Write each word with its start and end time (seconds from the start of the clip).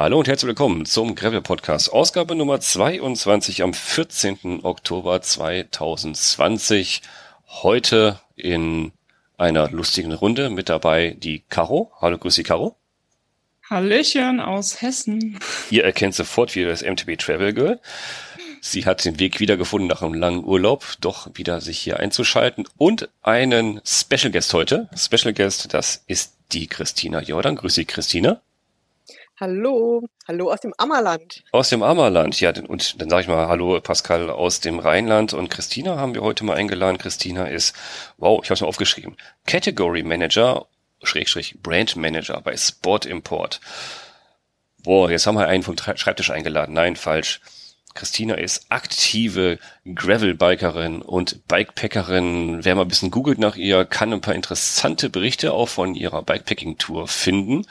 Hallo 0.00 0.20
und 0.20 0.28
herzlich 0.28 0.46
willkommen 0.46 0.86
zum 0.86 1.16
Gravel 1.16 1.42
Podcast, 1.42 1.92
Ausgabe 1.92 2.36
Nummer 2.36 2.60
22 2.60 3.64
am 3.64 3.74
14. 3.74 4.60
Oktober 4.62 5.20
2020. 5.20 7.02
Heute 7.48 8.20
in 8.36 8.92
einer 9.38 9.68
lustigen 9.70 10.12
Runde 10.12 10.50
mit 10.50 10.68
dabei 10.68 11.16
die 11.18 11.40
Caro. 11.48 11.90
Hallo, 12.00 12.16
grüß 12.16 12.36
dich, 12.36 12.46
Caro. 12.46 12.76
Hallöchen 13.68 14.38
aus 14.38 14.82
Hessen. 14.82 15.40
Ihr 15.68 15.82
erkennt 15.82 16.14
sofort 16.14 16.54
wieder 16.54 16.68
das 16.68 16.84
MTB 16.84 17.18
Travel 17.18 17.52
Girl. 17.52 17.80
Sie 18.60 18.86
hat 18.86 19.04
den 19.04 19.18
Weg 19.18 19.40
wiedergefunden 19.40 19.88
nach 19.88 20.02
einem 20.02 20.14
langen 20.14 20.44
Urlaub, 20.44 20.94
doch 21.00 21.28
wieder 21.34 21.60
sich 21.60 21.80
hier 21.80 21.98
einzuschalten 21.98 22.68
und 22.76 23.08
einen 23.22 23.80
Special 23.84 24.30
Guest 24.30 24.54
heute. 24.54 24.88
Special 24.96 25.34
Guest, 25.34 25.74
das 25.74 26.04
ist 26.06 26.36
die 26.52 26.68
Christina 26.68 27.20
Jordan. 27.20 27.56
Grüß 27.56 27.74
dich, 27.74 27.88
Christina. 27.88 28.40
Hallo, 29.40 30.02
hallo 30.26 30.50
aus 30.50 30.62
dem 30.62 30.74
Ammerland. 30.78 31.44
Aus 31.52 31.68
dem 31.68 31.84
Ammerland, 31.84 32.40
ja, 32.40 32.52
und 32.66 33.00
dann 33.00 33.08
sage 33.08 33.22
ich 33.22 33.28
mal 33.28 33.46
Hallo 33.46 33.80
Pascal 33.80 34.30
aus 34.30 34.58
dem 34.58 34.80
Rheinland 34.80 35.32
und 35.32 35.48
Christina 35.48 35.96
haben 35.96 36.12
wir 36.12 36.22
heute 36.22 36.42
mal 36.42 36.56
eingeladen. 36.56 36.98
Christina 36.98 37.46
ist, 37.46 37.76
wow, 38.16 38.40
ich 38.42 38.50
habe 38.50 38.54
es 38.54 38.60
mir 38.62 38.66
aufgeschrieben, 38.66 39.16
Category 39.46 40.02
Manager, 40.02 40.66
Schrägstrich 41.04 41.62
Brand 41.62 41.94
Manager 41.94 42.40
bei 42.40 42.56
Sport 42.56 43.06
Import. 43.06 43.60
Boah, 44.82 45.08
jetzt 45.08 45.28
haben 45.28 45.36
wir 45.36 45.46
einen 45.46 45.62
vom 45.62 45.76
Schreibtisch 45.78 46.30
eingeladen. 46.30 46.72
Nein, 46.72 46.96
falsch. 46.96 47.40
Christina 47.94 48.34
ist 48.34 48.66
aktive 48.68 49.58
Gravelbikerin 49.84 51.02
und 51.02 51.46
Bikepackerin. 51.48 52.64
Wer 52.64 52.74
mal 52.74 52.82
ein 52.82 52.88
bisschen 52.88 53.10
googelt 53.10 53.38
nach 53.38 53.56
ihr, 53.56 53.84
kann 53.84 54.12
ein 54.12 54.20
paar 54.20 54.34
interessante 54.34 55.10
Berichte 55.10 55.52
auch 55.52 55.68
von 55.68 55.94
ihrer 55.94 56.22
Bikepacking-Tour 56.22 57.08
finden, 57.08 57.66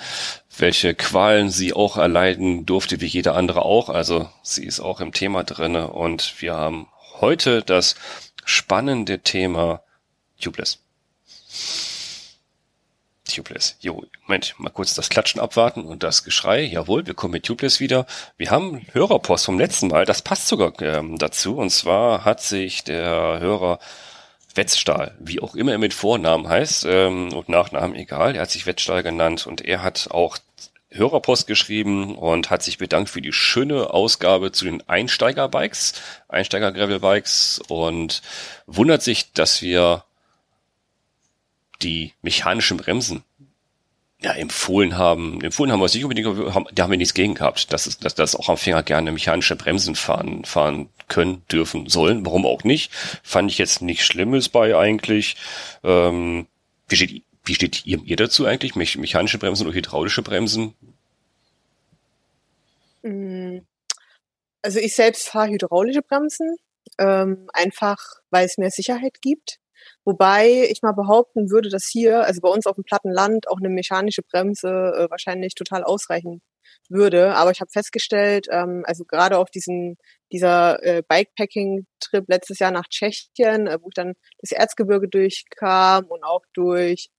welche 0.57 0.95
Qualen 0.95 1.49
sie 1.49 1.73
auch 1.73 1.97
erleiden 1.97 2.65
durfte, 2.65 2.99
wie 2.99 3.05
jeder 3.05 3.35
andere 3.35 3.63
auch. 3.63 3.89
Also 3.89 4.29
sie 4.41 4.65
ist 4.65 4.79
auch 4.79 4.99
im 4.99 5.13
Thema 5.13 5.43
drinne 5.43 5.91
und 5.91 6.41
wir 6.41 6.55
haben 6.55 6.87
heute 7.21 7.61
das 7.61 7.95
spannende 8.43 9.19
Thema 9.19 9.81
Tubeless. 10.39 10.79
Tubeless. 13.27 13.77
Jo, 13.79 14.03
Moment, 14.23 14.55
mal 14.57 14.69
kurz 14.69 14.93
das 14.93 15.09
Klatschen 15.09 15.41
abwarten 15.41 15.81
und 15.81 16.03
das 16.03 16.23
Geschrei. 16.23 16.63
Jawohl, 16.63 17.05
wir 17.05 17.13
kommen 17.13 17.33
mit 17.33 17.45
Tubeless 17.45 17.79
wieder. 17.79 18.05
Wir 18.37 18.51
haben 18.51 18.85
Hörerpost 18.91 19.45
vom 19.45 19.59
letzten 19.59 19.87
Mal, 19.87 20.05
das 20.05 20.21
passt 20.21 20.47
sogar 20.47 20.73
ähm, 20.81 21.17
dazu. 21.17 21.57
Und 21.57 21.69
zwar 21.69 22.25
hat 22.25 22.41
sich 22.41 22.83
der 22.83 23.39
Hörer 23.39 23.79
Wetzstahl, 24.57 25.15
wie 25.19 25.39
auch 25.39 25.55
immer 25.55 25.71
er 25.71 25.77
mit 25.77 25.93
Vornamen 25.93 26.49
heißt 26.49 26.85
ähm, 26.89 27.31
und 27.31 27.47
Nachnamen 27.47 27.95
egal, 27.95 28.35
er 28.35 28.41
hat 28.41 28.51
sich 28.51 28.65
Wetzstahl 28.65 29.03
genannt 29.03 29.45
und 29.45 29.61
er 29.61 29.83
hat 29.83 30.09
auch 30.11 30.37
Hörerpost 30.89 31.47
geschrieben 31.47 32.15
und 32.15 32.49
hat 32.49 32.63
sich 32.63 32.77
bedankt 32.77 33.09
für 33.09 33.21
die 33.21 33.33
schöne 33.33 33.91
Ausgabe 33.91 34.51
zu 34.51 34.65
den 34.65 34.87
Einsteigerbikes, 34.87 35.93
Einsteiger-Gravel-Bikes 36.29 37.61
und 37.67 38.21
wundert 38.65 39.03
sich, 39.03 39.33
dass 39.33 39.61
wir 39.61 40.03
die 41.81 42.13
mechanischen 42.21 42.77
Bremsen 42.77 43.23
ja, 44.19 44.31
empfohlen 44.31 44.97
haben. 44.97 45.41
Empfohlen 45.41 45.71
haben 45.71 45.79
wir 45.79 45.85
es 45.85 45.93
nicht 45.93 46.03
unbedingt, 46.03 46.27
haben, 46.53 46.65
da 46.73 46.83
haben 46.83 46.91
wir 46.91 46.97
nichts 46.97 47.13
gegen 47.13 47.35
gehabt, 47.35 47.71
dass, 47.71 47.85
es, 47.85 47.99
dass, 47.99 48.15
dass 48.15 48.35
auch 48.35 48.49
Anfänger 48.49 48.81
gerne 48.83 49.11
mechanische 49.11 49.55
Bremsen 49.55 49.95
fahren, 49.95 50.43
fahren 50.43 50.89
können, 51.07 51.43
dürfen, 51.51 51.87
sollen. 51.87 52.25
Warum 52.25 52.45
auch 52.45 52.63
nicht? 52.63 52.91
Fand 53.23 53.51
ich 53.51 53.57
jetzt 53.57 53.81
nichts 53.81 54.05
Schlimmes 54.05 54.49
bei 54.49 54.75
eigentlich. 54.75 55.37
Ähm, 55.83 56.47
wie, 56.87 56.95
steht, 56.95 57.23
wie 57.45 57.55
steht 57.55 57.85
ihr, 57.85 58.01
ihr 58.03 58.15
dazu 58.15 58.45
eigentlich? 58.45 58.75
Me 58.75 58.85
mechanische 58.97 59.37
Bremsen 59.37 59.67
oder 59.67 59.75
hydraulische 59.75 60.23
Bremsen? 60.23 60.73
Mm, 63.03 63.59
also 64.63 64.79
ich 64.79 64.95
selbst 64.95 65.29
fahre 65.29 65.51
hydraulische 65.51 66.01
Bremsen, 66.01 66.57
ähm, 66.97 67.49
einfach 67.53 67.99
weil 68.31 68.45
es 68.45 68.57
mehr 68.57 68.71
Sicherheit 68.71 69.21
gibt. 69.21 69.59
Wobei 70.07 70.69
ich 70.69 70.81
mal 70.83 70.93
behaupten 70.93 71.49
würde, 71.51 71.67
dass 71.67 71.85
hier, 71.85 72.23
also 72.23 72.39
bei 72.39 72.47
uns 72.47 72.65
auf 72.65 72.75
dem 72.75 72.85
platten 72.85 73.11
Land, 73.11 73.49
auch 73.49 73.57
eine 73.57 73.67
mechanische 73.67 74.21
Bremse 74.21 74.69
äh, 74.69 75.11
wahrscheinlich 75.11 75.53
total 75.53 75.83
ausreichen 75.83 76.41
würde. 76.87 77.35
Aber 77.35 77.51
ich 77.51 77.59
habe 77.59 77.69
festgestellt, 77.69 78.47
ähm, 78.49 78.83
also 78.87 79.03
gerade 79.03 79.37
auf 79.37 79.49
diesen 79.49 79.97
dieser 80.31 80.81
äh, 80.81 81.03
Bikepacking-Trip 81.05 82.23
letztes 82.29 82.59
Jahr 82.59 82.71
nach 82.71 82.87
Tschechien, 82.87 83.67
äh, 83.67 83.79
wo 83.81 83.89
ich 83.89 83.95
dann 83.95 84.13
das 84.39 84.53
Erzgebirge 84.53 85.09
durchkam 85.09 86.05
und 86.05 86.23
auch 86.23 86.43
durch 86.53 87.09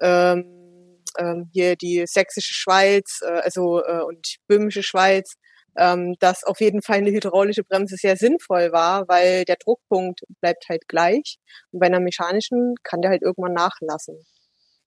ähm, 0.00 1.02
ähm, 1.18 1.50
hier 1.52 1.76
die 1.76 2.04
sächsische 2.06 2.54
Schweiz, 2.54 3.20
äh, 3.26 3.40
also 3.42 3.84
äh, 3.84 4.00
und 4.00 4.36
böhmische 4.46 4.82
Schweiz, 4.82 5.34
ähm, 5.76 6.14
dass 6.20 6.44
auf 6.44 6.60
jeden 6.60 6.82
Fall 6.82 6.98
eine 6.98 7.10
hydraulische 7.10 7.64
Bremse 7.64 7.96
sehr 7.96 8.16
sinnvoll 8.16 8.72
war, 8.72 9.06
weil 9.08 9.44
der 9.44 9.56
Druckpunkt 9.56 10.22
bleibt 10.40 10.68
halt 10.68 10.88
gleich 10.88 11.38
und 11.70 11.80
bei 11.80 11.86
einer 11.86 12.00
mechanischen 12.00 12.74
kann 12.82 13.00
der 13.00 13.10
halt 13.10 13.22
irgendwann 13.22 13.54
nachlassen. 13.54 14.16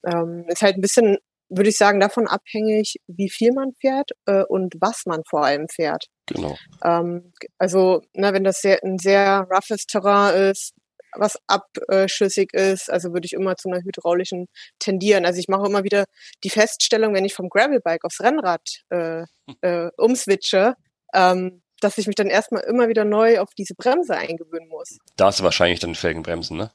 Ähm, 0.06 0.46
ist 0.48 0.62
halt 0.62 0.76
ein 0.76 0.82
bisschen, 0.82 1.18
würde 1.50 1.70
ich 1.70 1.78
sagen, 1.78 2.00
davon 2.00 2.28
abhängig, 2.28 2.96
wie 3.08 3.30
viel 3.30 3.52
man 3.54 3.74
fährt 3.80 4.12
äh, 4.26 4.44
und 4.44 4.76
was 4.80 5.04
man 5.06 5.22
vor 5.30 5.46
allem 5.46 5.68
fährt. 5.68 6.06
Genau. 6.28 6.56
Ähm, 6.84 7.34
also, 7.58 8.02
na, 8.14 8.34
wenn 8.34 8.44
das 8.44 8.62
sehr, 8.62 8.84
ein 8.84 8.98
sehr 8.98 9.48
roughes 9.52 9.86
Terrain 9.86 10.52
ist, 10.52 10.74
was 11.16 11.38
abschüssig 11.48 12.54
ist, 12.54 12.90
also 12.90 13.14
würde 13.14 13.26
ich 13.26 13.34
immer 13.34 13.56
zu 13.58 13.70
einer 13.70 13.84
hydraulischen 13.84 14.48
tendieren. 14.80 15.26
Also 15.26 15.40
ich 15.40 15.48
mache 15.48 15.68
immer 15.68 15.84
wieder 15.84 16.06
die 16.44 16.50
Feststellung, 16.50 17.14
wenn 17.14 17.26
ich 17.26 17.34
vom 17.34 17.50
Gravelbike 17.50 18.06
aufs 18.06 18.22
Rennrad 18.22 18.62
äh, 18.90 19.24
äh, 19.62 19.90
umswitche, 19.98 20.76
ähm, 21.14 21.62
dass 21.80 21.98
ich 21.98 22.08
mich 22.08 22.16
dann 22.16 22.28
erstmal 22.28 22.64
immer 22.64 22.88
wieder 22.88 23.06
neu 23.06 23.40
auf 23.40 23.50
diese 23.58 23.76
Bremse 23.76 24.16
eingewöhnen 24.16 24.70
muss. 24.70 24.98
Da 25.16 25.26
hast 25.28 25.40
du 25.40 25.44
wahrscheinlich 25.44 25.80
dann 25.80 25.96
Felgenbremsen, 25.96 26.58
ne? 26.58 26.72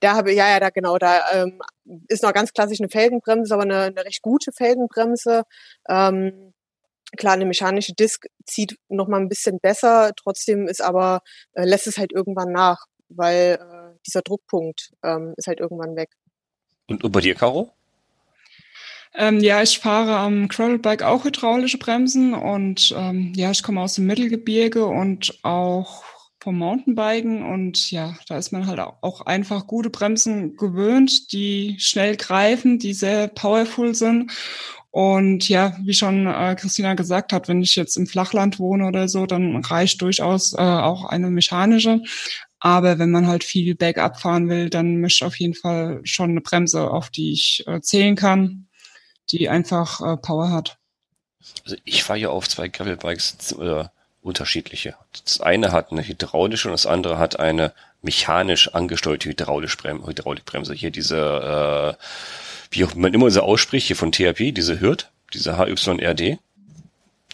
Da 0.00 0.14
habe 0.14 0.32
ja, 0.32 0.48
ja, 0.48 0.60
da 0.60 0.70
genau, 0.70 0.96
da 0.96 1.20
ähm, 1.32 1.60
ist 2.08 2.22
noch 2.22 2.32
ganz 2.32 2.52
klassisch 2.52 2.80
eine 2.80 2.88
Felgenbremse, 2.88 3.52
aber 3.52 3.64
eine, 3.64 3.82
eine 3.82 4.04
recht 4.04 4.22
gute 4.22 4.50
Felgenbremse. 4.50 5.42
Ähm, 5.88 6.54
klar, 7.18 7.34
eine 7.34 7.44
mechanische 7.44 7.92
Disk 7.92 8.26
zieht 8.46 8.78
noch 8.88 9.08
mal 9.08 9.20
ein 9.20 9.28
bisschen 9.28 9.60
besser, 9.60 10.12
trotzdem 10.16 10.68
ist 10.68 10.80
aber, 10.80 11.20
äh, 11.52 11.64
lässt 11.64 11.86
es 11.86 11.98
halt 11.98 12.12
irgendwann 12.12 12.50
nach 12.50 12.86
weil 13.10 13.58
äh, 13.60 13.98
dieser 14.06 14.22
Druckpunkt 14.22 14.92
ähm, 15.02 15.34
ist 15.36 15.46
halt 15.46 15.60
irgendwann 15.60 15.96
weg. 15.96 16.10
Und, 16.86 17.04
und 17.04 17.12
bei 17.12 17.20
dir, 17.20 17.34
Caro? 17.34 17.72
Ähm, 19.14 19.40
ja, 19.40 19.62
ich 19.62 19.80
fahre 19.80 20.16
am 20.16 20.48
Gravelbike 20.48 21.02
auch 21.02 21.24
hydraulische 21.24 21.78
Bremsen 21.78 22.32
und 22.32 22.94
ähm, 22.96 23.32
ja, 23.34 23.50
ich 23.50 23.62
komme 23.62 23.80
aus 23.80 23.94
dem 23.94 24.06
Mittelgebirge 24.06 24.86
und 24.86 25.38
auch 25.42 26.04
vom 26.38 26.58
Mountainbiken 26.58 27.42
und 27.42 27.90
ja, 27.90 28.14
da 28.28 28.38
ist 28.38 28.52
man 28.52 28.66
halt 28.66 28.78
auch 28.78 29.20
einfach 29.22 29.66
gute 29.66 29.90
Bremsen 29.90 30.56
gewöhnt, 30.56 31.32
die 31.32 31.76
schnell 31.78 32.16
greifen, 32.16 32.78
die 32.78 32.94
sehr 32.94 33.28
powerful 33.28 33.94
sind 33.94 34.32
und 34.90 35.48
ja, 35.48 35.76
wie 35.82 35.94
schon 35.94 36.26
äh, 36.26 36.56
Christina 36.58 36.94
gesagt 36.94 37.32
hat, 37.32 37.46
wenn 37.46 37.62
ich 37.62 37.76
jetzt 37.76 37.96
im 37.96 38.06
Flachland 38.06 38.58
wohne 38.58 38.86
oder 38.86 39.06
so, 39.08 39.26
dann 39.26 39.56
reicht 39.56 40.02
durchaus 40.02 40.52
äh, 40.52 40.56
auch 40.56 41.04
eine 41.04 41.30
mechanische. 41.30 42.02
Aber 42.60 42.98
wenn 42.98 43.10
man 43.10 43.26
halt 43.26 43.42
viel 43.42 43.74
Backup 43.74 44.20
fahren 44.20 44.48
will, 44.48 44.68
dann 44.68 45.02
ich 45.04 45.24
auf 45.24 45.36
jeden 45.36 45.54
Fall 45.54 46.00
schon 46.04 46.30
eine 46.30 46.42
Bremse, 46.42 46.90
auf 46.90 47.08
die 47.10 47.32
ich 47.32 47.64
äh, 47.66 47.80
zählen 47.80 48.16
kann, 48.16 48.68
die 49.30 49.48
einfach 49.48 50.00
äh, 50.00 50.16
Power 50.18 50.50
hat. 50.50 50.78
Also 51.64 51.76
ich 51.84 52.04
fahre 52.04 52.18
ja 52.18 52.28
auf 52.28 52.48
zwei 52.48 52.68
Gravelbikes 52.68 53.52
äh, 53.52 53.84
unterschiedliche. 54.20 54.96
Das 55.24 55.40
eine 55.40 55.72
hat 55.72 55.90
eine 55.90 56.06
hydraulische 56.06 56.68
und 56.68 56.72
das 56.72 56.86
andere 56.86 57.18
hat 57.18 57.40
eine 57.40 57.72
mechanisch 58.02 58.74
angesteuerte 58.74 59.30
Hydraulikbremse. 59.30 60.74
Hier 60.74 60.90
diese, 60.90 61.96
äh, 61.98 62.04
wie 62.70 62.84
man 62.94 63.14
immer 63.14 63.30
so 63.30 63.40
ausspricht, 63.40 63.86
hier 63.86 63.96
von 63.96 64.12
THP, 64.12 64.52
diese 64.52 64.80
Hürth, 64.80 65.10
diese 65.32 65.56
HYRD 65.56 66.38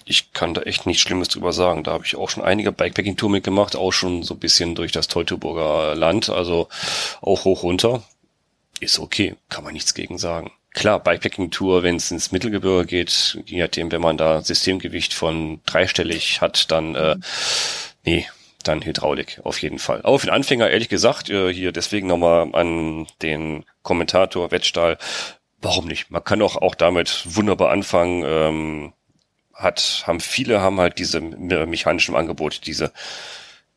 ich 0.06 0.32
kann 0.32 0.54
da 0.54 0.62
echt 0.62 0.86
nichts 0.86 1.02
Schlimmes 1.02 1.28
drüber 1.28 1.52
sagen. 1.52 1.82
Da 1.82 1.92
habe 1.92 2.06
ich 2.06 2.16
auch 2.16 2.30
schon 2.30 2.44
einige 2.44 2.72
Bikepacking-Tour 2.72 3.28
mitgemacht, 3.28 3.74
auch 3.76 3.92
schon 3.92 4.22
so 4.22 4.34
ein 4.34 4.40
bisschen 4.40 4.76
durch 4.76 4.92
das 4.92 5.08
Teutoburger 5.08 5.94
Land, 5.96 6.30
also 6.30 6.68
auch 7.20 7.44
hoch 7.44 7.64
runter. 7.64 8.04
Ist 8.78 9.00
okay, 9.00 9.34
kann 9.48 9.64
man 9.64 9.72
nichts 9.72 9.94
gegen 9.94 10.16
sagen. 10.16 10.52
Klar, 10.72 11.00
Bikepacking-Tour, 11.00 11.82
wenn 11.82 11.96
es 11.96 12.10
ins 12.10 12.30
Mittelgebirge 12.30 12.86
geht, 12.86 13.38
je 13.46 13.60
nachdem, 13.60 13.90
wenn 13.90 14.00
man 14.00 14.16
da 14.16 14.42
Systemgewicht 14.42 15.12
von 15.12 15.60
dreistellig 15.66 16.40
hat, 16.40 16.70
dann 16.70 16.94
äh, 16.94 17.16
nee, 18.04 18.28
dann 18.62 18.84
Hydraulik, 18.84 19.40
auf 19.42 19.60
jeden 19.60 19.78
Fall. 19.78 20.02
Aber 20.02 20.18
für 20.18 20.26
den 20.26 20.34
Anfänger, 20.34 20.70
ehrlich 20.70 20.88
gesagt, 20.88 21.30
äh, 21.30 21.52
hier 21.52 21.72
deswegen 21.72 22.06
nochmal 22.06 22.48
an 22.52 23.06
den 23.22 23.64
Kommentator 23.82 24.50
Wettstahl, 24.50 24.98
warum 25.60 25.86
nicht? 25.86 26.10
Man 26.10 26.22
kann 26.22 26.42
auch, 26.42 26.56
auch 26.56 26.74
damit 26.74 27.22
wunderbar 27.24 27.70
anfangen. 27.70 28.22
Ähm, 28.24 28.92
hat, 29.56 30.04
haben 30.06 30.20
viele 30.20 30.60
haben 30.60 30.78
halt 30.78 30.98
diese 30.98 31.20
mechanischen 31.20 32.14
Angebote, 32.14 32.60
diese 32.60 32.92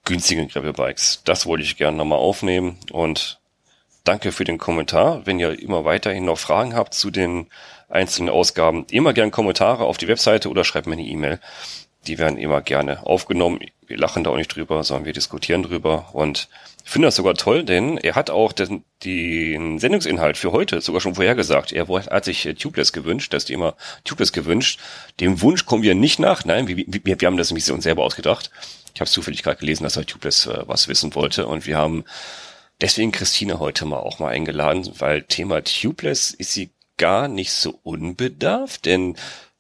günstigen 0.06 0.48
Gravelbikes. 0.48 1.22
Das 1.24 1.46
wollte 1.46 1.64
ich 1.64 1.78
gerne 1.78 1.98
nochmal 1.98 2.20
aufnehmen 2.20 2.78
und 2.92 3.40
danke 4.04 4.32
für 4.32 4.44
den 4.44 4.58
Kommentar. 4.58 5.26
Wenn 5.26 5.40
ihr 5.40 5.58
immer 5.60 5.86
weiterhin 5.86 6.26
noch 6.26 6.38
Fragen 6.38 6.76
habt 6.76 6.94
zu 6.94 7.12
den 7.12 7.48
einzelnen 7.88 8.30
Ausgaben, 8.30 8.86
immer 8.92 9.14
gern 9.14 9.32
Kommentare 9.32 9.86
auf 9.86 9.98
die 9.98 10.08
Webseite 10.08 10.50
oder 10.50 10.64
schreibt 10.64 10.88
mir 10.88 10.94
eine 10.94 11.04
E-Mail. 11.04 11.40
Die 12.08 12.18
werden 12.18 12.38
immer 12.38 12.62
gerne 12.62 13.06
aufgenommen. 13.06 13.60
Wir 13.86 13.98
lachen 13.98 14.24
da 14.24 14.30
auch 14.30 14.38
nicht 14.38 14.56
drüber, 14.56 14.84
sondern 14.84 15.06
wir 15.06 15.14
diskutieren 15.14 15.64
drüber. 15.64 16.10
Und 16.14 16.48
ich 16.86 16.92
finde 16.92 17.08
das 17.08 17.16
sogar 17.16 17.36
toll, 17.36 17.64
denn 17.64 17.98
er 17.98 18.16
hat 18.16 18.30
auch 18.30 18.54
den, 18.54 18.84
den 19.04 19.80
Sendungsinhalt 19.80 20.38
für 20.38 20.52
heute 20.52 20.82
sogar 20.82 21.02
schon 21.02 21.16
vorhergesagt. 21.16 21.72
Er 21.72 21.88
hat 21.88 22.26
sich 22.26 22.46
äh, 22.46 22.54
Tubeless 22.54 22.94
gewünscht, 22.94 23.34
das 23.34 23.46
Thema 23.46 23.76
Tubeless 24.06 24.34
gewünscht. 24.34 24.80
Dem 25.20 25.42
Wunsch 25.42 25.66
kommen 25.66 25.84
wir 25.84 25.94
nicht 25.94 26.20
nach. 26.20 26.46
Nein, 26.46 26.68
wir, 26.68 26.78
wir, 26.78 27.22
wir 27.22 27.28
haben 27.28 27.38
das 27.38 27.52
nämlich 27.52 27.70
uns 27.72 27.84
selber 27.84 28.04
ausgedacht. 28.04 28.50
Ich 28.96 29.02
habe 29.02 29.10
zufällig 29.10 29.44
gerade 29.44 29.60
gelesen, 29.60 29.84
dass 29.84 29.98
er 29.98 30.06
Tubeless 30.06 30.48
äh, 30.48 30.64
was 30.66 30.88
wissen 30.88 31.14
wollte. 31.16 31.48
Und 31.48 31.68
wir 31.68 31.78
haben 31.78 32.06
deswegen 32.82 33.12
Christine 33.12 33.60
heute 33.60 33.86
mal 33.86 34.00
auch 34.00 34.20
mal 34.20 34.30
eingeladen, 34.30 34.90
weil 34.98 35.24
Thema 35.24 35.64
Tubeless 35.64 36.32
ist 36.32 36.54
sie 36.54 36.72
gar 36.98 37.28
nicht 37.28 37.52
so 37.52 37.80
unbedarft, 37.84 38.86
denn 38.86 39.16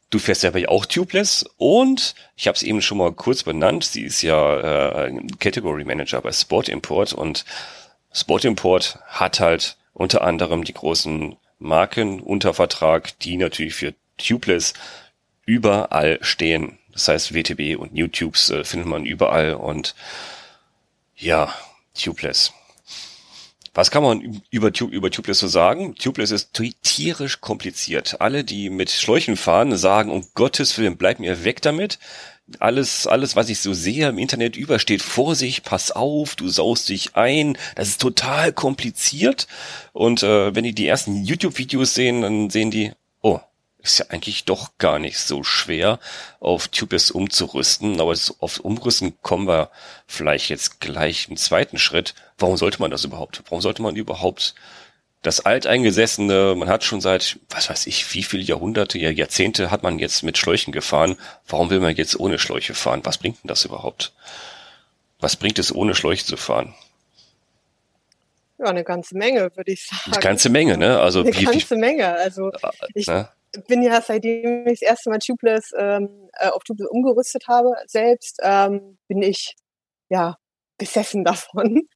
Du 0.09 0.17
fährst 0.17 0.41
ja 0.41 0.51
auch 0.67 0.85
Tubeless 0.85 1.45
und 1.57 2.15
ich 2.35 2.47
habe 2.47 2.55
es 2.55 2.63
eben 2.63 2.81
schon 2.81 2.97
mal 2.97 3.11
kurz 3.11 3.43
benannt. 3.43 3.83
Sie 3.83 4.01
ist 4.01 4.23
ja 4.23 5.05
äh, 5.05 5.21
Category 5.39 5.83
Manager 5.83 6.21
bei 6.21 6.31
Sport 6.31 6.67
Import 6.67 7.13
und 7.13 7.45
Sport 8.11 8.45
Import 8.45 8.99
hat 9.07 9.39
halt 9.39 9.77
unter 9.93 10.23
anderem 10.23 10.63
die 10.63 10.73
großen 10.73 11.35
Marken 11.59 12.21
unter 12.21 12.53
Vertrag, 12.53 13.19
die 13.19 13.37
natürlich 13.37 13.75
für 13.75 13.93
Tubeless 14.17 14.73
überall 15.45 16.17
stehen. 16.21 16.79
Das 16.91 17.07
heißt, 17.07 17.33
WTB 17.33 17.77
und 17.79 17.93
New 17.93 18.05
äh, 18.05 18.63
findet 18.63 18.87
man 18.87 19.05
überall 19.05 19.53
und 19.53 19.93
ja, 21.15 21.53
Tubeless. 21.93 22.53
Was 23.73 23.91
kann 23.91 24.03
man 24.03 24.41
über, 24.49 24.71
über 24.79 25.11
Tubeless 25.11 25.39
so 25.39 25.47
sagen? 25.47 25.95
Tubeless 25.95 26.31
ist 26.31 26.59
tierisch 26.81 27.41
kompliziert. 27.41 28.19
Alle, 28.19 28.43
die 28.43 28.69
mit 28.69 28.89
Schläuchen 28.89 29.37
fahren, 29.37 29.75
sagen, 29.77 30.11
um 30.11 30.25
Gottes 30.33 30.77
Willen, 30.77 30.97
bleib 30.97 31.19
mir 31.19 31.43
weg 31.43 31.61
damit. 31.61 31.99
Alles, 32.57 33.05
alles, 33.05 33.35
was 33.35 33.49
ich 33.49 33.59
so 33.59 33.73
sehe 33.73 34.09
im 34.09 34.17
Internet 34.17 34.57
übersteht, 34.57 35.03
Vorsicht, 35.03 35.63
pass 35.63 35.91
auf, 35.91 36.35
du 36.35 36.49
saust 36.49 36.89
dich 36.89 37.15
ein. 37.15 37.57
Das 37.75 37.89
ist 37.89 38.01
total 38.01 38.53
kompliziert. 38.53 39.47
Und 39.93 40.23
äh, 40.23 40.55
wenn 40.55 40.63
die 40.63 40.73
die 40.73 40.87
ersten 40.87 41.23
YouTube-Videos 41.23 41.93
sehen, 41.93 42.21
dann 42.21 42.49
sehen 42.49 42.71
die, 42.71 42.91
oh, 43.21 43.39
ist 43.81 43.99
ja 43.99 44.05
eigentlich 44.09 44.45
doch 44.45 44.71
gar 44.77 44.99
nicht 44.99 45.17
so 45.17 45.43
schwer, 45.43 45.99
auf 46.39 46.67
Tubeless 46.67 47.11
umzurüsten. 47.11 47.99
Aber 48.01 48.13
auf 48.39 48.59
Umrüsten 48.59 49.21
kommen 49.21 49.47
wir 49.47 49.69
vielleicht 50.07 50.49
jetzt 50.49 50.79
gleich 50.79 51.27
im 51.29 51.37
zweiten 51.37 51.77
Schritt. 51.77 52.13
Warum 52.37 52.57
sollte 52.57 52.81
man 52.81 52.91
das 52.91 53.03
überhaupt? 53.03 53.41
Warum 53.45 53.61
sollte 53.61 53.81
man 53.81 53.95
überhaupt 53.95 54.55
das 55.21 55.41
Alteingesessene, 55.41 56.55
man 56.55 56.69
hat 56.69 56.83
schon 56.83 57.01
seit, 57.01 57.39
was 57.49 57.69
weiß 57.69 57.87
ich, 57.87 58.13
wie 58.13 58.23
viele 58.23 58.43
Jahrhunderte, 58.43 58.97
ja, 58.97 59.09
Jahrzehnte 59.09 59.69
hat 59.69 59.83
man 59.83 59.99
jetzt 59.99 60.23
mit 60.23 60.37
Schläuchen 60.37 60.71
gefahren. 60.71 61.17
Warum 61.45 61.69
will 61.69 61.81
man 61.81 61.95
jetzt 61.95 62.17
ohne 62.17 62.39
Schläuche 62.39 62.73
fahren? 62.73 63.01
Was 63.03 63.17
bringt 63.17 63.43
denn 63.43 63.49
das 63.49 63.65
überhaupt? 63.65 64.13
Was 65.19 65.35
bringt 65.35 65.59
es, 65.59 65.75
ohne 65.75 65.93
Schläuche 65.93 66.25
zu 66.25 66.37
fahren? 66.37 66.73
Ja, 68.59 68.67
eine 68.67 68.85
ganze 68.85 69.17
Menge, 69.17 69.51
würde 69.55 69.71
ich 69.71 69.85
sagen. 69.85 70.13
Eine 70.13 70.21
ganze 70.21 70.49
Menge, 70.49 70.77
ne? 70.77 70.99
Also 70.99 71.21
eine 71.21 71.35
wie, 71.35 71.45
ganze 71.45 71.75
Menge. 71.75 72.13
Also 72.13 72.51
äh, 72.51 72.71
ich, 72.93 73.07
ne? 73.07 73.29
Bin 73.67 73.81
ja 73.81 74.01
seitdem 74.01 74.67
ich 74.67 74.79
das 74.79 74.89
erste 74.89 75.09
Mal 75.09 75.19
Tubeless 75.19 75.71
ähm, 75.77 76.29
äh, 76.33 76.49
auf 76.49 76.63
Tubeless 76.63 76.89
umgerüstet 76.89 77.47
habe, 77.47 77.73
selbst 77.87 78.39
ähm, 78.41 78.97
bin 79.07 79.21
ich 79.21 79.55
ja 80.09 80.37
besessen 80.77 81.23
davon, 81.25 81.87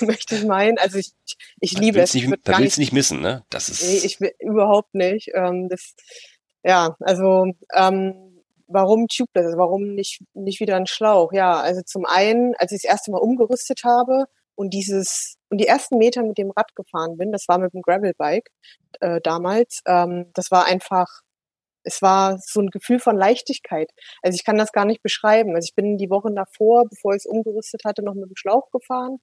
möchte 0.00 0.36
ich 0.36 0.44
meinen. 0.44 0.78
Also 0.78 0.98
ich, 0.98 1.12
ich 1.60 1.74
man 1.74 1.82
liebe 1.82 2.00
es. 2.00 2.14
Nicht, 2.14 2.28
da 2.44 2.58
willst 2.58 2.76
du 2.76 2.80
nicht 2.80 2.92
missen, 2.92 3.20
ne? 3.20 3.44
Das 3.50 3.68
ist. 3.68 3.82
Nee, 3.82 4.06
ich 4.06 4.20
will 4.20 4.32
überhaupt 4.38 4.94
nicht. 4.94 5.30
Ähm, 5.34 5.68
das, 5.68 5.94
ja, 6.62 6.96
also 7.00 7.52
ähm, 7.74 8.42
warum 8.66 9.06
Tubeless? 9.08 9.46
Also 9.46 9.58
warum 9.58 9.94
nicht 9.94 10.22
nicht 10.34 10.60
wieder 10.60 10.76
ein 10.76 10.86
Schlauch? 10.86 11.32
Ja, 11.32 11.60
also 11.60 11.82
zum 11.82 12.04
einen, 12.06 12.54
als 12.56 12.72
ich 12.72 12.82
das 12.82 12.90
erste 12.90 13.10
Mal 13.10 13.18
umgerüstet 13.18 13.82
habe 13.84 14.26
und 14.60 14.74
dieses 14.74 15.38
und 15.48 15.58
die 15.58 15.66
ersten 15.66 15.96
Meter 15.96 16.22
mit 16.22 16.36
dem 16.36 16.50
Rad 16.50 16.76
gefahren 16.76 17.16
bin, 17.16 17.32
das 17.32 17.48
war 17.48 17.58
mit 17.58 17.72
dem 17.72 17.80
Gravelbike 17.80 18.50
äh, 19.00 19.18
damals, 19.22 19.80
ähm, 19.86 20.30
das 20.34 20.50
war 20.50 20.66
einfach, 20.66 21.06
es 21.82 22.02
war 22.02 22.38
so 22.38 22.60
ein 22.60 22.68
Gefühl 22.68 23.00
von 23.00 23.16
Leichtigkeit. 23.16 23.90
Also 24.20 24.36
ich 24.36 24.44
kann 24.44 24.58
das 24.58 24.72
gar 24.72 24.84
nicht 24.84 25.02
beschreiben. 25.02 25.54
Also 25.54 25.64
ich 25.64 25.74
bin 25.74 25.96
die 25.96 26.10
Wochen 26.10 26.34
davor, 26.36 26.84
bevor 26.90 27.14
ich 27.14 27.24
es 27.24 27.26
umgerüstet 27.26 27.84
hatte, 27.86 28.02
noch 28.02 28.12
mit 28.12 28.28
dem 28.28 28.36
Schlauch 28.36 28.70
gefahren 28.70 29.16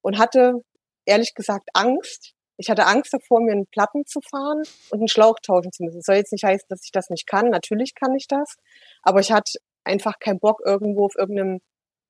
und 0.00 0.16
hatte 0.16 0.62
ehrlich 1.06 1.34
gesagt 1.34 1.70
Angst. 1.74 2.34
Ich 2.56 2.70
hatte 2.70 2.86
Angst 2.86 3.12
davor, 3.12 3.40
mir 3.40 3.50
einen 3.50 3.66
Platten 3.66 4.06
zu 4.06 4.20
fahren 4.20 4.62
und 4.90 4.98
einen 5.00 5.08
Schlauch 5.08 5.40
tauschen 5.42 5.72
zu 5.72 5.82
müssen. 5.82 5.98
Das 5.98 6.06
soll 6.06 6.16
jetzt 6.16 6.30
nicht 6.30 6.44
heißen, 6.44 6.66
dass 6.68 6.84
ich 6.84 6.92
das 6.92 7.10
nicht 7.10 7.26
kann. 7.26 7.50
Natürlich 7.50 7.96
kann 7.96 8.14
ich 8.14 8.28
das. 8.28 8.54
Aber 9.02 9.18
ich 9.18 9.32
hatte 9.32 9.58
einfach 9.82 10.20
keinen 10.20 10.38
Bock, 10.38 10.62
irgendwo 10.64 11.06
auf 11.06 11.16
irgendeinem 11.16 11.60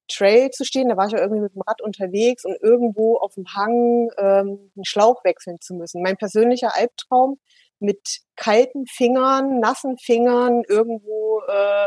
Trail 0.08 0.50
zu 0.50 0.64
stehen. 0.64 0.88
Da 0.88 0.96
war 0.96 1.06
ich 1.06 1.12
ja 1.12 1.20
irgendwie 1.20 1.42
mit 1.42 1.54
dem 1.54 1.62
Rad 1.62 1.80
unterwegs 1.82 2.44
und 2.44 2.56
irgendwo 2.60 3.16
auf 3.16 3.34
dem 3.34 3.46
Hang 3.54 4.10
ähm, 4.18 4.70
einen 4.76 4.84
Schlauch 4.84 5.24
wechseln 5.24 5.60
zu 5.60 5.74
müssen. 5.74 6.02
Mein 6.02 6.16
persönlicher 6.16 6.74
Albtraum, 6.74 7.38
mit 7.80 8.20
kalten 8.36 8.86
Fingern, 8.86 9.60
nassen 9.60 9.98
Fingern 9.98 10.62
irgendwo 10.68 11.42
äh, 11.48 11.86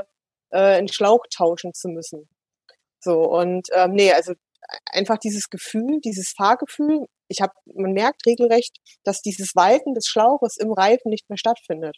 äh, 0.51 0.77
einen 0.77 0.87
Schlauch 0.87 1.25
tauschen 1.33 1.73
zu 1.73 1.89
müssen. 1.89 2.29
So 2.99 3.23
und 3.23 3.67
ähm, 3.73 3.91
nee, 3.93 4.11
also 4.11 4.33
einfach 4.91 5.17
dieses 5.17 5.49
Gefühl, 5.49 5.99
dieses 6.03 6.33
Fahrgefühl. 6.35 7.05
Ich 7.29 7.41
habe, 7.41 7.53
man 7.73 7.93
merkt 7.93 8.25
regelrecht, 8.25 8.77
dass 9.03 9.21
dieses 9.21 9.55
Walten 9.55 9.93
des 9.93 10.07
Schlauches 10.07 10.57
im 10.57 10.71
Reifen 10.71 11.09
nicht 11.09 11.29
mehr 11.29 11.37
stattfindet. 11.37 11.97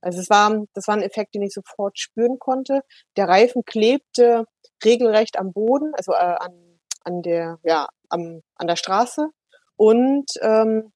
Also 0.00 0.20
es 0.20 0.30
war, 0.30 0.64
das 0.74 0.88
war 0.88 0.96
ein 0.96 1.02
Effekt, 1.02 1.34
den 1.34 1.42
ich 1.42 1.52
sofort 1.52 1.98
spüren 1.98 2.38
konnte. 2.38 2.80
Der 3.16 3.28
Reifen 3.28 3.64
klebte 3.64 4.46
regelrecht 4.84 5.38
am 5.38 5.52
Boden, 5.52 5.92
also 5.94 6.12
äh, 6.12 6.16
an, 6.16 6.78
an 7.04 7.22
der, 7.22 7.58
ja, 7.64 7.88
am, 8.08 8.42
an 8.56 8.66
der 8.66 8.76
Straße. 8.76 9.28
Und 9.76 10.26
ähm, 10.40 10.92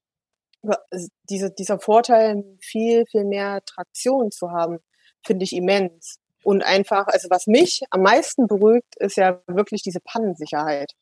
diese, 1.25 1.51
dieser 1.51 1.79
Vorteil, 1.79 2.43
viel, 2.61 3.05
viel 3.07 3.25
mehr 3.25 3.61
Traktion 3.65 4.31
zu 4.31 4.51
haben, 4.51 4.79
finde 5.25 5.45
ich 5.45 5.53
immens. 5.53 6.19
Und 6.43 6.65
einfach, 6.65 7.09
also 7.09 7.29
was 7.31 7.47
mich 7.47 7.83
am 7.91 8.03
meisten 8.03 8.47
beruhigt, 8.47 8.95
ist 8.99 9.17
ja 9.17 9.43
wirklich 9.47 9.83
diese 9.83 10.01
Pannensicherheit. 10.01 10.93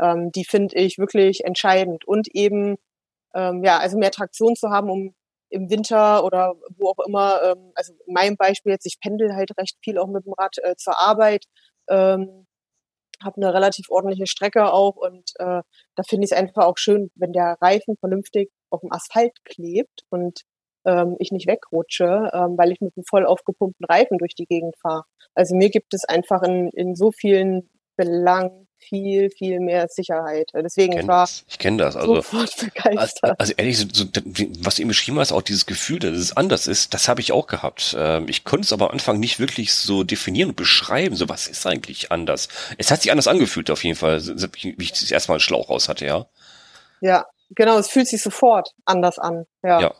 Ähm, 0.00 0.32
die 0.32 0.44
finde 0.44 0.76
ich 0.76 0.98
wirklich 0.98 1.44
entscheidend. 1.44 2.06
Und 2.06 2.28
eben, 2.34 2.76
ähm, 3.34 3.62
ja, 3.64 3.78
also 3.78 3.98
mehr 3.98 4.10
Traktion 4.10 4.56
zu 4.56 4.70
haben, 4.70 4.90
um 4.90 5.14
im 5.50 5.70
Winter 5.70 6.24
oder 6.24 6.54
wo 6.76 6.88
auch 6.88 7.06
immer, 7.06 7.40
ähm, 7.42 7.72
also 7.74 7.92
in 8.06 8.14
meinem 8.14 8.36
Beispiel 8.36 8.72
jetzt, 8.72 8.86
ich 8.86 8.98
pendel 8.98 9.34
halt 9.34 9.56
recht 9.58 9.76
viel 9.84 9.98
auch 9.98 10.08
mit 10.08 10.24
dem 10.24 10.32
Rad 10.32 10.56
äh, 10.62 10.74
zur 10.76 10.98
Arbeit, 10.98 11.44
ähm, 11.88 12.46
habe 13.22 13.36
eine 13.36 13.54
relativ 13.54 13.90
ordentliche 13.90 14.26
Strecke 14.26 14.72
auch 14.72 14.96
und 14.96 15.30
äh, 15.38 15.62
da 15.94 16.02
finde 16.06 16.24
ich 16.24 16.32
es 16.32 16.36
einfach 16.36 16.66
auch 16.66 16.78
schön, 16.78 17.10
wenn 17.14 17.32
der 17.32 17.56
Reifen 17.60 17.96
vernünftig 17.98 18.50
auf 18.70 18.80
dem 18.80 18.92
Asphalt 18.92 19.44
klebt 19.44 20.02
und 20.10 20.42
ähm, 20.84 21.16
ich 21.18 21.32
nicht 21.32 21.46
wegrutsche, 21.46 22.30
ähm, 22.32 22.58
weil 22.58 22.72
ich 22.72 22.80
mit 22.80 22.92
einem 22.96 23.04
voll 23.08 23.24
aufgepumpten 23.24 23.86
Reifen 23.86 24.18
durch 24.18 24.34
die 24.34 24.46
Gegend 24.46 24.76
fahre. 24.80 25.04
Also 25.34 25.56
mir 25.56 25.70
gibt 25.70 25.94
es 25.94 26.04
einfach 26.04 26.42
in, 26.42 26.68
in 26.70 26.94
so 26.94 27.10
vielen 27.12 27.70
Belangen 27.96 28.64
viel, 28.78 29.30
viel 29.30 29.60
mehr 29.60 29.88
Sicherheit. 29.88 30.50
Deswegen 30.54 30.92
ich 30.92 30.98
kenn 30.98 31.08
war 31.08 31.28
ich 31.48 31.58
kenne 31.58 31.78
das. 31.78 31.96
Also, 31.96 32.16
sofort 32.16 32.54
begeistert. 32.74 33.40
Also, 33.40 33.52
ehrlich, 33.56 33.78
so, 33.78 33.86
so, 33.90 34.04
was 34.60 34.76
du 34.76 34.82
eben 34.82 34.88
beschrieben 34.88 35.18
hast, 35.18 35.32
auch 35.32 35.42
dieses 35.42 35.66
Gefühl, 35.66 35.98
dass 35.98 36.12
es 36.12 36.36
anders 36.36 36.66
ist, 36.66 36.94
das 36.94 37.08
habe 37.08 37.20
ich 37.20 37.32
auch 37.32 37.46
gehabt. 37.46 37.96
Ähm, 37.98 38.26
ich 38.28 38.44
konnte 38.44 38.64
es 38.64 38.72
aber 38.72 38.86
am 38.86 38.92
Anfang 38.92 39.18
nicht 39.18 39.40
wirklich 39.40 39.74
so 39.74 40.04
definieren 40.04 40.50
und 40.50 40.56
beschreiben. 40.56 41.16
So, 41.16 41.28
was 41.28 41.46
ist 41.46 41.66
eigentlich 41.66 42.12
anders? 42.12 42.48
Es 42.78 42.90
hat 42.90 43.02
sich 43.02 43.10
anders 43.10 43.28
angefühlt 43.28 43.70
auf 43.70 43.84
jeden 43.84 43.96
Fall, 43.96 44.20
wie 44.22 44.84
ich 44.84 44.92
das 44.92 45.10
erstmal 45.10 45.36
einen 45.36 45.40
Schlauch 45.40 45.70
raus 45.70 45.88
hatte, 45.88 46.06
ja. 46.06 46.26
Ja, 47.00 47.26
genau, 47.50 47.78
es 47.78 47.88
fühlt 47.88 48.08
sich 48.08 48.22
sofort 48.22 48.70
anders 48.84 49.18
an. 49.18 49.46
Ja, 49.62 49.80
ja 49.80 49.94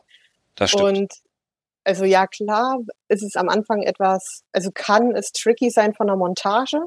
das 0.54 0.70
stimmt. 0.70 0.84
Und 0.84 1.12
also 1.84 2.04
ja, 2.04 2.26
klar 2.26 2.78
ist 3.08 3.22
es 3.22 3.36
am 3.36 3.48
Anfang 3.48 3.82
etwas, 3.82 4.42
also 4.52 4.70
kann 4.72 5.14
es 5.14 5.32
tricky 5.32 5.70
sein 5.70 5.92
von 5.94 6.06
der 6.06 6.16
Montage, 6.16 6.78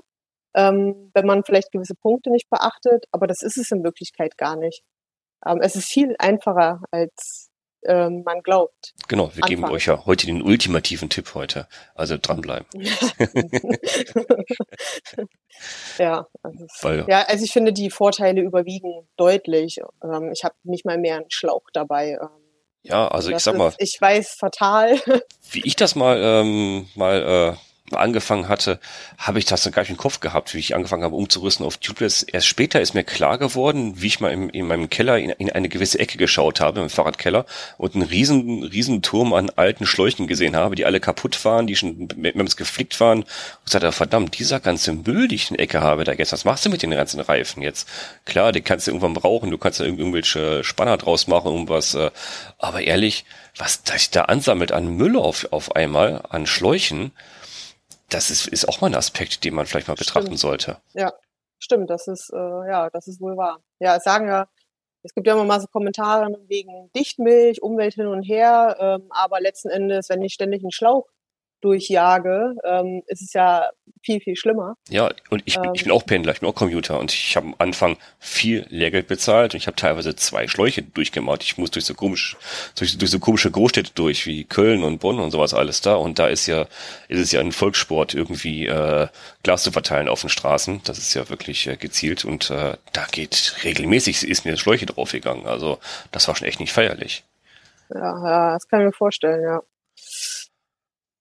ähm, 0.55 1.11
wenn 1.13 1.25
man 1.25 1.43
vielleicht 1.43 1.71
gewisse 1.71 1.95
Punkte 1.95 2.31
nicht 2.31 2.49
beachtet, 2.49 3.05
aber 3.11 3.27
das 3.27 3.41
ist 3.41 3.57
es 3.57 3.71
in 3.71 3.83
Wirklichkeit 3.83 4.37
gar 4.37 4.55
nicht. 4.55 4.83
Ähm, 5.45 5.59
es 5.61 5.75
ist 5.75 5.87
viel 5.87 6.15
einfacher, 6.19 6.81
als 6.91 7.49
ähm, 7.85 8.23
man 8.25 8.41
glaubt. 8.41 8.93
Genau, 9.07 9.25
wir 9.35 9.43
Anfang. 9.43 9.49
geben 9.49 9.63
euch 9.65 9.85
ja 9.85 10.05
heute 10.05 10.25
den 10.25 10.41
ultimativen 10.41 11.09
Tipp 11.09 11.33
heute. 11.35 11.67
Also 11.95 12.17
dranbleiben. 12.21 12.65
ja, 15.97 16.27
also 16.41 16.65
Weil, 16.81 17.05
ja, 17.07 17.21
also 17.27 17.43
ich 17.43 17.51
finde, 17.51 17.73
die 17.73 17.89
Vorteile 17.89 18.41
überwiegen 18.41 19.07
deutlich. 19.15 19.79
Ähm, 20.03 20.31
ich 20.33 20.43
habe 20.43 20.55
nicht 20.63 20.85
mal 20.85 20.97
mehr 20.97 21.17
einen 21.17 21.29
Schlauch 21.29 21.63
dabei. 21.73 22.17
Ähm, 22.21 22.29
ja, 22.83 23.07
also 23.07 23.31
ich 23.31 23.39
sag 23.39 23.57
mal. 23.57 23.69
Ist, 23.69 23.77
ich 23.79 23.97
weiß 23.99 24.35
fatal. 24.39 24.99
wie 25.51 25.65
ich 25.65 25.75
das 25.75 25.95
mal, 25.95 26.19
ähm, 26.21 26.87
mal 26.95 27.55
äh, 27.55 27.57
angefangen 27.91 28.49
hatte, 28.49 28.79
habe 29.17 29.39
ich 29.39 29.45
das 29.45 29.63
dann 29.63 29.71
gar 29.71 29.81
nicht 29.81 29.91
im 29.91 29.97
Kopf 29.97 30.19
gehabt, 30.19 30.53
wie 30.53 30.59
ich 30.59 30.75
angefangen 30.75 31.03
habe 31.03 31.15
umzurüsten 31.15 31.65
auf 31.65 31.77
Tubeless. 31.77 32.23
Erst 32.23 32.47
später 32.47 32.81
ist 32.81 32.93
mir 32.93 33.03
klar 33.03 33.37
geworden, 33.37 34.01
wie 34.01 34.07
ich 34.07 34.19
mal 34.19 34.31
im, 34.31 34.49
in 34.49 34.67
meinem 34.67 34.89
Keller 34.89 35.17
in, 35.17 35.29
in, 35.29 35.51
eine 35.51 35.69
gewisse 35.69 35.99
Ecke 35.99 36.17
geschaut 36.17 36.59
habe, 36.59 36.81
im 36.81 36.89
Fahrradkeller, 36.89 37.45
und 37.77 37.95
einen 37.95 38.03
riesen, 38.03 38.63
riesen 38.63 39.01
Turm 39.01 39.33
an 39.33 39.49
alten 39.55 39.85
Schläuchen 39.85 40.27
gesehen 40.27 40.55
habe, 40.55 40.75
die 40.75 40.85
alle 40.85 40.99
kaputt 40.99 41.43
waren, 41.45 41.67
die 41.67 41.75
schon 41.75 42.09
mehrmals 42.15 42.57
geflickt 42.57 42.99
waren. 42.99 43.19
Und 43.19 43.27
sagte, 43.65 43.91
verdammt, 43.91 44.37
dieser 44.37 44.59
ganze 44.59 44.91
Müll, 44.93 45.27
die 45.27 45.35
ich 45.35 45.49
in 45.49 45.57
der 45.57 45.63
Ecke 45.63 45.81
habe 45.81 46.03
da 46.03 46.11
jetzt, 46.13 46.33
was 46.33 46.45
machst 46.45 46.65
du 46.65 46.69
mit 46.69 46.81
den 46.81 46.91
ganzen 46.91 47.19
Reifen 47.21 47.63
jetzt? 47.63 47.87
Klar, 48.25 48.51
die 48.51 48.61
kannst 48.61 48.87
du 48.87 48.91
irgendwann 48.91 49.13
brauchen, 49.13 49.51
du 49.51 49.57
kannst 49.57 49.79
da 49.79 49.85
irgendwelche 49.85 50.63
Spanner 50.63 50.97
draus 50.97 51.27
machen, 51.27 51.51
irgendwas, 51.51 51.95
äh, 51.95 52.11
aber 52.57 52.81
ehrlich, 52.81 53.25
was 53.57 53.81
sich 53.85 54.09
da 54.11 54.23
ansammelt 54.23 54.71
an 54.71 54.87
Müll 54.97 55.17
auf, 55.17 55.47
auf 55.51 55.75
einmal, 55.75 56.23
an 56.29 56.45
Schläuchen, 56.45 57.11
das 58.09 58.29
ist, 58.29 58.47
ist 58.47 58.67
auch 58.67 58.81
mal 58.81 58.87
ein 58.87 58.95
Aspekt, 58.95 59.43
den 59.43 59.53
man 59.53 59.65
vielleicht 59.65 59.87
mal 59.87 59.95
betrachten 59.95 60.27
Stimmt. 60.27 60.39
sollte. 60.39 60.77
Ja, 60.93 61.13
stimmt, 61.59 61.89
das 61.89 62.07
ist, 62.07 62.31
äh, 62.33 62.37
ja, 62.37 62.89
das 62.89 63.07
ist 63.07 63.21
wohl 63.21 63.37
wahr. 63.37 63.61
Ja, 63.79 63.97
es 63.97 64.03
sagen 64.03 64.27
ja, 64.27 64.47
es 65.03 65.13
gibt 65.13 65.27
ja 65.27 65.33
immer 65.33 65.45
mal 65.45 65.61
so 65.61 65.67
Kommentare 65.67 66.37
wegen 66.47 66.91
Dichtmilch, 66.95 67.61
Umwelt 67.61 67.93
hin 67.93 68.07
und 68.07 68.23
her, 68.23 68.77
ähm, 68.79 69.07
aber 69.09 69.39
letzten 69.39 69.69
Endes, 69.69 70.09
wenn 70.09 70.21
ich 70.21 70.33
ständig 70.33 70.63
einen 70.63 70.71
Schlauch 70.71 71.07
durchjage, 71.61 72.55
ähm, 72.63 73.03
ist 73.07 73.21
es 73.21 73.33
ja 73.33 73.69
viel, 74.03 74.19
viel 74.21 74.35
schlimmer. 74.35 74.75
Ja, 74.89 75.09
und 75.29 75.43
ich, 75.45 75.57
ähm, 75.57 75.71
ich 75.73 75.83
bin 75.83 75.91
auch 75.91 76.05
Pendler, 76.05 76.31
ich 76.31 76.39
bin 76.39 76.49
auch 76.49 76.55
Commuter 76.55 76.99
und 76.99 77.11
ich 77.13 77.35
habe 77.35 77.47
am 77.47 77.55
Anfang 77.57 77.97
viel 78.19 78.65
Lehrgeld 78.69 79.07
bezahlt 79.07 79.53
und 79.53 79.59
ich 79.59 79.67
habe 79.67 79.75
teilweise 79.75 80.15
zwei 80.15 80.47
Schläuche 80.47 80.83
durchgemacht. 80.83 81.43
Ich 81.43 81.57
muss 81.57 81.71
durch 81.71 81.85
so 81.85 81.93
komisch, 81.93 82.37
durch, 82.75 82.97
durch 82.97 83.11
so 83.11 83.19
komische 83.19 83.51
Großstädte 83.51 83.91
durch, 83.95 84.25
wie 84.25 84.43
Köln 84.43 84.83
und 84.83 84.99
Bonn 84.99 85.19
und 85.19 85.31
sowas 85.31 85.53
alles 85.53 85.81
da. 85.81 85.95
Und 85.95 86.19
da 86.19 86.27
ist 86.27 86.47
ja, 86.47 86.67
ist 87.07 87.19
es 87.19 87.31
ja 87.31 87.41
ein 87.41 87.51
Volkssport, 87.51 88.13
irgendwie 88.13 88.67
äh, 88.67 89.07
Glas 89.43 89.63
zu 89.63 89.71
verteilen 89.71 90.07
auf 90.07 90.21
den 90.21 90.29
Straßen. 90.29 90.81
Das 90.83 90.97
ist 90.97 91.13
ja 91.13 91.27
wirklich 91.29 91.67
äh, 91.67 91.75
gezielt 91.75 92.23
und 92.23 92.49
äh, 92.49 92.77
da 92.93 93.05
geht 93.11 93.55
regelmäßig, 93.63 94.27
ist 94.27 94.45
mir 94.45 94.57
Schläuche 94.57 94.85
draufgegangen. 94.85 95.47
Also 95.47 95.79
das 96.11 96.27
war 96.27 96.35
schon 96.35 96.47
echt 96.47 96.59
nicht 96.59 96.71
feierlich. 96.71 97.23
Ja, 97.89 97.99
ja, 97.99 98.53
das 98.53 98.67
kann 98.67 98.81
ich 98.81 98.85
mir 98.87 98.93
vorstellen, 98.93 99.41
ja. 99.41 99.61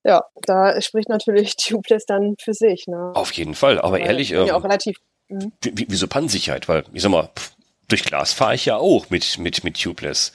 Ja, 0.07 0.23
da 0.43 0.81
spricht 0.81 1.09
natürlich 1.09 1.57
Tubeless 1.57 2.07
dann 2.07 2.37
für 2.41 2.55
sich. 2.55 2.87
Ne? 2.87 3.11
Auf 3.15 3.33
jeden 3.33 3.55
Fall, 3.55 3.81
aber 3.81 3.99
Weil 3.99 4.07
ehrlich, 4.07 4.31
bin 4.31 4.39
ja 4.47 4.47
ähm, 4.47 4.55
auch 4.55 4.65
relativ. 4.65 4.99
Wie- 5.29 5.87
wieso 5.89 6.07
Pannensicherheit? 6.07 6.69
Weil, 6.69 6.85
ich 6.93 7.03
sag 7.03 7.11
mal, 7.11 7.29
pff, 7.37 7.53
durch 7.89 8.05
Glas 8.05 8.33
fahre 8.33 8.55
ich 8.55 8.65
ja 8.67 8.77
auch 8.77 9.11
mit, 9.11 9.39
mit, 9.39 9.65
mit 9.65 9.81
Tubeless. 9.83 10.33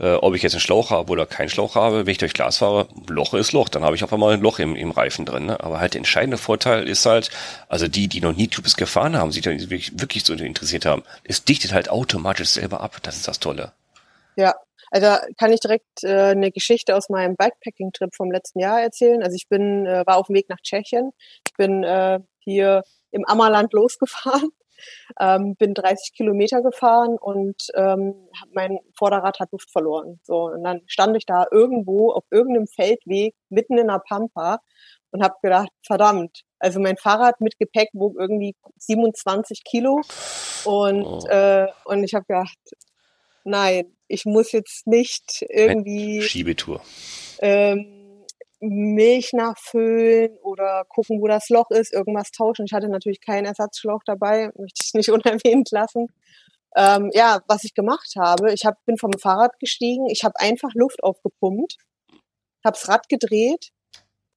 Äh, 0.00 0.14
ob 0.14 0.34
ich 0.34 0.42
jetzt 0.42 0.54
einen 0.54 0.60
Schlauch 0.60 0.90
habe 0.90 1.12
oder 1.12 1.24
keinen 1.24 1.48
Schlauch 1.48 1.76
habe, 1.76 2.04
wenn 2.04 2.10
ich 2.10 2.18
durch 2.18 2.34
Glas 2.34 2.56
fahre, 2.58 2.88
Loch 3.06 3.32
ist 3.34 3.52
Loch, 3.52 3.68
dann 3.68 3.84
habe 3.84 3.94
ich 3.94 4.02
auf 4.02 4.12
einmal 4.12 4.34
ein 4.34 4.40
Loch 4.40 4.58
im, 4.58 4.74
im 4.74 4.90
Reifen 4.90 5.24
drin. 5.24 5.46
Ne? 5.46 5.60
Aber 5.62 5.78
halt 5.78 5.94
der 5.94 6.00
entscheidende 6.00 6.36
Vorteil 6.36 6.88
ist 6.88 7.06
halt, 7.06 7.30
also 7.68 7.86
die, 7.86 8.08
die 8.08 8.20
noch 8.20 8.32
nie 8.34 8.48
Tubeless 8.48 8.74
gefahren 8.74 9.16
haben, 9.16 9.30
sich 9.30 9.42
da 9.42 9.50
wirklich, 9.52 9.92
wirklich 10.00 10.24
so 10.24 10.34
interessiert 10.34 10.84
haben, 10.84 11.04
es 11.22 11.44
dichtet 11.44 11.72
halt 11.72 11.88
automatisch 11.90 12.48
selber 12.48 12.80
ab. 12.80 12.96
Das 13.04 13.14
ist 13.14 13.28
das 13.28 13.38
Tolle. 13.38 13.70
Ja, 14.34 14.52
also 14.94 15.08
kann 15.38 15.52
ich 15.52 15.58
direkt 15.58 16.04
äh, 16.04 16.30
eine 16.30 16.52
Geschichte 16.52 16.94
aus 16.94 17.08
meinem 17.08 17.34
Bikepacking-Trip 17.34 18.14
vom 18.14 18.30
letzten 18.30 18.60
Jahr 18.60 18.80
erzählen. 18.80 19.24
Also 19.24 19.34
ich 19.34 19.48
bin, 19.48 19.86
äh, 19.86 20.04
war 20.06 20.18
auf 20.18 20.28
dem 20.28 20.36
Weg 20.36 20.48
nach 20.48 20.60
Tschechien. 20.60 21.10
Ich 21.48 21.52
bin 21.54 21.82
äh, 21.82 22.20
hier 22.38 22.84
im 23.10 23.24
Ammerland 23.24 23.72
losgefahren, 23.72 24.50
ähm, 25.18 25.56
bin 25.56 25.74
30 25.74 26.12
Kilometer 26.14 26.62
gefahren 26.62 27.16
und 27.20 27.60
ähm, 27.74 28.28
mein 28.52 28.78
Vorderrad 28.96 29.40
hat 29.40 29.50
Luft 29.50 29.72
verloren. 29.72 30.20
So 30.22 30.44
und 30.44 30.62
dann 30.62 30.82
stand 30.86 31.16
ich 31.16 31.26
da 31.26 31.46
irgendwo 31.50 32.12
auf 32.12 32.22
irgendeinem 32.30 32.68
Feldweg 32.68 33.34
mitten 33.48 33.76
in 33.78 33.88
der 33.88 33.98
Pampa 33.98 34.60
und 35.10 35.24
habe 35.24 35.34
gedacht, 35.42 35.70
verdammt, 35.84 36.42
also 36.60 36.78
mein 36.78 36.96
Fahrrad 36.98 37.40
mit 37.40 37.58
Gepäck 37.58 37.88
wog 37.94 38.14
irgendwie 38.16 38.54
27 38.78 39.64
Kilo 39.64 40.02
und 40.64 41.04
Oh. 41.04 41.26
äh, 41.26 41.66
und 41.84 42.04
ich 42.04 42.14
habe 42.14 42.26
gedacht, 42.26 42.58
nein, 43.44 43.96
ich 44.08 44.24
muss 44.24 44.52
jetzt 44.52 44.86
nicht 44.86 45.44
irgendwie 45.48 46.22
Schiebetour. 46.22 46.80
ähm, 47.40 48.24
Milch 48.60 49.32
nachfüllen 49.32 50.36
oder 50.42 50.84
gucken, 50.88 51.20
wo 51.20 51.26
das 51.26 51.48
Loch 51.50 51.70
ist, 51.70 51.92
irgendwas 51.92 52.30
tauschen. 52.30 52.64
Ich 52.66 52.72
hatte 52.72 52.88
natürlich 52.88 53.20
keinen 53.20 53.44
Ersatzschlauch 53.44 54.02
dabei, 54.04 54.50
möchte 54.56 54.80
ich 54.84 54.94
nicht 54.94 55.08
unerwähnt 55.10 55.70
lassen. 55.70 56.08
Ähm, 56.76 57.10
ja, 57.12 57.40
was 57.46 57.64
ich 57.64 57.74
gemacht 57.74 58.14
habe, 58.18 58.52
ich 58.52 58.64
hab, 58.64 58.84
bin 58.84 58.98
vom 58.98 59.12
Fahrrad 59.12 59.60
gestiegen, 59.60 60.06
ich 60.06 60.24
habe 60.24 60.34
einfach 60.40 60.70
Luft 60.74 61.04
aufgepumpt, 61.04 61.76
habe 62.64 62.76
das 62.76 62.88
Rad 62.88 63.08
gedreht, 63.08 63.68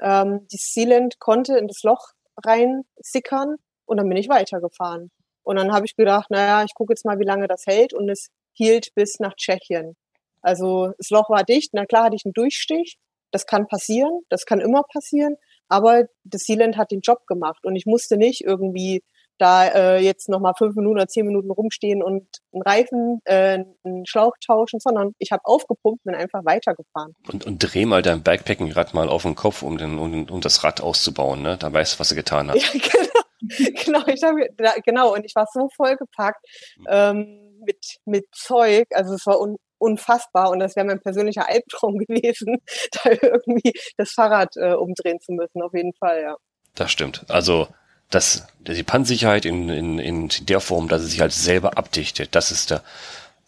ähm, 0.02 0.48
die 0.52 0.58
Sealant 0.58 1.20
konnte 1.20 1.58
in 1.58 1.68
das 1.68 1.82
Loch 1.82 2.12
rein 2.46 2.84
sickern 2.98 3.56
und 3.86 3.98
dann 3.98 4.08
bin 4.08 4.18
ich 4.18 4.30
weitergefahren. 4.30 5.10
Und 5.42 5.56
dann 5.56 5.74
habe 5.74 5.86
ich 5.86 5.96
gedacht, 5.96 6.30
naja, 6.30 6.64
ich 6.64 6.76
gucke 6.76 6.92
jetzt 6.92 7.06
mal, 7.06 7.20
wie 7.20 7.26
lange 7.26 7.48
das 7.48 7.66
hält 7.66 7.94
und 7.94 8.10
es 8.10 8.30
hielt 8.58 8.94
bis 8.96 9.20
nach 9.20 9.36
Tschechien. 9.36 9.96
Also 10.42 10.94
das 10.98 11.10
Loch 11.10 11.30
war 11.30 11.44
dicht, 11.44 11.72
na 11.74 11.86
klar 11.86 12.06
hatte 12.06 12.16
ich 12.16 12.26
einen 12.26 12.34
Durchstich, 12.34 12.98
das 13.32 13.46
kann 13.46 13.68
passieren, 13.68 14.22
das 14.30 14.46
kann 14.46 14.60
immer 14.60 14.84
passieren, 14.92 15.36
aber 15.68 16.06
das 16.24 16.42
Sealant 16.44 16.78
hat 16.78 16.92
den 16.92 17.02
Job 17.02 17.26
gemacht 17.28 17.66
und 17.66 17.76
ich 17.76 17.86
musste 17.86 18.18
nicht 18.18 18.42
irgendwie 18.42 19.04
da 19.38 19.68
äh, 19.68 20.00
jetzt 20.00 20.30
nochmal 20.30 20.54
fünf 20.58 20.76
Minuten 20.76 20.96
oder 20.96 21.08
zehn 21.08 21.26
Minuten 21.26 21.52
rumstehen 21.52 22.02
und 22.02 22.28
einen 22.52 22.62
Reifen, 22.64 23.22
äh, 23.26 23.64
einen 23.84 24.06
Schlauch 24.06 24.34
tauschen, 24.44 24.80
sondern 24.80 25.14
ich 25.20 25.32
habe 25.32 25.46
aufgepumpt 25.46 26.06
und 26.06 26.12
bin 26.12 26.16
einfach 26.16 26.44
weitergefahren. 26.44 27.14
Und, 27.32 27.46
und 27.46 27.60
dreh 27.60 27.86
mal 27.86 28.02
dein 28.02 28.24
Bikepacking-Rad 28.24 28.96
mal 28.96 29.10
auf 29.10 29.24
den 29.24 29.36
Kopf, 29.36 29.62
um, 29.62 29.78
den, 29.78 30.00
um, 30.00 30.28
um 30.30 30.42
das 30.42 30.64
Rad 30.64 30.82
auszubauen. 30.82 31.44
Ne? 31.44 31.58
Da 31.58 31.72
weißt 31.72 31.96
du, 31.96 32.00
was 32.00 32.12
er 32.12 32.16
getan 32.16 32.50
hat. 32.50 32.58
Ja, 32.68 32.72
genau. 32.74 33.18
genau, 33.86 34.08
ich 34.08 34.24
habe 34.24 34.48
da, 34.58 34.74
genau 34.84 35.14
und 35.14 35.24
ich 35.24 35.36
war 35.36 35.46
so 35.54 35.70
vollgepackt 35.76 36.44
ähm, 36.88 37.47
mit 37.68 37.98
mit 38.06 38.26
Zeug, 38.34 38.88
also 38.96 39.14
es 39.14 39.26
war 39.28 39.40
un, 39.40 39.58
unfassbar 39.78 40.50
und 40.50 40.58
das 40.60 40.76
wäre 40.76 40.88
mein 40.88 41.00
persönlicher 41.02 41.48
Albtraum 41.50 42.00
gewesen, 42.00 42.58
da 43.04 43.12
irgendwie 43.12 43.74
das 43.98 44.12
Fahrrad 44.12 44.56
äh, 44.58 44.74
umdrehen 44.74 45.20
zu 45.20 45.34
müssen, 45.34 45.62
auf 45.62 45.74
jeden 45.76 45.94
Fall, 45.94 46.22
ja. 46.24 46.36
Das 46.74 46.92
stimmt. 46.92 47.26
Also 47.30 47.68
das, 48.10 48.48
die 48.60 48.84
Pannensicherheit 48.84 49.46
in, 49.46 49.70
in, 49.70 50.00
in 50.00 50.30
der 50.48 50.62
Form, 50.62 50.88
dass 50.88 51.02
es 51.04 51.12
sich 51.12 51.22
halt 51.22 51.34
selber 51.34 51.78
abdichtet, 51.78 52.34
das 52.36 52.52
ist 52.52 52.72
da 52.72 52.82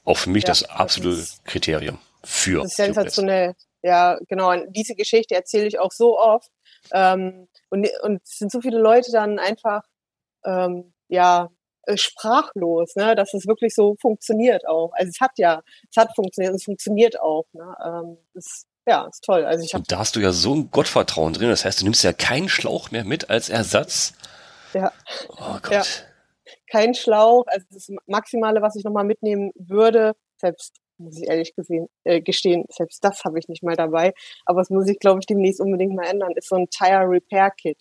auch 0.05 0.17
für 0.17 0.29
mich 0.29 0.43
Ja, 0.43 0.49
das 0.49 0.59
das 0.61 0.69
absolute 0.69 1.19
ist- 1.21 1.45
Kriterium 1.45 1.97
für 2.23 2.61
Das 2.61 2.71
ist 2.71 2.75
sensationell. 2.77 3.53
Ja, 3.81 4.17
genau. 4.27 4.51
Und 4.51 4.73
diese 4.75 4.93
Geschichte 4.95 5.35
erzähle 5.35 5.67
ich 5.67 5.79
auch 5.79 5.91
so 5.93 6.19
oft. 6.19 6.49
Ähm, 6.91 7.47
und, 7.69 7.87
und 8.03 8.21
es 8.23 8.37
sind 8.37 8.51
so 8.51 8.59
viele 8.59 8.79
Leute 8.79 9.11
dann 9.13 9.39
einfach, 9.39 9.83
ähm, 10.43 10.93
ja, 11.07 11.49
sprachlos, 11.97 12.95
ne, 12.95 13.15
dass 13.15 13.33
es 13.33 13.47
wirklich 13.47 13.73
so 13.75 13.95
funktioniert 14.01 14.67
auch. 14.67 14.91
Also 14.93 15.09
es 15.09 15.19
hat 15.21 15.31
ja, 15.37 15.61
es 15.89 15.97
hat 15.97 16.15
funktioniert, 16.15 16.53
es 16.55 16.63
funktioniert 16.63 17.19
auch. 17.19 17.45
Ne? 17.53 17.75
Ähm, 17.85 18.17
das, 18.33 18.65
ja, 18.87 19.05
ist 19.07 19.23
toll. 19.23 19.45
Also 19.45 19.63
ich 19.63 19.73
habe, 19.73 19.81
Und 19.81 19.91
da 19.91 19.99
hast 19.99 20.15
du 20.15 20.19
ja 20.19 20.31
so 20.31 20.55
ein 20.55 20.71
Gottvertrauen 20.71 21.33
drin. 21.33 21.49
Das 21.49 21.65
heißt, 21.65 21.81
du 21.81 21.85
nimmst 21.85 22.03
ja 22.03 22.13
keinen 22.13 22.49
Schlauch 22.49 22.91
mehr 22.91 23.03
mit 23.03 23.29
als 23.29 23.49
Ersatz. 23.49 24.13
Ja. 24.73 24.91
Oh 25.29 25.57
Gott. 25.61 25.71
Ja. 25.71 25.83
keinen 26.71 26.93
Schlauch. 26.93 27.45
Also 27.47 27.65
das 27.71 27.89
Maximale, 28.07 28.61
was 28.61 28.75
ich 28.75 28.83
nochmal 28.83 29.03
mitnehmen 29.05 29.51
würde, 29.55 30.13
selbst 30.37 30.77
muss 30.97 31.17
ich 31.17 31.29
ehrlich 31.29 31.55
gesehen, 31.55 31.87
äh, 32.03 32.19
gestehen, 32.21 32.65
selbst 32.69 33.01
das 33.03 33.23
habe 33.23 33.39
ich 33.39 33.47
nicht 33.47 33.63
mal 33.63 33.75
dabei. 33.75 34.13
Aber 34.45 34.59
das 34.61 34.69
muss 34.69 34.87
ich, 34.89 34.99
glaube 34.99 35.19
ich, 35.21 35.25
demnächst 35.25 35.61
unbedingt 35.61 35.95
mal 35.95 36.05
ändern, 36.05 36.33
ist 36.35 36.49
so 36.49 36.57
ein 36.57 36.69
Tire 36.69 37.07
Repair 37.09 37.51
Kit. 37.51 37.77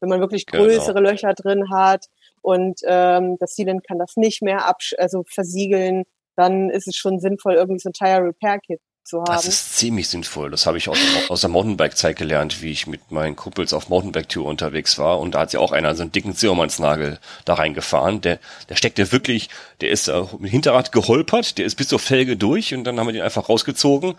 Wenn 0.00 0.08
man 0.08 0.20
wirklich 0.20 0.46
Genau. 0.46 0.64
größere 0.64 1.00
Löcher 1.00 1.34
drin 1.34 1.70
hat 1.70 2.06
und 2.42 2.80
ähm, 2.84 3.36
das 3.40 3.54
Sealant 3.54 3.86
kann 3.86 3.98
das 3.98 4.16
nicht 4.16 4.42
mehr 4.42 4.66
absch 4.68 4.94
also 4.98 5.24
versiegeln, 5.26 6.04
dann 6.36 6.70
ist 6.70 6.88
es 6.88 6.96
schon 6.96 7.20
sinnvoll, 7.20 7.54
irgendwie 7.54 7.80
so 7.80 7.88
ein 7.90 7.92
Tire 7.94 8.24
Repair 8.24 8.58
Kit 8.60 8.80
zu 9.04 9.18
haben. 9.18 9.32
Das 9.32 9.46
ist 9.46 9.76
ziemlich 9.76 10.08
sinnvoll. 10.08 10.50
Das 10.50 10.64
habe 10.64 10.78
ich 10.78 10.88
aus, 10.88 10.96
der- 10.96 11.30
aus 11.30 11.40
der 11.40 11.50
Mountainbike-Zeit 11.50 12.16
gelernt, 12.16 12.62
wie 12.62 12.70
ich 12.70 12.86
mit 12.86 13.10
meinen 13.10 13.34
Kumpels 13.34 13.72
auf 13.72 13.88
Mountainbike-Tour 13.88 14.46
unterwegs 14.46 14.96
war. 14.96 15.18
Und 15.18 15.34
da 15.34 15.40
hat 15.40 15.52
ja 15.52 15.58
auch 15.58 15.72
einer 15.72 15.94
so 15.96 16.02
einen 16.02 16.12
dicken 16.12 16.36
Zimmermannsnagel 16.36 17.18
da 17.44 17.54
reingefahren. 17.54 18.20
Der, 18.20 18.38
der 18.68 18.76
steckte 18.76 19.10
wirklich, 19.10 19.48
der 19.80 19.90
ist 19.90 20.06
äh, 20.06 20.20
mit 20.20 20.32
dem 20.32 20.44
Hinterrad 20.44 20.92
geholpert, 20.92 21.58
der 21.58 21.66
ist 21.66 21.74
bis 21.74 21.88
zur 21.88 21.98
Felge 21.98 22.36
durch 22.36 22.74
und 22.74 22.84
dann 22.84 22.98
haben 23.00 23.08
wir 23.08 23.12
den 23.12 23.22
einfach 23.22 23.48
rausgezogen. 23.48 24.14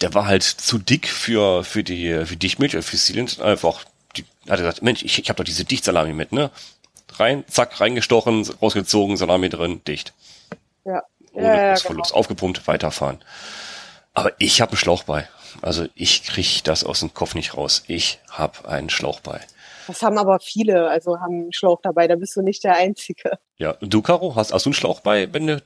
Der 0.00 0.14
war 0.14 0.26
halt 0.26 0.42
zu 0.44 0.78
dick 0.78 1.08
für, 1.08 1.62
für 1.62 1.84
die, 1.84 2.24
für 2.24 2.36
Dichtmilch, 2.36 2.72
oder 2.74 2.82
für 2.82 2.96
Sealant. 2.96 3.38
Einfach, 3.42 3.84
die, 4.16 4.22
hat 4.48 4.58
er 4.58 4.64
gesagt, 4.64 4.82
Mensch, 4.82 5.02
ich, 5.04 5.18
ich 5.18 5.28
habe 5.28 5.36
doch 5.36 5.44
diese 5.44 5.66
Dichtsalami 5.66 6.14
mit, 6.14 6.32
ne? 6.32 6.50
Rein, 7.18 7.44
zack, 7.48 7.80
reingestochen, 7.80 8.48
rausgezogen, 8.60 9.16
Salami 9.16 9.48
drin, 9.48 9.82
dicht. 9.86 10.12
ja. 10.84 11.02
Ohne 11.34 11.46
Ja, 11.46 11.54
ja, 11.56 11.68
Großverlust. 11.74 12.10
genau. 12.10 12.18
Aufgepumpt, 12.20 12.66
weiterfahren. 12.66 13.18
Aber 14.12 14.32
ich 14.38 14.60
habe 14.60 14.72
einen 14.72 14.78
Schlauch 14.78 15.04
bei. 15.04 15.26
Also 15.62 15.86
ich 15.94 16.24
krieg 16.24 16.62
das 16.64 16.84
aus 16.84 17.00
dem 17.00 17.14
Kopf 17.14 17.34
nicht 17.34 17.56
raus. 17.56 17.84
Ich 17.86 18.18
habe 18.30 18.68
einen 18.68 18.90
Schlauch 18.90 19.20
bei. 19.20 19.40
Das 19.86 20.02
haben 20.02 20.18
aber 20.18 20.40
viele, 20.40 20.88
also 20.90 21.18
haben 21.20 21.42
einen 21.44 21.52
Schlauch 21.52 21.80
dabei, 21.82 22.06
da 22.06 22.16
bist 22.16 22.36
du 22.36 22.42
nicht 22.42 22.62
der 22.64 22.76
Einzige. 22.76 23.38
Ja, 23.56 23.74
du, 23.80 24.02
Caro, 24.02 24.36
hast, 24.36 24.52
hast 24.52 24.66
du 24.66 24.70
einen 24.70 24.74
Schlauch 24.74 25.00
bei, 25.00 25.32
wenn 25.32 25.46
du 25.46 25.62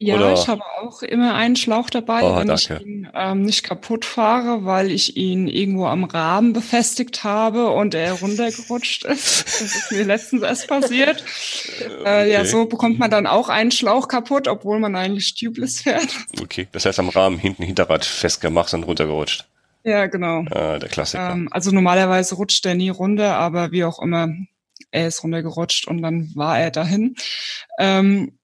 Ja, 0.00 0.14
Oder? 0.14 0.32
ich 0.32 0.46
habe 0.46 0.62
auch 0.80 1.02
immer 1.02 1.34
einen 1.34 1.56
Schlauch 1.56 1.90
dabei, 1.90 2.22
Oh, 2.22 2.36
wenn 2.36 2.46
danke. 2.46 2.76
ich 2.80 2.86
ihn 2.86 3.08
ähm, 3.14 3.42
nicht 3.42 3.64
kaputt 3.64 4.04
fahre, 4.04 4.64
weil 4.64 4.92
ich 4.92 5.16
ihn 5.16 5.48
irgendwo 5.48 5.86
am 5.86 6.04
Rahmen 6.04 6.52
befestigt 6.52 7.24
habe 7.24 7.70
und 7.70 7.94
er 7.94 8.12
runtergerutscht 8.12 9.04
ist. 9.04 9.44
Das 9.46 9.60
ist 9.60 9.90
mir 9.90 10.04
letztens 10.04 10.42
erst 10.42 10.68
passiert. 10.68 11.24
Äh, 12.04 12.30
ja, 12.30 12.40
okay. 12.40 12.48
so 12.48 12.66
bekommt 12.66 13.00
man 13.00 13.10
dann 13.10 13.26
auch 13.26 13.48
einen 13.48 13.72
Schlauch 13.72 14.06
kaputt, 14.06 14.46
obwohl 14.46 14.78
man 14.78 14.94
eigentlich 14.94 15.34
tubeless 15.34 15.80
fährt. 15.82 16.08
Okay, 16.40 16.68
das 16.70 16.84
heißt 16.84 17.00
am 17.00 17.08
Rahmen 17.08 17.38
hinten 17.38 17.64
Hinterrad 17.64 18.04
festgemacht 18.04 18.72
und 18.74 18.84
runtergerutscht. 18.84 19.48
Ja, 19.82 20.06
genau. 20.06 20.44
Ah, 20.52 20.78
der 20.78 20.88
Klassiker. 20.90 21.32
Ähm, 21.32 21.48
also 21.50 21.72
normalerweise 21.72 22.36
rutscht 22.36 22.64
er 22.66 22.76
nie 22.76 22.90
runter, 22.90 23.34
aber 23.34 23.72
wie 23.72 23.82
auch 23.82 24.00
immer, 24.00 24.28
er 24.92 25.08
ist 25.08 25.24
runtergerutscht 25.24 25.88
und 25.88 26.02
dann 26.02 26.30
war 26.36 26.58
er 26.60 26.70
dahin. 26.70 27.16
Ähm, 27.80 28.37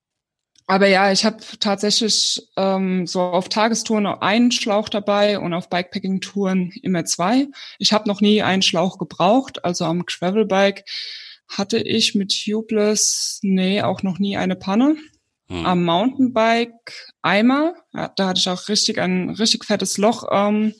aber 0.66 0.88
ja, 0.88 1.12
ich 1.12 1.24
habe 1.24 1.38
tatsächlich 1.60 2.48
ähm, 2.56 3.06
so 3.06 3.20
auf 3.20 3.48
Tagestouren 3.50 4.06
einen 4.06 4.50
Schlauch 4.50 4.88
dabei 4.88 5.38
und 5.38 5.52
auf 5.52 5.68
Bikepacking-Touren 5.68 6.72
immer 6.82 7.04
zwei. 7.04 7.48
Ich 7.78 7.92
habe 7.92 8.08
noch 8.08 8.22
nie 8.22 8.42
einen 8.42 8.62
Schlauch 8.62 8.96
gebraucht. 8.98 9.64
Also 9.64 9.84
am 9.84 10.06
Gravelbike 10.06 10.84
hatte 11.48 11.78
ich 11.78 12.14
mit 12.14 12.34
Tubeless, 12.44 13.40
nee, 13.42 13.82
auch 13.82 14.02
noch 14.02 14.18
nie 14.18 14.38
eine 14.38 14.56
Panne. 14.56 14.96
Hm. 15.48 15.66
Am 15.66 15.84
Mountainbike 15.84 17.12
einmal. 17.20 17.74
Ja, 17.92 18.10
da 18.16 18.28
hatte 18.28 18.40
ich 18.40 18.48
auch 18.48 18.68
richtig 18.68 18.98
ein 18.98 19.30
richtig 19.30 19.66
fettes 19.66 19.98
Loch 19.98 20.26
ähm, 20.32 20.72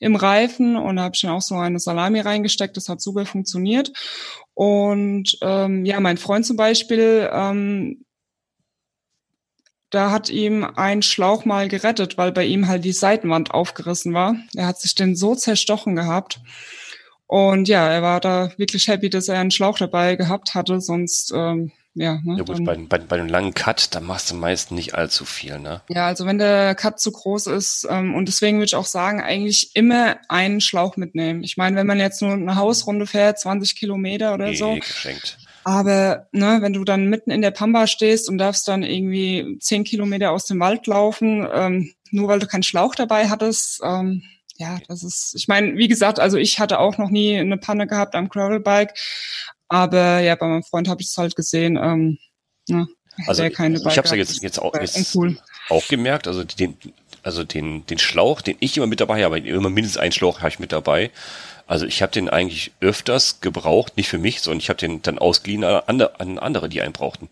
im 0.00 0.16
Reifen 0.16 0.76
und 0.76 0.96
da 0.96 1.04
habe 1.04 1.14
ich 1.14 1.22
dann 1.22 1.30
auch 1.30 1.42
so 1.42 1.54
eine 1.54 1.78
Salami 1.78 2.18
reingesteckt. 2.18 2.76
Das 2.76 2.88
hat 2.88 3.00
super 3.00 3.24
funktioniert. 3.24 3.92
Und 4.54 5.38
ähm, 5.42 5.84
ja, 5.84 6.00
mein 6.00 6.16
Freund 6.16 6.44
zum 6.44 6.56
Beispiel, 6.56 7.30
ähm, 7.32 8.04
da 9.90 10.10
hat 10.10 10.30
ihm 10.30 10.64
ein 10.64 11.02
Schlauch 11.02 11.44
mal 11.44 11.68
gerettet, 11.68 12.18
weil 12.18 12.32
bei 12.32 12.44
ihm 12.44 12.68
halt 12.68 12.84
die 12.84 12.92
Seitenwand 12.92 13.52
aufgerissen 13.52 14.14
war. 14.14 14.36
Er 14.54 14.66
hat 14.66 14.80
sich 14.80 14.94
den 14.94 15.16
so 15.16 15.34
zerstochen 15.34 15.94
gehabt. 15.96 16.40
Und 17.26 17.68
ja, 17.68 17.88
er 17.88 18.02
war 18.02 18.20
da 18.20 18.50
wirklich 18.56 18.88
happy, 18.88 19.10
dass 19.10 19.28
er 19.28 19.40
einen 19.40 19.50
Schlauch 19.50 19.78
dabei 19.78 20.16
gehabt 20.16 20.54
hatte, 20.54 20.80
sonst 20.80 21.32
ähm, 21.34 21.72
ja, 21.98 22.20
ne, 22.22 22.36
ja 22.36 22.44
gut, 22.44 22.62
bei, 22.64 22.76
bei, 22.76 22.98
bei 22.98 23.16
einem 23.18 23.28
langen 23.28 23.54
Cut, 23.54 23.94
da 23.94 24.00
machst 24.00 24.30
du 24.30 24.34
meist 24.34 24.70
nicht 24.70 24.94
allzu 24.94 25.24
viel, 25.24 25.58
ne? 25.58 25.80
Ja, 25.88 26.06
also 26.06 26.26
wenn 26.26 26.36
der 26.36 26.74
Cut 26.74 27.00
zu 27.00 27.10
groß 27.10 27.46
ist 27.46 27.86
ähm, 27.88 28.14
und 28.14 28.28
deswegen 28.28 28.58
würde 28.58 28.66
ich 28.66 28.76
auch 28.76 28.84
sagen, 28.84 29.22
eigentlich 29.22 29.74
immer 29.74 30.18
einen 30.28 30.60
Schlauch 30.60 30.98
mitnehmen. 30.98 31.42
Ich 31.42 31.56
meine, 31.56 31.74
wenn 31.76 31.86
man 31.86 31.98
jetzt 31.98 32.20
nur 32.20 32.32
eine 32.32 32.56
Hausrunde 32.56 33.06
fährt, 33.06 33.40
20 33.40 33.76
Kilometer 33.76 34.34
oder 34.34 34.54
so, 34.54 34.74
Eh, 34.74 34.80
geschenkt. 34.80 35.38
Aber 35.66 36.28
ne, 36.30 36.58
wenn 36.60 36.74
du 36.74 36.84
dann 36.84 37.06
mitten 37.06 37.32
in 37.32 37.42
der 37.42 37.50
Pampa 37.50 37.88
stehst 37.88 38.28
und 38.28 38.38
darfst 38.38 38.68
dann 38.68 38.84
irgendwie 38.84 39.58
10 39.58 39.82
Kilometer 39.82 40.30
aus 40.30 40.44
dem 40.44 40.60
Wald 40.60 40.86
laufen, 40.86 41.44
ähm, 41.52 41.92
nur 42.12 42.28
weil 42.28 42.38
du 42.38 42.46
keinen 42.46 42.62
Schlauch 42.62 42.94
dabei 42.94 43.28
hattest, 43.28 43.80
ähm, 43.82 44.22
ja, 44.58 44.78
das 44.86 45.02
ist, 45.02 45.34
ich 45.36 45.48
meine, 45.48 45.76
wie 45.76 45.88
gesagt, 45.88 46.20
also 46.20 46.36
ich 46.36 46.60
hatte 46.60 46.78
auch 46.78 46.98
noch 46.98 47.10
nie 47.10 47.36
eine 47.36 47.58
Panne 47.58 47.88
gehabt 47.88 48.14
am 48.14 48.28
Gravelbike, 48.28 48.94
aber 49.66 50.20
ja, 50.20 50.36
bei 50.36 50.46
meinem 50.46 50.62
Freund 50.62 50.86
habe 50.86 51.02
ich 51.02 51.08
es 51.08 51.18
halt 51.18 51.34
gesehen, 51.34 51.76
ähm, 51.76 52.18
ne, 52.68 52.86
Also 53.26 53.42
der 53.42 53.50
keine 53.50 53.78
ich 53.78 53.98
habe 53.98 54.02
es 54.02 54.10
ja 54.12 54.16
jetzt, 54.16 54.40
jetzt 54.44 54.62
auch, 54.62 54.72
jetzt 54.72 54.96
uncool. 54.96 55.36
auch 55.68 55.88
gemerkt, 55.88 56.28
also 56.28 56.44
den, 56.44 56.76
also 57.24 57.42
den, 57.42 57.84
den 57.86 57.98
Schlauch, 57.98 58.40
den 58.40 58.56
ich 58.60 58.76
immer 58.76 58.86
mit 58.86 59.00
dabei 59.00 59.24
habe, 59.24 59.40
immer 59.40 59.70
mindestens 59.70 60.00
einen 60.00 60.12
Schlauch 60.12 60.38
habe 60.38 60.50
ich 60.50 60.60
mit 60.60 60.70
dabei. 60.70 61.10
Also 61.66 61.84
ich 61.86 62.00
habe 62.02 62.12
den 62.12 62.28
eigentlich 62.28 62.70
öfters 62.80 63.40
gebraucht, 63.40 63.96
nicht 63.96 64.08
für 64.08 64.18
mich, 64.18 64.40
sondern 64.40 64.60
ich 64.60 64.68
habe 64.68 64.78
den 64.78 65.02
dann 65.02 65.18
ausgeliehen 65.18 65.64
an 65.64 65.82
andere, 65.86 66.20
an 66.20 66.38
andere, 66.38 66.68
die 66.68 66.80
einen 66.82 66.92
brauchten. 66.92 67.28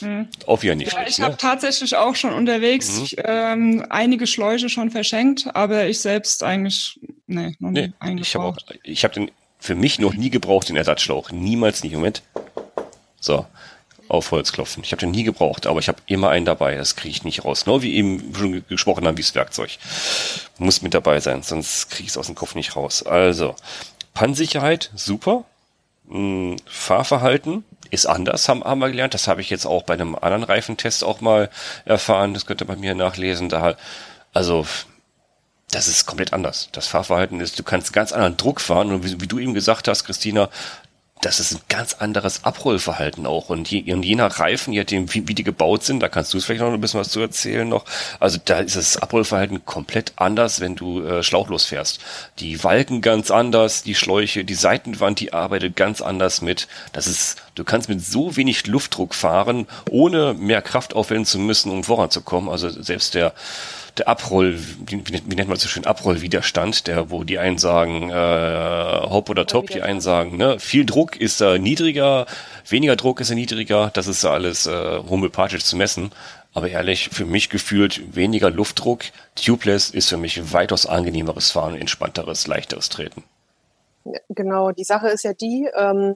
Mhm. 0.00 0.28
Auch 0.46 0.62
wieder 0.62 0.74
nicht 0.74 0.92
Ja, 0.92 0.98
schlecht, 1.00 1.18
ich 1.18 1.20
habe 1.20 1.32
ne? 1.32 1.38
tatsächlich 1.38 1.96
auch 1.96 2.14
schon 2.16 2.32
unterwegs 2.32 3.00
Mhm. 3.00 3.06
ähm, 3.24 3.86
einige 3.90 4.26
Schläuche 4.26 4.68
schon 4.68 4.90
verschenkt, 4.90 5.46
aber 5.54 5.86
ich 5.86 6.00
selbst 6.00 6.42
eigentlich, 6.42 6.98
nee, 7.26 7.54
noch 7.58 7.70
nie 7.70 7.92
Nee, 8.02 8.20
ich 8.20 8.34
habe 8.34 8.44
auch, 8.44 8.56
eingebraucht. 8.56 8.78
ich 8.82 9.04
habe 9.04 9.14
den 9.14 9.30
für 9.58 9.74
mich 9.74 9.98
noch 9.98 10.14
nie 10.14 10.30
gebraucht, 10.30 10.68
den 10.68 10.76
Ersatzschlauch. 10.76 11.30
Niemals 11.30 11.82
nicht. 11.82 11.94
Moment. 11.94 12.22
So, 13.20 13.46
auf 14.08 14.30
Holz 14.30 14.52
klopfen. 14.52 14.82
Ich 14.84 14.92
habe 14.92 15.00
den 15.00 15.10
nie 15.10 15.24
gebraucht, 15.24 15.66
aber 15.66 15.80
ich 15.80 15.88
habe 15.88 15.98
immer 16.06 16.30
einen 16.30 16.46
dabei. 16.46 16.76
Das 16.76 16.96
kriege 16.96 17.10
ich 17.10 17.24
nicht 17.24 17.44
raus. 17.44 17.64
Genau 17.64 17.82
wie 17.82 17.94
eben 17.94 18.32
schon 18.34 18.64
gesprochen 18.68 19.06
haben, 19.06 19.16
wie 19.16 19.22
das 19.22 19.34
Werkzeug. 19.34 19.78
Muss 20.58 20.82
mit 20.82 20.94
dabei 20.94 21.20
sein, 21.20 21.42
sonst 21.42 21.90
kriege 21.90 22.04
ich 22.04 22.10
es 22.10 22.18
aus 22.18 22.26
dem 22.26 22.34
Kopf 22.34 22.54
nicht 22.54 22.76
raus. 22.76 23.02
Also, 23.02 23.56
Pannensicherheit, 24.14 24.90
super. 24.94 25.44
Hm, 26.08 26.56
Fahrverhalten 26.66 27.64
ist 27.90 28.06
anders, 28.06 28.48
haben, 28.48 28.64
haben 28.64 28.80
wir 28.80 28.90
gelernt. 28.90 29.14
Das 29.14 29.28
habe 29.28 29.40
ich 29.40 29.50
jetzt 29.50 29.66
auch 29.66 29.82
bei 29.82 29.94
einem 29.94 30.14
anderen 30.14 30.44
Reifentest 30.44 31.04
auch 31.04 31.20
mal 31.20 31.50
erfahren. 31.84 32.34
Das 32.34 32.46
könnt 32.46 32.62
ihr 32.62 32.66
bei 32.66 32.76
mir 32.76 32.94
nachlesen. 32.94 33.48
Da, 33.48 33.76
also, 34.32 34.66
das 35.70 35.88
ist 35.88 36.06
komplett 36.06 36.32
anders. 36.32 36.68
Das 36.72 36.86
Fahrverhalten 36.86 37.40
ist, 37.40 37.58
du 37.58 37.62
kannst 37.62 37.92
ganz 37.92 38.12
anderen 38.12 38.36
Druck 38.36 38.60
fahren 38.60 38.92
und 38.92 39.04
wie, 39.04 39.20
wie 39.20 39.26
du 39.26 39.38
eben 39.38 39.54
gesagt 39.54 39.88
hast, 39.88 40.04
Christina, 40.04 40.48
das 41.22 41.40
ist 41.40 41.54
ein 41.54 41.60
ganz 41.68 41.94
anderes 41.94 42.44
Abrollverhalten 42.44 43.26
auch. 43.26 43.48
Und 43.48 43.70
je, 43.70 43.92
und 43.92 44.04
je 44.04 44.14
nach 44.14 44.38
Reifen, 44.38 44.72
je 44.72 44.80
nachdem, 44.80 45.12
wie, 45.14 45.26
wie 45.26 45.34
die 45.34 45.44
gebaut 45.44 45.82
sind, 45.82 46.00
da 46.00 46.08
kannst 46.08 46.34
du 46.34 46.38
es 46.38 46.44
vielleicht 46.44 46.60
noch 46.60 46.72
ein 46.72 46.80
bisschen 46.80 47.00
was 47.00 47.08
zu 47.08 47.20
erzählen 47.20 47.66
noch. 47.66 47.84
Also 48.20 48.38
da 48.44 48.58
ist 48.60 48.76
das 48.76 48.98
Abrollverhalten 48.98 49.64
komplett 49.64 50.12
anders, 50.16 50.60
wenn 50.60 50.76
du 50.76 51.02
äh, 51.02 51.22
schlauchlos 51.22 51.64
fährst. 51.64 52.00
Die 52.38 52.62
Walken 52.62 53.00
ganz 53.00 53.30
anders, 53.30 53.82
die 53.82 53.94
Schläuche, 53.94 54.44
die 54.44 54.54
Seitenwand, 54.54 55.18
die 55.20 55.32
arbeitet 55.32 55.74
ganz 55.74 56.02
anders 56.02 56.42
mit. 56.42 56.68
Das 56.92 57.06
ist, 57.06 57.36
du 57.54 57.64
kannst 57.64 57.88
mit 57.88 58.04
so 58.04 58.36
wenig 58.36 58.66
Luftdruck 58.66 59.14
fahren, 59.14 59.66
ohne 59.90 60.34
mehr 60.34 60.60
Kraft 60.60 60.94
aufwenden 60.94 61.24
zu 61.24 61.38
müssen, 61.38 61.72
um 61.72 61.82
voranzukommen. 61.82 62.50
Also 62.50 62.68
selbst 62.68 63.14
der 63.14 63.32
der 63.98 64.08
Abroll, 64.08 64.58
wie, 64.86 65.02
wie 65.06 65.12
nennt 65.12 65.48
man 65.48 65.50
das 65.50 65.62
so 65.62 65.68
schön, 65.68 65.86
Abrollwiderstand, 65.86 66.86
der, 66.86 67.10
wo 67.10 67.24
die 67.24 67.38
einen 67.38 67.58
sagen, 67.58 68.10
äh, 68.10 69.00
Hop 69.08 69.30
oder 69.30 69.46
Top, 69.46 69.68
die 69.68 69.82
einen 69.82 70.00
sagen, 70.00 70.36
ne, 70.36 70.58
viel 70.58 70.84
Druck 70.84 71.16
ist 71.16 71.40
da 71.40 71.58
niedriger, 71.58 72.26
weniger 72.68 72.96
Druck 72.96 73.20
ist 73.20 73.30
er 73.30 73.36
niedriger, 73.36 73.90
das 73.94 74.06
ist 74.06 74.24
da 74.24 74.32
alles 74.32 74.66
äh, 74.66 74.98
homöopathisch 75.08 75.64
zu 75.64 75.76
messen. 75.76 76.10
Aber 76.52 76.70
ehrlich, 76.70 77.10
für 77.10 77.26
mich 77.26 77.50
gefühlt 77.50 78.16
weniger 78.16 78.50
Luftdruck. 78.50 79.02
Tubeless 79.34 79.90
ist 79.90 80.08
für 80.08 80.16
mich 80.16 80.54
weitaus 80.54 80.86
angenehmeres 80.86 81.50
Fahren, 81.50 81.76
entspannteres, 81.76 82.46
leichteres 82.46 82.88
Treten. 82.88 83.24
Genau, 84.30 84.72
die 84.72 84.84
Sache 84.84 85.08
ist 85.08 85.24
ja 85.24 85.34
die, 85.34 85.68
ähm, 85.76 86.14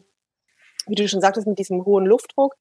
wie 0.86 0.94
du 0.94 1.06
schon 1.08 1.20
sagtest, 1.20 1.46
mit 1.46 1.58
diesem 1.58 1.84
hohen 1.84 2.06
Luftdruck. 2.06 2.56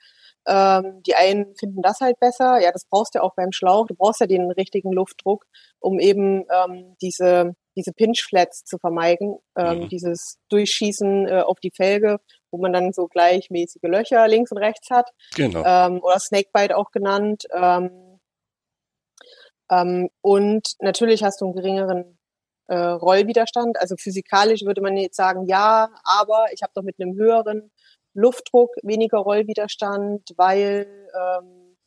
Ähm, 0.48 1.04
die 1.06 1.16
einen 1.16 1.56
finden 1.56 1.82
das 1.82 2.00
halt 2.00 2.20
besser. 2.20 2.60
Ja, 2.60 2.72
das 2.72 2.86
brauchst 2.86 3.16
du 3.16 3.22
auch 3.22 3.36
beim 3.36 3.52
Schlauch. 3.52 3.86
Du 3.88 3.96
brauchst 3.96 4.20
ja 4.22 4.28
den 4.28 4.50
richtigen 4.52 4.92
Luftdruck, 4.92 5.46
um 5.80 6.00
eben 6.00 6.46
ähm, 6.52 6.96
diese, 7.02 7.56
diese 7.76 7.92
Pinch-Flats 7.94 8.64
zu 8.64 8.78
vermeiden. 8.78 9.38
Ähm, 9.58 9.80
Mhm. 9.82 9.90
Dieses 9.90 10.38
Durchschießen 10.50 11.28
äh, 11.28 11.42
auf 11.42 11.60
die 11.60 11.72
Felge, 11.72 12.20
wo 12.52 12.58
man 12.58 12.74
dann 12.74 12.94
so 12.94 13.08
gleichmäßige 13.08 13.84
Löcher 13.84 14.28
links 14.28 14.52
und 14.52 14.58
rechts 14.58 14.90
hat 14.90 15.10
Genau. 15.36 15.64
ähm, 15.66 16.02
oder 16.02 16.20
Snakebite 16.20 16.76
auch 16.76 16.92
genannt. 16.92 17.44
Ähm, 17.54 18.20
ähm, 19.72 20.10
und 20.22 20.74
natürlich 20.80 21.24
hast 21.24 21.42
du 21.42 21.46
einen 21.46 21.54
geringeren 21.54 22.18
äh, 22.68 22.78
Rollwiderstand. 22.78 23.80
Also 23.80 23.96
physikalisch 23.98 24.64
würde 24.64 24.82
man 24.82 24.98
jetzt 24.98 25.16
sagen, 25.18 25.46
ja, 25.48 25.90
aber 26.04 26.46
ich 26.54 26.62
habe 26.64 26.72
doch 26.76 26.84
mit 26.84 26.96
einem 27.00 27.16
höheren 27.16 27.72
Luftdruck 28.20 28.70
weniger 28.84 29.20
Rollwiderstand, 29.20 30.30
weil 30.38 30.88
ähm, 31.16 31.78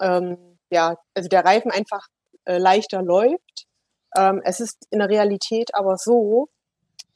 ähm, 0.00 0.58
ja, 0.70 0.96
also 1.14 1.28
der 1.28 1.44
Reifen 1.44 1.70
einfach 1.70 2.06
äh, 2.44 2.58
leichter 2.58 3.02
läuft. 3.02 3.66
Ähm, 4.16 4.40
es 4.44 4.60
ist 4.60 4.86
in 4.90 5.00
der 5.00 5.08
Realität 5.08 5.74
aber 5.74 5.96
so, 5.96 6.48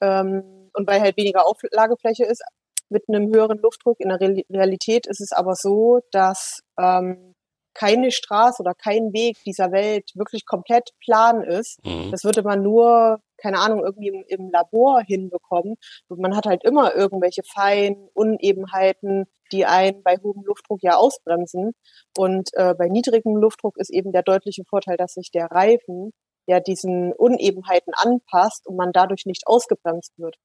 ähm, 0.01 0.71
und 0.75 0.87
weil 0.87 1.01
halt 1.01 1.17
weniger 1.17 1.47
Auflagefläche 1.47 2.25
ist, 2.25 2.43
mit 2.89 3.05
einem 3.09 3.33
höheren 3.33 3.59
Luftdruck. 3.59 4.01
In 4.01 4.09
der 4.09 4.21
Real 4.21 4.43
Realität 4.51 5.07
ist 5.07 5.21
es 5.21 5.33
aber 5.33 5.55
so, 5.55 6.01
dass 6.11 6.61
ähm, 6.79 7.34
keine 7.75 8.11
Straße 8.11 8.63
oder 8.63 8.75
kein 8.75 9.13
Weg 9.13 9.37
dieser 9.45 9.73
Welt 9.73 10.11
wirklich 10.15 10.47
komplett 10.47 10.91
plan 11.01 11.43
ist. 11.43 11.85
Mhm. 11.85 12.11
Das 12.11 12.25
würde 12.25 12.43
man 12.43 12.63
nur, 12.63 13.21
keine 13.37 13.59
Ahnung, 13.59 13.85
irgendwie 13.85 14.09
im, 14.09 14.25
im 14.29 14.51
Labor 14.51 15.03
hinbekommen. 15.03 15.75
Und 16.09 16.21
man 16.21 16.37
hat 16.37 16.47
halt 16.47 16.65
immer 16.65 16.95
irgendwelche 16.95 17.43
feinen 17.43 18.09
Unebenheiten, 18.15 19.27
die 19.53 19.67
einen 19.67 20.03
bei 20.03 20.17
hohem 20.17 20.45
Luftdruck 20.45 20.83
ja 20.83 20.97
ausbremsen. 20.97 21.73
Und 22.17 22.51
äh, 22.55 22.75
bei 22.75 22.89
niedrigem 22.89 23.37
Luftdruck 23.37 23.77
ist 23.77 23.91
eben 23.91 24.13
der 24.13 24.23
deutliche 24.23 24.65
Vorteil, 24.65 24.97
dass 24.97 25.15
sich 25.15 25.31
der 25.31 25.47
Reifen 25.47 26.13
ja 26.47 26.61
diesen 26.61 27.13
Unebenheiten 27.13 27.93
anpasst 27.95 28.67
und 28.67 28.77
man 28.77 28.93
dadurch 28.93 29.27
nicht 29.27 29.47
ausgebremst 29.47 30.13
wird. 30.19 30.37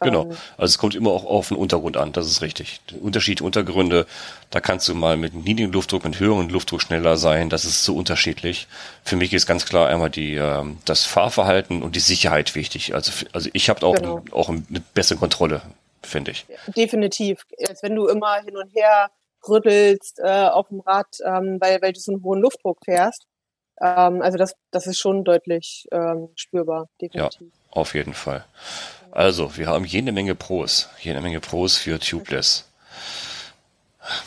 Genau. 0.00 0.24
Ähm, 0.24 0.36
Also 0.58 0.72
es 0.72 0.78
kommt 0.78 0.94
immer 0.94 1.10
auch 1.10 1.24
auf 1.24 1.48
den 1.48 1.56
Untergrund 1.56 1.96
an, 1.96 2.12
das 2.12 2.26
ist 2.26 2.42
richtig. 2.42 2.80
Unterschied 3.00 3.40
Untergründe, 3.40 4.06
da 4.50 4.60
kannst 4.60 4.88
du 4.88 4.94
mal 4.94 5.16
mit 5.16 5.34
niedrigem 5.34 5.72
Luftdruck, 5.72 6.04
mit 6.04 6.20
höherem 6.20 6.48
Luftdruck 6.48 6.82
schneller 6.82 7.16
sein, 7.16 7.48
das 7.48 7.64
ist 7.64 7.84
so 7.84 7.96
unterschiedlich. 7.96 8.68
Für 9.04 9.16
mich 9.16 9.32
ist 9.32 9.46
ganz 9.46 9.64
klar 9.64 9.88
einmal 9.88 10.10
die, 10.10 10.34
ähm, 10.34 10.78
das 10.84 11.04
Fahrverhalten 11.04 11.82
und 11.82 11.96
die 11.96 12.00
Sicherheit 12.00 12.54
wichtig. 12.54 12.94
Also, 12.94 13.10
also 13.32 13.48
ich 13.52 13.68
habe 13.70 13.86
auch, 13.86 13.94
Genau. 13.94 14.22
auch 14.32 14.50
eine 14.50 14.62
bessere 14.94 15.18
Kontrolle, 15.18 15.62
finde 16.02 16.32
ich. 16.32 16.46
Definitiv. 16.76 17.46
Als 17.66 17.82
wenn 17.82 17.94
du 17.94 18.06
immer 18.06 18.42
hin 18.42 18.56
und 18.56 18.68
her 18.74 19.10
rüttelst 19.48 20.18
äh, 20.22 20.28
auf 20.48 20.68
dem 20.68 20.80
Rad, 20.80 21.06
ähm, 21.24 21.56
weil, 21.60 21.80
weil 21.80 21.92
du 21.92 22.00
so 22.00 22.12
einen 22.12 22.22
hohen 22.22 22.40
Luftdruck 22.40 22.78
fährst. 22.84 23.26
Ähm, 23.80 24.20
also 24.22 24.36
das, 24.38 24.54
das 24.72 24.86
ist 24.86 24.98
schon 24.98 25.24
deutlich 25.24 25.86
ähm, 25.92 26.28
spürbar, 26.34 26.88
definitiv. 27.00 27.40
Ja, 27.40 27.46
auf 27.70 27.94
jeden 27.94 28.14
Fall. 28.14 28.44
Also, 29.16 29.56
wir 29.56 29.68
haben 29.68 29.86
jede 29.86 30.12
Menge 30.12 30.34
Pros, 30.34 30.90
jede 31.00 31.22
Menge 31.22 31.40
Pros 31.40 31.78
für 31.78 31.98
Tubeless. 31.98 32.68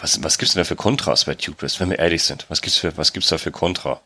Was, 0.01 0.23
was 0.23 0.39
gibt's 0.39 0.55
denn 0.55 0.61
da 0.61 0.63
für 0.63 0.75
Kontras 0.75 1.25
bei 1.25 1.35
Tubeless, 1.35 1.79
wenn 1.79 1.91
wir 1.91 1.99
ehrlich 1.99 2.23
sind? 2.23 2.47
Was 2.49 2.59
gibt's 2.59 2.79
für, 2.79 2.97
was 2.97 3.13
gibt's 3.13 3.29
da 3.29 3.37
für 3.37 3.51
Kontra? 3.51 4.01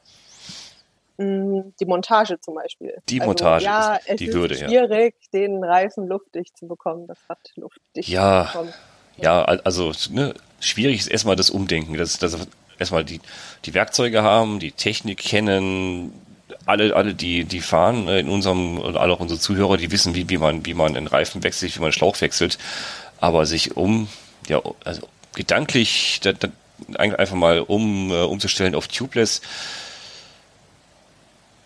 Mm, 1.15 1.69
die 1.79 1.85
Montage 1.85 2.37
zum 2.41 2.55
Beispiel. 2.55 3.01
Die 3.07 3.21
also, 3.21 3.29
Montage, 3.29 3.63
ja, 3.63 3.95
ist 3.95 4.19
die 4.19 4.33
Hürde, 4.33 4.55
ja. 4.55 4.65
Es 4.65 4.73
ist 4.73 4.77
schwierig, 4.77 5.15
den 5.31 5.63
Reifen 5.63 6.05
luftdicht 6.05 6.57
zu 6.57 6.67
bekommen, 6.67 7.07
das 7.07 7.19
Rad 7.29 7.39
luftdicht 7.55 8.09
ja, 8.09 8.47
zu 8.47 8.51
bekommen. 8.51 8.73
Ja, 9.15 9.41
also 9.45 9.93
ne, 10.09 10.33
schwierig 10.59 10.99
ist 10.99 11.07
erstmal 11.07 11.37
das 11.37 11.49
Umdenken, 11.49 11.93
dass, 11.93 12.19
dass 12.19 12.35
erstmal 12.77 13.05
die, 13.05 13.21
die 13.63 13.73
Werkzeuge 13.73 14.21
haben, 14.21 14.59
die 14.59 14.73
Technik 14.73 15.19
kennen, 15.19 16.11
alle, 16.65 16.95
alle, 16.95 17.13
die, 17.13 17.43
die 17.43 17.61
fahren 17.61 18.07
äh, 18.07 18.19
in 18.19 18.29
unserem, 18.29 18.79
oder 18.79 19.01
alle 19.01 19.13
auch 19.13 19.19
unsere 19.19 19.39
Zuhörer, 19.39 19.77
die 19.77 19.91
wissen, 19.91 20.15
wie, 20.15 20.29
wie 20.29 20.37
man, 20.37 20.65
wie 20.65 20.73
man 20.73 20.95
einen 20.95 21.07
Reifen 21.07 21.43
wechselt, 21.43 21.75
wie 21.75 21.79
man 21.79 21.87
einen 21.87 21.93
Schlauch 21.93 22.19
wechselt, 22.21 22.57
aber 23.19 23.45
sich 23.45 23.75
um, 23.75 24.07
ja, 24.47 24.61
also 24.83 25.07
gedanklich 25.35 26.19
da, 26.21 26.33
da, 26.33 26.49
einfach 26.97 27.35
mal 27.35 27.61
um, 27.61 28.11
äh, 28.11 28.21
umzustellen 28.21 28.75
auf 28.75 28.87
Tubeless, 28.87 29.41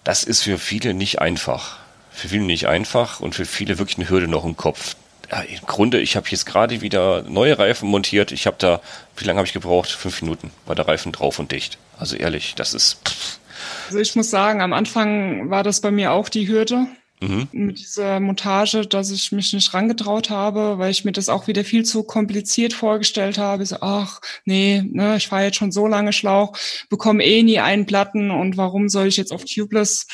das 0.03 0.23
ist 0.23 0.43
für 0.43 0.57
viele 0.57 0.93
nicht 0.93 1.19
einfach. 1.19 1.79
Für 2.11 2.29
viele 2.29 2.43
nicht 2.43 2.67
einfach 2.67 3.19
und 3.19 3.35
für 3.35 3.45
viele 3.45 3.77
wirklich 3.77 3.97
eine 3.97 4.09
Hürde 4.09 4.27
noch 4.27 4.45
im 4.45 4.57
Kopf. 4.57 4.95
Ja, 5.29 5.41
Im 5.41 5.65
Grunde, 5.65 5.99
ich 5.99 6.15
habe 6.15 6.27
jetzt 6.29 6.45
gerade 6.45 6.81
wieder 6.81 7.23
neue 7.23 7.59
Reifen 7.59 7.89
montiert. 7.89 8.31
Ich 8.31 8.47
habe 8.47 8.55
da, 8.57 8.81
wie 9.17 9.25
lange 9.25 9.39
habe 9.39 9.47
ich 9.47 9.53
gebraucht? 9.53 9.89
Fünf 9.89 10.21
Minuten 10.21 10.51
war 10.65 10.75
der 10.75 10.87
Reifen 10.87 11.11
drauf 11.11 11.37
und 11.39 11.51
dicht. 11.51 11.77
Also 11.99 12.15
ehrlich, 12.15 12.55
das 12.55 12.73
ist. 12.73 13.05
Pff. 13.07 13.39
Also 13.87 13.99
ich 13.99 14.15
muss 14.15 14.29
sagen, 14.29 14.61
am 14.61 14.73
Anfang 14.73 15.49
war 15.49 15.63
das 15.63 15.81
bei 15.81 15.91
mir 15.91 16.11
auch 16.11 16.29
die 16.29 16.47
Hürde 16.47 16.87
mhm. 17.21 17.47
mit 17.51 17.79
dieser 17.79 18.19
Montage, 18.19 18.85
dass 18.85 19.11
ich 19.11 19.31
mich 19.31 19.53
nicht 19.53 19.73
rangetraut 19.73 20.29
habe, 20.29 20.77
weil 20.77 20.91
ich 20.91 21.05
mir 21.05 21.13
das 21.13 21.29
auch 21.29 21.47
wieder 21.47 21.63
viel 21.63 21.85
zu 21.85 22.03
kompliziert 22.03 22.73
vorgestellt 22.73 23.37
habe. 23.37 23.65
So, 23.65 23.77
ach, 23.81 24.19
nee, 24.45 24.83
ne, 24.85 25.17
ich 25.17 25.27
fahre 25.27 25.45
jetzt 25.45 25.57
schon 25.57 25.71
so 25.71 25.87
lange 25.87 26.13
Schlauch, 26.13 26.57
bekomme 26.89 27.23
eh 27.23 27.43
nie 27.43 27.59
einen 27.59 27.85
Platten 27.85 28.29
und 28.29 28.57
warum 28.57 28.89
soll 28.89 29.07
ich 29.07 29.17
jetzt 29.17 29.31
auf 29.31 29.45
Tubeless 29.45 30.05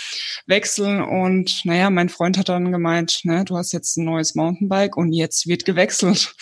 wechseln? 0.46 1.02
Und 1.02 1.66
naja, 1.66 1.90
mein 1.90 2.10
Freund 2.10 2.38
hat 2.38 2.50
dann 2.50 2.72
gemeint, 2.72 3.22
ne, 3.24 3.44
du 3.46 3.58
hast 3.58 3.72
jetzt 3.72 3.98
ein 3.98 4.06
neues 4.06 4.36
Mountainbike 4.36 4.98
und 4.98 5.14
jetzt 5.14 5.48
wird 5.48 5.66
gewechselt. 5.66 6.36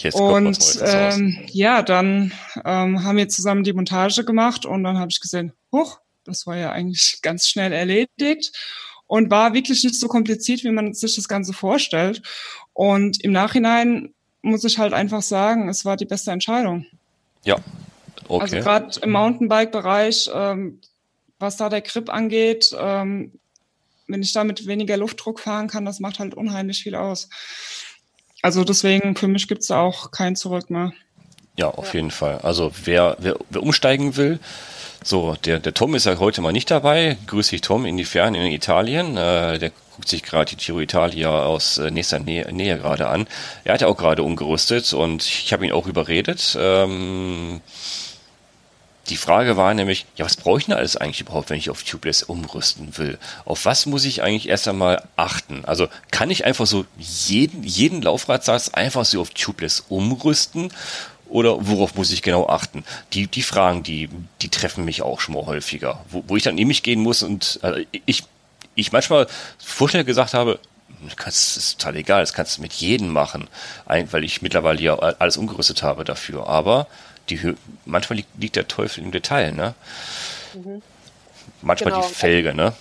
Jetzt 0.00 0.14
und 0.14 0.78
ähm, 0.80 1.38
ja, 1.48 1.82
dann 1.82 2.32
ähm, 2.64 3.02
haben 3.02 3.16
wir 3.16 3.28
zusammen 3.28 3.64
die 3.64 3.72
Montage 3.72 4.24
gemacht 4.24 4.64
und 4.64 4.84
dann 4.84 4.96
habe 4.96 5.10
ich 5.10 5.18
gesehen, 5.18 5.52
huch, 5.72 5.98
das 6.28 6.46
war 6.46 6.56
ja 6.56 6.70
eigentlich 6.70 7.20
ganz 7.22 7.48
schnell 7.48 7.72
erledigt 7.72 8.52
und 9.06 9.30
war 9.30 9.54
wirklich 9.54 9.82
nicht 9.82 9.98
so 9.98 10.06
kompliziert, 10.06 10.64
wie 10.64 10.70
man 10.70 10.94
sich 10.94 11.16
das 11.16 11.28
Ganze 11.28 11.52
vorstellt. 11.52 12.22
Und 12.72 13.22
im 13.24 13.32
Nachhinein 13.32 14.14
muss 14.42 14.64
ich 14.64 14.78
halt 14.78 14.92
einfach 14.92 15.22
sagen, 15.22 15.68
es 15.68 15.84
war 15.84 15.96
die 15.96 16.04
beste 16.04 16.30
Entscheidung. 16.30 16.86
Ja, 17.44 17.56
okay. 18.28 18.42
Also 18.42 18.56
gerade 18.58 19.00
im 19.00 19.10
Mountainbike-Bereich, 19.10 20.30
ähm, 20.32 20.80
was 21.38 21.56
da 21.56 21.68
der 21.68 21.80
Grip 21.80 22.12
angeht, 22.12 22.74
ähm, 22.78 23.32
wenn 24.06 24.22
ich 24.22 24.32
damit 24.32 24.66
weniger 24.66 24.96
Luftdruck 24.96 25.40
fahren 25.40 25.68
kann, 25.68 25.84
das 25.84 26.00
macht 26.00 26.18
halt 26.18 26.34
unheimlich 26.34 26.82
viel 26.82 26.94
aus. 26.94 27.28
Also 28.42 28.64
deswegen, 28.64 29.16
für 29.16 29.28
mich 29.28 29.48
gibt's 29.48 29.66
da 29.66 29.80
auch 29.80 30.10
kein 30.10 30.36
Zurück 30.36 30.70
mehr. 30.70 30.92
Ja, 31.56 31.68
auf 31.68 31.88
ja. 31.88 31.94
jeden 31.94 32.10
Fall. 32.10 32.38
Also 32.38 32.72
wer, 32.84 33.16
wer, 33.18 33.36
wer 33.50 33.62
umsteigen 33.62 34.16
will, 34.16 34.38
so, 35.08 35.36
der, 35.44 35.58
der 35.58 35.72
Tom 35.72 35.94
ist 35.94 36.04
ja 36.04 36.18
heute 36.18 36.42
mal 36.42 36.52
nicht 36.52 36.70
dabei. 36.70 37.16
Grüß 37.26 37.48
dich, 37.48 37.62
Tom, 37.62 37.86
in 37.86 37.96
die 37.96 38.04
Ferne 38.04 38.46
in 38.46 38.52
Italien. 38.52 39.16
Äh, 39.16 39.58
der 39.58 39.72
guckt 39.96 40.08
sich 40.08 40.22
gerade 40.22 40.54
die 40.54 40.56
Giro 40.56 40.80
Italia 40.80 41.30
aus 41.30 41.78
äh, 41.78 41.90
nächster 41.90 42.18
Nähe, 42.18 42.52
Nähe 42.52 42.76
gerade 42.76 43.08
an. 43.08 43.26
Er 43.64 43.72
hat 43.72 43.80
ja 43.80 43.86
auch 43.86 43.96
gerade 43.96 44.22
umgerüstet 44.22 44.92
und 44.92 45.24
ich 45.24 45.52
habe 45.52 45.64
ihn 45.64 45.72
auch 45.72 45.86
überredet. 45.86 46.56
Ähm, 46.60 47.62
die 49.08 49.16
Frage 49.16 49.56
war 49.56 49.72
nämlich, 49.72 50.04
ja, 50.16 50.26
was 50.26 50.36
brauche 50.36 50.58
ich 50.58 50.66
denn 50.66 50.74
alles 50.74 50.98
eigentlich 50.98 51.22
überhaupt, 51.22 51.48
wenn 51.48 51.56
ich 51.56 51.70
auf 51.70 51.82
Tubeless 51.82 52.22
umrüsten 52.22 52.98
will? 52.98 53.18
Auf 53.46 53.64
was 53.64 53.86
muss 53.86 54.04
ich 54.04 54.22
eigentlich 54.22 54.50
erst 54.50 54.68
einmal 54.68 55.08
achten? 55.16 55.64
Also 55.64 55.88
kann 56.10 56.30
ich 56.30 56.44
einfach 56.44 56.66
so 56.66 56.84
jeden, 56.98 57.64
jeden 57.64 58.02
Laufradsatz 58.02 58.68
einfach 58.68 59.06
so 59.06 59.22
auf 59.22 59.30
Tubeless 59.30 59.86
umrüsten? 59.88 60.70
Oder 61.28 61.66
worauf 61.66 61.94
muss 61.94 62.10
ich 62.10 62.22
genau 62.22 62.46
achten? 62.48 62.84
Die, 63.12 63.26
die 63.26 63.42
Fragen, 63.42 63.82
die, 63.82 64.08
die 64.42 64.48
treffen 64.48 64.84
mich 64.84 65.02
auch 65.02 65.20
schon 65.20 65.34
mal 65.34 65.46
häufiger. 65.46 66.04
Wo, 66.10 66.24
wo 66.26 66.36
ich 66.36 66.42
dann 66.42 66.54
nämlich 66.54 66.82
gehen 66.82 67.00
muss 67.00 67.22
und 67.22 67.60
äh, 67.62 67.84
ich, 68.06 68.24
ich 68.74 68.92
manchmal 68.92 69.26
vorher 69.58 70.04
gesagt 70.04 70.34
habe, 70.34 70.58
das 71.24 71.56
ist 71.56 71.80
total 71.80 71.96
egal, 71.96 72.20
das 72.22 72.32
kannst 72.32 72.58
du 72.58 72.62
mit 72.62 72.72
jedem 72.72 73.08
machen, 73.10 73.48
weil 73.86 74.24
ich 74.24 74.42
mittlerweile 74.42 74.80
ja 74.80 74.98
alles 74.98 75.36
umgerüstet 75.36 75.82
habe 75.82 76.04
dafür. 76.04 76.48
Aber 76.48 76.88
die, 77.30 77.54
manchmal 77.84 78.16
liegt, 78.16 78.30
liegt 78.38 78.56
der 78.56 78.68
Teufel 78.68 79.04
im 79.04 79.12
Detail, 79.12 79.52
ne? 79.52 79.74
Mhm. 80.54 80.82
Manchmal 81.62 81.92
genau. 81.92 82.06
die 82.06 82.14
Felge, 82.14 82.54
ne? 82.54 82.72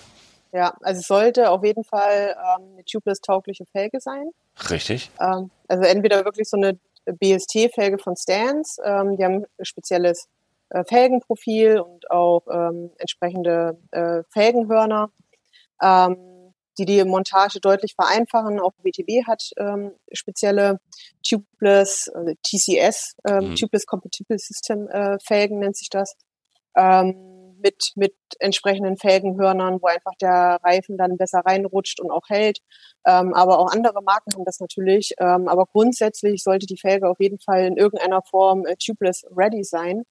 Ja, 0.51 0.73
also 0.81 1.01
es 1.01 1.07
sollte 1.07 1.49
auf 1.49 1.63
jeden 1.63 1.83
Fall 1.83 2.35
ähm, 2.35 2.73
eine 2.73 2.85
tubeless-taugliche 2.85 3.65
Felge 3.65 3.99
sein. 3.99 4.29
Richtig. 4.69 5.11
Ähm, 5.19 5.51
also 5.67 5.83
entweder 5.83 6.23
wirklich 6.25 6.49
so 6.49 6.57
eine 6.57 6.79
BST-Felge 7.13 7.97
von 7.97 8.15
Stans. 8.15 8.77
Ähm, 8.83 9.17
die 9.17 9.23
haben 9.23 9.45
spezielles 9.61 10.27
äh, 10.69 10.83
Felgenprofil 10.83 11.79
und 11.79 12.09
auch 12.11 12.43
ähm, 12.51 12.91
entsprechende 12.97 13.79
äh, 13.91 14.23
Felgenhörner, 14.31 15.11
ähm, 15.81 16.53
die 16.77 16.85
die 16.85 17.03
Montage 17.05 17.59
deutlich 17.59 17.95
vereinfachen. 17.95 18.59
Auch 18.59 18.73
WTB 18.83 19.25
hat 19.25 19.49
ähm, 19.57 19.93
spezielle 20.11 20.79
Tubeless, 21.27 22.07
äh, 22.07 22.35
TCS, 22.43 23.15
äh, 23.23 23.41
mhm. 23.41 23.55
Tubeless 23.55 23.85
Compatible 23.85 24.37
System 24.37 24.87
äh, 24.89 25.17
Felgen 25.25 25.59
nennt 25.59 25.77
sich 25.77 25.89
das. 25.89 26.15
Ähm, 26.75 27.36
mit, 27.67 27.91
mit 27.95 28.15
entsprechenden 28.39 28.97
Felgenhörnern, 28.97 29.79
wo 29.81 29.87
einfach 29.87 30.13
der 30.21 30.59
Reifen 30.63 30.97
dann 30.97 31.17
besser 31.17 31.41
reinrutscht 31.45 31.99
und 31.99 32.11
auch 32.11 32.29
hält. 32.29 32.59
Ähm, 33.05 33.33
aber 33.33 33.59
auch 33.59 33.71
andere 33.71 34.01
Marken 34.01 34.33
haben 34.33 34.45
das 34.45 34.59
natürlich. 34.59 35.13
Ähm, 35.19 35.47
aber 35.47 35.65
grundsätzlich 35.65 36.43
sollte 36.43 36.65
die 36.65 36.77
Felge 36.77 37.09
auf 37.09 37.19
jeden 37.19 37.39
Fall 37.39 37.65
in 37.65 37.77
irgendeiner 37.77 38.21
Form 38.23 38.65
äh, 38.65 38.75
tubeless 38.77 39.25
ready 39.35 39.63
sein, 39.63 40.03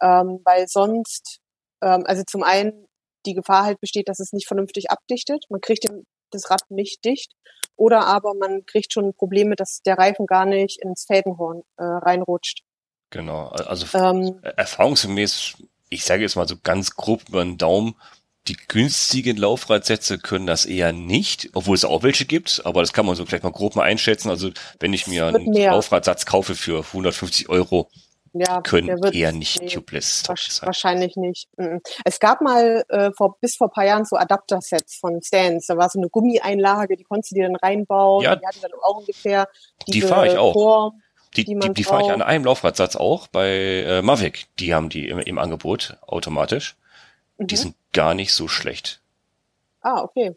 ähm, 0.00 0.40
weil 0.44 0.68
sonst, 0.68 1.40
ähm, 1.82 2.04
also 2.06 2.22
zum 2.26 2.42
einen 2.42 2.86
die 3.26 3.34
Gefahr 3.34 3.64
halt 3.64 3.80
besteht, 3.80 4.08
dass 4.08 4.20
es 4.20 4.32
nicht 4.32 4.46
vernünftig 4.46 4.90
abdichtet. 4.90 5.44
Man 5.48 5.60
kriegt 5.60 5.84
den, 5.84 6.04
das 6.30 6.50
Rad 6.50 6.62
nicht 6.68 7.04
dicht. 7.04 7.32
Oder 7.76 8.06
aber 8.06 8.34
man 8.34 8.64
kriegt 8.66 8.92
schon 8.92 9.14
Probleme, 9.14 9.56
dass 9.56 9.80
der 9.82 9.96
Reifen 9.96 10.26
gar 10.26 10.44
nicht 10.44 10.80
ins 10.82 11.04
Felgenhorn 11.06 11.62
äh, 11.78 11.84
reinrutscht. 11.84 12.62
Genau, 13.10 13.48
also 13.48 13.86
ähm, 13.98 14.40
erfahrungsgemäß 14.42 15.56
ich 15.92 16.04
sage 16.04 16.22
jetzt 16.22 16.36
mal 16.36 16.48
so 16.48 16.56
ganz 16.62 16.96
grob 16.96 17.28
über 17.28 17.44
den 17.44 17.58
Daumen, 17.58 17.94
die 18.48 18.56
günstigen 18.56 19.36
Laufradsätze 19.36 20.18
können 20.18 20.46
das 20.46 20.66
eher 20.66 20.92
nicht, 20.92 21.50
obwohl 21.54 21.76
es 21.76 21.84
auch 21.84 22.02
welche 22.02 22.24
gibt, 22.24 22.62
aber 22.64 22.80
das 22.80 22.92
kann 22.92 23.06
man 23.06 23.14
so 23.14 23.24
vielleicht 23.24 23.44
mal 23.44 23.52
grob 23.52 23.76
mal 23.76 23.84
einschätzen. 23.84 24.30
Also 24.30 24.50
wenn 24.80 24.92
ich 24.92 25.06
mir 25.06 25.26
einen 25.26 25.50
mehr. 25.50 25.70
Laufradsatz 25.70 26.26
kaufe 26.26 26.56
für 26.56 26.80
150 26.80 27.48
Euro, 27.48 27.88
ja, 28.32 28.62
können 28.62 29.00
eher 29.12 29.30
nicht 29.32 29.60
nee, 29.60 29.68
tubeless 29.68 30.22
sein. 30.24 30.66
Wahrscheinlich 30.66 31.16
nicht. 31.16 31.48
Es 32.04 32.18
gab 32.18 32.40
mal 32.40 32.82
äh, 32.88 33.10
vor, 33.16 33.36
bis 33.40 33.56
vor 33.56 33.70
paar 33.70 33.84
Jahren 33.84 34.06
so 34.06 34.16
Adapter-Sets 34.16 34.96
von 34.98 35.20
Stans. 35.22 35.66
Da 35.66 35.76
war 35.76 35.90
so 35.90 36.00
eine 36.00 36.08
Gummieinlage, 36.08 36.96
die 36.96 37.04
konntest 37.04 37.32
du 37.32 37.34
dir 37.36 37.46
dann 37.46 37.56
reinbauen. 37.56 38.24
Ja, 38.24 38.34
die 38.34 38.46
hatten 38.46 38.60
dann 38.62 38.72
auch 38.82 38.98
ungefähr 38.98 39.48
die 39.86 40.00
fahre 40.00 40.28
ich 40.28 40.38
auch. 40.38 40.54
Form. 40.54 41.02
Die, 41.36 41.44
die, 41.44 41.58
die, 41.58 41.72
die 41.72 41.84
fahre 41.84 42.02
ich 42.02 42.10
an 42.10 42.22
einem 42.22 42.44
Laufradsatz 42.44 42.96
auch 42.96 43.26
bei 43.26 43.48
äh, 43.48 44.02
Mavic. 44.02 44.46
Die 44.58 44.74
haben 44.74 44.88
die 44.88 45.08
im, 45.08 45.18
im 45.18 45.38
Angebot 45.38 45.96
automatisch. 46.06 46.76
Mhm. 47.38 47.46
Die 47.46 47.56
sind 47.56 47.74
gar 47.92 48.14
nicht 48.14 48.34
so 48.34 48.48
schlecht. 48.48 49.00
Ah, 49.80 50.02
okay. 50.02 50.34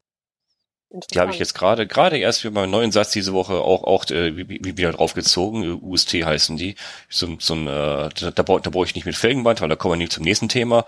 Die 1.12 1.20
habe 1.20 1.32
ich 1.32 1.40
jetzt 1.40 1.54
gerade, 1.56 1.88
gerade 1.88 2.18
erst 2.18 2.42
für 2.42 2.52
meinen 2.52 2.72
neuen 2.72 2.92
Satz 2.92 3.12
diese 3.12 3.34
Woche 3.34 3.56
auch, 3.56 3.84
auch 3.84 4.06
äh, 4.12 4.48
wieder 4.48 4.94
draufgezogen. 4.94 5.80
UST 5.82 6.14
heißen 6.14 6.56
die. 6.56 6.76
So, 7.10 7.36
so 7.40 7.56
ein, 7.56 7.68
äh, 7.68 8.10
da, 8.10 8.32
da, 8.32 8.32
da 8.32 8.70
brauche 8.70 8.86
ich 8.86 8.96
nicht 8.96 9.06
mit 9.06 9.16
Felgenband, 9.16 9.60
weil 9.60 9.68
da 9.68 9.76
kommen 9.76 9.94
wir 9.94 9.98
nicht 9.98 10.14
zum 10.14 10.24
nächsten 10.24 10.48
Thema 10.48 10.86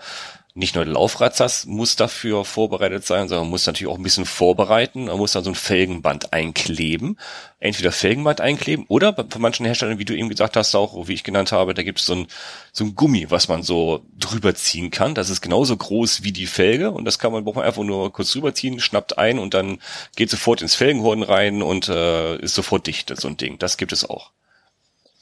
nicht 0.58 0.74
nur 0.74 0.84
der 0.84 0.94
Laufradsatz 0.94 1.66
muss 1.66 1.94
dafür 1.94 2.44
vorbereitet 2.44 3.06
sein, 3.06 3.28
sondern 3.28 3.48
muss 3.48 3.64
natürlich 3.64 3.92
auch 3.92 3.96
ein 3.96 4.02
bisschen 4.02 4.26
vorbereiten. 4.26 5.04
Man 5.04 5.16
muss 5.16 5.30
dann 5.30 5.44
so 5.44 5.50
ein 5.50 5.54
Felgenband 5.54 6.32
einkleben. 6.32 7.16
Entweder 7.60 7.92
Felgenband 7.92 8.40
einkleben 8.40 8.84
oder 8.88 9.12
bei, 9.12 9.24
manchen 9.38 9.66
Herstellern, 9.66 10.00
wie 10.00 10.04
du 10.04 10.16
eben 10.16 10.28
gesagt 10.28 10.56
hast, 10.56 10.74
auch, 10.74 11.06
wie 11.06 11.14
ich 11.14 11.22
genannt 11.22 11.52
habe, 11.52 11.74
da 11.74 11.84
gibt 11.84 12.00
es 12.00 12.06
so 12.06 12.14
ein, 12.16 12.26
so 12.72 12.84
ein 12.84 12.96
Gummi, 12.96 13.30
was 13.30 13.46
man 13.46 13.62
so 13.62 14.02
drüber 14.18 14.52
ziehen 14.56 14.90
kann. 14.90 15.14
Das 15.14 15.30
ist 15.30 15.42
genauso 15.42 15.76
groß 15.76 16.24
wie 16.24 16.32
die 16.32 16.46
Felge 16.46 16.90
und 16.90 17.04
das 17.04 17.20
kann 17.20 17.30
man, 17.30 17.44
braucht 17.44 17.56
man 17.56 17.64
einfach 17.64 17.84
nur 17.84 18.12
kurz 18.12 18.32
drüber 18.32 18.52
ziehen, 18.52 18.80
schnappt 18.80 19.16
ein 19.16 19.38
und 19.38 19.54
dann 19.54 19.78
geht 20.16 20.28
sofort 20.28 20.60
ins 20.60 20.74
Felgenhorn 20.74 21.22
rein 21.22 21.62
und 21.62 21.88
äh, 21.88 22.36
ist 22.38 22.56
sofort 22.56 22.88
dicht, 22.88 23.16
so 23.16 23.28
ein 23.28 23.36
Ding. 23.36 23.60
Das 23.60 23.76
gibt 23.76 23.92
es 23.92 24.08
auch. 24.08 24.32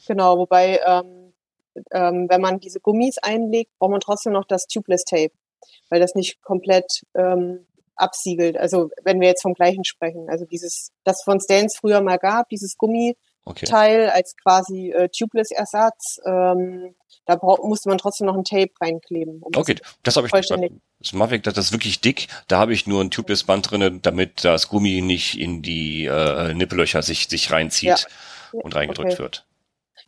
Genau, 0.07 0.38
wobei 0.38 0.81
ähm, 0.87 1.26
ähm, 1.91 2.27
wenn 2.29 2.41
man 2.41 2.61
diese 2.61 2.81
Gummis 2.81 3.19
einlegt, 3.19 3.73
braucht 3.79 3.91
man 3.93 4.01
trotzdem 4.01 4.33
noch 4.33 4.45
das 4.45 4.67
Tubeless 4.67 5.05
Tape, 5.05 5.33
weil 5.91 6.01
das 6.01 6.15
nicht 6.15 6.43
komplett 6.43 7.03
ähm, 7.15 7.67
absiegelt. 7.97 8.57
Also 8.57 8.91
wenn 9.05 9.21
wir 9.21 9.29
jetzt 9.29 9.43
vom 9.43 9.55
gleichen 9.55 9.85
sprechen. 9.85 10.29
Also 10.29 10.45
dieses, 10.45 10.91
das 11.05 11.23
von 11.23 11.41
Stans 11.41 11.77
früher 11.77 12.01
mal 12.01 12.19
gab, 12.19 12.49
dieses 12.49 12.77
Gummi, 12.77 13.17
Okay. 13.49 13.65
Teil 13.65 14.11
als 14.11 14.35
quasi 14.37 14.91
äh, 14.91 15.09
Tubeless-Ersatz. 15.09 16.21
Ähm, 16.27 16.97
da 17.27 17.39
musste 17.62 17.89
man 17.89 17.97
trotzdem 17.97 18.27
noch 18.27 18.35
ein 18.37 18.43
Tape 18.43 18.73
reinkleben. 18.81 19.41
Um 19.41 19.53
Okay, 19.55 19.77
das 20.03 20.17
habe 20.17 20.27
ich 20.27 20.33
vollständig. 20.33 20.73
Das 20.99 21.12
Mavic, 21.12 21.45
das 21.45 21.57
ist 21.57 21.73
wirklich 21.73 22.01
dick. 22.01 22.27
Da 22.49 22.59
habe 22.59 22.73
ich 22.73 22.89
nur 22.89 23.01
ein 23.01 23.12
Tubeless 23.12 23.45
Band 23.45 23.71
drinne, 23.71 24.01
damit 24.01 24.45
das 24.45 24.69
Gummi 24.69 25.01
nicht 25.01 25.39
in 25.39 25.62
die 25.62 26.07
äh, 26.07 26.55
Nippellöcher 26.55 27.03
sich 27.03 27.29
sich 27.29 27.53
reinzieht 27.53 28.09
Ja. 28.53 28.61
und 28.61 28.75
reingedrückt 28.75 29.12
Okay. 29.12 29.23
wird. 29.23 29.47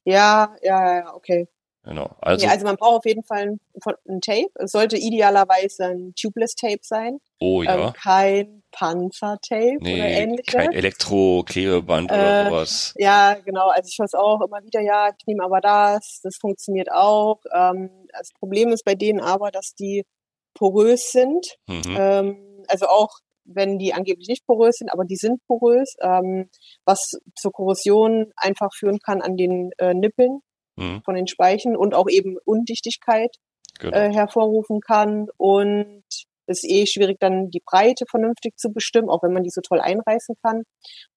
Ja, 0.03 0.57
ja, 0.63 0.97
ja, 0.97 1.15
okay. 1.15 1.47
Genau. 1.89 2.15
Also, 2.21 2.45
ja, 2.45 2.53
also 2.53 2.67
man 2.67 2.77
braucht 2.77 2.99
auf 2.99 3.07
jeden 3.07 3.25
Fall 3.25 3.39
ein, 3.39 3.61
ein 4.07 4.21
Tape. 4.21 4.51
Es 4.57 4.73
sollte 4.73 4.99
idealerweise 4.99 5.87
ein 5.87 6.13
Tubeless-Tape 6.21 6.81
sein. 6.83 7.19
oh 7.41 7.63
ja. 7.63 7.87
Ähm, 7.87 7.93
kein 7.95 8.63
Panzertape 8.73 9.79
oder 9.81 9.85
nee, 9.85 10.23
ähnliches. 10.23 10.53
kein 10.53 10.73
Elektro-Klebeband 10.73 12.13
oder 12.13 12.43
Äh, 12.43 12.51
sowas. 12.51 12.95
Ja, 12.99 13.39
genau. 13.43 13.69
Also 13.69 13.89
ich 13.89 13.99
es 14.05 14.13
auch 14.13 14.43
immer 14.43 14.63
wieder, 14.63 14.83
ja, 14.83 15.09
ich 15.19 15.27
nehme 15.27 15.43
aber 15.43 15.63
das, 15.63 16.21
das 16.23 16.37
funktioniert 16.39 16.93
auch. 16.93 17.41
Ähm, 17.55 17.89
das 18.13 18.33
Problem 18.39 18.69
ist 18.69 18.85
bei 18.85 18.95
denen 18.95 19.21
aber, 19.21 19.51
dass 19.51 19.75
die 19.75 20.05
porös 20.53 21.11
sind. 21.11 21.57
Mhm. 21.69 21.97
Ähm, 21.97 22.65
also 22.69 22.87
auch 22.87 23.17
wenn 23.45 23.79
die 23.79 23.95
angeblich 23.95 24.29
nicht 24.29 24.47
porös 24.47 24.77
sind, 24.77 24.93
aber 24.93 25.07
die 25.07 25.17
sind 25.17 25.41
porös, 25.47 25.95
ähm, 26.03 26.51
was 26.85 27.13
zur 27.35 27.51
Korrosion 27.51 28.31
einfach 28.37 28.75
führen 28.77 28.99
kann 28.99 29.23
an 29.23 29.39
den 29.39 29.71
äh, 29.79 29.95
Nippeln 29.95 30.43
Mhm. 30.79 31.03
von 31.05 31.15
den 31.15 31.27
Speichen 31.27 31.77
und 31.77 31.95
auch 31.95 32.09
eben 32.09 32.37
Undichtigkeit 32.45 33.35
Genau. 33.79 33.97
äh, 33.97 34.13
hervorrufen 34.13 34.81
kann. 34.81 35.29
Und 35.37 36.03
es 36.47 36.65
ist 36.65 36.71
eh 36.71 36.87
schwierig, 36.87 37.19
dann 37.21 37.51
die 37.51 37.63
Breite 37.65 38.07
vernünftig 38.11 38.57
zu 38.57 38.71
bestimmen, 38.73 39.09
auch 39.09 39.23
wenn 39.23 39.33
man 39.33 39.45
die 39.45 39.51
so 39.51 39.61
toll 39.61 39.81
einreißen 39.81 40.35
kann. 40.43 40.63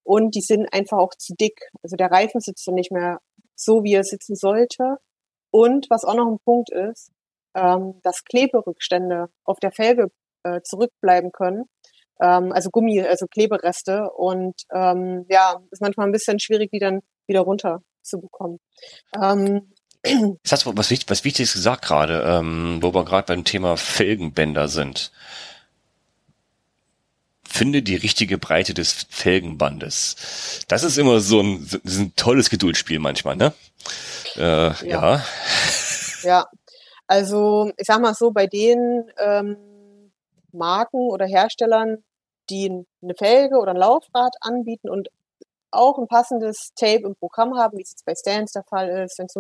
Und 0.04 0.36
die 0.36 0.42
sind 0.42 0.72
einfach 0.74 0.98
auch 0.98 1.14
zu 1.18 1.34
dick. 1.40 1.60
Also 1.82 1.96
der 1.96 2.12
Reifen 2.12 2.40
sitzt 2.42 2.68
dann 2.68 2.76
nicht 2.76 2.92
mehr 2.92 3.20
so, 3.56 3.84
wie 3.84 3.94
er 3.94 4.04
sitzen 4.04 4.36
sollte. 4.36 4.98
Und 5.52 5.88
was 5.90 6.06
auch 6.06 6.16
noch 6.16 6.28
ein 6.28 6.40
Punkt 6.46 6.70
ist, 6.72 7.12
ähm, 7.56 8.00
dass 8.04 8.24
Kleberückstände 8.24 9.28
auf 9.44 9.60
der 9.60 9.72
Felge 9.72 10.12
äh, 10.44 10.62
zurückbleiben 10.64 11.32
können. 11.32 11.66
Ähm, 12.22 12.52
also 12.52 12.70
Gummi, 12.70 13.02
also 13.02 13.26
Klebereste. 13.28 14.10
Und 14.12 14.56
ähm, 14.74 15.26
ja, 15.30 15.62
ist 15.72 15.82
manchmal 15.82 16.08
ein 16.08 16.14
bisschen 16.14 16.40
schwierig, 16.40 16.70
die 16.72 16.80
dann 16.80 17.02
wieder 17.28 17.42
runter 17.42 17.82
zu 18.04 18.20
bekommen. 18.20 18.60
Ähm, 19.22 19.72
Jetzt 20.06 20.52
hast 20.52 20.66
du 20.66 20.76
was, 20.76 20.92
was 21.08 21.24
Wichtiges 21.24 21.54
gesagt 21.54 21.86
gerade, 21.86 22.24
ähm, 22.26 22.80
wo 22.82 22.94
wir 22.94 23.06
gerade 23.06 23.28
beim 23.28 23.44
Thema 23.44 23.78
Felgenbänder 23.78 24.68
sind. 24.68 25.12
Finde 27.44 27.84
die 27.84 27.98
richtige 27.98 28.38
Breite 28.38 28.74
des 28.74 29.06
Felgenbandes. 29.10 30.64
Das 30.68 30.84
ist 30.84 30.98
immer 30.98 31.20
so 31.20 31.42
ein, 31.42 31.68
so 31.84 32.02
ein 32.02 32.14
tolles 32.16 32.50
Geduldsspiel 32.50 33.00
manchmal, 33.00 33.36
ne? 33.36 33.54
Äh, 34.38 34.42
ja. 34.42 34.76
Ja. 34.88 35.26
Ja, 36.24 36.46
also 37.08 37.72
ich 37.78 37.88
sag 37.88 38.00
mal 38.00 38.14
so, 38.14 38.32
bei 38.32 38.48
den 38.48 39.12
ähm, 39.18 39.58
Marken 40.52 41.10
oder 41.10 41.26
Herstellern, 41.26 42.04
die 42.50 42.86
eine 43.02 43.16
Felge 43.16 43.58
oder 43.58 43.72
ein 43.72 43.78
Laufrad 43.78 44.36
anbieten 44.42 44.90
und 44.90 45.10
auch 45.72 45.98
ein 45.98 46.08
passendes 46.08 46.72
Tape 46.76 47.04
im 47.04 47.16
Programm 47.16 47.58
haben, 47.58 47.78
wie 47.78 47.82
es 47.82 47.92
jetzt 47.92 48.06
bei 48.06 48.16
Stans 48.16 48.52
der 48.52 48.64
Fall 48.64 48.90
ist, 48.90 49.14
Stans 49.14 49.36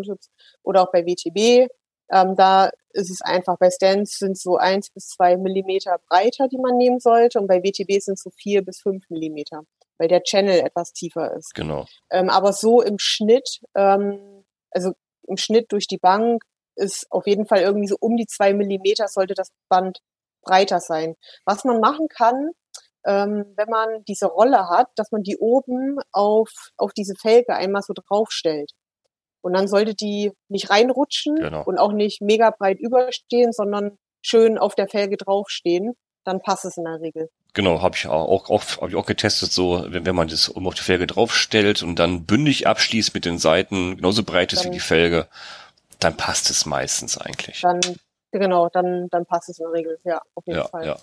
oder 0.63 0.84
auch 0.84 0.91
bei 0.91 1.06
WTB, 1.06 1.70
ähm, 2.12 2.36
da 2.36 2.70
ist 2.94 3.10
es 3.10 3.22
einfach, 3.22 3.58
bei 3.58 3.70
Stans 3.70 4.17
sind 4.17 4.38
so 4.38 4.58
eins 4.58 4.89
bis 4.89 5.08
zwei 5.08 5.38
Millimeter 5.38 5.98
breiter, 6.10 6.48
die 6.50 6.58
man 6.58 6.76
nehmen 6.76 7.00
sollte, 7.00 7.39
und 7.39 7.48
bei 7.48 7.63
WTB 7.63 8.02
sind 8.02 8.15
es 8.15 8.24
so 8.24 8.32
vier 8.32 8.63
bis 8.63 8.82
fünf 8.82 9.10
Millimeter, 9.10 9.62
weil 9.98 10.10
der 10.10 10.24
Channel 10.24 10.60
etwas 10.60 10.91
tiefer 10.91 11.34
ist. 11.36 11.54
Genau. 11.54 11.86
Ähm, 12.10 12.30
aber 12.30 12.52
so 12.52 12.82
im 12.82 13.00
Schnitt, 13.00 13.62
ähm, 13.76 14.44
also 14.72 14.91
im 15.28 15.38
Schnitt 15.38 15.72
durch 15.72 15.88
die 15.88 15.98
Bank 15.98 16.44
ist 16.76 17.08
auf 17.12 17.28
jeden 17.28 17.46
Fall 17.46 17.62
irgendwie 17.62 17.88
so 17.88 17.96
um 18.00 18.17
die 18.17 18.28
zwei 18.28 18.54
Millimeter 18.54 19.08
sollte 19.08 19.34
das 19.34 19.52
Band 19.70 20.00
breiter 20.41 20.80
sein. 20.80 21.15
Was 21.46 21.63
man 21.63 21.80
machen 21.80 22.08
kann, 22.10 22.52
ähm, 23.05 23.45
wenn 23.55 23.69
man 23.69 24.03
diese 24.07 24.27
Rolle 24.27 24.69
hat, 24.69 24.87
dass 24.95 25.11
man 25.11 25.23
die 25.23 25.37
oben 25.37 25.97
auf, 26.11 26.49
auf 26.77 26.93
diese 26.93 27.15
Felge 27.15 27.53
einmal 27.55 27.81
so 27.81 27.93
draufstellt. 27.93 28.71
Und 29.41 29.53
dann 29.53 29.67
sollte 29.67 29.95
die 29.95 30.31
nicht 30.49 30.69
reinrutschen 30.69 31.35
Genau. 31.35 31.63
und 31.63 31.77
auch 31.79 31.93
nicht 31.93 32.21
mega 32.21 32.51
breit 32.51 32.79
überstehen, 32.79 33.51
sondern 33.53 33.97
schön 34.21 34.57
auf 34.59 34.75
der 34.75 34.87
Felge 34.87 35.17
draufstehen. 35.17 35.93
Dann 36.23 36.41
passt 36.41 36.65
es 36.65 36.77
in 36.77 36.83
der 36.83 37.01
Regel. 37.01 37.29
Genau, 37.53 37.81
habe 37.81 37.95
ich 37.97 38.07
auch, 38.07 38.47
auch, 38.49 38.67
hab 38.79 38.87
ich 38.89 38.95
auch 38.95 39.07
getestet, 39.07 39.51
so, 39.51 39.83
wenn, 39.89 40.05
wenn 40.05 40.15
man 40.15 40.27
das 40.27 40.55
oben 40.55 40.67
auf 40.67 40.75
die 40.75 40.83
Felge 40.83 41.07
draufstellt 41.07 41.81
und 41.81 41.97
dann 41.97 42.25
bündig 42.27 42.67
abschließt 42.67 43.13
mit 43.15 43.25
den 43.25 43.39
Seiten, 43.39 43.97
genauso 43.97 44.23
breit 44.23 44.53
ist 44.53 44.59
wie 44.61 44.65
Dann- 44.65 44.73
die 44.73 44.79
Felge, 44.79 45.27
dann 45.99 46.15
passt 46.15 46.49
es 46.51 46.67
meistens 46.67 47.17
eigentlich. 47.17 47.61
Dann, 47.61 47.79
genau, 48.31 48.69
dann, 48.69 49.07
dann 49.09 49.25
passt 49.25 49.49
es 49.49 49.57
in 49.59 49.65
der 49.65 49.73
Regel. 49.73 49.99
Ja, 50.03 50.21
auf 50.35 50.45
jeden 50.45 50.59
Ja, 50.59 50.67
Fall. 50.67 50.85
ja. 50.85 50.97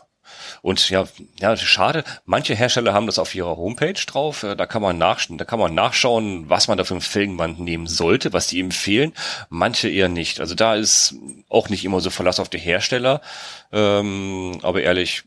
Und 0.63 0.91
ja, 0.91 1.07
ja, 1.41 1.57
schade. 1.57 2.05
Manche 2.25 2.55
Hersteller 2.55 2.93
haben 2.93 3.07
das 3.07 3.19
auf 3.19 3.35
ihrer 3.35 3.57
Homepage 3.57 3.95
drauf. 4.07 4.43
Äh, 4.43 4.57
Da 4.57 4.67
kann 4.67 4.83
man 4.83 4.99
nach, 4.99 5.21
da 5.29 5.45
kann 5.45 5.59
man 5.59 5.75
nachschauen, 5.75 6.49
was 6.49 6.69
man 6.69 6.79
da 6.79 6.85
für 6.85 6.95
ein 6.95 7.01
Felgenband 7.01 7.61
nehmen 7.61 7.87
sollte, 7.87 8.33
was 8.33 8.47
die 8.49 8.61
empfehlen. 8.61 9.13
Manche 9.49 9.89
eher 9.89 10.09
nicht. 10.09 10.41
Also 10.41 10.55
da 10.55 10.75
ist 10.75 11.15
auch 11.49 11.69
nicht 11.69 11.85
immer 11.85 12.01
so 12.01 12.11
Verlass 12.11 12.41
auf 12.41 12.49
die 12.49 12.59
Hersteller. 12.59 13.21
Ähm, 13.73 14.59
aber 14.63 14.83
ehrlich, 14.83 15.25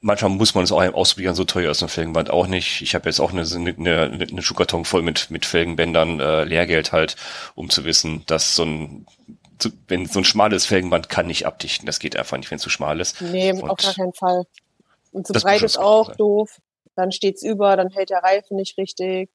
manchmal 0.00 0.30
muss 0.30 0.54
man 0.54 0.64
es 0.64 0.72
auch 0.72 0.82
ausprobieren. 0.94 1.34
So 1.34 1.44
teuer 1.44 1.70
ist 1.70 1.82
ein 1.82 1.88
Felgenband 1.88 2.30
auch 2.30 2.46
nicht. 2.46 2.82
Ich 2.82 2.94
habe 2.94 3.08
jetzt 3.08 3.20
auch 3.20 3.32
eine, 3.32 3.42
eine, 3.42 4.26
eine 4.30 4.42
Schuhkarton 4.42 4.84
voll 4.84 5.02
mit 5.02 5.30
mit 5.30 5.46
Felgenbändern, 5.46 6.20
äh, 6.20 6.44
Lehrgeld 6.44 6.92
halt, 6.92 7.16
um 7.54 7.70
zu 7.70 7.84
wissen, 7.84 8.24
dass 8.26 8.54
so 8.54 8.64
ein 8.64 9.06
so- 9.60 9.70
wenn 9.88 10.06
so 10.06 10.20
ein 10.20 10.24
schmales 10.24 10.66
Felgenband 10.66 11.08
kann 11.08 11.26
nicht 11.26 11.46
abdichten, 11.46 11.86
das 11.86 11.98
geht 11.98 12.16
einfach 12.16 12.36
nicht, 12.36 12.50
wenn 12.50 12.56
es 12.56 12.62
zu 12.62 12.70
schmal 12.70 13.00
ist. 13.00 13.20
Nee, 13.20 13.52
Und 13.52 13.68
auf 13.70 13.78
gar 13.78 13.94
keinen 13.94 14.12
Fall. 14.14 14.44
Und 15.12 15.26
zu 15.26 15.32
breit 15.32 15.62
ist 15.62 15.78
auch 15.78 16.08
sein. 16.08 16.16
doof. 16.16 16.58
Dann 16.96 17.12
steht's 17.12 17.42
über, 17.42 17.76
dann 17.76 17.90
hält 17.90 18.10
der 18.10 18.22
Reifen 18.22 18.56
nicht 18.56 18.78
richtig. 18.78 19.30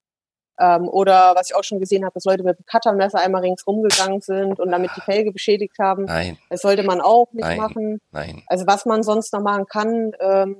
Ähm, 0.60 0.90
oder 0.90 1.34
was 1.36 1.50
ich 1.50 1.56
auch 1.56 1.64
schon 1.64 1.80
gesehen 1.80 2.04
habe, 2.04 2.14
dass 2.14 2.26
Leute 2.26 2.44
mit 2.44 2.58
dem 2.60 2.66
Cuttermesser 2.66 3.20
einmal 3.20 3.42
ringsrum 3.42 3.82
gegangen 3.82 4.20
sind 4.22 4.60
und 4.60 4.72
damit 4.72 4.92
die 4.98 5.02
Felge 5.02 5.32
beschädigt 5.32 5.76
haben. 5.80 6.04
Nein, 6.06 6.38
Das 6.50 6.62
sollte 6.62 6.84
man 6.84 7.00
auch 7.00 7.28
nicht 7.32 7.46
Nein. 7.46 7.58
machen. 7.58 8.02
nein. 8.12 8.44
Also 8.48 8.68
was 8.68 8.86
man 8.86 9.04
sonst 9.04 9.32
noch 9.32 9.42
machen 9.42 9.66
kann, 9.68 10.12
ähm, 10.20 10.58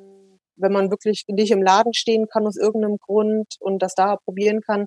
wenn 0.56 0.72
man 0.72 0.90
wirklich 0.90 1.26
nicht 1.28 1.52
im 1.52 1.62
Laden 1.62 1.94
stehen 1.94 2.28
kann 2.28 2.48
aus 2.48 2.56
irgendeinem 2.58 2.98
Grund 2.98 3.48
und 3.60 3.80
das 3.80 3.94
da 3.96 4.16
probieren 4.18 4.62
kann 4.62 4.86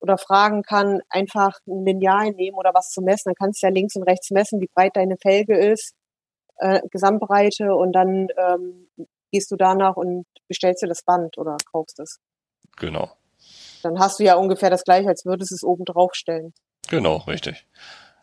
oder 0.00 0.18
fragen 0.18 0.62
kann, 0.62 1.00
einfach 1.08 1.58
ein 1.66 1.84
Lineal 1.84 2.30
nehmen 2.32 2.56
oder 2.56 2.72
was 2.74 2.90
zu 2.90 3.02
messen. 3.02 3.30
Dann 3.30 3.34
kannst 3.34 3.62
du 3.62 3.66
ja 3.66 3.72
links 3.72 3.96
und 3.96 4.02
rechts 4.04 4.30
messen, 4.30 4.60
wie 4.60 4.68
breit 4.74 4.96
deine 4.96 5.16
Felge 5.16 5.56
ist, 5.56 5.94
äh, 6.56 6.80
Gesamtbreite 6.90 7.74
und 7.74 7.92
dann 7.92 8.28
ähm, 8.36 8.88
gehst 9.30 9.50
du 9.50 9.56
danach 9.56 9.96
und 9.96 10.26
bestellst 10.48 10.82
dir 10.82 10.88
das 10.88 11.02
Band 11.02 11.38
oder 11.38 11.56
kaufst 11.70 12.00
es. 12.00 12.18
Genau. 12.76 13.10
Dann 13.82 13.98
hast 13.98 14.18
du 14.18 14.24
ja 14.24 14.34
ungefähr 14.34 14.70
das 14.70 14.84
gleiche, 14.84 15.08
als 15.08 15.24
würdest 15.24 15.50
du 15.50 15.54
es 15.54 15.64
oben 15.64 15.84
drauf 15.84 16.14
stellen. 16.14 16.52
Genau, 16.88 17.16
richtig. 17.18 17.66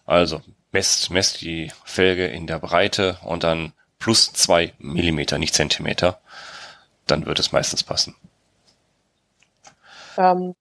Also, 0.05 0.41
messt, 0.71 1.09
messt 1.09 1.41
die 1.41 1.71
Felge 1.83 2.27
in 2.27 2.47
der 2.47 2.59
Breite 2.59 3.17
und 3.23 3.43
dann 3.43 3.73
plus 3.99 4.31
zwei 4.33 4.73
Millimeter, 4.77 5.37
nicht 5.37 5.55
Zentimeter. 5.55 6.19
Dann 7.07 7.25
wird 7.25 7.39
es 7.39 7.51
meistens 7.51 7.83
passen. 7.83 8.15
Ähm, 10.17 10.55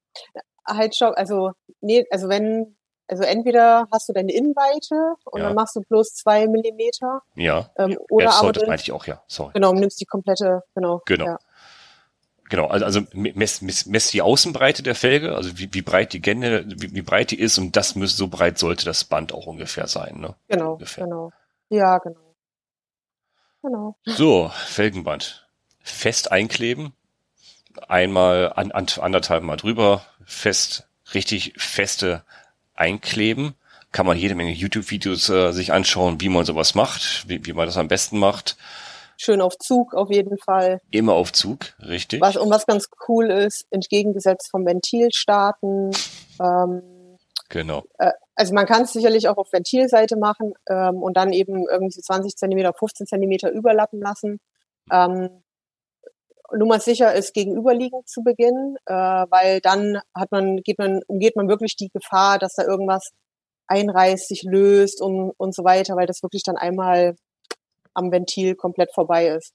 halt 0.67 0.95
stopp, 0.95 1.15
also 1.17 1.53
nee, 1.81 2.05
also 2.11 2.29
wenn, 2.29 2.77
also 3.09 3.23
entweder 3.23 3.87
hast 3.93 4.09
du 4.09 4.13
deine 4.13 4.33
Innenweite 4.33 5.15
und 5.25 5.41
Ja. 5.41 5.47
dann 5.47 5.55
machst 5.55 5.77
du 5.77 5.81
bloß 5.83 6.15
zwei 6.15 6.47
Millimeter 6.47 7.23
Ja. 7.35 7.71
ähm, 7.77 7.99
oder 8.11 8.25
ja, 8.27 8.31
aber 8.31 8.39
sorry, 8.41 8.53
das 8.53 8.63
du, 8.63 8.69
meinte 8.69 8.83
ich 8.85 8.93
auch, 8.93 9.07
ja. 9.07 9.23
Sorry. 9.29 9.53
genau, 9.55 9.73
nimmst 9.73 10.01
die 10.01 10.05
komplette, 10.07 10.63
genau. 10.75 11.03
Genau. 11.07 11.27
Ja. 11.27 11.39
Genau, 12.49 12.69
also, 12.69 12.85
also 12.85 13.01
messt, 13.13 13.63
messt, 13.63 13.89
messt 13.89 14.13
die 14.13 14.23
Außenbreite 14.23 14.85
der 14.85 14.95
Felge, 14.95 15.35
also 15.35 15.59
wie, 15.59 15.69
wie 15.75 15.83
breit 15.83 16.13
die 16.13 16.23
generell, 16.23 16.65
wie, 16.69 16.95
wie 16.95 17.03
breit 17.03 17.33
die 17.33 17.41
ist 17.41 17.59
und 17.59 17.75
das 17.75 17.97
müsste, 17.97 18.19
so 18.19 18.29
breit 18.29 18.57
sollte 18.59 18.85
das 18.85 19.03
Band 19.03 19.33
auch 19.35 19.47
ungefähr 19.47 19.89
sein, 19.89 20.21
ne? 20.21 20.37
Genau, 20.47 20.75
Ungefähr. 20.75 21.05
genau. 21.05 21.33
Ja, 21.71 21.99
genau. 21.99 22.35
Genau. 23.63 23.97
So, 24.05 24.51
Felgenband. 24.67 25.49
Fest 25.81 26.31
einkleben. 26.31 26.93
Einmal 27.89 28.53
an, 28.55 28.71
an, 28.71 28.87
anderthalb 29.01 29.43
Mal 29.43 29.57
drüber. 29.57 30.03
Fest, 30.27 30.87
richtig 31.15 31.55
feste 31.57 32.25
einkleben. 32.75 33.55
Kann 33.93 34.05
man 34.05 34.19
jede 34.19 34.35
Menge 34.35 34.53
YouTube-Videos 34.53 35.31
äh, 35.31 35.53
sich 35.53 35.73
anschauen, 35.73 36.21
wie 36.21 36.29
man 36.29 36.45
sowas 36.45 36.75
macht, 36.75 37.27
wie, 37.29 37.47
wie 37.47 37.55
man 37.55 37.65
das 37.65 37.79
am 37.79 37.89
besten 37.89 38.19
macht. 38.19 38.57
Schön 39.17 39.41
auf 39.41 39.57
Zug 39.57 39.95
auf 39.95 40.11
jeden 40.11 40.37
Fall. 40.37 40.83
Immer 40.91 41.15
auf 41.15 41.33
Zug, 41.33 41.61
richtig. 41.81 42.21
Was, 42.21 42.37
und 42.37 42.51
was 42.51 42.67
ganz 42.67 42.91
cool 43.09 43.31
ist, 43.31 43.67
entgegengesetzt 43.71 44.51
vom 44.51 44.67
Ventil 44.67 45.09
starten. 45.13 45.91
Ähm, 46.39 46.83
Genau. 47.49 47.85
also 48.35 48.55
man 48.55 48.67
kann 48.67 48.83
es 48.83 48.93
sicherlich 48.93 49.29
auch 49.29 49.37
auf 49.37 49.53
Ventilseite 49.53 50.17
machen 50.17 50.55
ähm, 50.69 50.97
und 50.97 51.17
dann 51.17 51.33
eben 51.33 51.67
irgendwie 51.69 51.93
so 51.93 52.01
20 52.01 52.37
Zentimeter, 52.37 52.73
15 52.73 53.07
Zentimeter 53.07 53.51
überlappen 53.51 54.01
lassen. 54.01 54.41
Ähm, 54.91 55.43
nur 56.57 56.69
mal 56.69 56.81
sicher 56.81 57.15
ist, 57.15 57.35
gegenüberliegend 57.35 58.09
zu 58.09 58.23
beginnen, 58.23 58.77
äh, 58.87 58.93
weil 58.93 59.61
dann 59.61 60.01
hat 60.15 60.31
man, 60.31 60.59
geht 60.59 60.79
man, 60.79 61.01
umgeht 61.07 61.37
man 61.37 61.49
wirklich 61.49 61.77
die 61.77 61.89
Gefahr, 61.89 62.39
dass 62.39 62.55
da 62.55 62.65
irgendwas 62.65 63.11
einreißt, 63.69 64.29
sich 64.29 64.43
löst 64.45 65.03
und, 65.03 65.33
und 65.37 65.55
so 65.55 65.65
weiter, 65.65 65.97
weil 65.97 66.07
das 66.07 66.23
wirklich 66.23 66.43
dann 66.45 66.57
einmal 66.57 67.17
am 67.95 68.13
Ventil 68.13 68.55
komplett 68.55 68.93
vorbei 68.95 69.29
ist. 69.29 69.53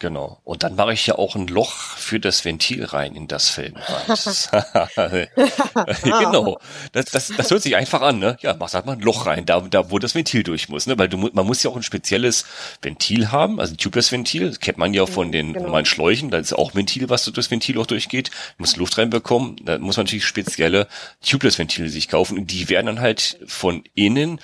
Genau. 0.00 0.40
Und 0.44 0.62
dann 0.62 0.76
mache 0.76 0.92
ich 0.92 1.08
ja 1.08 1.16
auch 1.16 1.34
ein 1.34 1.48
Loch 1.48 1.72
für 1.72 2.20
das 2.20 2.44
Ventil 2.44 2.84
rein 2.84 3.16
in 3.16 3.26
das 3.26 3.48
Felgenband. 3.48 4.50
genau. 6.04 6.60
Das, 6.92 7.06
das, 7.06 7.32
das 7.36 7.50
hört 7.50 7.62
sich 7.62 7.74
einfach 7.74 8.02
an, 8.02 8.20
ne? 8.20 8.36
Ja, 8.40 8.54
machst 8.54 8.74
halt 8.74 8.86
mal 8.86 8.92
ein 8.92 9.00
Loch 9.00 9.26
rein, 9.26 9.44
da, 9.44 9.60
da 9.60 9.90
wo 9.90 9.98
das 9.98 10.14
Ventil 10.14 10.44
durch 10.44 10.68
muss, 10.68 10.86
ne? 10.86 10.96
Weil 10.98 11.08
du, 11.08 11.16
man 11.16 11.44
muss 11.44 11.64
ja 11.64 11.70
auch 11.70 11.76
ein 11.76 11.82
spezielles 11.82 12.44
Ventil 12.80 13.32
haben, 13.32 13.58
also 13.58 13.74
ein 13.74 13.76
Tubeless-Ventil, 13.76 14.46
das 14.48 14.60
kennt 14.60 14.78
man 14.78 14.94
ja 14.94 15.04
von 15.04 15.32
den 15.32 15.52
genau. 15.52 15.66
normalen 15.66 15.86
Schläuchen, 15.86 16.30
da 16.30 16.38
ist 16.38 16.52
auch 16.52 16.74
ein 16.74 16.76
Ventil, 16.76 17.08
was 17.08 17.24
durchs 17.24 17.50
Ventilloch 17.50 17.86
durchgeht, 17.86 18.28
du 18.28 18.34
musst 18.58 18.76
Luft 18.76 18.98
reinbekommen, 18.98 19.56
da 19.64 19.78
muss 19.78 19.96
man 19.96 20.06
natürlich 20.06 20.26
spezielle 20.26 20.86
Tubeless-Ventile 21.26 21.88
sich 21.88 22.06
kaufen 22.06 22.38
und 22.38 22.52
die 22.52 22.68
werden 22.68 22.86
dann 22.86 23.00
halt 23.00 23.40
von 23.48 23.82
innen 23.94 24.40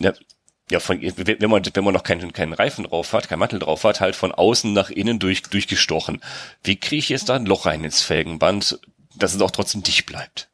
ja, 0.00 0.12
ja, 0.70 0.80
von, 0.80 1.00
wenn 1.00 1.50
man, 1.50 1.62
wenn 1.72 1.84
man 1.84 1.92
noch 1.92 2.04
keinen, 2.04 2.32
keinen 2.32 2.54
Reifen 2.54 2.84
drauf 2.84 3.12
hat, 3.12 3.28
keinen 3.28 3.40
Mantel 3.40 3.58
drauf 3.58 3.84
hat, 3.84 4.00
halt 4.00 4.16
von 4.16 4.32
außen 4.32 4.72
nach 4.72 4.90
innen 4.90 5.18
durch, 5.18 5.42
durchgestochen. 5.42 6.22
Wie 6.62 6.80
kriege 6.80 7.00
ich 7.00 7.08
jetzt 7.10 7.28
da 7.28 7.34
ein 7.34 7.46
Loch 7.46 7.66
rein 7.66 7.84
ins 7.84 8.02
Felgenband, 8.02 8.80
dass 9.16 9.34
es 9.34 9.42
auch 9.42 9.50
trotzdem 9.50 9.82
dicht 9.82 10.06
bleibt? 10.06 10.48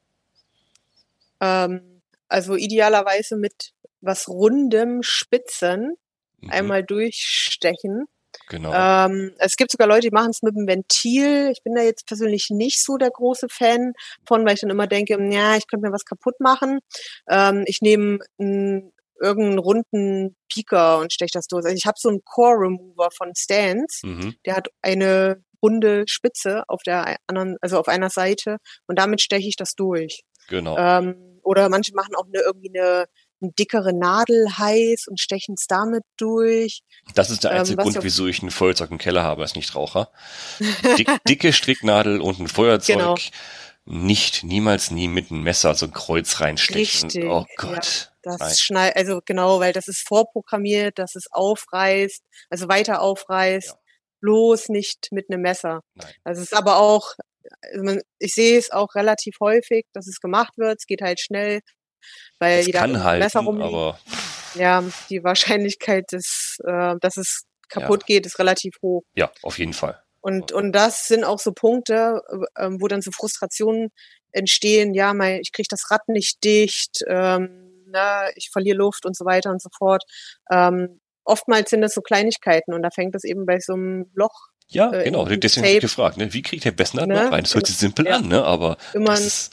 Ähm, 1.41 2.03
also 2.29 2.57
idealerweise 2.57 3.37
mit 3.37 3.73
was 4.01 4.29
rundem 4.29 5.03
Spitzen 5.03 5.95
mhm. 6.41 6.51
einmal 6.51 6.83
durchstechen. 6.83 8.07
Genau. 8.49 8.73
Ähm, 8.75 9.33
es 9.39 9.57
gibt 9.57 9.71
sogar 9.71 9.87
Leute, 9.87 10.09
die 10.09 10.11
machen 10.11 10.31
es 10.31 10.43
mit 10.43 10.57
einem 10.57 10.67
Ventil. 10.67 11.51
Ich 11.53 11.63
bin 11.63 11.75
da 11.75 11.83
jetzt 11.83 12.07
persönlich 12.07 12.49
nicht 12.51 12.83
so 12.83 12.97
der 12.97 13.11
große 13.11 13.49
Fan 13.49 13.93
von, 14.27 14.45
weil 14.45 14.55
ich 14.55 14.61
dann 14.61 14.71
immer 14.71 14.89
denke, 14.89 15.17
ja, 15.33 15.57
ich 15.57 15.69
könnte 15.69 15.87
mir 15.87 15.93
was 15.93 16.05
kaputt 16.05 16.41
machen. 16.41 16.81
Ähm, 17.29 17.63
ich 17.67 17.81
nehme 17.81 18.19
ein 18.41 18.93
irgendeinen 19.21 19.59
runden 19.59 20.37
Pieker 20.53 20.99
und 20.99 21.13
steche 21.13 21.33
das 21.35 21.47
durch. 21.47 21.65
Also 21.65 21.77
ich 21.77 21.87
habe 21.87 21.97
so 21.99 22.09
einen 22.09 22.25
Core 22.25 22.61
Remover 22.61 23.11
von 23.17 23.33
Stans, 23.37 24.01
mhm. 24.03 24.35
der 24.47 24.57
hat 24.57 24.69
eine 24.83 25.43
runde 25.63 26.05
Spitze 26.07 26.65
auf 26.69 26.83
der 26.83 27.17
anderen, 27.27 27.57
also 27.61 27.79
auf 27.79 27.89
einer 27.89 28.11
Seite 28.11 28.57
und 28.87 28.99
damit 28.99 29.21
steche 29.21 29.49
ich 29.49 29.57
das 29.57 29.75
durch. 29.75 30.23
Genau. 30.49 30.77
Ähm, 30.77 31.41
oder 31.43 31.69
manche 31.69 31.93
machen 31.95 32.15
auch 32.17 32.27
eine, 32.27 32.43
irgendwie 32.43 32.71
eine, 32.75 33.07
eine 33.41 33.53
dickere 33.53 33.93
Nadel 33.93 34.47
heiß 34.59 35.07
und 35.09 35.21
stechen 35.21 35.55
es 35.57 35.67
damit 35.67 36.03
durch. 36.17 36.83
Das 37.15 37.31
ist 37.31 37.45
der 37.45 37.53
einzige 37.53 37.81
ähm, 37.81 37.91
Grund, 37.91 38.05
wieso 38.05 38.27
ich 38.27 38.43
ein 38.43 38.51
Feuerzeug 38.51 38.91
im 38.91 38.99
Keller 38.99 39.23
habe 39.23 39.43
als 39.43 39.55
Nichtraucher. 39.55 40.11
Dick, 40.99 41.09
dicke 41.29 41.53
Stricknadel 41.53 42.21
und 42.21 42.41
ein 42.41 42.49
Feuerzeug. 42.49 42.97
Genau. 42.97 43.17
Nicht, 43.85 44.45
niemals, 44.45 44.91
nie 44.91 45.09
mit 45.09 45.31
einem 45.31 45.43
Messer 45.43 45.75
so 45.75 45.87
ein 45.87 45.93
Kreuz 45.93 46.41
reinstechen. 46.41 47.11
Richtig, 47.11 47.25
oh 47.25 47.45
Gott. 47.57 48.13
Ja. 48.25 48.37
Das 48.37 48.61
schneidet, 48.61 48.97
also 48.97 49.21
genau, 49.25 49.61
weil 49.61 49.73
das 49.73 49.89
ist 49.89 50.07
vorprogrammiert, 50.07 50.99
dass 50.99 51.17
es 51.17 51.27
aufreißt, 51.31 52.23
also 52.51 52.69
weiter 52.69 53.01
aufreißt, 53.01 53.69
ja. 53.69 53.79
bloß 54.21 54.69
nicht 54.69 55.09
mit 55.11 55.27
einem 55.31 55.41
Messer. 55.41 55.81
Nein. 55.95 56.13
Also 56.25 56.43
es 56.43 56.53
ist 56.53 56.57
aber 56.57 56.77
auch, 56.77 57.15
also 57.63 57.85
man, 57.85 58.01
ich 58.19 58.35
sehe 58.35 58.59
es 58.59 58.71
auch 58.71 58.95
relativ 58.95 59.37
häufig, 59.41 59.87
dass 59.95 60.07
es 60.07 60.21
gemacht 60.21 60.53
wird. 60.59 60.79
Es 60.79 60.87
geht 60.87 61.01
halt 61.01 61.19
schnell, 61.19 61.61
weil 62.39 62.59
das 62.59 62.67
jeder 62.67 62.81
kann 62.81 63.03
halten, 63.03 63.25
Messer 63.25 63.41
rumliegt. 63.41 63.69
aber 63.69 63.99
ja, 64.55 64.85
die 65.09 65.25
Wahrscheinlichkeit, 65.25 66.05
dass, 66.11 66.59
äh, 66.65 66.97
dass 67.01 67.17
es 67.17 67.45
kaputt 67.69 68.03
ja. 68.03 68.15
geht, 68.15 68.27
ist 68.27 68.39
relativ 68.39 68.75
hoch. 68.83 69.03
Ja, 69.15 69.31
auf 69.43 69.59
jeden 69.59 69.73
Fall. 69.73 70.03
Und, 70.21 70.53
und 70.53 70.73
das 70.73 71.07
sind 71.07 71.25
auch 71.25 71.39
so 71.39 71.53
Punkte, 71.53 72.23
äh, 72.55 72.69
wo 72.79 72.89
dann 72.89 73.03
so 73.03 73.11
Frustrationen 73.11 73.89
entstehen, 74.33 74.95
ja, 74.95 75.15
mein, 75.15 75.41
ich 75.41 75.53
kriege 75.53 75.69
das 75.71 75.91
Rad 75.91 76.09
nicht 76.09 76.45
dicht, 76.45 77.03
ähm, 77.09 77.85
ne, 77.87 78.31
ich 78.37 78.51
verliere 78.53 78.77
Luft 78.77 79.07
und 79.07 79.17
so 79.17 79.25
weiter 79.25 79.51
und 79.51 79.63
so 79.63 79.71
fort. 79.77 80.05
Ähm, 80.51 81.01
oftmals 81.25 81.71
sind 81.71 81.81
das 81.81 81.95
so 81.95 82.01
Kleinigkeiten 82.01 82.75
und 82.75 82.83
da 82.83 82.91
fängt 82.91 83.15
es 83.15 83.25
eben 83.25 83.47
bei 83.47 83.59
so 83.61 83.75
einem 83.75 84.11
Loch 84.15 84.51
ja, 84.73 84.93
äh, 84.93 85.05
genau. 85.05 85.25
Deswegen 85.25 85.67
habe 85.67 85.75
ich 85.75 85.81
gefragt, 85.81 86.17
ne? 86.17 86.33
wie 86.33 86.43
kriegt 86.43 86.65
der 86.65 86.71
besten 86.71 86.99
ne? 86.99 87.07
noch 87.09 87.33
rein? 87.33 87.43
Das 87.43 87.55
hört 87.55 87.67
sich 87.67 87.77
simpel 87.77 88.07
ja. 88.07 88.17
an, 88.17 88.29
ne? 88.29 88.45
aber 88.45 88.77
Immer 88.95 89.07
das 89.07 89.27
ist 89.27 89.53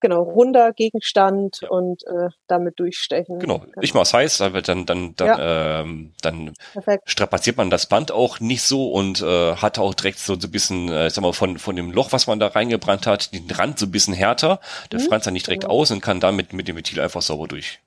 genau 0.00 0.22
runder 0.22 0.72
Gegenstand 0.72 1.60
ja. 1.62 1.68
und 1.68 2.06
äh, 2.06 2.28
damit 2.46 2.78
durchstechen. 2.78 3.38
Genau. 3.38 3.58
genau. 3.58 3.72
Ich 3.80 3.94
mach's 3.94 4.14
heiß, 4.14 4.38
dann 4.38 4.52
dann 4.62 4.86
dann 4.86 5.14
dann, 5.16 5.26
ja. 5.26 5.80
ähm, 5.80 6.12
dann 6.22 6.54
strapaziert 7.04 7.56
man 7.56 7.70
das 7.70 7.86
Band 7.86 8.12
auch 8.12 8.40
nicht 8.40 8.62
so 8.62 8.90
und 8.90 9.20
äh, 9.22 9.56
hat 9.56 9.78
auch 9.78 9.94
direkt 9.94 10.18
so, 10.18 10.38
so 10.38 10.48
ein 10.48 10.50
bisschen, 10.50 10.88
äh, 10.88 11.10
sag 11.10 11.22
mal, 11.22 11.32
von 11.32 11.58
von 11.58 11.76
dem 11.76 11.90
Loch, 11.90 12.12
was 12.12 12.26
man 12.26 12.38
da 12.38 12.48
reingebrannt 12.48 13.06
hat, 13.06 13.32
den 13.32 13.50
Rand 13.50 13.78
so 13.78 13.86
ein 13.86 13.92
bisschen 13.92 14.14
härter. 14.14 14.60
Der 14.92 15.00
mhm. 15.00 15.04
franzt 15.04 15.26
dann 15.26 15.34
nicht 15.34 15.46
direkt 15.46 15.62
genau. 15.62 15.74
aus 15.74 15.90
und 15.90 16.00
kann 16.00 16.20
damit 16.20 16.52
mit 16.52 16.68
dem 16.68 16.76
Ventil 16.76 17.00
einfach 17.00 17.22
sauber 17.22 17.48
durch. 17.48 17.80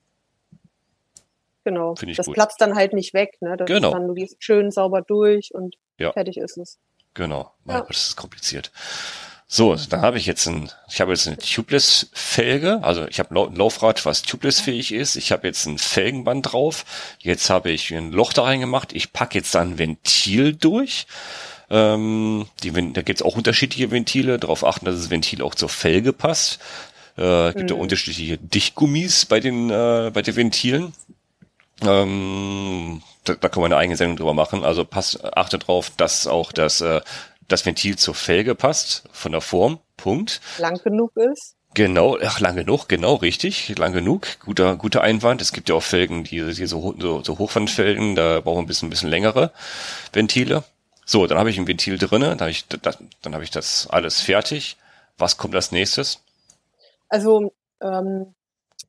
Genau. 1.64 1.94
das 1.94 2.26
gut. 2.26 2.34
platzt 2.34 2.60
dann 2.60 2.74
halt 2.74 2.92
nicht 2.92 3.14
weg, 3.14 3.36
ne? 3.40 3.56
Das 3.56 3.66
genau. 3.66 3.92
Dann, 3.92 4.08
du 4.08 4.14
gehst 4.14 4.42
schön 4.42 4.70
sauber 4.70 5.00
durch 5.02 5.54
und 5.54 5.76
ja. 5.98 6.12
fertig 6.12 6.36
ist 6.36 6.56
es. 6.58 6.78
Genau. 7.14 7.52
Mein 7.64 7.76
ja. 7.76 7.80
Gott, 7.82 7.90
das 7.90 8.08
ist 8.08 8.16
kompliziert. 8.16 8.72
So, 9.54 9.76
dann 9.90 10.00
habe 10.00 10.16
ich 10.16 10.24
jetzt 10.24 10.46
ein, 10.46 10.70
ich 10.88 11.02
habe 11.02 11.12
jetzt 11.12 11.26
eine 11.26 11.36
Tubeless-Felge, 11.36 12.80
also 12.82 13.06
ich 13.06 13.18
habe 13.18 13.38
ein 13.38 13.54
Laufrad, 13.54 14.06
was 14.06 14.22
tubeless-fähig 14.22 14.92
ist. 14.92 15.14
Ich 15.16 15.30
habe 15.30 15.46
jetzt 15.46 15.66
ein 15.66 15.76
Felgenband 15.76 16.50
drauf. 16.50 16.86
Jetzt 17.18 17.50
habe 17.50 17.70
ich 17.70 17.92
ein 17.92 18.12
Loch 18.12 18.32
da 18.32 18.44
reingemacht. 18.44 18.94
Ich 18.94 19.12
packe 19.12 19.36
jetzt 19.36 19.54
dann 19.54 19.72
ein 19.72 19.78
Ventil 19.78 20.54
durch. 20.54 21.06
Ähm, 21.68 22.46
die, 22.62 22.72
da 22.94 23.02
gibt 23.02 23.20
es 23.20 23.26
auch 23.26 23.36
unterschiedliche 23.36 23.90
Ventile. 23.90 24.38
Darauf 24.38 24.64
achten, 24.64 24.86
dass 24.86 24.96
das 24.96 25.10
Ventil 25.10 25.42
auch 25.42 25.54
zur 25.54 25.68
Felge 25.68 26.14
passt. 26.14 26.58
Äh, 27.18 27.52
gibt 27.52 27.68
ja 27.68 27.76
mhm. 27.76 27.82
unterschiedliche 27.82 28.38
Dichtgummis 28.38 29.26
bei 29.26 29.38
den 29.38 29.68
äh, 29.68 30.10
bei 30.14 30.22
den 30.22 30.34
Ventilen. 30.34 30.94
Ähm, 31.82 33.02
da, 33.24 33.34
da 33.34 33.48
kann 33.50 33.60
man 33.60 33.70
eine 33.70 33.80
eigene 33.80 33.98
Sendung 33.98 34.16
drüber 34.16 34.32
machen. 34.32 34.64
Also 34.64 34.86
passt, 34.86 35.22
achte 35.36 35.58
drauf, 35.58 35.92
dass 35.94 36.26
auch 36.26 36.52
das 36.52 36.80
äh, 36.80 37.02
das 37.48 37.66
Ventil 37.66 37.96
zur 37.96 38.14
Felge 38.14 38.54
passt, 38.54 39.04
von 39.12 39.32
der 39.32 39.40
Form, 39.40 39.78
Punkt. 39.96 40.40
Lang 40.58 40.78
genug 40.82 41.16
ist. 41.16 41.56
Genau, 41.74 42.18
ach, 42.22 42.38
lang 42.40 42.56
genug, 42.56 42.86
genau, 42.88 43.14
richtig, 43.14 43.76
lang 43.78 43.92
genug. 43.92 44.26
Guter, 44.40 44.76
guter 44.76 45.00
Einwand. 45.00 45.40
Es 45.40 45.52
gibt 45.52 45.70
ja 45.70 45.74
auch 45.74 45.82
Felgen, 45.82 46.24
die, 46.24 46.52
die 46.52 46.66
so, 46.66 46.94
so, 46.98 47.22
so 47.22 47.38
Hochwandfelgen, 47.38 48.14
da 48.14 48.40
brauchen 48.40 48.58
wir 48.58 48.62
ein 48.62 48.66
bisschen, 48.66 48.88
ein 48.88 48.90
bisschen 48.90 49.08
längere 49.08 49.52
Ventile. 50.12 50.64
So, 51.06 51.26
dann 51.26 51.38
habe 51.38 51.50
ich 51.50 51.58
ein 51.58 51.66
Ventil 51.66 51.96
drinne, 51.98 52.30
dann 52.30 52.40
habe 52.40 52.50
ich, 52.50 52.68
das, 52.68 52.98
dann 53.22 53.34
habe 53.34 53.44
ich 53.44 53.50
das 53.50 53.86
alles 53.88 54.20
fertig. 54.20 54.76
Was 55.16 55.38
kommt 55.38 55.54
als 55.54 55.72
nächstes? 55.72 56.20
Also 57.08 57.52
ähm, 57.80 58.34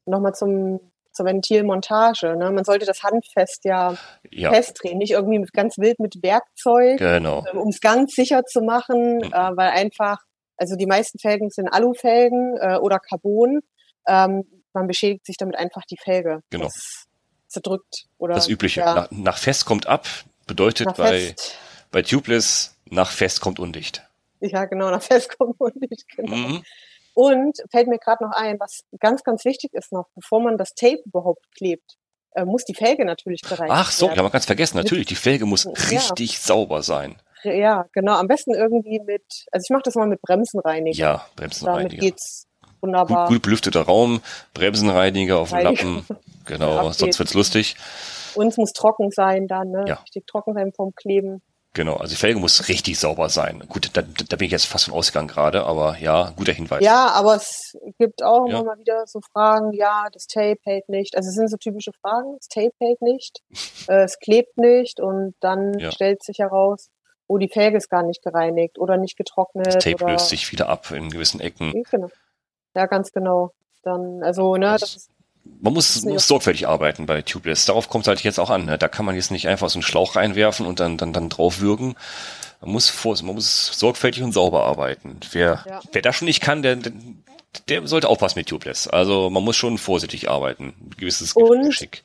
nochmal 0.06 0.36
zum 0.36 0.80
zur 1.13 1.26
Ventilmontage. 1.26 2.36
Ne? 2.36 2.52
Man 2.52 2.63
sollte 2.63 2.86
das 2.86 3.04
handfest 3.04 3.65
ja, 3.65 3.95
ja. 4.32 4.52
festdrehen, 4.52 4.97
nicht 4.97 5.12
irgendwie 5.12 5.39
mit, 5.39 5.54
ganz 5.54 5.78
wild 5.78 5.99
mit 5.99 6.21
Werkzeug, 6.21 6.97
genau. 6.97 7.45
ähm, 7.52 7.60
um 7.60 7.69
es 7.69 7.80
ganz 7.80 8.13
sicher 8.13 8.43
zu 8.45 8.62
machen, 8.62 9.17
mhm. 9.17 9.32
äh, 9.32 9.58
weil 9.58 9.69
einfach, 9.69 10.17
also 10.58 10.76
die 10.76 10.88
meisten 10.88 11.19
Felgen 11.19 11.49
sind 11.49 11.69
Alufelgen 11.69 12.58
äh, 12.60 12.78
oder 12.78 12.99
Carbon. 12.99 13.62
Ähm, 14.08 14.43
man 14.73 14.88
beschädigt 14.88 15.26
sich 15.26 15.38
damit 15.38 15.56
einfach 15.56 15.84
die 15.89 15.97
Felge. 15.97 16.41
Genau. 16.49 16.65
Das 16.65 17.06
zerdrückt 17.47 18.08
oder 18.17 18.34
das 18.34 18.47
Übliche. 18.47 18.82
Ja. 18.82 18.95
Nach, 18.95 19.12
nach, 19.12 19.38
fest 19.38 19.65
kommt 19.65 19.88
ab 19.88 20.08
bedeutet 20.47 20.88
nach 20.88 20.95
bei 20.95 21.19
fest. 21.19 21.58
bei 21.91 22.02
Tubeless 22.02 22.76
nach 22.89 23.12
fest 23.12 23.41
kommt 23.41 23.60
undicht. 23.60 24.04
Ja, 24.39 24.65
genau, 24.65 24.89
nach 24.89 25.02
fest 25.02 25.38
kommt 25.38 25.60
undicht. 25.60 26.06
Genau. 26.17 26.36
Mhm. 26.36 26.63
Und 27.13 27.58
fällt 27.71 27.88
mir 27.88 27.99
gerade 27.99 28.23
noch 28.23 28.32
ein, 28.32 28.60
was 28.60 28.84
ganz, 28.99 29.23
ganz 29.23 29.45
wichtig 29.45 29.73
ist 29.73 29.91
noch, 29.91 30.08
bevor 30.15 30.41
man 30.41 30.58
das 30.58 30.73
Tape 30.73 31.02
überhaupt 31.06 31.45
klebt, 31.56 31.97
äh, 32.36 32.45
muss 32.45 32.65
die 32.65 32.73
Felge 32.73 33.06
natürlich 33.06 33.41
bereinigt 33.41 33.76
Ach 33.76 33.91
so, 33.91 34.08
werden. 34.08 34.17
ja, 34.17 34.23
man 34.23 34.32
ganz 34.32 34.45
vergessen, 34.45 34.78
natürlich, 34.78 35.06
die 35.06 35.15
Felge 35.15 35.45
muss 35.45 35.67
richtig 35.91 36.34
ja. 36.34 36.39
sauber 36.39 36.82
sein. 36.82 37.21
Ja, 37.43 37.86
genau, 37.91 38.13
am 38.13 38.28
besten 38.28 38.54
irgendwie 38.54 38.99
mit, 38.99 39.23
also 39.52 39.65
ich 39.65 39.69
mache 39.69 39.84
das 39.84 39.95
mal 39.95 40.08
mit 40.08 40.21
Bremsenreiniger. 40.21 40.97
Ja, 40.97 41.26
Bremsenreiniger. 41.36 41.89
Damit 41.89 41.99
geht's 41.99 42.47
wunderbar. 42.82 43.28
Gut, 43.28 43.36
gut 43.36 43.41
belüfteter 43.43 43.82
Raum, 43.82 44.21
Bremsenreiniger 44.54 45.39
auf 45.39 45.49
dem 45.49 45.60
Lappen, 45.60 46.06
genau, 46.45 46.76
ja, 46.86 46.93
sonst 46.93 47.19
wird's 47.19 47.34
lustig. 47.34 47.76
Und 48.36 48.47
es 48.47 48.58
muss 48.58 48.73
trocken 48.73 49.12
sein 49.12 49.47
dann, 49.47 49.69
ne? 49.69 49.86
Ja. 49.88 49.95
Richtig 49.95 50.26
trocken 50.26 50.53
sein 50.53 50.72
vom 50.76 50.95
Kleben. 50.95 51.41
Genau, 51.76 51.95
also 51.95 52.13
die 52.13 52.19
Felge 52.19 52.39
muss 52.39 52.67
richtig 52.69 52.99
sauber 52.99 53.30
sein. 53.30 53.63
Gut, 53.67 53.89
da, 53.93 54.03
da 54.03 54.36
bin 54.36 54.45
ich 54.45 54.51
jetzt 54.51 54.65
fast 54.65 54.86
von 54.86 54.93
ausgegangen 54.93 55.28
gerade, 55.28 55.63
aber 55.63 55.97
ja, 55.97 56.32
guter 56.36 56.53
Hinweis. 56.53 56.84
Ja, 56.84 57.07
aber 57.07 57.36
es 57.36 57.76
gibt 57.97 58.21
auch 58.21 58.47
ja. 58.47 58.59
immer 58.59 58.63
mal 58.63 58.80
wieder 58.80 59.07
so 59.07 59.21
Fragen, 59.32 59.74
ja, 59.74 60.07
das 60.13 60.28
Tape 60.28 60.59
hält 60.63 60.88
nicht. 60.88 61.17
Also 61.17 61.30
es 61.30 61.36
sind 61.36 61.49
so 61.49 61.57
typische 61.57 61.91
Fragen, 61.99 62.36
das 62.38 62.47
Tape 62.47 62.74
hält 62.80 63.01
nicht, 63.01 63.39
äh, 63.89 64.03
es 64.03 64.19
klebt 64.19 64.55
nicht 64.57 64.99
und 64.99 65.34
dann 65.39 65.80
ja. 65.80 65.91
stellt 65.91 66.24
sich 66.24 66.38
heraus, 66.38 66.89
oh, 67.26 67.39
die 67.39 67.49
Felge 67.49 67.78
ist 67.78 67.89
gar 67.89 68.03
nicht 68.03 68.21
gereinigt 68.21 68.78
oder 68.78 68.97
nicht 68.97 69.17
getrocknet. 69.17 69.74
Das 69.74 69.84
Tape 69.84 70.05
löst 70.05 70.30
sich 70.30 70.51
wieder 70.51 70.69
ab 70.69 70.91
in 70.91 71.09
gewissen 71.09 71.39
Ecken. 71.39 71.84
Genau. 71.89 72.09
Ja, 72.76 72.86
ganz 72.86 73.11
genau. 73.11 73.51
dann, 73.82 74.21
also, 74.21 74.55
ne, 74.57 74.78
das 74.80 74.95
ist, 74.95 75.09
man 75.62 75.74
muss, 75.74 76.04
muss 76.04 76.28
sorgfältig 76.28 76.68
arbeiten 76.68 77.06
bei 77.06 77.22
Tubeless. 77.22 77.66
Darauf 77.66 77.89
kommt 77.89 78.06
es 78.06 78.08
halt 78.08 78.22
jetzt 78.22 78.39
auch 78.39 78.50
an. 78.50 78.66
Ne? 78.66 78.78
Da 78.78 78.88
kann 78.88 79.06
man 79.06 79.16
jetzt 79.16 79.32
nicht 79.32 79.48
einfach 79.48 79.70
so 79.70 79.78
einen 79.78 79.84
Schlauch 79.84 80.16
reinwerfen 80.16 80.66
und 80.66 80.80
dann, 80.80 80.98
dann, 80.98 81.14
dann 81.14 81.30
draufwürgen. 81.30 81.96
Man 82.62 82.72
muss, 82.72 82.89
vor, 82.89 83.16
man 83.24 83.36
muss 83.36 83.68
sorgfältig 83.78 84.24
und 84.24 84.32
sauber 84.32 84.64
arbeiten. 84.64 85.20
Wer, 85.32 85.64
ja. 85.68 85.82
wer 85.91 86.02
das 86.02 86.16
schon 86.16 86.28
nicht 86.28 86.41
kann, 86.41 86.62
der, 86.62 86.78
der 87.68 87.88
sollte 87.88 88.08
aufpassen 88.08 88.39
mit 88.39 88.48
Tubeless. 88.48 88.88
Also 88.88 89.30
man 89.30 89.44
muss 89.44 89.58
schon 89.58 89.78
vorsichtig 89.78 90.30
arbeiten. 90.30 90.74
Ein 90.80 90.91
gewisses 90.98 91.34
und, 91.34 91.64
Geschick. 91.64 92.04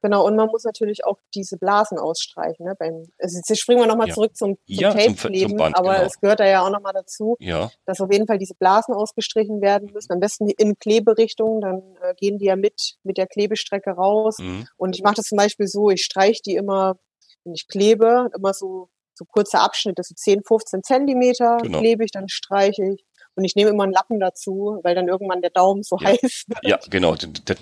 Genau, 0.00 0.24
und 0.26 0.36
man 0.36 0.48
muss 0.48 0.64
natürlich 0.64 1.04
auch 1.04 1.18
diese 1.34 1.56
Blasen 1.56 1.98
ausstreichen. 1.98 2.66
Ne? 2.66 2.74
Beim, 2.78 3.04
also 3.18 3.36
jetzt 3.36 3.60
springen 3.60 3.80
wir 3.80 3.86
nochmal 3.86 4.08
ja. 4.08 4.14
zurück 4.14 4.36
zum, 4.36 4.56
zum 4.56 4.62
ja, 4.66 4.92
Tape-Kleben, 4.92 5.56
Band, 5.56 5.76
aber 5.76 5.94
genau. 5.94 6.06
es 6.06 6.20
gehört 6.20 6.40
da 6.40 6.46
ja 6.46 6.64
auch 6.64 6.70
nochmal 6.70 6.92
dazu, 6.92 7.36
ja. 7.40 7.70
dass 7.84 8.00
auf 8.00 8.12
jeden 8.12 8.26
Fall 8.26 8.38
diese 8.38 8.54
Blasen 8.54 8.94
ausgestrichen 8.94 9.60
werden 9.60 9.90
müssen. 9.92 10.12
Am 10.12 10.20
besten 10.20 10.48
in 10.48 10.78
Kleberichtung, 10.78 11.60
dann 11.60 11.82
äh, 12.00 12.14
gehen 12.14 12.38
die 12.38 12.46
ja 12.46 12.54
mit, 12.54 12.96
mit 13.02 13.18
der 13.18 13.26
Klebestrecke 13.26 13.90
raus. 13.90 14.38
Mhm. 14.38 14.68
Und 14.76 14.94
ich 14.94 15.02
mache 15.02 15.16
das 15.16 15.26
zum 15.26 15.36
Beispiel 15.36 15.66
so, 15.66 15.90
ich 15.90 16.04
streiche 16.04 16.42
die 16.44 16.54
immer, 16.54 16.96
wenn 17.44 17.54
ich 17.54 17.66
klebe, 17.66 18.30
immer 18.36 18.54
so, 18.54 18.90
so 19.14 19.24
kurze 19.24 19.58
Abschnitte, 19.58 20.02
so 20.04 20.14
10, 20.14 20.42
15 20.46 20.84
Zentimeter 20.84 21.58
genau. 21.60 21.80
klebe 21.80 22.04
ich, 22.04 22.12
dann 22.12 22.28
streiche 22.28 22.84
ich. 22.84 23.04
Und 23.34 23.44
ich 23.44 23.54
nehme 23.56 23.70
immer 23.70 23.84
einen 23.84 23.92
Lappen 23.92 24.20
dazu, 24.20 24.80
weil 24.82 24.94
dann 24.94 25.08
irgendwann 25.08 25.42
der 25.42 25.50
Daumen 25.50 25.82
so 25.82 25.96
ja. 26.00 26.08
heiß 26.22 26.44
wird. 26.46 26.58
Ja, 26.62 26.78
genau. 26.88 27.16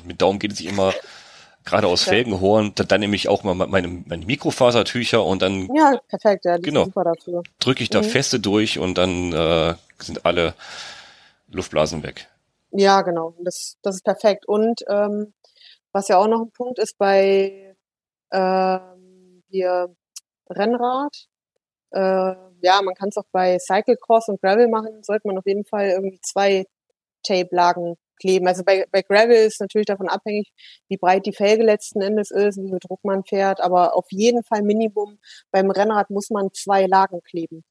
Mit 0.05 0.21
Daumen 0.21 0.39
geht 0.39 0.53
es 0.53 0.59
sich 0.59 0.67
immer 0.67 0.93
gerade 1.67 1.89
aus 1.89 2.05
Felgenhorn, 2.05 2.73
dann, 2.75 2.89
dann 2.89 3.01
nehme 3.01 3.17
ich 3.17 3.29
auch 3.29 3.43
mal 3.43 3.55
meine, 3.55 3.89
meine 4.07 4.25
Mikrofasertücher 4.25 5.23
und 5.23 5.43
dann 5.43 5.69
ja 5.75 6.01
perfekt, 6.09 6.47
ja, 6.47 6.57
genau, 6.57 6.87
drücke 7.59 7.83
ich 7.83 7.91
da 7.91 8.01
mhm. 8.01 8.07
feste 8.07 8.41
durch 8.41 8.79
und 8.79 8.97
dann 8.97 9.33
äh, 9.33 9.75
sind 9.99 10.25
alle 10.25 10.55
Luftblasen 11.49 12.03
weg. 12.03 12.29
Ja, 12.71 13.03
genau, 13.03 13.35
das, 13.41 13.77
das 13.83 13.97
ist 13.97 14.05
perfekt. 14.05 14.47
Und 14.47 14.83
ähm, 14.89 15.35
was 15.93 16.09
ja 16.09 16.19
auch 16.19 16.29
noch 16.29 16.41
ein 16.41 16.51
Punkt 16.51 16.79
ist 16.79 16.99
bei 16.99 17.75
ähm, 18.33 19.43
hier 19.49 19.95
Rennrad, 20.51 21.27
äh, 21.91 22.35
ja, 22.63 22.83
man 22.83 22.95
kann 22.95 23.11
es 23.11 23.17
auch 23.17 23.27
bei 23.33 23.59
Cyclecross 23.59 24.29
und 24.29 24.41
Gravel 24.41 24.69
machen, 24.69 25.03
sollte 25.03 25.27
man 25.29 25.39
auf 25.39 25.47
jeden 25.47 25.65
Fall 25.65 25.91
irgendwie 25.91 26.21
zwei 26.21 26.67
Tape-Lagen 27.23 27.97
kleben. 28.17 28.49
Also 28.49 28.65
bei, 28.65 28.87
bei 28.91 29.03
Gravel 29.03 29.47
ist 29.47 29.61
natürlich 29.61 29.87
davon 29.87 30.09
abhängig, 30.09 30.53
wie 30.89 30.97
breit 30.97 31.27
die 31.27 31.33
Felge 31.33 31.63
letzten 31.63 32.01
Endes 32.01 32.31
ist, 32.31 32.59
wie 32.59 32.69
viel 32.69 32.79
Druck 32.81 33.05
man 33.05 33.25
fährt, 33.25 33.61
aber 33.61 33.95
auf 33.95 34.07
jeden 34.11 34.43
Fall 34.45 34.63
Minimum. 34.63 35.19
Beim 35.51 35.71
Rennrad 35.71 36.11
muss 36.11 36.31
man 36.31 36.51
zwei 36.53 36.87
Lagen 36.87 37.21
kleben. 37.23 37.65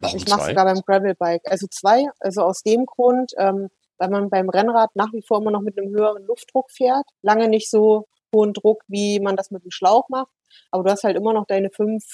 Warum 0.00 0.16
ich 0.16 0.28
mache 0.28 0.48
sogar 0.48 0.64
beim 0.64 0.80
Gravelbike. 0.80 1.42
Also 1.46 1.66
zwei, 1.68 2.06
also 2.20 2.42
aus 2.42 2.62
dem 2.62 2.86
Grund, 2.86 3.32
ähm, 3.38 3.68
weil 3.98 4.10
man 4.10 4.30
beim 4.30 4.48
Rennrad 4.48 4.94
nach 4.94 5.12
wie 5.12 5.22
vor 5.22 5.38
immer 5.40 5.50
noch 5.50 5.60
mit 5.60 5.76
einem 5.76 5.90
höheren 5.90 6.24
Luftdruck 6.24 6.70
fährt. 6.70 7.04
Lange 7.22 7.48
nicht 7.48 7.68
so 7.68 8.06
hohen 8.34 8.52
Druck, 8.52 8.82
wie 8.86 9.20
man 9.20 9.36
das 9.36 9.50
mit 9.50 9.64
dem 9.64 9.70
Schlauch 9.70 10.08
macht. 10.08 10.30
Aber 10.70 10.84
du 10.84 10.90
hast 10.90 11.04
halt 11.04 11.16
immer 11.16 11.32
noch 11.32 11.46
deine 11.46 11.70
fünf, 11.70 12.04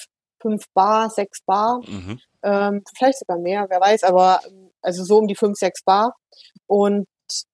fünf 0.41 0.65
Bar, 0.73 1.09
sechs 1.09 1.41
Bar. 1.41 1.81
Mhm. 1.85 2.19
Ähm, 2.43 2.83
vielleicht 2.97 3.19
sogar 3.19 3.37
mehr, 3.37 3.67
wer 3.69 3.79
weiß, 3.79 4.03
aber 4.03 4.39
also 4.85 5.03
so 5.03 5.17
um 5.17 5.27
die 5.27 5.35
fünf, 5.35 5.57
sechs 5.57 5.83
Bar. 5.83 6.15
Und 6.67 7.07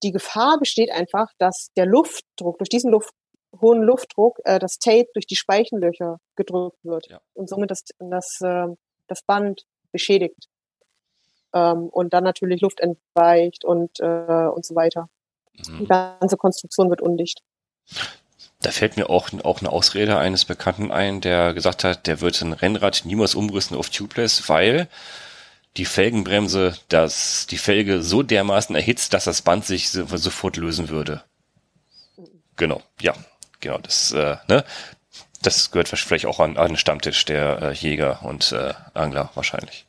die 0.04 0.12
Gefahr 0.12 0.60
besteht 0.60 0.92
einfach, 0.92 1.28
dass 1.38 1.70
der 1.78 1.86
Luftdruck, 1.86 2.58
durch 2.58 2.70
diesen 2.70 2.92
Luft, 2.92 3.14
hohen 3.60 3.82
Luftdruck, 3.82 4.40
äh, 4.46 4.60
das 4.60 4.78
Tape 4.78 5.08
durch 5.14 5.26
die 5.26 5.36
Speichenlöcher 5.36 6.18
gedrückt 6.36 6.78
wird 6.84 7.08
ja. 7.10 7.20
und 7.34 7.50
somit 7.50 7.72
das, 7.72 7.84
das, 8.00 8.38
äh, 8.42 8.68
das 9.08 9.24
Band 9.24 9.64
beschädigt. 9.92 10.48
Ähm, 11.54 11.90
und 11.90 12.14
dann 12.14 12.24
natürlich 12.24 12.62
Luft 12.62 12.80
entweicht 12.80 13.66
und, 13.66 14.00
äh, 14.00 14.48
und 14.48 14.66
so 14.66 14.76
weiter. 14.76 15.10
Mhm. 15.68 15.80
Die 15.80 15.88
ganze 15.88 16.38
Konstruktion 16.38 16.90
wird 16.90 17.02
undicht. 17.02 17.42
Da 18.62 18.70
fällt 18.70 18.96
mir 18.96 19.10
auch, 19.10 19.30
auch 19.44 19.60
eine 19.60 19.72
Ausrede 19.72 20.18
eines 20.18 20.46
Bekannten 20.46 20.92
ein, 20.92 21.20
der 21.20 21.54
gesagt 21.54 21.84
hat, 21.84 22.08
der 22.08 22.22
wird 22.22 22.40
ein 22.42 22.54
Rennrad 22.54 23.02
niemals 23.06 23.36
umrüsten 23.36 23.76
auf 23.76 23.90
Tubeless, 23.90 24.48
weil 24.50 24.88
die 25.78 25.86
Felgenbremse, 25.86 26.76
dass 26.90 27.48
die 27.48 27.58
Felge 27.58 28.02
so 28.02 28.24
dermaßen 28.24 28.76
erhitzt, 28.76 29.14
dass 29.14 29.24
das 29.24 29.42
Band 29.42 29.66
sich 29.66 29.90
so, 29.90 30.06
sofort 30.18 30.58
lösen 30.58 30.90
würde. 30.90 31.24
Genau, 32.58 32.82
ja, 33.00 33.14
genau, 33.60 33.78
das, 33.78 34.12
äh, 34.12 34.36
ne, 34.48 34.66
das 35.42 35.72
gehört 35.72 35.88
vielleicht 35.88 36.26
auch 36.26 36.40
an, 36.40 36.58
an 36.58 36.70
den 36.70 36.78
Stammtisch 36.78 37.26
der 37.26 37.62
äh, 37.62 37.74
Jäger 37.74 38.24
und 38.24 38.52
äh, 38.52 38.74
Angler 38.94 39.32
wahrscheinlich. 39.34 39.88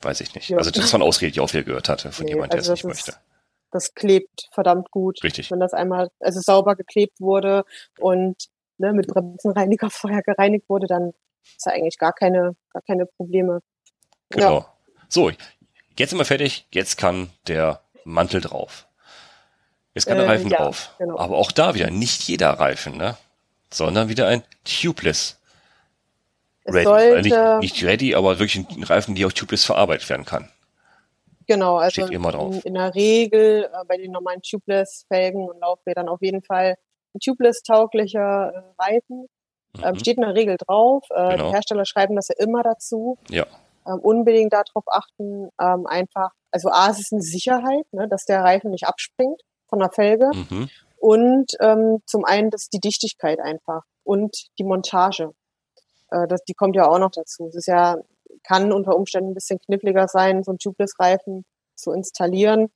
Weiß 0.00 0.20
ich 0.20 0.34
nicht. 0.34 0.50
Ja. 0.50 0.58
Also 0.58 0.70
das 0.70 0.92
war 0.92 0.98
eine 0.98 1.04
Ausrede, 1.04 1.32
die 1.32 1.38
ich 1.38 1.40
auch 1.40 1.52
wieder 1.52 1.64
gehört 1.64 1.88
hatte 1.88 2.12
von 2.12 2.26
nee, 2.26 2.32
jemand, 2.32 2.52
der 2.52 2.60
also 2.60 2.72
es 2.72 2.84
nicht 2.84 2.90
ist, 2.92 3.06
möchte. 3.06 3.20
Das 3.70 3.94
klebt 3.94 4.48
verdammt 4.52 4.90
gut. 4.90 5.22
Richtig. 5.24 5.50
Wenn 5.50 5.60
das 5.60 5.72
einmal, 5.72 6.10
also 6.20 6.40
sauber 6.40 6.76
geklebt 6.76 7.20
wurde 7.20 7.64
und 7.98 8.36
ne, 8.78 8.92
mit 8.92 9.08
Bremsenreiniger 9.08 9.90
vorher 9.90 10.22
gereinigt 10.22 10.68
wurde, 10.68 10.86
dann 10.86 11.12
ist 11.42 11.66
da 11.66 11.72
eigentlich 11.72 11.98
gar 11.98 12.12
keine, 12.12 12.54
gar 12.72 12.82
keine 12.82 13.06
Probleme. 13.06 13.60
Genau. 14.30 14.58
Ja. 14.60 14.73
So, 15.08 15.30
jetzt 15.98 16.10
sind 16.10 16.18
wir 16.18 16.24
fertig. 16.24 16.66
Jetzt 16.70 16.96
kann 16.96 17.30
der 17.46 17.80
Mantel 18.04 18.40
drauf. 18.40 18.86
Jetzt 19.94 20.06
kann 20.06 20.16
der 20.16 20.26
äh, 20.26 20.30
Reifen 20.30 20.50
ja, 20.50 20.58
drauf. 20.58 20.94
Genau. 20.98 21.18
Aber 21.18 21.36
auch 21.36 21.52
da 21.52 21.74
wieder 21.74 21.90
nicht 21.90 22.24
jeder 22.24 22.50
Reifen, 22.50 22.96
ne? 22.96 23.16
Sondern 23.72 24.08
wieder 24.08 24.26
ein 24.28 24.42
Tubeless. 24.64 25.40
Ready. 26.66 26.84
Sollte, 26.84 27.22
nicht, 27.22 27.60
nicht, 27.60 27.84
ready, 27.84 28.14
aber 28.14 28.38
wirklich 28.38 28.56
ein 28.56 28.82
Reifen, 28.84 29.14
die 29.14 29.26
auch 29.26 29.32
tubeless 29.32 29.64
verarbeitet 29.64 30.08
werden 30.08 30.24
kann. 30.24 30.48
Genau, 31.46 31.76
also 31.76 32.06
in, 32.06 32.60
in, 32.62 32.74
der 32.74 32.94
Regel 32.94 33.64
äh, 33.64 33.84
bei 33.86 33.98
den 33.98 34.12
normalen 34.12 34.40
Tubeless-Felgen 34.40 35.46
und 35.46 35.60
Laufrädern 35.60 36.08
auf 36.08 36.22
jeden 36.22 36.42
Fall 36.42 36.76
ein 37.14 37.20
tubeless-tauglicher 37.20 38.52
äh, 38.54 38.82
Reifen. 38.82 39.26
Mhm. 39.76 39.84
Ähm, 39.84 39.98
steht 39.98 40.16
in 40.16 40.22
der 40.22 40.34
Regel 40.34 40.56
drauf. 40.56 41.04
Äh, 41.10 41.32
genau. 41.32 41.48
Die 41.48 41.52
Hersteller 41.52 41.84
schreiben 41.84 42.16
das 42.16 42.28
ja 42.28 42.36
immer 42.38 42.62
dazu. 42.62 43.18
Ja 43.28 43.46
ähm, 43.86 44.00
unbedingt 44.00 44.52
darauf 44.52 44.84
achten, 44.86 45.48
ähm, 45.60 45.86
einfach, 45.86 46.30
also 46.50 46.68
A, 46.70 46.90
es 46.90 47.00
ist 47.00 47.12
eine 47.12 47.22
Sicherheit, 47.22 47.86
ne, 47.92 48.08
dass 48.08 48.24
der 48.24 48.42
Reifen 48.42 48.70
nicht 48.70 48.86
abspringt 48.86 49.42
von 49.68 49.78
der 49.78 49.90
Felge. 49.90 50.30
Mhm. 50.32 50.68
Und 50.98 51.52
ähm, 51.60 51.98
zum 52.06 52.24
einen 52.24 52.50
das 52.50 52.68
die 52.68 52.80
Dichtigkeit 52.80 53.38
einfach 53.40 53.82
und 54.04 54.46
die 54.58 54.64
Montage. 54.64 55.32
Äh, 56.10 56.26
das, 56.28 56.42
die 56.44 56.54
kommt 56.54 56.76
ja 56.76 56.88
auch 56.88 56.98
noch 56.98 57.10
dazu. 57.10 57.46
Es 57.48 57.56
ist 57.56 57.66
ja, 57.66 57.96
kann 58.42 58.72
unter 58.72 58.96
Umständen 58.96 59.30
ein 59.30 59.34
bisschen 59.34 59.58
kniffliger 59.58 60.08
sein, 60.08 60.42
so 60.42 60.52
einen 60.52 60.58
Tubeless-Reifen 60.58 61.44
zu 61.74 61.92
installieren, 61.92 62.70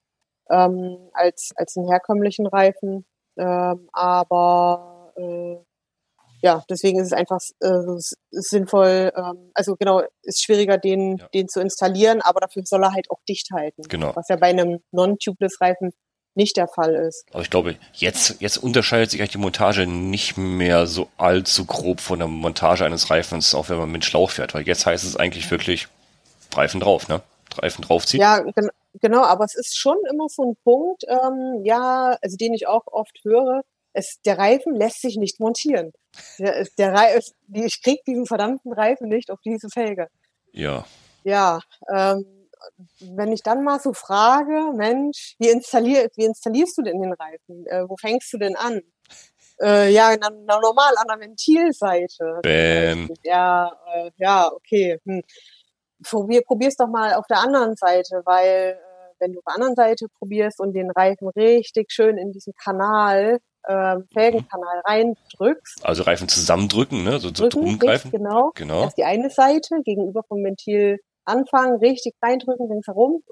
ähm, 0.50 1.08
als, 1.12 1.52
als 1.56 1.76
einen 1.76 1.88
herkömmlichen 1.88 2.46
Reifen. 2.46 3.06
Ähm, 3.36 3.88
aber 3.92 5.12
äh, 5.16 5.56
ja, 6.42 6.64
deswegen 6.70 7.00
ist 7.00 7.08
es 7.08 7.12
einfach 7.12 7.40
äh, 7.60 7.98
sinnvoll, 8.30 9.12
ähm, 9.16 9.50
also 9.54 9.76
genau, 9.76 10.02
ist 10.22 10.42
schwieriger, 10.42 10.78
den, 10.78 11.16
ja. 11.18 11.28
den 11.34 11.48
zu 11.48 11.60
installieren, 11.60 12.20
aber 12.22 12.40
dafür 12.40 12.62
soll 12.64 12.82
er 12.84 12.92
halt 12.92 13.10
auch 13.10 13.20
dicht 13.28 13.48
halten. 13.52 13.82
Genau. 13.88 14.14
Was 14.14 14.28
ja 14.28 14.36
bei 14.36 14.48
einem 14.48 14.80
Non-Tubeless-Reifen 14.92 15.92
nicht 16.34 16.56
der 16.56 16.68
Fall 16.68 16.94
ist. 16.94 17.24
Aber 17.32 17.42
ich 17.42 17.50
glaube, 17.50 17.76
jetzt, 17.94 18.40
jetzt 18.40 18.58
unterscheidet 18.58 19.10
sich 19.10 19.20
eigentlich 19.20 19.32
die 19.32 19.38
Montage 19.38 19.86
nicht 19.86 20.36
mehr 20.36 20.86
so 20.86 21.08
allzu 21.18 21.66
grob 21.66 22.00
von 22.00 22.20
der 22.20 22.28
Montage 22.28 22.84
eines 22.84 23.10
Reifens, 23.10 23.54
auch 23.54 23.68
wenn 23.68 23.78
man 23.78 23.90
mit 23.90 24.04
Schlauch 24.04 24.30
fährt, 24.30 24.54
weil 24.54 24.62
jetzt 24.62 24.86
heißt 24.86 25.04
es 25.04 25.16
eigentlich 25.16 25.50
wirklich 25.50 25.88
Reifen 26.54 26.80
drauf, 26.80 27.08
ne? 27.08 27.20
Reifen 27.56 27.82
draufziehen. 27.82 28.20
Ja, 28.20 28.40
gen 28.40 28.70
genau, 29.00 29.22
aber 29.22 29.44
es 29.44 29.56
ist 29.56 29.76
schon 29.76 29.96
immer 30.10 30.28
so 30.28 30.50
ein 30.50 30.56
Punkt, 30.62 31.02
ähm, 31.08 31.64
ja, 31.64 32.16
also 32.22 32.36
den 32.36 32.54
ich 32.54 32.68
auch 32.68 32.86
oft 32.86 33.18
höre, 33.24 33.62
es, 33.92 34.20
der 34.24 34.38
Reifen 34.38 34.74
lässt 34.74 35.00
sich 35.00 35.16
nicht 35.16 35.40
montieren. 35.40 35.92
Der, 36.38 36.66
der 36.76 36.92
Reifen, 36.92 37.34
ich 37.52 37.82
krieg 37.82 38.04
diesen 38.06 38.26
verdammten 38.26 38.72
Reifen 38.72 39.08
nicht 39.08 39.30
auf 39.30 39.40
diese 39.44 39.68
Felge. 39.68 40.08
Ja. 40.52 40.84
Ja, 41.24 41.60
ähm, 41.92 42.24
wenn 43.00 43.32
ich 43.32 43.42
dann 43.42 43.64
mal 43.64 43.80
so 43.80 43.92
frage, 43.92 44.72
Mensch, 44.74 45.36
wie, 45.38 45.48
installier, 45.48 46.08
wie 46.16 46.24
installierst 46.24 46.76
du 46.78 46.82
denn 46.82 47.00
den 47.00 47.12
Reifen? 47.12 47.66
Äh, 47.66 47.88
wo 47.88 47.96
fängst 47.96 48.32
du 48.32 48.38
denn 48.38 48.56
an? 48.56 48.80
Äh, 49.60 49.90
ja, 49.90 50.14
na, 50.20 50.28
na, 50.46 50.60
normal 50.60 50.94
an 50.96 51.06
der 51.08 51.20
Ventilseite. 51.20 52.40
Bäm. 52.42 53.08
Ja, 53.24 53.72
äh, 53.94 54.10
ja, 54.16 54.50
okay. 54.52 54.98
Hm. 55.04 55.22
Probier, 56.02 56.42
probier's 56.46 56.76
doch 56.76 56.86
mal 56.86 57.14
auf 57.14 57.26
der 57.26 57.38
anderen 57.38 57.74
Seite, 57.74 58.22
weil 58.24 58.78
äh, 58.78 59.14
wenn 59.18 59.32
du 59.32 59.38
auf 59.40 59.44
der 59.44 59.54
anderen 59.54 59.74
Seite 59.74 60.06
probierst 60.18 60.60
und 60.60 60.74
den 60.74 60.90
Reifen 60.90 61.28
richtig 61.28 61.90
schön 61.90 62.18
in 62.18 62.32
diesen 62.32 62.54
Kanal 62.54 63.40
äh, 63.68 63.98
Felgenkanal 64.12 64.80
reindrückst. 64.86 65.84
Also 65.84 66.02
Reifen 66.02 66.28
zusammendrücken, 66.28 67.04
ne? 67.04 67.20
So, 67.20 67.28
so 67.34 67.48
drum 67.48 67.78
greifen. 67.78 68.10
Genau. 68.10 68.50
genau. 68.54 68.82
Erst 68.82 68.96
die 68.96 69.04
eine 69.04 69.28
Seite 69.28 69.82
gegenüber 69.84 70.22
vom 70.26 70.42
Ventil 70.42 70.98
anfangen, 71.24 71.78
richtig 71.78 72.14
reindrücken, 72.22 72.70
ringsherum, 72.70 73.22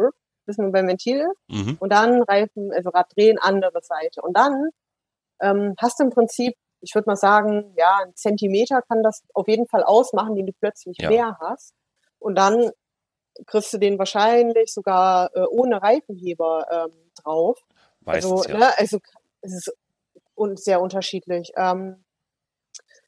bis 0.45 0.59
man 0.59 0.73
beim 0.73 0.87
Ventil 0.87 1.21
ist. 1.21 1.41
Mhm. 1.49 1.77
Und 1.81 1.91
dann 1.91 2.23
Reifen, 2.23 2.71
also 2.73 2.91
Rad 2.91 3.07
drehen, 3.17 3.39
andere 3.41 3.81
Seite. 3.83 4.21
Und 4.21 4.37
dann 4.37 4.69
ähm, 5.41 5.75
hast 5.81 5.99
du 5.99 6.05
im 6.05 6.11
Prinzip, 6.11 6.55
ich 6.83 6.95
würde 6.95 7.09
mal 7.09 7.17
sagen, 7.17 7.73
ja, 7.77 8.01
ein 8.05 8.15
Zentimeter 8.15 8.83
kann 8.83 9.03
das 9.03 9.23
auf 9.33 9.49
jeden 9.49 9.67
Fall 9.67 9.85
ausmachen, 9.85 10.35
den 10.35 10.47
du 10.47 10.53
plötzlich 10.53 10.99
ja. 11.01 11.09
mehr 11.09 11.39
hast. 11.41 11.73
Und 12.19 12.37
dann 12.37 12.71
kriegst 13.47 13.73
du 13.73 13.79
den 13.79 13.99
wahrscheinlich 13.99 14.73
sogar 14.73 15.35
äh, 15.35 15.47
ohne 15.49 15.83
Reifenheber 15.83 16.67
ähm, 16.71 17.11
drauf. 17.23 17.59
Meistens, 18.01 18.33
also, 18.33 18.51
ja. 18.51 18.59
ne, 18.59 18.79
also 18.79 18.99
es 19.41 19.55
ist 19.55 19.77
un 20.37 20.57
sehr 20.57 20.81
unterschiedlich. 20.81 21.53
Ähm, 21.57 22.05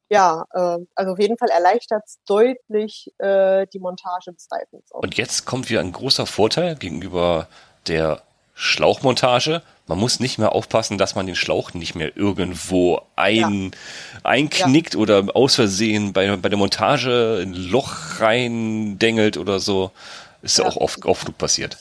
ja, 0.09 0.45
äh, 0.53 0.77
also 0.95 1.11
auf 1.13 1.19
jeden 1.19 1.37
Fall 1.37 1.49
erleichtert 1.49 2.01
es 2.05 2.17
deutlich 2.25 3.11
äh, 3.19 3.67
die 3.73 3.79
Montage 3.79 4.33
des 4.33 4.47
Reifens. 4.51 4.91
auch. 4.91 5.01
Und 5.01 5.15
jetzt 5.17 5.45
kommt 5.45 5.69
wieder 5.69 5.81
ein 5.81 5.91
großer 5.91 6.25
Vorteil 6.25 6.75
gegenüber 6.75 7.47
der 7.87 8.23
Schlauchmontage. 8.55 9.61
Man 9.87 9.99
muss 9.99 10.19
nicht 10.19 10.37
mehr 10.37 10.51
aufpassen, 10.53 10.97
dass 10.97 11.15
man 11.15 11.27
den 11.27 11.35
Schlauch 11.35 11.73
nicht 11.73 11.95
mehr 11.95 12.17
irgendwo 12.17 13.01
ein, 13.15 13.71
einknickt 14.23 14.95
oder 14.95 15.27
aus 15.35 15.55
Versehen 15.55 16.11
bei, 16.13 16.35
bei 16.37 16.49
der 16.49 16.57
Montage 16.57 17.39
ein 17.41 17.53
Loch 17.53 18.19
reindengelt 18.19 19.37
oder 19.37 19.59
so. 19.59 19.91
Ist 20.41 20.57
ja, 20.57 20.65
Ja. 20.65 20.69
auch 20.71 20.77
oft, 20.77 21.05
oft 21.05 21.37
passiert. 21.37 21.77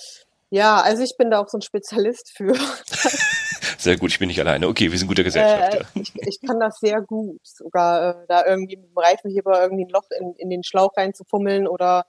Ja, 0.51 0.81
also 0.81 1.03
ich 1.03 1.15
bin 1.19 1.31
da 1.31 1.41
auch 1.41 1.49
so 1.49 1.59
ein 1.59 1.63
Spezialist 1.63 2.33
für. 2.37 2.53
Sehr 3.79 3.97
gut, 3.97 4.11
ich 4.11 4.19
bin 4.19 4.27
nicht 4.27 4.41
alleine. 4.41 4.67
Okay, 4.67 4.91
wir 4.91 4.99
sind 4.99 5.07
gute 5.07 5.23
Gesellschaft. 5.23 5.75
Äh, 5.75 5.79
ja. 5.79 5.85
ich, 5.95 6.13
ich 6.17 6.41
kann 6.41 6.59
das 6.59 6.81
sehr 6.81 7.01
gut, 7.01 7.41
sogar 7.45 8.23
äh, 8.23 8.27
da 8.27 8.45
irgendwie 8.45 8.77
mit 8.77 8.91
dem 8.91 8.99
Reifenheber 8.99 9.63
irgendwie 9.63 9.85
ein 9.85 9.91
Loch 9.91 10.11
in, 10.19 10.35
in 10.35 10.51
den 10.51 10.65
Schlauch 10.65 10.97
reinzufummeln 10.97 11.69
oder 11.69 12.07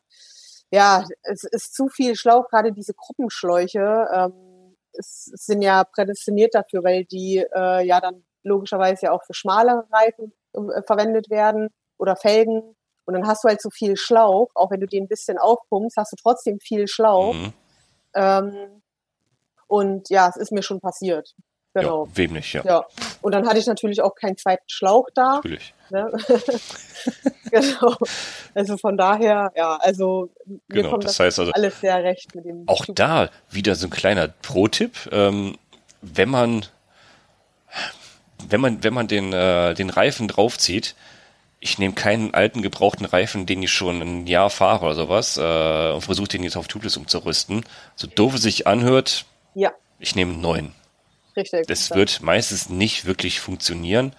ja, 0.72 1.05
es 1.22 1.43
ist 1.43 1.76
zu 1.76 1.88
viel 1.88 2.15
Schlauch, 2.15 2.49
gerade 2.49 2.72
diese 2.72 2.93
Gruppenschläuche 2.93 4.07
ähm, 4.13 4.76
es, 4.93 5.32
es 5.34 5.45
sind 5.45 5.61
ja 5.61 5.84
prädestiniert 5.84 6.55
dafür, 6.55 6.84
weil 6.84 7.05
die 7.05 7.38
äh, 7.38 7.86
ja 7.86 8.01
dann 8.01 8.24
logischerweise 8.43 9.07
ja 9.07 9.11
auch 9.11 9.24
für 9.24 9.34
schmale 9.34 9.86
Reifen 9.91 10.34
äh, 10.53 10.82
verwendet 10.86 11.30
werden 11.30 11.70
oder 11.97 12.15
Felgen 12.15 12.76
und 13.05 13.13
dann 13.13 13.28
hast 13.28 13.43
du 13.43 13.47
halt 13.47 13.61
so 13.61 13.70
viel 13.70 13.95
Schlauch, 13.95 14.49
auch 14.55 14.72
wenn 14.72 14.80
du 14.80 14.88
den 14.88 15.03
ein 15.03 15.07
bisschen 15.07 15.38
aufpumpst, 15.38 15.97
hast 15.97 16.11
du 16.13 16.15
trotzdem 16.15 16.59
viel 16.59 16.88
Schlauch 16.88 17.34
Mhm. 17.34 17.53
ähm, 18.15 18.82
und 19.67 20.09
ja, 20.09 20.28
es 20.28 20.36
ist 20.36 20.51
mir 20.51 20.63
schon 20.63 20.80
passiert. 20.80 21.36
Genau. 21.74 22.05
Ja, 22.05 22.11
wem 22.17 22.34
nicht, 22.34 22.53
ja. 22.53 22.63
Ja, 22.65 22.86
und 23.22 23.32
dann 23.32 23.47
hatte 23.47 23.59
ich 23.59 23.67
natürlich 23.67 24.01
auch 24.01 24.15
keinen 24.15 24.38
zweiten 24.38 24.67
Schlauch 24.67 25.07
da. 25.13 25.36
Natürlich. 25.36 25.74
Ne? 25.91 26.11
genau. 27.51 27.95
Also 28.55 28.78
von 28.78 28.97
daher, 28.97 29.51
ja, 29.55 29.78
also 29.78 30.30
mir 30.45 30.59
Genau, 30.70 30.89
kommt 30.89 31.03
das 31.03 31.11
das, 31.17 31.26
heißt 31.26 31.39
also, 31.39 31.51
alles 31.51 31.80
sehr 31.80 32.03
recht 32.03 32.34
mit 32.36 32.45
dem. 32.45 32.63
Auch 32.67 32.86
Tube. 32.86 32.95
da 32.95 33.30
wieder 33.51 33.76
so 33.76 33.88
ein 33.88 33.91
kleiner 33.91 34.28
Pro-Tipp. 34.28 35.09
Ähm, 35.11 35.57
wenn 36.01 36.30
man, 36.30 36.65
wenn 38.47 38.61
man, 38.61 38.84
wenn 38.84 38.93
man 38.93 39.07
den, 39.07 39.32
äh, 39.34 39.74
den 39.76 39.89
Reifen 39.89 40.28
draufzieht, 40.28 40.95
ich 41.59 41.78
nehme 41.78 41.93
keinen 41.93 42.34
alten 42.34 42.61
gebrauchten 42.61 43.05
Reifen, 43.05 43.45
den 43.45 43.61
ich 43.61 43.72
schon 43.72 44.01
ein 44.01 44.28
Jahr 44.28 44.49
fahre 44.49 44.86
oder 44.86 44.95
sowas, 44.95 45.38
äh, 45.38 45.91
und 45.93 46.01
versuche 46.01 46.30
den 46.30 46.43
jetzt 46.43 46.57
auf 46.57 46.67
Tubeless 46.67 46.97
umzurüsten. 46.97 47.63
So 47.95 48.07
doof 48.07 48.36
es 48.36 48.41
sich 48.41 48.65
anhört, 48.65 49.26
Ja, 49.53 49.72
ich 49.99 50.15
nehme 50.15 50.34
einen 50.34 50.41
neuen. 50.41 50.78
Richtig. 51.39 51.67
Das 51.67 51.91
wird 51.91 52.21
meistens 52.21 52.69
nicht 52.69 53.05
wirklich 53.05 53.39
funktionieren. 53.39 54.13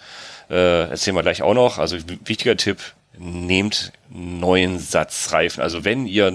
Äh, 0.49 0.91
erzählen 0.91 1.17
wir 1.17 1.23
gleich 1.23 1.43
auch 1.43 1.55
noch. 1.55 1.79
Also 1.79 1.97
wichtiger 2.25 2.57
Tipp, 2.57 2.79
nehmt 3.19 3.93
neuen 4.09 4.79
Satz 4.79 5.33
Reifen. 5.33 5.63
Also 5.63 5.85
wenn 5.85 6.07
ihr 6.07 6.33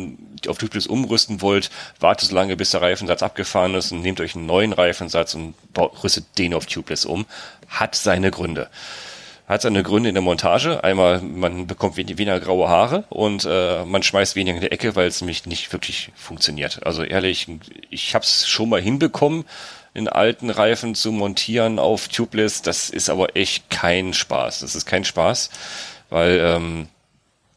auf 0.48 0.58
Tubeless 0.58 0.88
umrüsten 0.88 1.42
wollt, 1.42 1.72
wartet 2.00 2.30
so 2.30 2.36
lange, 2.36 2.56
bis 2.56 2.72
der 2.72 2.82
Reifensatz 2.82 3.24
abgefahren 3.24 3.74
ist 3.74 3.92
und 3.92 4.02
nehmt 4.02 4.22
euch 4.22 4.36
einen 4.36 4.46
neuen 4.46 4.74
Reifensatz 4.74 5.34
und 5.36 5.56
rüstet 6.04 6.26
den 6.38 6.54
auf 6.54 6.66
Tubeless 6.68 7.06
um. 7.06 7.26
Hat 7.68 7.96
seine 7.96 8.32
Gründe. 8.32 8.70
Hat 9.48 9.62
seine 9.62 9.84
Gründe 9.84 10.10
in 10.10 10.16
der 10.16 10.24
Montage. 10.24 10.84
Einmal, 10.84 11.22
man 11.22 11.68
bekommt 11.68 11.98
wen- 11.98 12.08
weniger 12.18 12.40
graue 12.40 12.68
Haare 12.68 13.04
und 13.10 13.46
äh, 13.50 13.84
man 13.86 14.02
schmeißt 14.02 14.36
weniger 14.36 14.56
in 14.58 14.62
die 14.62 14.72
Ecke, 14.72 14.96
weil 14.96 15.08
es 15.08 15.22
nämlich 15.22 15.46
nicht 15.46 15.74
wirklich 15.74 16.12
funktioniert. 16.16 16.86
Also 16.86 17.04
ehrlich, 17.04 17.48
ich 17.90 18.16
habe 18.16 18.24
es 18.24 18.48
schon 18.48 18.70
mal 18.70 18.82
hinbekommen, 18.82 19.46
in 19.96 20.08
alten 20.08 20.50
Reifen 20.52 20.94
zu 20.94 21.12
montieren 21.12 21.80
auf 21.80 22.10
Tubeless. 22.10 22.62
Das 22.62 22.90
ist 22.92 23.10
aber 23.10 23.36
echt 23.36 23.70
kein 23.72 24.14
Spaß. 24.14 24.60
Das 24.60 24.76
ist 24.76 24.86
kein 24.86 25.06
Spaß, 25.06 25.50
weil 26.10 26.40
ähm, 26.44 26.88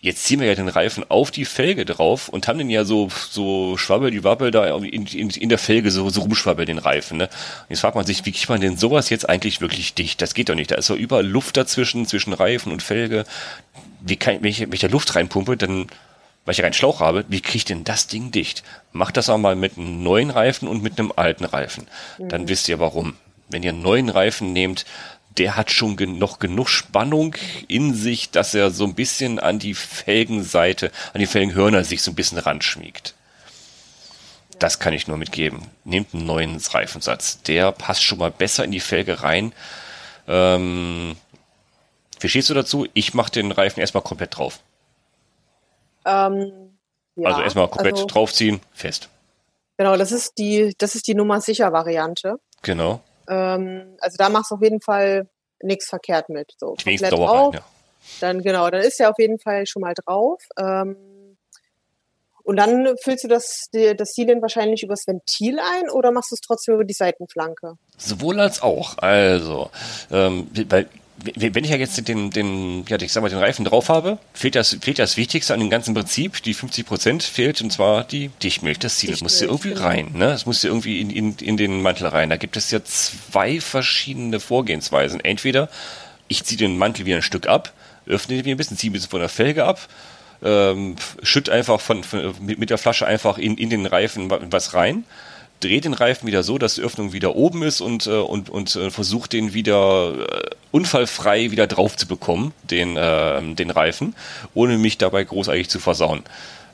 jetzt 0.00 0.24
ziehen 0.24 0.38
wir 0.38 0.46
ja 0.46 0.54
den 0.54 0.68
Reifen 0.68 1.04
auf 1.10 1.32
die 1.32 1.44
Felge 1.44 1.84
drauf 1.84 2.28
und 2.28 2.46
haben 2.46 2.58
den 2.58 2.70
ja 2.70 2.84
so, 2.84 3.08
so 3.28 3.76
schwabbel 3.76 4.12
die 4.12 4.22
Wabbel 4.22 4.52
da 4.52 4.76
in, 4.78 5.06
in, 5.06 5.30
in 5.30 5.48
der 5.48 5.58
Felge 5.58 5.90
so, 5.90 6.08
so 6.10 6.20
rumschwabbel 6.22 6.64
den 6.64 6.78
Reifen. 6.78 7.18
Ne? 7.18 7.24
Und 7.24 7.70
jetzt 7.70 7.80
fragt 7.80 7.96
man 7.96 8.06
sich, 8.06 8.24
wie 8.24 8.32
kriegt 8.32 8.48
man 8.48 8.60
denn 8.60 8.76
sowas 8.76 9.10
jetzt 9.10 9.28
eigentlich 9.28 9.60
wirklich 9.60 9.94
dicht? 9.94 10.22
Das 10.22 10.34
geht 10.34 10.48
doch 10.48 10.54
nicht. 10.54 10.70
Da 10.70 10.76
ist 10.76 10.88
doch 10.90 10.96
überall 10.96 11.26
Luft 11.26 11.56
dazwischen, 11.56 12.06
zwischen 12.06 12.32
Reifen 12.32 12.70
und 12.70 12.84
Felge. 12.84 13.24
Wie 14.00 14.16
kann, 14.16 14.36
wenn 14.40 14.50
ich, 14.50 14.60
wenn 14.60 14.72
ich 14.72 14.80
da 14.80 14.86
Luft 14.86 15.16
reinpumpe, 15.16 15.56
dann, 15.56 15.88
weil 16.48 16.52
ich 16.52 16.58
ja 16.58 16.62
keinen 16.62 16.72
Schlauch 16.72 17.00
habe, 17.00 17.26
wie 17.28 17.42
kriege 17.42 17.58
ich 17.58 17.66
denn 17.66 17.84
das 17.84 18.06
Ding 18.06 18.30
dicht? 18.30 18.62
Macht 18.92 19.18
das 19.18 19.28
auch 19.28 19.36
mal 19.36 19.54
mit 19.54 19.76
einem 19.76 20.02
neuen 20.02 20.30
Reifen 20.30 20.66
und 20.66 20.82
mit 20.82 20.98
einem 20.98 21.12
alten 21.14 21.44
Reifen. 21.44 21.86
Dann 22.18 22.48
wisst 22.48 22.70
ihr 22.70 22.78
warum. 22.78 23.18
Wenn 23.50 23.62
ihr 23.62 23.68
einen 23.68 23.82
neuen 23.82 24.08
Reifen 24.08 24.54
nehmt, 24.54 24.86
der 25.36 25.56
hat 25.56 25.70
schon 25.70 25.98
gen 25.98 26.16
noch 26.16 26.38
genug 26.38 26.70
Spannung 26.70 27.34
in 27.68 27.92
sich, 27.92 28.30
dass 28.30 28.54
er 28.54 28.70
so 28.70 28.84
ein 28.84 28.94
bisschen 28.94 29.38
an 29.38 29.58
die 29.58 29.74
Felgenseite, 29.74 30.90
an 31.12 31.20
die 31.20 31.26
Felgenhörner 31.26 31.84
sich 31.84 32.00
so 32.00 32.12
ein 32.12 32.14
bisschen 32.14 32.38
ranschmiegt. 32.38 33.12
Das 34.58 34.78
kann 34.78 34.94
ich 34.94 35.06
nur 35.06 35.18
mitgeben. 35.18 35.66
Nehmt 35.84 36.14
einen 36.14 36.24
neuen 36.24 36.56
Reifensatz. 36.56 37.42
Der 37.42 37.72
passt 37.72 38.02
schon 38.02 38.20
mal 38.20 38.30
besser 38.30 38.64
in 38.64 38.70
die 38.70 38.80
Felge 38.80 39.22
rein. 39.22 39.52
Ähm, 40.26 41.14
wie 42.20 42.28
stehst 42.30 42.48
du 42.48 42.54
dazu? 42.54 42.86
Ich 42.94 43.12
mache 43.12 43.32
den 43.32 43.52
Reifen 43.52 43.80
erstmal 43.80 44.02
komplett 44.02 44.38
drauf. 44.38 44.60
Ähm, 46.08 46.78
ja, 47.16 47.28
also 47.28 47.42
erstmal 47.42 47.68
komplett 47.68 47.94
also, 47.94 48.06
draufziehen, 48.06 48.60
fest. 48.72 49.08
Genau, 49.76 49.96
das 49.96 50.12
ist 50.12 50.38
die, 50.38 50.74
das 50.78 50.94
ist 50.94 51.06
die 51.06 51.14
Nummer 51.14 51.40
sicher 51.40 51.72
Variante. 51.72 52.36
Genau. 52.62 53.00
Ähm, 53.28 53.96
also 54.00 54.16
da 54.16 54.28
machst 54.28 54.50
du 54.50 54.56
auf 54.56 54.62
jeden 54.62 54.80
Fall 54.80 55.28
nichts 55.62 55.88
verkehrt 55.88 56.28
mit. 56.28 56.54
So 56.58 56.76
wenigstens 56.84 57.10
komplett 57.10 57.12
Dauer 57.12 57.28
rein, 57.28 57.42
drauf. 57.42 57.54
ja. 57.54 57.60
Dann 58.20 58.42
genau, 58.42 58.70
dann 58.70 58.80
ist 58.80 59.00
er 59.00 59.10
auf 59.10 59.18
jeden 59.18 59.38
Fall 59.38 59.66
schon 59.66 59.82
mal 59.82 59.94
drauf. 59.94 60.40
Ähm, 60.58 60.96
und 62.44 62.56
dann 62.56 62.96
füllst 63.02 63.24
du 63.24 63.28
das, 63.28 63.66
das 63.72 64.12
Sealant 64.14 64.40
wahrscheinlich 64.40 64.82
übers 64.82 65.06
Ventil 65.06 65.58
ein 65.58 65.90
oder 65.90 66.12
machst 66.12 66.30
du 66.30 66.34
es 66.34 66.40
trotzdem 66.40 66.76
über 66.76 66.84
die 66.84 66.94
Seitenflanke? 66.94 67.74
Sowohl 67.98 68.40
als 68.40 68.62
auch. 68.62 68.96
Also, 68.98 69.70
ähm, 70.10 70.50
weil 70.70 70.88
wenn 71.36 71.64
ich 71.64 71.70
ja 71.70 71.76
jetzt 71.76 72.06
den, 72.06 72.30
den, 72.30 72.84
ja, 72.88 72.96
ich 73.00 73.12
sag 73.12 73.22
mal, 73.22 73.28
den 73.28 73.38
Reifen 73.38 73.64
drauf 73.64 73.88
habe, 73.88 74.18
fehlt 74.34 74.54
das, 74.54 74.76
fehlt 74.80 74.98
das 74.98 75.16
Wichtigste 75.16 75.52
an 75.52 75.60
dem 75.60 75.70
ganzen 75.70 75.94
Prinzip. 75.94 76.42
Die 76.42 76.54
50 76.54 76.86
Prozent 76.86 77.22
fehlt, 77.24 77.60
und 77.60 77.72
zwar 77.72 78.04
die 78.04 78.28
Dichtmilch. 78.42 78.78
Das 78.78 78.96
Ziel, 78.98 79.10
das 79.10 79.20
muss 79.20 79.40
ja 79.40 79.48
irgendwie 79.48 79.70
genau. 79.70 79.82
rein, 79.82 80.10
ne? 80.14 80.26
Das 80.28 80.46
muss 80.46 80.62
ja 80.62 80.68
irgendwie 80.70 81.00
in, 81.00 81.10
in, 81.10 81.36
in 81.38 81.56
den 81.56 81.82
Mantel 81.82 82.06
rein. 82.06 82.30
Da 82.30 82.36
gibt 82.36 82.56
es 82.56 82.70
ja 82.70 82.84
zwei 82.84 83.60
verschiedene 83.60 84.38
Vorgehensweisen. 84.38 85.20
Entweder 85.20 85.68
ich 86.28 86.44
ziehe 86.44 86.58
den 86.58 86.78
Mantel 86.78 87.04
wieder 87.06 87.16
ein 87.16 87.22
Stück 87.22 87.48
ab, 87.48 87.72
öffne 88.06 88.36
den 88.36 88.44
wieder 88.44 88.54
ein 88.54 88.58
bisschen, 88.58 88.76
ziehe 88.76 88.90
ein 88.90 88.92
bisschen 88.92 89.10
von 89.10 89.20
der 89.20 89.28
Felge 89.28 89.64
ab, 89.64 89.88
ähm, 90.44 90.94
schütt 91.24 91.48
einfach 91.50 91.80
von, 91.80 92.04
von 92.04 92.34
mit, 92.40 92.58
mit 92.60 92.70
der 92.70 92.78
Flasche 92.78 93.06
einfach 93.06 93.38
in, 93.38 93.56
in 93.58 93.70
den 93.70 93.86
Reifen 93.86 94.30
wa- 94.30 94.38
was 94.50 94.74
rein, 94.74 95.04
dreht 95.60 95.84
den 95.84 95.94
Reifen 95.94 96.26
wieder 96.26 96.42
so, 96.42 96.58
dass 96.58 96.76
die 96.76 96.82
Öffnung 96.82 97.12
wieder 97.12 97.34
oben 97.36 97.62
ist 97.62 97.80
und, 97.80 98.06
äh, 98.06 98.10
und, 98.10 98.50
und 98.50 98.74
äh, 98.76 98.90
versucht 98.90 99.32
den 99.32 99.54
wieder 99.54 100.14
äh, 100.18 100.50
unfallfrei 100.70 101.50
wieder 101.50 101.66
drauf 101.66 101.96
zu 101.96 102.06
bekommen, 102.06 102.52
den, 102.70 102.96
äh, 102.96 103.54
den 103.54 103.70
Reifen, 103.70 104.14
ohne 104.54 104.78
mich 104.78 104.98
dabei 104.98 105.24
großartig 105.24 105.68
zu 105.68 105.80
versauen. 105.80 106.22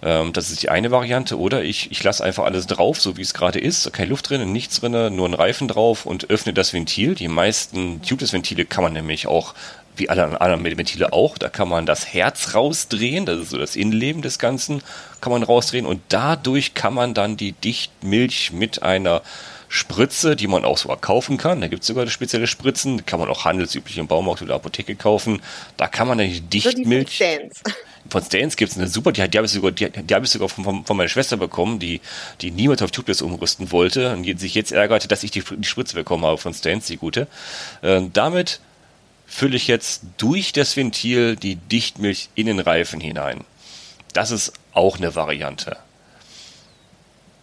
Ähm, 0.05 0.33
das 0.33 0.51
ist 0.51 0.63
die 0.63 0.69
eine 0.69 0.91
Variante. 0.91 1.39
Oder 1.39 1.65
ich, 1.65 1.91
ich 1.91 2.03
lasse 2.05 2.23
einfach 2.23 2.45
alles 2.45 2.67
drauf, 2.67 3.01
so 3.01 3.17
wie 3.17 3.23
es 3.23 3.35
gerade 3.35 3.59
ist. 3.59 3.93
Keine 3.93 4.11
Luft 4.11 4.29
drin, 4.29 4.53
nichts 4.53 4.81
drin, 4.81 5.17
nur 5.17 5.29
ein 5.29 5.35
Reifen 5.35 5.67
drauf 5.67 6.07
und 6.07 6.31
öffne 6.31 6.53
das 6.53 6.73
Ventil. 6.73 7.15
Die 7.15 7.29
meisten 7.29 8.03
Tubeless-Ventile 8.03 8.67
kann 8.67 8.85
man 8.85 8.93
nämlich 8.93 9.27
auch, 9.27 9.55
wie 9.97 10.09
alle 10.09 10.41
anderen 10.41 10.65
Ventile 10.65 11.13
auch, 11.13 11.39
da 11.39 11.49
kann 11.49 11.69
man 11.69 11.87
das 11.87 12.13
Herz 12.13 12.55
rausdrehen. 12.55 13.27
Das 13.27 13.39
ist 13.39 13.51
so 13.51 13.59
das 13.59 13.77
Innenleben 13.77 14.23
des 14.23 14.39
Ganzen, 14.39 14.83
kann 15.21 15.33
man 15.33 15.43
rausdrehen. 15.43 15.87
Und 15.87 16.01
dadurch 16.09 16.75
kann 16.75 16.95
man 16.95 17.15
dann 17.15 17.37
die 17.37 17.53
Dichtmilch 17.53 18.53
mit 18.53 18.83
einer 18.83 19.23
Spritze, 19.69 20.37
die 20.37 20.47
man 20.47 20.65
auch 20.65 20.79
sogar 20.79 20.99
kaufen 20.99 21.37
kann. 21.37 21.61
Da 21.61 21.67
gibt 21.67 21.83
es 21.83 21.89
sogar 21.89 22.07
spezielle 22.07 22.47
Spritzen, 22.47 22.99
die 22.99 23.03
kann 23.03 23.19
man 23.19 23.29
auch 23.29 23.45
handelsüblich 23.45 23.99
im 23.99 24.07
Baumarkt 24.07 24.43
oder 24.43 24.55
Apotheke 24.55 24.95
kaufen. 24.95 25.43
Da 25.77 25.89
kann 25.89 26.07
man 26.07 26.19
dann 26.19 26.29
die 26.29 26.61
Oder 26.61 26.75
die 26.75 26.85
von 26.85 26.91
Dichtmilch. 26.91 27.23
Von 28.09 28.23
Stans 28.23 28.57
gibt 28.57 28.71
es 28.71 28.79
eine 28.79 28.87
super, 28.87 29.13
die, 29.13 29.29
die 29.29 29.39
habe 29.39 29.47
ich 29.47 29.53
sogar, 29.53 29.73
die, 29.73 29.91
die 29.91 30.15
habe 30.15 30.27
ich 30.27 30.31
sogar 30.31 30.49
von, 30.49 30.63
von, 30.63 30.85
von 30.85 30.97
meiner 30.97 31.09
Schwester 31.09 31.37
bekommen, 31.39 31.79
die, 31.79 32.01
die 32.41 32.51
niemals 32.51 32.83
auf 32.83 32.91
Tubeless 32.91 33.23
umrüsten 33.23 33.73
wollte 33.73 34.13
und 34.13 34.23
die 34.23 34.35
sich 34.35 34.55
jetzt 34.55 34.73
ärgerte, 34.73 35.09
dass 35.09 35.23
ich 35.25 35.31
die, 35.31 35.43
die 35.43 35.67
Spritze 35.67 35.95
bekommen 35.95 36.25
habe 36.25 36.39
von 36.39 36.53
Stans, 36.53 36.87
die 36.87 36.99
gute. 36.99 37.27
Ähm, 37.83 38.11
damit 38.13 38.61
fülle 39.35 39.57
ich 39.57 39.67
jetzt 39.67 40.03
durch 40.17 40.53
das 40.53 40.77
Ventil 40.77 41.35
die 41.35 41.57
Dichtmilch 41.57 42.29
in 42.37 42.47
den 42.47 42.61
Reifen 42.61 43.01
hinein. 43.01 43.43
Das 44.13 44.31
ist 44.31 44.53
auch 44.73 44.99
eine 44.99 45.17
Variante. 45.17 45.77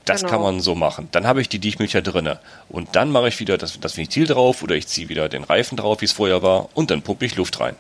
Das 0.06 0.22
Genau. 0.22 0.32
kann 0.32 0.42
man 0.42 0.62
so 0.62 0.74
machen. 0.74 1.10
Dann 1.12 1.28
habe 1.28 1.42
ich 1.42 1.50
die 1.50 1.60
Dichtmilch 1.60 1.92
ja 1.92 2.00
drinne. 2.00 2.40
Und 2.70 2.96
dann 2.96 3.12
mache 3.12 3.28
ich 3.28 3.42
wieder 3.42 3.58
das, 3.58 3.78
das 3.78 3.98
Ventil 3.98 4.26
drauf 4.26 4.64
oder 4.64 4.76
ich 4.76 4.88
ziehe 4.88 5.10
wieder 5.10 5.28
den 5.28 5.44
Reifen 5.44 5.76
drauf, 5.76 6.00
wie 6.00 6.06
es 6.06 6.14
vorher 6.14 6.42
war, 6.42 6.70
und 6.76 6.92
dann 6.92 7.02
pumpe 7.02 7.26
ich 7.26 7.36
Luft 7.36 7.60
rein. 7.60 7.76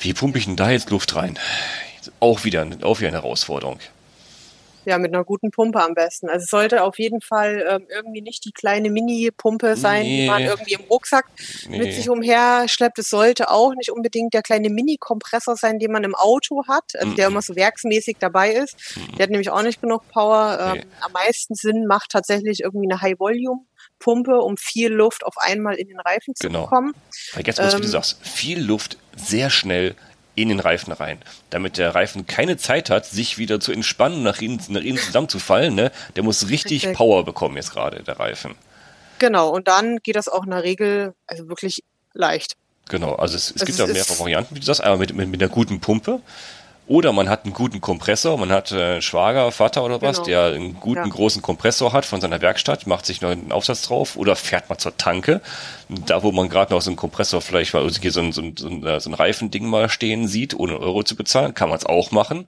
Wie 0.00 0.14
pumpe 0.14 0.38
ich 0.38 0.46
denn 0.46 0.56
da 0.56 0.70
jetzt 0.70 0.88
Luft 0.88 1.14
rein? 1.14 1.38
Auch 2.20 2.44
wieder, 2.44 2.66
auch 2.82 3.00
wieder 3.00 3.08
eine 3.08 3.18
Herausforderung. 3.18 3.80
Ja, 4.84 4.96
mit 4.98 5.12
einer 5.12 5.24
guten 5.24 5.50
Pumpe 5.50 5.82
am 5.82 5.92
besten. 5.94 6.28
Also 6.30 6.44
es 6.44 6.50
sollte 6.50 6.82
auf 6.82 6.98
jeden 6.98 7.20
Fall 7.20 7.66
ähm, 7.68 7.86
irgendwie 7.90 8.22
nicht 8.22 8.44
die 8.46 8.52
kleine 8.52 8.88
Mini-Pumpe 8.90 9.76
sein, 9.76 10.04
die 10.04 10.26
man 10.26 10.42
Nee. 10.42 10.48
irgendwie 10.48 10.72
im 10.74 10.80
Rucksack 10.88 11.26
mit 11.68 11.92
sich 11.92 12.08
umherschleppt. 12.08 12.98
Es 12.98 13.10
sollte 13.10 13.50
auch 13.50 13.74
nicht 13.74 13.90
unbedingt 13.90 14.32
der 14.32 14.42
kleine 14.42 14.70
Mini-Kompressor 14.70 15.56
sein, 15.56 15.78
den 15.78 15.92
man 15.92 16.04
im 16.04 16.14
Auto 16.14 16.62
hat, 16.68 16.84
also 16.98 17.12
der 17.14 17.26
immer 17.28 17.42
so 17.42 17.54
werksmäßig 17.54 18.16
dabei 18.18 18.52
ist. 18.52 18.76
Der 19.18 19.24
hat 19.24 19.30
nämlich 19.30 19.50
auch 19.50 19.62
nicht 19.62 19.80
genug 19.80 20.06
Power. 20.08 20.58
Ähm, 20.60 20.74
Nee. 20.78 20.84
Am 21.00 21.12
meisten 21.12 21.54
Sinn 21.54 21.86
macht 21.86 22.10
tatsächlich 22.10 22.60
irgendwie 22.60 22.90
eine 22.90 23.00
High-Volume-Pumpe, 23.00 24.38
um 24.40 24.56
viel 24.56 24.92
Luft 24.92 25.24
auf 25.24 25.34
einmal 25.38 25.74
in 25.74 25.88
den 25.88 26.00
Reifen 26.00 26.34
zu 26.34 26.46
Genau. 26.46 26.64
bekommen. 26.64 26.92
Weil 27.34 27.46
jetzt 27.46 27.60
muss, 27.60 27.74
wie 27.74 27.80
du 27.80 27.84
Ähm, 27.84 27.90
sagst, 27.90 28.26
viel 28.26 28.60
Luft 28.62 28.96
sehr 29.16 29.50
schnell 29.50 29.96
in 30.42 30.48
den 30.48 30.60
Reifen 30.60 30.92
rein. 30.92 31.18
Damit 31.50 31.78
der 31.78 31.94
Reifen 31.94 32.26
keine 32.26 32.56
Zeit 32.56 32.90
hat, 32.90 33.06
sich 33.06 33.38
wieder 33.38 33.60
zu 33.60 33.72
entspannen, 33.72 34.22
nach 34.22 34.40
innen, 34.40 34.60
nach 34.68 34.82
innen 34.82 34.98
zusammenzufallen. 34.98 35.74
Ne? 35.74 35.90
Der 36.16 36.22
muss 36.22 36.48
richtig 36.48 36.84
Richtig. 36.84 36.96
Power 36.96 37.24
bekommen 37.24 37.56
jetzt 37.56 37.72
gerade, 37.72 38.02
der 38.02 38.18
Reifen. 38.18 38.54
Genau, 39.18 39.50
und 39.50 39.68
dann 39.68 39.98
geht 39.98 40.16
das 40.16 40.28
auch 40.28 40.44
in 40.44 40.50
der 40.50 40.62
Regel 40.62 41.14
also 41.26 41.48
wirklich 41.48 41.82
leicht. 42.14 42.56
Genau, 42.88 43.14
also 43.14 43.36
es, 43.36 43.50
es 43.50 43.52
Also 43.52 43.66
gibt 43.66 43.78
es 43.78 43.78
ja 43.78 43.86
mehrere 43.86 44.18
Varianten, 44.18 44.54
wie 44.54 44.60
du 44.60 44.66
sagst, 44.66 44.80
einmal 44.80 44.98
mit, 44.98 45.14
mit, 45.14 45.28
mit 45.28 45.42
einer 45.42 45.50
guten 45.50 45.80
Pumpe. 45.80 46.20
Oder 46.88 47.12
man 47.12 47.28
hat 47.28 47.44
einen 47.44 47.52
guten 47.52 47.80
Kompressor, 47.82 48.38
man 48.38 48.50
hat 48.50 48.72
äh, 48.72 48.82
einen 48.94 49.02
Schwager, 49.02 49.52
Vater 49.52 49.84
oder 49.84 50.00
was, 50.00 50.16
Genau. 50.16 50.26
der 50.26 50.44
einen 50.54 50.74
guten 50.80 51.04
Ja. 51.04 51.08
großen 51.08 51.42
Kompressor 51.42 51.92
hat 51.92 52.06
von 52.06 52.20
seiner 52.20 52.40
Werkstatt, 52.40 52.86
macht 52.86 53.04
sich 53.04 53.20
noch 53.20 53.28
einen 53.30 53.52
Aufsatz 53.52 53.82
drauf 53.82 54.16
oder 54.16 54.34
fährt 54.36 54.70
mal 54.70 54.78
zur 54.78 54.96
Tanke. 54.96 55.42
Da, 55.90 56.22
wo 56.22 56.32
man 56.32 56.48
gerade 56.48 56.72
noch 56.72 56.80
so 56.80 56.88
einen 56.90 56.96
Kompressor 56.96 57.42
vielleicht 57.42 57.74
mal, 57.74 57.82
also 57.82 58.00
hier 58.00 58.10
so 58.10 58.20
ein, 58.20 58.32
so 58.32 58.40
ein, 58.40 58.56
so 58.56 58.68
ein, 58.68 58.86
äh, 58.86 59.00
so 59.00 59.10
ein 59.10 59.14
Reifending 59.14 59.66
mal 59.66 59.90
stehen 59.90 60.26
sieht, 60.26 60.54
ohne 60.54 60.78
Euro 60.78 61.02
zu 61.02 61.14
bezahlen, 61.14 61.52
kann 61.52 61.68
man 61.68 61.76
es 61.78 61.84
auch 61.86 62.10
machen. 62.10 62.46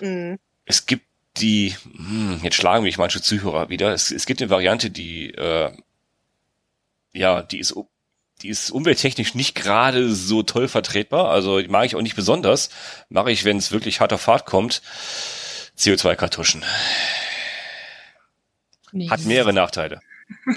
Mhm. 0.00 0.38
Es 0.66 0.86
gibt 0.86 1.04
die, 1.38 1.74
hm, 1.96 2.40
jetzt 2.44 2.54
schlagen 2.54 2.84
mich 2.84 2.96
manche 2.96 3.20
Zuhörer 3.20 3.68
wieder, 3.70 3.92
es, 3.92 4.12
es 4.12 4.24
gibt 4.24 4.40
eine 4.40 4.50
Variante, 4.50 4.90
die, 4.90 5.30
äh, 5.34 5.72
ja, 7.12 7.42
die 7.42 7.58
ist, 7.58 7.74
die 8.42 8.48
ist 8.48 8.70
umwelttechnisch 8.70 9.34
nicht 9.34 9.54
gerade 9.54 10.12
so 10.12 10.42
toll 10.42 10.68
vertretbar, 10.68 11.30
also 11.30 11.60
die 11.60 11.68
mag 11.68 11.86
ich 11.86 11.96
auch 11.96 12.02
nicht 12.02 12.16
besonders, 12.16 12.70
mache 13.08 13.30
ich, 13.30 13.44
wenn 13.44 13.56
es 13.56 13.72
wirklich 13.72 14.00
hart 14.00 14.12
auf 14.12 14.22
Fahrt 14.22 14.46
kommt, 14.46 14.82
CO2-Kartuschen. 15.78 16.64
Nee. 18.92 19.08
Hat 19.10 19.24
mehrere 19.24 19.52
Nachteile. 19.52 20.00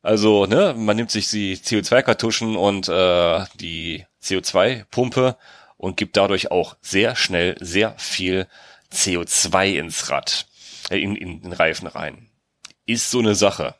Also, 0.00 0.46
ne, 0.46 0.74
man 0.76 0.96
nimmt 0.96 1.10
sich 1.10 1.28
die 1.28 1.56
CO2-Kartuschen 1.56 2.56
und 2.56 2.88
äh, 2.88 3.44
die 3.56 4.06
CO2-Pumpe 4.22 5.36
und 5.76 5.96
gibt 5.96 6.16
dadurch 6.16 6.50
auch 6.50 6.76
sehr 6.80 7.16
schnell 7.16 7.56
sehr 7.60 7.98
viel 7.98 8.46
CO2 8.92 9.74
ins 9.74 10.08
Rad, 10.08 10.46
äh, 10.90 10.98
in, 10.98 11.16
in 11.16 11.42
den 11.42 11.52
Reifen 11.52 11.88
rein. 11.88 12.30
Ist 12.86 13.10
so 13.10 13.18
eine 13.18 13.34
Sache. 13.34 13.74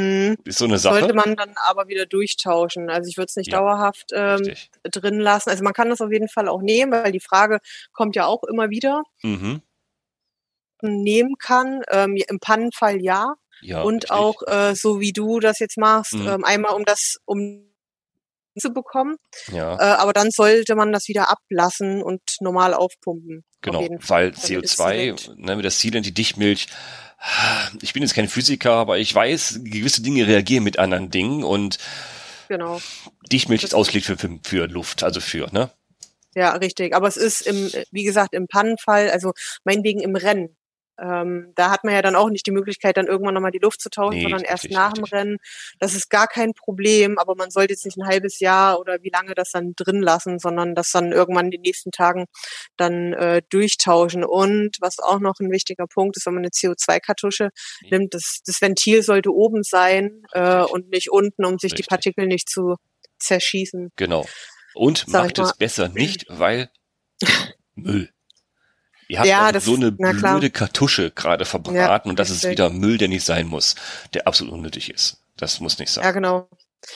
Hm. 0.00 0.36
Ist 0.44 0.58
so 0.58 0.64
eine 0.64 0.78
Sache. 0.78 1.00
Sollte 1.00 1.14
man 1.14 1.36
dann 1.36 1.54
aber 1.68 1.88
wieder 1.88 2.06
durchtauschen. 2.06 2.88
Also 2.90 3.08
ich 3.08 3.16
würde 3.16 3.26
es 3.28 3.36
nicht 3.36 3.52
Ja, 3.52 3.58
dauerhaft 3.58 4.10
ähm, 4.12 4.54
drin 4.84 5.18
lassen. 5.20 5.50
Also 5.50 5.62
man 5.64 5.72
kann 5.74 5.90
das 5.90 6.00
auf 6.00 6.10
jeden 6.10 6.28
Fall 6.28 6.48
auch 6.48 6.62
nehmen, 6.62 6.92
weil 6.92 7.12
die 7.12 7.20
Frage 7.20 7.58
kommt 7.92 8.16
ja 8.16 8.26
auch 8.26 8.42
immer 8.44 8.70
wieder. 8.70 9.02
Mhm. 9.22 9.62
Nehmen 10.82 11.36
kann, 11.38 11.82
ähm, 11.90 12.16
im 12.28 12.40
Pannenfall 12.40 13.02
ja. 13.02 13.34
Ja, 13.62 13.82
und 13.82 14.04
richtig. 14.04 14.10
auch 14.12 14.42
äh, 14.46 14.74
so 14.74 15.00
wie 15.00 15.12
du 15.12 15.38
das 15.38 15.58
jetzt 15.58 15.76
machst, 15.76 16.14
Mhm. 16.14 16.26
ähm, 16.28 16.44
einmal 16.44 16.74
um 16.74 16.84
das 16.86 17.18
um 17.26 17.66
zu 18.58 18.70
bekommen, 18.72 19.16
Ja, 19.52 19.74
äh, 19.78 19.96
aber 19.96 20.12
dann 20.14 20.30
sollte 20.30 20.74
man 20.74 20.92
das 20.92 21.08
wieder 21.08 21.30
ablassen 21.30 22.02
und 22.02 22.22
normal 22.40 22.72
aufpumpen. 22.74 23.44
auf 23.44 23.60
genau. 23.60 23.80
Fall. 24.00 24.00
Weil 24.08 24.30
damit 24.32 24.64
es 24.64 24.76
CO2, 24.78 24.92
direkt- 24.92 25.38
ne, 25.38 25.56
mit 25.56 25.64
der 25.64 25.70
Sealant, 25.70 26.06
die 26.06 26.14
Dichtmilch, 26.14 26.66
ich 27.82 27.92
bin 27.92 28.02
jetzt 28.02 28.14
kein 28.14 28.28
Physiker, 28.28 28.72
aber 28.72 28.98
ich 28.98 29.14
weiß, 29.14 29.60
gewisse 29.64 30.02
Dinge 30.02 30.26
reagieren 30.26 30.64
mit 30.64 30.78
anderen 30.78 31.10
Dingen 31.10 31.44
und 31.44 31.78
Genau. 32.50 32.80
Dichtmilch 33.30 33.62
ist 33.62 33.74
ausgelegt 33.76 34.06
für, 34.06 34.18
für, 34.18 34.40
für 34.42 34.66
Luft, 34.66 35.04
also 35.04 35.20
für, 35.20 35.48
ne? 35.52 35.70
Ja, 36.34 36.50
richtig. 36.52 36.94
Aber 36.96 37.06
es 37.06 37.16
ist 37.16 37.42
im, 37.42 37.70
wie 37.92 38.02
gesagt, 38.02 38.34
im 38.34 38.48
Pannenfall, 38.48 39.10
also 39.10 39.32
meinetwegen 39.62 40.00
im 40.00 40.16
Rennen. 40.16 40.56
Ähm, 41.00 41.52
da 41.54 41.70
hat 41.70 41.84
man 41.84 41.94
ja 41.94 42.02
dann 42.02 42.16
auch 42.16 42.30
nicht 42.30 42.46
die 42.46 42.50
Möglichkeit, 42.50 42.96
dann 42.96 43.06
irgendwann 43.06 43.34
nochmal 43.34 43.50
die 43.50 43.58
Luft 43.58 43.80
zu 43.80 43.90
tauschen, 43.90 44.18
Nee, 44.18 44.22
sondern 44.22 44.42
erst 44.42 44.70
nach 44.70 44.92
dem. 44.92 45.04
Rennen. 45.04 45.38
Das 45.78 45.94
ist 45.94 46.10
gar 46.10 46.26
kein 46.26 46.52
Problem, 46.52 47.18
aber 47.18 47.34
man 47.34 47.50
sollte 47.50 47.72
jetzt 47.72 47.84
nicht 47.84 47.96
ein 47.96 48.06
halbes 48.06 48.38
Jahr 48.38 48.78
oder 48.78 48.98
wie 49.02 49.10
lange 49.10 49.34
das 49.34 49.50
dann 49.50 49.72
drin 49.76 50.02
lassen, 50.02 50.38
sondern 50.38 50.74
das 50.74 50.90
dann 50.90 51.12
irgendwann 51.12 51.46
in 51.46 51.52
den 51.52 51.62
nächsten 51.62 51.90
Tagen 51.90 52.26
dann 52.76 53.12
äh, 53.14 53.42
durchtauschen. 53.48 54.24
Und 54.24 54.76
was 54.80 54.98
auch 54.98 55.20
noch 55.20 55.40
ein 55.40 55.50
wichtiger 55.50 55.86
Punkt 55.86 56.16
ist, 56.16 56.26
wenn 56.26 56.34
man 56.34 56.42
eine 56.42 56.50
CO2-Kartusche 56.50 57.50
nimmt, 57.90 58.14
das, 58.14 58.40
das 58.44 58.60
Ventil 58.60 59.02
sollte 59.02 59.32
oben 59.32 59.62
sein 59.62 60.22
äh, 60.32 60.62
und 60.62 60.90
nicht 60.90 61.10
unten, 61.10 61.44
um 61.44 61.58
sich 61.58 61.72
Richtig. 61.72 61.86
die 61.86 61.88
Partikel 61.88 62.26
nicht 62.26 62.48
zu 62.48 62.76
zerschießen. 63.18 63.90
Genau. 63.96 64.26
Und 64.74 65.04
Sag 65.06 65.24
macht 65.24 65.38
es 65.38 65.56
besser 65.56 65.88
nicht, 65.88 66.26
weil 66.28 66.70
Müll. 67.74 68.10
Ihr 69.10 69.18
habt 69.18 69.28
Ja, 69.28 69.60
so 69.60 69.74
eine 69.74 69.90
blöde 69.90 70.50
Kartusche 70.50 71.10
gerade 71.10 71.44
verbraten 71.44 72.08
und 72.10 72.18
das 72.20 72.30
ist 72.30 72.44
richtig. 72.44 72.52
wieder 72.52 72.70
Müll, 72.70 72.96
der 72.96 73.08
nicht 73.08 73.24
sein 73.24 73.48
muss, 73.48 73.74
der 74.14 74.26
absolut 74.28 74.54
unnötig 74.54 74.88
ist. 74.90 75.18
Das 75.36 75.58
muss 75.58 75.78
nicht 75.80 75.90
sein. 75.90 76.04
Ja, 76.04 76.12
genau. 76.12 76.48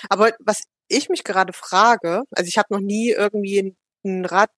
Aber 0.09 0.31
was 0.39 0.63
ich 0.89 1.09
mich 1.09 1.25
gerade 1.25 1.53
frage, 1.53 2.23
also 2.31 2.49
ich 2.49 2.57
habe 2.57 2.69
noch 2.73 2.81
nie 2.81 3.11
irgendwie 3.11 3.75
ein- 4.05 4.25
Rad 4.27 4.51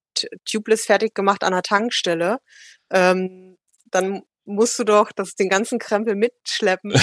tubeless 0.45 0.85
fertig 0.87 1.15
gemacht 1.15 1.45
an 1.45 1.53
einer 1.53 1.63
Tankstelle, 1.63 2.39
ähm, 2.91 3.57
dann 3.87 4.23
musst 4.45 4.79
du 4.79 4.85
doch 4.85 5.13
das 5.13 5.35
den 5.37 5.49
ganzen 5.49 5.79
Krempel 5.79 6.15
mitschleppen 6.17 6.91
und 6.93 7.01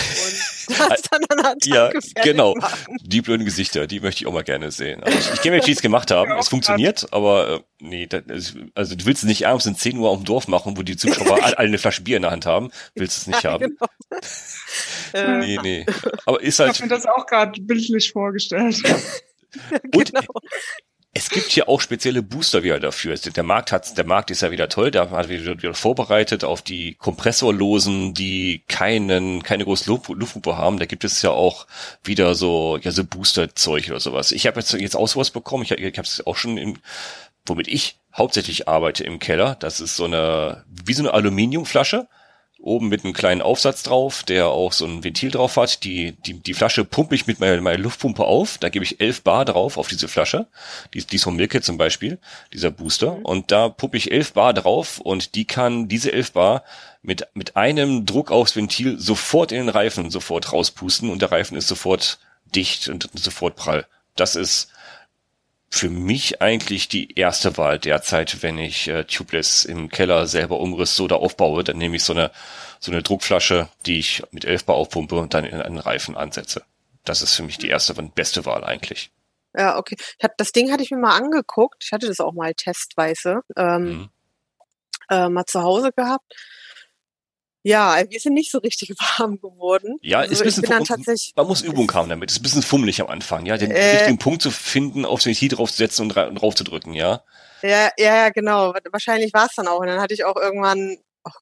das 0.90 1.02
dann 1.04 1.24
an 1.30 1.38
der 1.38 1.44
Tanke 1.44 1.70
Ja, 1.70 1.92
genau. 2.24 2.56
machen. 2.56 2.98
Die 3.04 3.22
blöden 3.22 3.46
Gesichter, 3.46 3.88
die 3.88 4.00
möchte 4.00 4.22
ich 4.24 4.28
auch 4.28 4.34
mal 4.34 4.44
gerne 4.44 4.72
sehen. 4.72 5.04
Also 5.04 5.18
ich, 5.18 5.34
ich 5.34 5.42
kenne 5.42 5.54
welche, 5.56 5.66
die 5.68 5.72
es 5.74 5.82
gemacht 5.82 6.12
haben. 6.12 6.32
Es 6.38 6.50
funktioniert, 6.50 7.08
aber 7.12 7.50
äh, 7.56 7.60
nee, 7.80 8.08
das, 8.08 8.24
ist- 8.28 8.58
also 8.76 8.96
du 8.96 9.06
willst 9.06 9.24
es 9.24 9.28
nicht 9.28 9.48
abends 9.48 9.68
um 9.68 9.76
10 9.76 9.98
Uhr 9.98 10.10
auf 10.10 10.18
dem 10.20 10.26
Dorf 10.26 10.48
machen, 10.48 10.78
wo 10.78 10.84
die 10.84 10.98
Zuschauer 10.98 11.44
alle 11.44 11.58
eine 11.58 11.78
Flasche 11.78 12.02
Bier 12.02 12.18
in 12.18 12.24
der 12.24 12.32
Hand 12.32 12.46
haben. 12.46 12.72
Willst 12.96 13.18
es 13.20 13.28
nicht 13.28 13.44
Ja, 13.44 13.52
haben. 13.54 13.76
genau. 13.78 13.86
äh, 15.14 15.38
Nee, 15.40 15.60
nee. 15.62 15.86
Aber 16.26 16.42
ist 16.42 16.56
Ich 16.56 16.60
habe 16.60 16.72
halt, 16.72 16.82
mir 16.82 16.88
das 16.88 17.06
auch 17.06 17.26
gerade 17.26 17.62
bildlich 17.62 18.12
vorgestellt. 18.12 18.82
Und 19.96 20.12
genau. 20.12 20.24
Es 21.16 21.30
gibt 21.30 21.52
hier 21.52 21.70
auch 21.70 21.80
spezielle 21.80 22.24
Booster 22.24 22.64
wieder 22.64 22.80
dafür. 22.80 23.16
Der 23.16 23.44
Markt 23.44 23.72
hat, 23.72 23.98
der 23.98 24.06
Markt 24.06 24.32
ist 24.32 24.42
ja 24.42 24.50
wieder 24.50 24.68
toll, 24.68 24.90
der 24.90 25.12
hat 25.12 25.30
wieder, 25.30 25.74
vorbereitet 25.76 26.44
auf 26.44 26.64
die 26.64 26.96
Kompressorlosen, 26.96 28.16
die 28.16 28.64
keinen, 28.68 29.44
keine 29.44 29.64
große 29.64 29.90
Luft- 29.90 30.10
Luftpumpe 30.10 30.58
haben. 30.58 30.80
Da 30.80 30.86
gibt 30.86 31.04
es 31.04 31.22
ja 31.22 31.30
auch 31.30 31.68
wieder 32.04 32.34
so, 32.34 32.80
ja, 32.82 32.92
so 32.92 33.04
Booster-Zeug 33.04 33.90
oder 33.90 34.00
sowas. 34.00 34.32
Ich 34.32 34.48
habe 34.48 34.60
jetzt, 34.60 34.74
jetzt 34.74 34.96
auch 34.96 35.08
sowas 35.08 35.30
bekommen. 35.30 35.64
Ich, 35.64 35.72
ich 35.72 35.98
habe 35.98 36.08
es 36.08 36.26
auch 36.26 36.36
schon 36.36 36.58
im, 36.58 36.78
womit 37.46 37.68
ich 37.68 37.98
hauptsächlich 38.16 38.68
arbeite 38.68 39.04
im 39.04 39.20
Keller. 39.20 39.56
Das 39.60 39.80
ist 39.82 39.96
so 39.96 40.06
eine, 40.06 40.64
wie 40.68 40.94
so 40.94 41.04
eine 41.04 41.14
Aluminiumflasche. 41.14 42.08
Oben 42.64 42.88
mit 42.88 43.04
einem 43.04 43.14
kleinen 43.14 43.42
Aufsatz 43.42 43.84
drauf, 43.84 44.24
der 44.24 44.48
auch 44.48 44.72
so 44.72 44.86
ein 44.86 45.04
Ventil 45.04 45.32
drauf 45.32 45.58
hat. 45.58 45.84
Die, 45.84 46.14
die, 46.26 46.40
die 46.40 46.54
Flasche 46.54 46.86
pumpe 46.86 47.14
ich 47.14 47.28
mit 47.28 47.42
meiner, 47.42 47.60
meiner 47.62 47.78
Luftpumpe 47.78 48.24
auf. 48.24 48.58
Da 48.58 48.70
gebe 48.70 48.86
ich 48.86 49.02
11 49.02 49.22
Bar 49.24 49.44
drauf 49.44 49.78
auf 49.78 49.90
diese 49.90 50.08
Flasche. 50.08 50.48
Die, 50.94 51.06
die 51.06 51.18
ist 51.18 51.26
von 51.26 51.36
Milke 51.36 51.62
zum 51.62 51.78
Beispiel, 51.78 52.20
dieser 52.54 52.72
Booster. 52.72 53.18
Und 53.24 53.52
da 53.52 53.68
pumpe 53.68 53.98
ich 53.98 54.14
11 54.14 54.32
Bar 54.32 54.54
drauf 54.54 55.00
und 55.00 55.36
die 55.36 55.44
kann 55.44 55.90
diese 55.90 56.14
11 56.14 56.32
Bar 56.32 56.64
mit, 57.02 57.28
mit 57.34 57.58
einem 57.58 58.06
Druck 58.06 58.32
aufs 58.32 58.56
Ventil 58.56 58.98
sofort 58.98 59.52
in 59.52 59.58
den 59.58 59.70
Reifen 59.70 60.10
sofort 60.10 60.54
rauspusten 60.54 61.10
und 61.10 61.22
der 61.22 61.34
Reifen 61.34 61.58
ist 61.58 61.68
sofort 61.68 62.18
dicht 62.56 62.88
und 62.88 63.10
sofort 63.14 63.58
prall. 63.58 63.86
Das 64.16 64.38
ist 64.38 64.70
für 65.76 65.90
mich 65.90 66.40
eigentlich 66.40 66.88
die 66.88 67.18
erste 67.18 67.58
Wahl 67.58 67.80
derzeit, 67.80 68.44
wenn 68.44 68.60
ich 68.60 68.88
äh, 68.90 69.06
Tubeless 69.06 69.66
im 69.66 69.90
Keller 69.90 70.28
selber 70.28 70.60
umriss 70.60 71.00
oder 71.00 71.18
aufbaue, 71.18 71.64
dann 71.64 71.80
nehme 71.80 71.96
ich 71.96 72.04
so 72.04 72.14
eine 72.14 72.30
so 72.80 72.92
eine 72.92 73.02
Druckflasche, 73.02 73.70
die 73.88 73.98
ich 73.98 74.22
mit 74.30 74.46
11 74.46 74.66
Bar 74.66 74.76
aufpumpe 74.76 75.16
und 75.16 75.34
dann 75.34 75.46
in 75.46 75.60
einen 75.60 75.80
Reifen 75.80 76.16
ansetze. 76.16 76.64
Das 77.06 77.24
ist 77.24 77.34
für 77.34 77.42
mich 77.42 77.58
die 77.58 77.70
erste 77.70 77.96
und 77.96 78.14
beste 78.14 78.46
Wahl 78.46 78.64
eigentlich. 78.64 79.10
Ja, 79.56 79.78
okay. 79.80 79.96
Hab, 80.22 80.38
das 80.38 80.52
Ding 80.52 80.72
hatte 80.72 80.84
ich 80.84 80.92
mir 80.92 80.98
mal 80.98 81.18
angeguckt. 81.18 81.84
Ich 81.84 81.92
hatte 81.92 82.06
das 82.06 82.20
auch 82.20 82.34
mal 82.34 82.54
testweise 82.54 83.40
ähm, 83.58 83.84
Mhm. 83.84 84.10
äh, 85.10 85.28
mal 85.30 85.46
zu 85.46 85.64
Hause 85.64 85.92
gehabt. 85.92 86.36
Ja, 87.64 87.98
wir 88.10 88.20
sind 88.20 88.34
nicht 88.34 88.52
so 88.52 88.58
richtig 88.60 88.90
warm 89.18 89.40
geworden. 89.40 89.98
Ja, 90.02 90.22
ist 90.22 90.28
ein 90.28 90.32
also 90.32 90.44
bisschen 90.44 90.64
dann 90.64 90.84
tatsächlich 90.84 91.34
Man 91.36 91.48
muss 91.48 91.62
Übung 91.62 91.92
haben 91.94 92.10
damit. 92.10 92.30
Ist 92.30 92.40
ein 92.40 92.44
bisschen 92.44 92.62
fummelig 92.62 93.02
am 93.02 93.08
Anfang, 93.08 93.46
ja, 93.46 93.58
den 93.58 93.72
Äh. 93.72 93.92
richtigen 93.96 94.18
Punkt 94.20 94.42
zu 94.42 94.52
finden, 94.52 95.06
aufs 95.06 95.26
Ventil 95.26 95.50
draufzusetzen 95.50 96.06
und, 96.06 96.12
ra- 96.16 96.28
und 96.28 96.38
raufzudrücken, 96.42 96.94
ja. 96.94 97.24
Ja, 97.62 97.90
ja, 97.98 98.16
ja, 98.18 98.30
genau. 98.30 98.74
Wahrscheinlich 98.92 99.34
war 99.34 99.46
es 99.46 99.56
dann 99.56 99.68
auch. 99.68 99.80
Und 99.80 99.88
dann 99.88 100.02
hatte 100.02 100.14
ich 100.14 100.26
auch 100.26 100.36
irgendwann, 100.36 100.98
ach, 101.24 101.36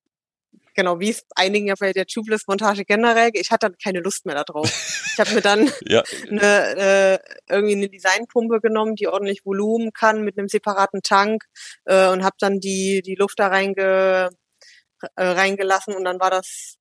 genau, 0.76 1.00
wie 1.00 1.10
es 1.10 1.24
einigen 1.36 1.66
ja 1.68 1.74
bei 1.80 1.92
der 1.94 2.06
Tubeless-Montage 2.06 2.86
generell, 2.86 3.32
ich 3.34 3.50
hatte 3.50 3.70
dann 3.70 3.76
keine 3.84 4.02
Lust 4.02 4.28
mehr 4.28 4.36
darauf. 4.44 4.70
ich 5.14 5.20
habe 5.20 5.34
mir 5.34 5.42
dann 5.42 5.72
Ja, 5.88 6.04
eine, 6.30 6.76
äh, 6.78 7.20
irgendwie 7.50 7.74
eine 7.74 7.90
Designpumpe 7.90 8.62
genommen, 8.62 8.96
die 8.96 9.08
ordentlich 9.08 9.44
Volumen 9.44 9.92
kann 9.94 10.22
mit 10.24 10.38
einem 10.38 10.48
separaten 10.48 11.02
Tank 11.02 11.46
äh, 11.86 12.10
und 12.10 12.24
habe 12.24 12.36
dann 12.40 12.60
die, 12.60 13.02
die 13.04 13.16
Luft 13.16 13.40
da 13.40 13.48
reinge, 13.48 14.30
äh, 15.16 15.24
reingelassen 15.24 15.96
und 15.96 16.04
dann 16.04 16.20
war 16.20 16.30
das 16.30 16.76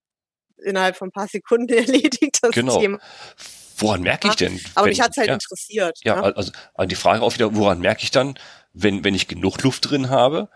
innerhalb 0.63 0.97
von 0.97 1.09
ein 1.09 1.13
paar 1.13 1.29
Sekunden 1.29 1.73
erledigt, 1.73 2.39
das 2.43 2.53
Genau. 2.53 2.79
Thema. 2.79 2.99
Woran 3.79 4.03
merke 4.03 4.29
ich 4.29 4.35
denn? 4.35 4.61
Aber 4.75 4.89
mich 4.89 5.01
hat's 5.01 5.17
halt 5.17 5.29
ja, 5.29 5.35
interessiert. 5.35 5.99
Ja, 6.05 6.17
ne? 6.17 6.37
also 6.37 6.53
also 6.75 6.89
die 6.89 6.95
Frage 6.95 7.23
auch 7.23 7.35
wieder, 7.35 7.55
woran 7.57 7.81
merke 7.81 8.03
ich 8.03 8.11
dann, 8.11 8.39
wenn, 8.75 9.05
wenn 9.05 9.15
ich 9.15 9.27
genug 9.27 9.63
Luft 9.63 9.91
drin 9.91 10.11
habe? 10.11 10.49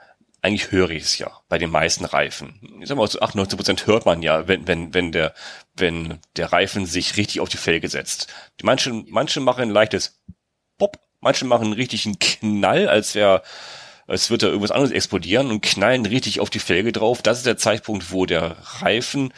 Eigentlich 0.42 0.72
höre 0.72 0.90
ich 0.90 1.04
es 1.04 1.16
ja 1.16 1.30
bei 1.48 1.56
den 1.56 1.70
meisten 1.70 2.04
Reifen. 2.04 2.78
Ich 2.82 2.88
sag 2.88 2.98
mal, 2.98 3.08
zu 3.08 3.22
98 3.22 3.56
Prozent 3.56 3.86
hört 3.86 4.04
man 4.04 4.20
ja, 4.20 4.46
wenn, 4.46 4.68
wenn, 4.68 4.92
wenn 4.92 5.10
der, 5.10 5.32
wenn 5.74 6.18
der 6.36 6.52
Reifen 6.52 6.84
sich 6.84 7.16
richtig 7.16 7.40
auf 7.40 7.48
die 7.48 7.56
Felge 7.56 7.88
setzt. 7.88 8.26
Die 8.60 8.66
manche, 8.66 8.92
manche 8.92 9.40
machen 9.40 9.62
ein 9.62 9.70
leichtes 9.70 10.20
Pop, 10.76 10.98
manche 11.20 11.46
machen 11.46 11.64
einen 11.64 11.72
richtigen 11.72 12.18
Knall, 12.18 12.88
als 12.88 13.14
wäre, 13.14 13.42
als 14.06 14.30
würde 14.30 14.46
da 14.46 14.52
irgendwas 14.52 14.70
anderes 14.70 14.90
explodieren 14.92 15.50
und 15.50 15.62
knallen 15.62 16.06
richtig 16.06 16.40
auf 16.40 16.50
die 16.50 16.58
Felge 16.58 16.92
drauf. 16.92 17.22
Das 17.22 17.38
ist 17.38 17.46
der 17.46 17.56
Zeitpunkt, 17.56 18.12
wo 18.12 18.26
der 18.26 18.56
Reifen 18.80 19.32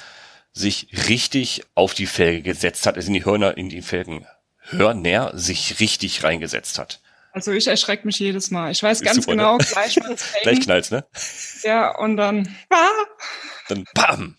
sich 0.53 0.89
richtig 1.09 1.63
auf 1.75 1.95
die 1.95 2.07
Felge 2.07 2.43
gesetzt 2.43 2.87
hat, 2.87 2.97
also 2.97 3.09
in 3.09 3.15
die 3.15 3.25
Hörner, 3.25 3.57
in 3.57 3.69
die 3.69 3.83
Felgen 3.83 4.27
Hörner 4.71 5.33
sich 5.37 5.79
richtig 5.81 6.25
reingesetzt 6.25 6.79
hat. 6.79 7.01
Also 7.33 7.53
ich 7.53 7.67
erschrecke 7.67 8.07
mich 8.07 8.19
jedes 8.19 8.51
Mal. 8.51 8.73
Ich 8.73 8.83
weiß 8.83 9.03
Ist 9.03 9.05
ganz 9.05 9.17
super, 9.25 9.37
ne? 9.37 9.43
genau, 9.43 9.59
gleich 9.59 9.97
mal 9.99 10.17
Gleich 10.43 10.61
knallt's, 10.61 10.91
ne? 10.91 11.05
Ja, 11.63 11.95
und 11.99 12.17
dann, 12.17 12.57
ah! 12.71 12.89
Dann 13.69 13.85
bam! 13.95 14.37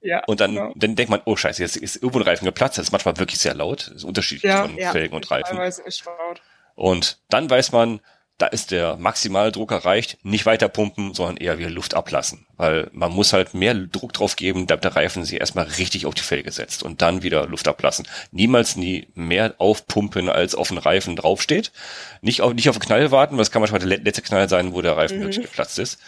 Ja, 0.00 0.22
Und 0.26 0.38
dann, 0.38 0.54
genau. 0.54 0.72
dann 0.76 0.94
denkt 0.94 1.10
man, 1.10 1.20
oh 1.24 1.34
scheiße, 1.34 1.60
jetzt 1.60 1.76
ist 1.76 1.96
irgendwo 1.96 2.20
ein 2.20 2.24
Reifen 2.24 2.44
geplatzt. 2.44 2.78
Das 2.78 2.86
ist 2.86 2.92
manchmal 2.92 3.18
wirklich 3.18 3.40
sehr 3.40 3.54
laut. 3.54 3.88
Das 3.88 3.96
ist 3.96 4.04
unterschiedlich 4.04 4.44
Ja, 4.48 4.62
von 4.62 4.76
ja. 4.78 4.92
Felgen 4.92 5.16
und 5.16 5.28
Reifen. 5.28 5.56
teilweise 5.56 5.84
echt 5.84 6.04
laut. 6.04 6.40
Und 6.76 7.18
dann 7.28 7.50
weiß 7.50 7.72
man, 7.72 8.00
da 8.38 8.46
ist 8.46 8.70
der 8.70 8.96
Maximaldruck 8.96 9.72
erreicht, 9.72 10.18
nicht 10.22 10.44
weiter 10.44 10.68
pumpen, 10.68 11.14
sondern 11.14 11.38
eher 11.38 11.58
wieder 11.58 11.70
Luft 11.70 11.94
ablassen. 11.94 12.46
Weil 12.58 12.90
man 12.92 13.10
muss 13.12 13.32
halt 13.32 13.54
mehr 13.54 13.72
Druck 13.74 14.12
drauf 14.12 14.36
geben, 14.36 14.66
damit 14.66 14.84
der 14.84 14.94
Reifen 14.94 15.24
sich 15.24 15.40
erstmal 15.40 15.64
richtig 15.64 16.04
auf 16.04 16.12
die 16.14 16.22
Felge 16.22 16.52
setzt 16.52 16.82
und 16.82 17.00
dann 17.00 17.22
wieder 17.22 17.46
Luft 17.46 17.66
ablassen. 17.66 18.06
Niemals 18.32 18.76
nie 18.76 19.08
mehr 19.14 19.54
aufpumpen, 19.56 20.28
als 20.28 20.54
auf 20.54 20.68
den 20.68 20.76
Reifen 20.78 21.16
draufsteht. 21.16 21.72
Nicht 22.20 22.42
auf, 22.42 22.52
nicht 22.52 22.68
auf 22.68 22.76
den 22.78 22.84
Knall 22.84 23.10
warten, 23.10 23.36
weil 23.36 23.38
das 23.40 23.50
kann 23.50 23.60
manchmal 23.62 23.80
der 23.80 23.88
le- 23.88 23.96
letzte 24.04 24.20
Knall 24.22 24.48
sein, 24.50 24.74
wo 24.74 24.82
der 24.82 24.96
Reifen 24.98 25.18
Mhm. 25.18 25.22
wirklich 25.22 25.42
geplatzt 25.46 25.78
ist. 25.78 25.98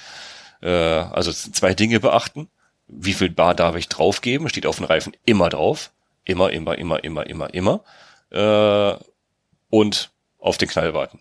Äh, 0.60 0.68
also 0.68 1.32
zwei 1.32 1.72
Dinge 1.72 1.98
beachten. 1.98 2.48
Wie 2.88 3.14
viel 3.14 3.30
Bar 3.30 3.54
darf 3.54 3.74
ich 3.76 3.88
draufgeben? 3.88 4.48
Steht 4.50 4.66
auf 4.66 4.76
dem 4.76 4.84
Reifen 4.84 5.14
immer 5.24 5.48
drauf. 5.48 5.92
Immer, 6.24 6.50
immer, 6.52 6.76
immer, 6.76 7.02
immer, 7.04 7.26
immer, 7.26 7.54
immer. 7.54 7.84
Äh, 8.30 9.02
und 9.70 10.10
auf 10.38 10.58
den 10.58 10.68
Knall 10.68 10.92
warten. 10.92 11.20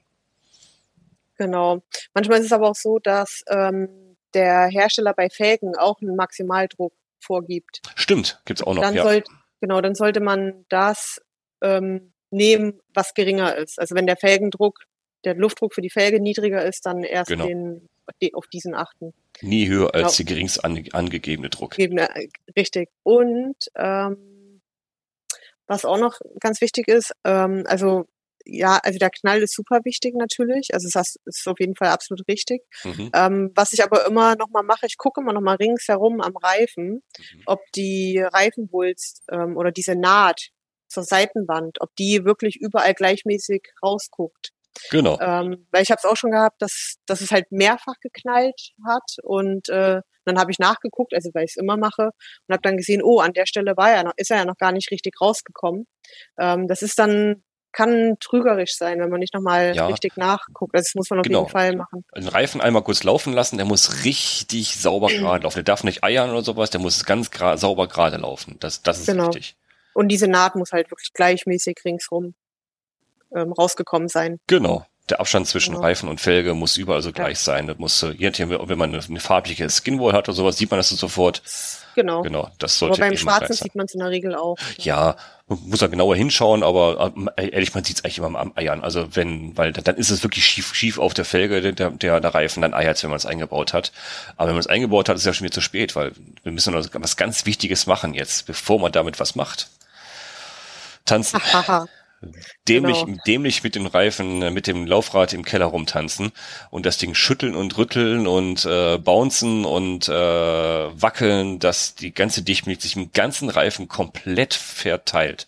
Genau. 1.37 1.83
Manchmal 2.13 2.39
ist 2.39 2.47
es 2.47 2.51
aber 2.51 2.69
auch 2.69 2.75
so, 2.75 2.99
dass 2.99 3.43
ähm, 3.49 4.17
der 4.33 4.67
Hersteller 4.67 5.13
bei 5.13 5.29
Felgen 5.29 5.75
auch 5.75 6.01
einen 6.01 6.15
Maximaldruck 6.15 6.93
vorgibt. 7.19 7.81
Stimmt, 7.95 8.41
gibt's 8.45 8.61
auch 8.63 8.73
noch. 8.73 8.81
dann 8.81 8.95
ja. 8.95 9.03
sollte 9.03 9.29
genau, 9.61 9.81
dann 9.81 9.95
sollte 9.95 10.19
man 10.19 10.65
das 10.69 11.21
ähm, 11.61 12.13
nehmen, 12.29 12.79
was 12.93 13.13
geringer 13.13 13.55
ist. 13.55 13.79
Also 13.79 13.95
wenn 13.95 14.05
der 14.05 14.17
Felgendruck, 14.17 14.79
der 15.23 15.35
Luftdruck 15.35 15.73
für 15.73 15.81
die 15.81 15.89
Felge 15.89 16.19
niedriger 16.19 16.63
ist, 16.63 16.85
dann 16.85 17.03
erst 17.03 17.29
Genau. 17.29 17.45
den, 17.47 17.89
auf 18.33 18.47
diesen 18.47 18.75
achten. 18.75 19.13
Nie 19.41 19.67
höher 19.67 19.93
als 19.93 20.17
Genau. 20.17 20.27
der 20.27 20.35
geringst 20.35 20.65
ange 20.65 20.83
angegebene 20.93 21.49
Druck. 21.49 21.75
Geben, 21.75 21.97
äh, 21.97 22.27
richtig. 22.55 22.89
Und 23.03 23.55
ähm, 23.75 24.61
was 25.67 25.85
auch 25.85 25.97
noch 25.97 26.19
ganz 26.39 26.61
wichtig 26.61 26.87
ist, 26.87 27.13
ähm, 27.23 27.63
also 27.67 28.07
ja, 28.49 28.79
also 28.83 28.97
der 28.97 29.09
Knall 29.09 29.41
ist 29.41 29.53
super 29.53 29.81
wichtig 29.83 30.15
natürlich. 30.15 30.73
Also 30.73 30.87
das 30.91 31.17
ist 31.25 31.47
auf 31.47 31.59
jeden 31.59 31.75
Fall 31.75 31.89
absolut 31.89 32.27
richtig. 32.27 32.63
Mhm. 32.83 33.11
Ähm, 33.13 33.51
was 33.55 33.73
ich 33.73 33.83
aber 33.83 34.05
immer 34.05 34.35
noch 34.35 34.49
mal 34.49 34.63
mache, 34.63 34.85
ich 34.85 34.97
gucke 34.97 35.21
immer 35.21 35.33
noch 35.33 35.41
mal 35.41 35.55
ringsherum 35.55 36.21
am 36.21 36.35
Reifen, 36.37 37.03
Mhm. 37.17 37.43
ob 37.45 37.59
die 37.75 38.19
Reifenwulst 38.19 39.23
ähm, 39.31 39.57
oder 39.57 39.71
diese 39.71 39.95
Naht 39.95 40.49
zur 40.87 41.03
Seitenwand, 41.03 41.81
ob 41.81 41.95
die 41.97 42.23
wirklich 42.23 42.55
überall 42.55 42.93
gleichmäßig 42.93 43.63
rausguckt. 43.83 44.51
Genau. 44.91 45.19
Ähm, 45.19 45.67
weil 45.71 45.83
ich 45.83 45.89
habe 45.89 45.99
es 45.99 46.05
auch 46.05 46.15
schon 46.15 46.31
gehabt, 46.31 46.61
dass, 46.61 46.95
dass 47.07 47.21
es 47.21 47.31
halt 47.31 47.51
mehrfach 47.51 47.95
geknallt 48.01 48.73
hat 48.85 49.15
und 49.23 49.69
äh, 49.69 50.01
dann 50.25 50.37
habe 50.39 50.51
ich 50.51 50.59
nachgeguckt, 50.59 51.13
also 51.13 51.31
weil 51.33 51.45
ich 51.45 51.51
es 51.51 51.57
immer 51.57 51.77
mache 51.77 52.11
und 52.47 52.53
habe 52.53 52.61
dann 52.61 52.77
gesehen, 52.77 53.01
oh, 53.03 53.19
an 53.19 53.33
der 53.33 53.47
Stelle 53.47 53.75
war 53.75 53.91
er 53.91 54.03
noch, 54.03 54.13
ist 54.17 54.29
er 54.29 54.37
ja 54.37 54.45
noch 54.45 54.57
gar 54.57 54.71
nicht 54.71 54.91
richtig 54.91 55.19
rausgekommen. 55.19 55.87
Ähm, 56.37 56.67
das 56.67 56.81
ist 56.83 56.99
dann 56.99 57.43
kann 57.71 58.15
trügerisch 58.19 58.75
sein, 58.75 58.99
wenn 58.99 59.09
man 59.09 59.19
nicht 59.19 59.33
nochmal 59.33 59.75
Ja. 59.75 59.87
richtig 59.87 60.17
nachguckt. 60.17 60.73
Also 60.73 60.83
das 60.85 60.95
muss 60.95 61.09
man 61.09 61.19
auf 61.19 61.23
Genau. 61.23 61.39
jeden 61.41 61.51
Fall 61.51 61.75
machen. 61.75 62.03
Den 62.15 62.27
Reifen 62.27 62.61
einmal 62.61 62.81
kurz 62.83 63.03
laufen 63.03 63.33
lassen, 63.33 63.57
der 63.57 63.65
muss 63.65 64.03
richtig 64.03 64.75
sauber 64.77 65.07
gerade 65.09 65.43
laufen. 65.43 65.55
Der 65.57 65.63
darf 65.63 65.83
nicht 65.83 66.03
eiern 66.03 66.29
oder 66.31 66.41
sowas, 66.43 66.69
der 66.71 66.81
muss 66.81 67.05
ganz 67.05 67.29
gra 67.31 67.57
sauber 67.57 67.87
gerade 67.87 68.17
laufen. 68.17 68.55
Das, 68.59 68.81
das 68.81 68.99
ist 68.99 69.05
Genau. 69.07 69.27
wichtig. 69.27 69.55
Und 69.93 70.09
diese 70.09 70.27
Naht 70.27 70.55
muss 70.55 70.71
halt 70.71 70.89
wirklich 70.91 71.11
gleichmäßig 71.13 71.77
ringsrum 71.85 72.33
ähm, 73.35 73.51
rausgekommen 73.51 74.07
sein. 74.07 74.39
Genau. 74.47 74.85
Der 75.09 75.19
Abstand 75.21 75.47
zwischen 75.47 75.73
Genau. 75.73 75.85
Reifen 75.85 76.09
und 76.09 76.19
Felge 76.19 76.53
muss 76.53 76.75
überall 76.75 77.01
so 77.01 77.13
gleich 77.13 77.39
sein. 77.39 77.67
Das 77.67 77.77
muss, 77.77 78.03
äh, 78.03 78.11
je 78.11 78.29
nachdem, 78.29 78.49
wenn 78.49 78.77
man 78.77 78.93
eine, 78.93 79.03
eine 79.03 79.19
farbliche 79.19 79.69
Skinwall 79.69 80.13
hat 80.13 80.27
oder 80.27 80.35
sowas, 80.35 80.57
sieht 80.57 80.69
man 80.69 80.79
das 80.79 80.89
sofort. 80.89 81.41
Genau. 81.95 82.21
Genau, 82.21 82.51
das 82.59 82.81
Aber 82.83 82.89
sollte 82.89 83.01
beim 83.01 83.11
immer 83.11 83.19
Schwarzen 83.19 83.53
sieht 83.53 83.73
man 83.73 83.85
es 83.87 83.93
in 83.93 84.01
der 84.01 84.09
Regel 84.09 84.35
auch. 84.35 84.57
Ja, 84.77 85.15
man 85.47 85.59
muss 85.65 85.79
da 85.79 85.87
genauer 85.87 86.15
hinschauen, 86.15 86.61
aber 86.61 87.11
äh, 87.37 87.49
ehrlich, 87.49 87.73
man 87.73 87.83
sieht 87.83 87.97
es 87.97 88.03
eigentlich 88.03 88.19
immer 88.19 88.37
am 88.37 88.51
Eiern. 88.55 88.83
Also 88.83 89.15
wenn, 89.15 89.57
weil 89.57 89.71
dann 89.71 89.95
ist 89.95 90.11
es 90.11 90.21
wirklich 90.21 90.45
schief, 90.45 90.75
schief 90.75 90.99
auf 90.99 91.13
der 91.13 91.25
Felge, 91.25 91.73
der, 91.73 91.89
der, 91.89 92.19
der 92.19 92.33
Reifen, 92.35 92.61
dann 92.61 92.73
eiert 92.73 93.01
wenn 93.01 93.09
man 93.09 93.17
es 93.17 93.25
eingebaut 93.25 93.73
hat. 93.73 93.93
Aber 94.35 94.49
wenn 94.49 94.55
man 94.55 94.59
es 94.59 94.67
eingebaut 94.67 95.09
hat, 95.09 95.15
ist 95.15 95.21
es 95.21 95.25
ja 95.25 95.33
schon 95.33 95.45
wieder 95.45 95.53
zu 95.53 95.61
spät, 95.61 95.95
weil 95.95 96.11
wir 96.43 96.51
müssen 96.51 96.73
noch 96.73 96.85
was 96.91 97.17
ganz 97.17 97.45
Wichtiges 97.45 97.87
machen 97.87 98.13
jetzt, 98.13 98.45
bevor 98.45 98.79
man 98.79 98.91
damit 98.91 99.19
was 99.19 99.35
macht. 99.35 99.69
Tanzen. 101.05 101.39
Dämlich, 102.67 103.05
Genau. 103.05 103.17
dämlich 103.27 103.63
mit 103.63 103.75
dem 103.75 103.85
Reifen, 103.85 104.41
äh, 104.41 104.49
mit 104.51 104.65
dem 104.67 104.87
Laufrad 104.87 105.33
im 105.33 105.45
Keller 105.45 105.67
rumtanzen 105.67 106.31
und 106.71 106.85
das 106.85 106.97
Ding 106.97 107.13
schütteln 107.13 107.55
und 107.55 107.77
rütteln 107.77 108.25
und 108.27 108.65
äh, 108.65 108.97
bouncen 108.97 109.65
und 109.65 110.09
äh, 110.09 110.11
wackeln, 110.13 111.59
dass 111.59 111.95
die 111.95 112.13
ganze 112.13 112.41
Dichtmilch 112.41 112.81
sich 112.81 112.95
im 112.95 113.11
ganzen 113.11 113.49
Reifen 113.49 113.87
komplett 113.87 114.53
verteilt. 114.55 115.47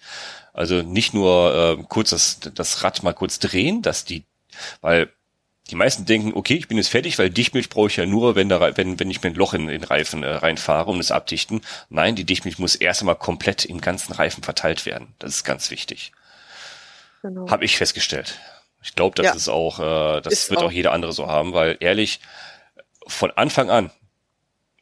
Also 0.53 0.81
nicht 0.81 1.13
nur 1.13 1.77
äh, 1.79 1.83
kurz 1.89 2.11
das, 2.11 2.39
das 2.53 2.83
Rad 2.83 3.01
mal 3.03 3.13
kurz 3.13 3.39
drehen, 3.39 3.81
dass 3.81 4.05
die, 4.05 4.23
weil 4.81 5.09
die 5.69 5.75
meisten 5.75 6.05
denken, 6.05 6.33
okay, 6.33 6.55
ich 6.55 6.67
bin 6.67 6.77
jetzt 6.77 6.89
fertig, 6.89 7.19
weil 7.19 7.29
Dichtmilch 7.29 7.69
brauche 7.69 7.87
ich 7.87 7.95
ja 7.97 8.05
nur, 8.05 8.35
wenn, 8.35 8.51
Re- 8.51 8.73
wenn, 8.75 8.99
wenn 8.99 9.11
ich 9.11 9.21
mir 9.21 9.29
ein 9.29 9.35
Loch 9.35 9.53
in 9.53 9.67
den 9.67 9.83
Reifen 9.83 10.23
äh, 10.23 10.27
reinfahre, 10.29 10.89
um 10.89 10.99
es 10.99 11.11
abdichten. 11.11 11.61
Nein, 11.89 12.15
die 12.15 12.25
Dichtmilch 12.25 12.59
muss 12.59 12.75
erst 12.75 13.01
einmal 13.01 13.15
komplett 13.15 13.65
im 13.65 13.79
ganzen 13.81 14.13
Reifen 14.13 14.43
verteilt 14.43 14.85
werden. 14.85 15.13
Das 15.19 15.35
ist 15.35 15.43
ganz 15.43 15.69
wichtig. 15.71 16.11
Genau. 17.21 17.49
Habe 17.49 17.65
ich 17.65 17.77
festgestellt. 17.77 18.39
Ich 18.81 18.95
glaube, 18.95 19.15
das 19.15 19.25
Ja. 19.25 19.33
ist 19.33 19.49
auch, 19.49 19.79
äh, 19.79 20.21
das 20.21 20.33
Ist 20.33 20.49
wird 20.49 20.61
auch. 20.61 20.65
auch. 20.67 20.71
jeder 20.71 20.93
andere 20.93 21.11
so 21.13 21.27
haben, 21.27 21.53
weil 21.53 21.77
ehrlich, 21.79 22.19
von 23.07 23.31
Anfang 23.31 23.69
an 23.69 23.91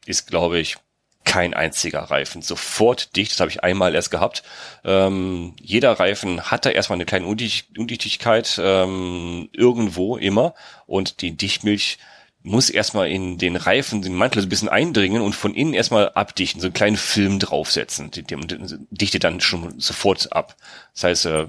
ist, 0.05 0.27
glaube 0.27 0.59
ich, 0.59 0.77
kein 1.25 1.53
einziger 1.53 1.99
Reifen 1.99 2.41
sofort 2.41 3.15
dicht. 3.17 3.33
Das 3.33 3.39
habe 3.41 3.51
ich 3.51 3.61
einmal 3.63 3.93
erst 3.93 4.11
gehabt. 4.11 4.43
Ähm, 4.85 5.55
jeder 5.59 5.91
Reifen 5.99 6.41
hat 6.49 6.65
da 6.65 6.69
erstmal 6.69 6.95
eine 6.97 7.05
kleine 7.05 7.25
Undicht 7.25 7.77
Undichtigkeit 7.77 8.57
ähm, 8.63 9.49
irgendwo 9.51 10.15
immer 10.15 10.53
und 10.85 11.21
die 11.21 11.35
Dichtmilch 11.35 11.97
muss 12.43 12.69
erstmal 12.69 13.09
in 13.09 13.38
den 13.38 13.57
Reifen, 13.57 14.01
den 14.01 14.15
Mantel 14.15 14.41
so 14.41 14.45
ein 14.45 14.49
bisschen 14.49 14.69
eindringen 14.69 15.21
und 15.21 15.33
von 15.35 15.53
innen 15.53 15.73
erstmal 15.73 16.11
abdichten, 16.13 16.61
so 16.61 16.67
einen 16.67 16.73
kleinen 16.73 16.95
Film 16.95 17.39
draufsetzen. 17.39 18.09
Die, 18.11 18.23
die, 18.23 18.38
die 18.38 18.77
dichtet 18.89 19.25
dann 19.25 19.41
schon 19.41 19.77
sofort 19.81 20.31
ab. 20.31 20.55
Das 20.93 21.03
heißt, 21.03 21.25
äh, 21.25 21.47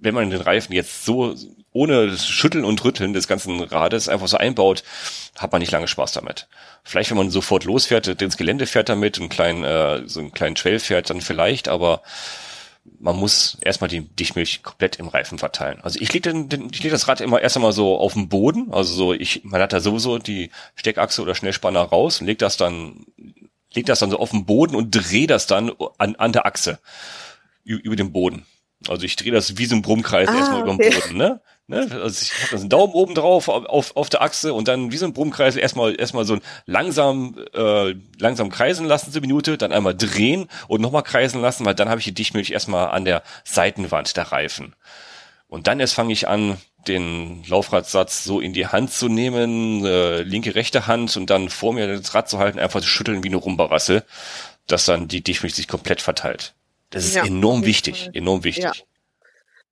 wenn 0.00 0.14
man 0.14 0.30
den 0.30 0.40
Reifen 0.40 0.72
jetzt 0.72 1.04
so 1.04 1.34
ohne 1.72 2.06
das 2.06 2.26
Schütteln 2.26 2.64
und 2.64 2.84
Rütteln 2.84 3.12
des 3.12 3.26
ganzen 3.26 3.60
Rades 3.60 4.08
einfach 4.08 4.28
so 4.28 4.36
einbaut, 4.36 4.84
hat 5.36 5.50
man 5.50 5.60
nicht 5.60 5.72
lange 5.72 5.88
Spaß 5.88 6.12
damit. 6.12 6.48
Vielleicht, 6.84 7.10
wenn 7.10 7.18
man 7.18 7.30
sofort 7.30 7.64
losfährt, 7.64 8.06
ins 8.22 8.36
Gelände 8.36 8.66
fährt 8.66 8.88
damit, 8.88 9.18
einen 9.18 9.28
kleinen, 9.28 9.64
äh, 9.64 10.02
so 10.06 10.20
einen 10.20 10.32
kleinen 10.32 10.54
Trail 10.54 10.78
fährt, 10.78 11.10
dann 11.10 11.20
vielleicht, 11.20 11.68
aber 11.68 12.02
man 13.00 13.16
muss 13.16 13.58
erstmal 13.60 13.88
die 13.88 14.02
Dichtmilch 14.02 14.62
komplett 14.62 14.96
im 14.96 15.08
Reifen 15.08 15.38
verteilen. 15.38 15.80
Also 15.82 15.98
ich 16.00 16.12
lege 16.12 16.30
den, 16.30 16.48
den, 16.48 16.68
ich 16.70 16.82
leg 16.82 16.92
das 16.92 17.08
Rad 17.08 17.20
immer 17.20 17.40
erst 17.40 17.56
einmal 17.56 17.72
so 17.72 17.96
auf 17.96 18.12
den 18.12 18.28
Boden, 18.28 18.72
also 18.72 18.94
so 18.94 19.12
ich, 19.12 19.42
man 19.44 19.60
hat 19.60 19.72
da 19.72 19.80
sowieso 19.80 20.18
die 20.18 20.50
Steckachse 20.76 21.22
oder 21.22 21.34
Schnellspanner 21.34 21.80
raus 21.80 22.20
und 22.20 22.26
legt 22.26 22.42
das 22.42 22.56
dann, 22.56 23.04
legt 23.72 23.88
das 23.88 23.98
dann 23.98 24.10
so 24.10 24.18
auf 24.18 24.30
den 24.30 24.44
Boden 24.44 24.76
und 24.76 24.90
drehe 24.90 25.26
das 25.26 25.46
dann 25.46 25.72
an, 25.98 26.14
an 26.16 26.32
der 26.32 26.46
Achse 26.46 26.78
über 27.64 27.96
den 27.96 28.12
Boden. 28.12 28.46
Also 28.88 29.04
ich 29.04 29.16
drehe 29.16 29.32
das 29.32 29.56
wie 29.56 29.66
so 29.66 29.76
ein 29.76 29.82
Brummkreis 29.82 30.28
Ah, 30.28 30.36
erstmal 30.36 30.62
über 30.62 30.72
okay. 30.72 30.90
den 30.90 31.00
Boden, 31.00 31.16
ne? 31.16 31.40
ne? 31.66 31.88
Also 32.02 32.22
ich 32.22 32.32
habe 32.42 32.60
einen 32.60 32.68
Daumen 32.68 32.92
oben 32.92 33.14
drauf 33.14 33.48
auf, 33.48 33.64
auf, 33.66 33.96
auf 33.96 34.08
der 34.10 34.22
Achse 34.22 34.52
und 34.52 34.68
dann 34.68 34.92
wie 34.92 34.96
so 34.96 35.06
ein 35.06 35.12
Brummkreis 35.12 35.56
erstmal 35.56 35.98
erstmal 35.98 36.24
so 36.24 36.34
ein 36.34 36.42
langsam 36.66 37.36
äh, 37.54 37.94
langsam 38.18 38.50
kreisen 38.50 38.86
lassen 38.86 39.12
zur 39.12 39.22
Minute, 39.22 39.56
dann 39.56 39.72
einmal 39.72 39.94
drehen 39.94 40.48
und 40.68 40.80
nochmal 40.80 41.02
kreisen 41.02 41.40
lassen, 41.40 41.64
weil 41.64 41.74
dann 41.74 41.88
habe 41.88 42.00
ich 42.00 42.04
die 42.04 42.14
Dichtmilch 42.14 42.50
erstmal 42.50 42.88
an 42.88 43.04
der 43.04 43.22
Seitenwand 43.44 44.16
der 44.16 44.32
Reifen. 44.32 44.74
Und 45.48 45.66
dann 45.66 45.80
erst 45.80 45.94
fange 45.94 46.12
ich 46.12 46.26
an, 46.26 46.58
den 46.88 47.42
Laufradsatz 47.46 48.24
so 48.24 48.40
in 48.40 48.52
die 48.52 48.66
Hand 48.66 48.92
zu 48.92 49.08
nehmen, 49.08 49.84
äh, 49.84 50.22
linke, 50.22 50.54
rechte 50.54 50.86
Hand 50.86 51.16
und 51.16 51.30
dann 51.30 51.48
vor 51.48 51.72
mir 51.72 51.96
das 51.96 52.14
Rad 52.14 52.28
zu 52.28 52.38
halten, 52.38 52.58
einfach 52.58 52.80
zu 52.80 52.88
schütteln 52.88 53.22
wie 53.24 53.28
eine 53.28 53.36
Rumbarassel, 53.36 54.04
dass 54.66 54.84
dann 54.84 55.08
die 55.08 55.22
Dichtmilch 55.22 55.54
sich 55.54 55.68
komplett 55.68 56.02
verteilt. 56.02 56.54
Das 56.90 57.04
ist 57.04 57.16
ja, 57.16 57.24
enorm 57.24 57.64
wichtig, 57.64 58.04
Fall. 58.04 58.10
enorm 58.14 58.44
wichtig. 58.44 58.64
Ja. 58.64 58.72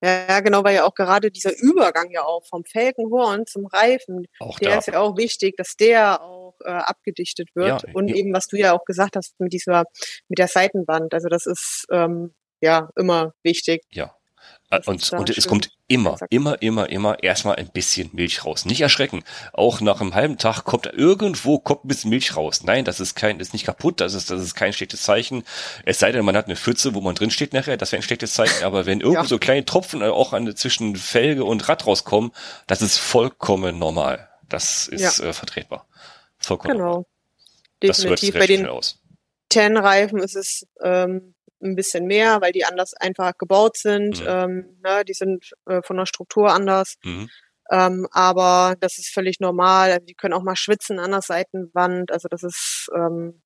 Ja, 0.04 0.40
genau, 0.40 0.64
weil 0.64 0.74
ja 0.74 0.84
auch 0.84 0.94
gerade 0.96 1.30
dieser 1.30 1.56
Übergang 1.56 2.10
ja 2.10 2.24
auch 2.24 2.44
vom 2.44 2.64
Felgenhorn 2.64 3.46
zum 3.46 3.66
Reifen, 3.66 4.26
auch 4.40 4.58
der 4.58 4.70
da. 4.70 4.78
ist 4.78 4.88
ja 4.88 4.98
auch 4.98 5.16
wichtig, 5.16 5.56
dass 5.56 5.76
der 5.76 6.20
auch 6.20 6.56
äh, 6.64 6.70
abgedichtet 6.70 7.50
wird. 7.54 7.84
Ja, 7.84 7.94
und 7.94 8.08
ja. 8.08 8.16
eben, 8.16 8.32
was 8.32 8.48
du 8.48 8.56
ja 8.56 8.72
auch 8.72 8.84
gesagt 8.84 9.14
hast 9.14 9.38
mit 9.38 9.52
dieser, 9.52 9.84
mit 10.26 10.40
der 10.40 10.48
Seitenwand. 10.48 11.14
Also 11.14 11.28
das 11.28 11.46
ist 11.46 11.86
ähm, 11.92 12.34
ja 12.60 12.90
immer 12.96 13.32
wichtig. 13.44 13.82
Ja, 13.92 14.12
und, 14.86 15.12
und 15.12 15.30
es 15.30 15.46
kommt 15.46 15.70
immer, 15.93 16.16
immer, 16.30 16.62
immer, 16.62 16.88
immer 16.88 17.22
erstmal 17.22 17.57
ein 17.57 17.68
bisschen 17.68 18.09
Milch 18.14 18.47
raus. 18.47 18.64
Nicht 18.64 18.80
erschrecken. 18.80 19.24
Auch 19.53 19.82
nach 19.82 20.01
einem 20.01 20.14
halben 20.14 20.38
Tag 20.38 20.64
kommt 20.64 20.86
irgendwo 20.86 21.59
kommt 21.59 21.84
ein 21.84 21.88
bisschen 21.88 22.09
Milch 22.09 22.34
raus. 22.34 22.62
Nein, 22.64 22.86
das 22.86 22.99
ist 22.99 23.14
kein, 23.14 23.38
das 23.38 23.49
ist 23.49 23.53
nicht 23.53 23.66
kaputt, 23.66 24.01
das 24.01 24.14
ist, 24.14 24.30
das 24.30 24.40
ist 24.40 24.55
kein 24.55 24.72
schlechtes 24.72 25.03
Zeichen. 25.03 25.45
Es 25.84 25.99
sei 25.99 26.11
denn, 26.11 26.24
man 26.24 26.34
hat 26.34 26.47
eine 26.47 26.57
Pfütze, 26.57 26.95
wo 26.95 27.03
man 27.03 27.14
drin 27.14 27.30
steht 27.30 27.53
nachher, 27.53 27.76
das 27.76 27.93
wäre 27.93 28.01
ein 28.01 28.05
schlechtes 28.05 28.32
Zeichen. 28.32 28.64
Aber 28.64 28.86
wenn 28.86 29.01
irgendwo 29.01 29.22
ja. 29.22 29.28
so 29.28 29.38
kleine 29.38 29.66
Tropfen 29.66 30.03
auch 30.03 30.32
an, 30.32 30.57
zwischen 30.57 30.97
Felge 30.97 31.45
und 31.45 31.68
Rad 31.68 31.86
rauskommen, 31.86 32.32
das 32.66 32.80
ist 32.80 32.97
vollkommen 32.97 33.78
normal. 33.78 34.30
Das 34.49 34.88
ist 34.88 35.18
ja. 35.18 35.26
äh, 35.26 35.32
vertretbar. 35.34 35.86
Vollkommen 36.38 36.72
genau. 36.72 36.84
Normal. 36.84 37.07
Definitiv. 37.82 38.34
Bei 38.34 38.47
den 38.47 38.66
Ten-Reifen 39.49 40.18
ist 40.20 40.36
es 40.36 40.66
ähm, 40.82 41.32
ein 41.62 41.76
bisschen 41.76 42.06
mehr, 42.06 42.40
weil 42.40 42.52
die 42.52 42.64
anders 42.64 42.94
einfach 42.94 43.32
gebaut 43.38 43.76
sind. 43.76 44.20
Mhm. 44.20 44.26
Ähm, 44.28 44.78
ne, 44.82 45.04
die 45.04 45.14
sind 45.14 45.52
äh, 45.66 45.80
von 45.82 45.96
der 45.96 46.06
Struktur 46.06 46.52
anders. 46.52 46.96
Mhm. 47.04 47.28
Ähm, 47.70 48.06
aber 48.10 48.76
das 48.80 48.98
ist 48.98 49.12
völlig 49.12 49.40
normal. 49.40 49.92
Also 49.92 50.04
die 50.06 50.14
können 50.14 50.34
auch 50.34 50.42
mal 50.42 50.56
schwitzen 50.56 50.98
an 50.98 51.12
der 51.12 51.22
Seitenwand. 51.22 52.10
Also 52.12 52.28
das 52.28 52.42
ist 52.42 52.88
ähm, 52.94 53.40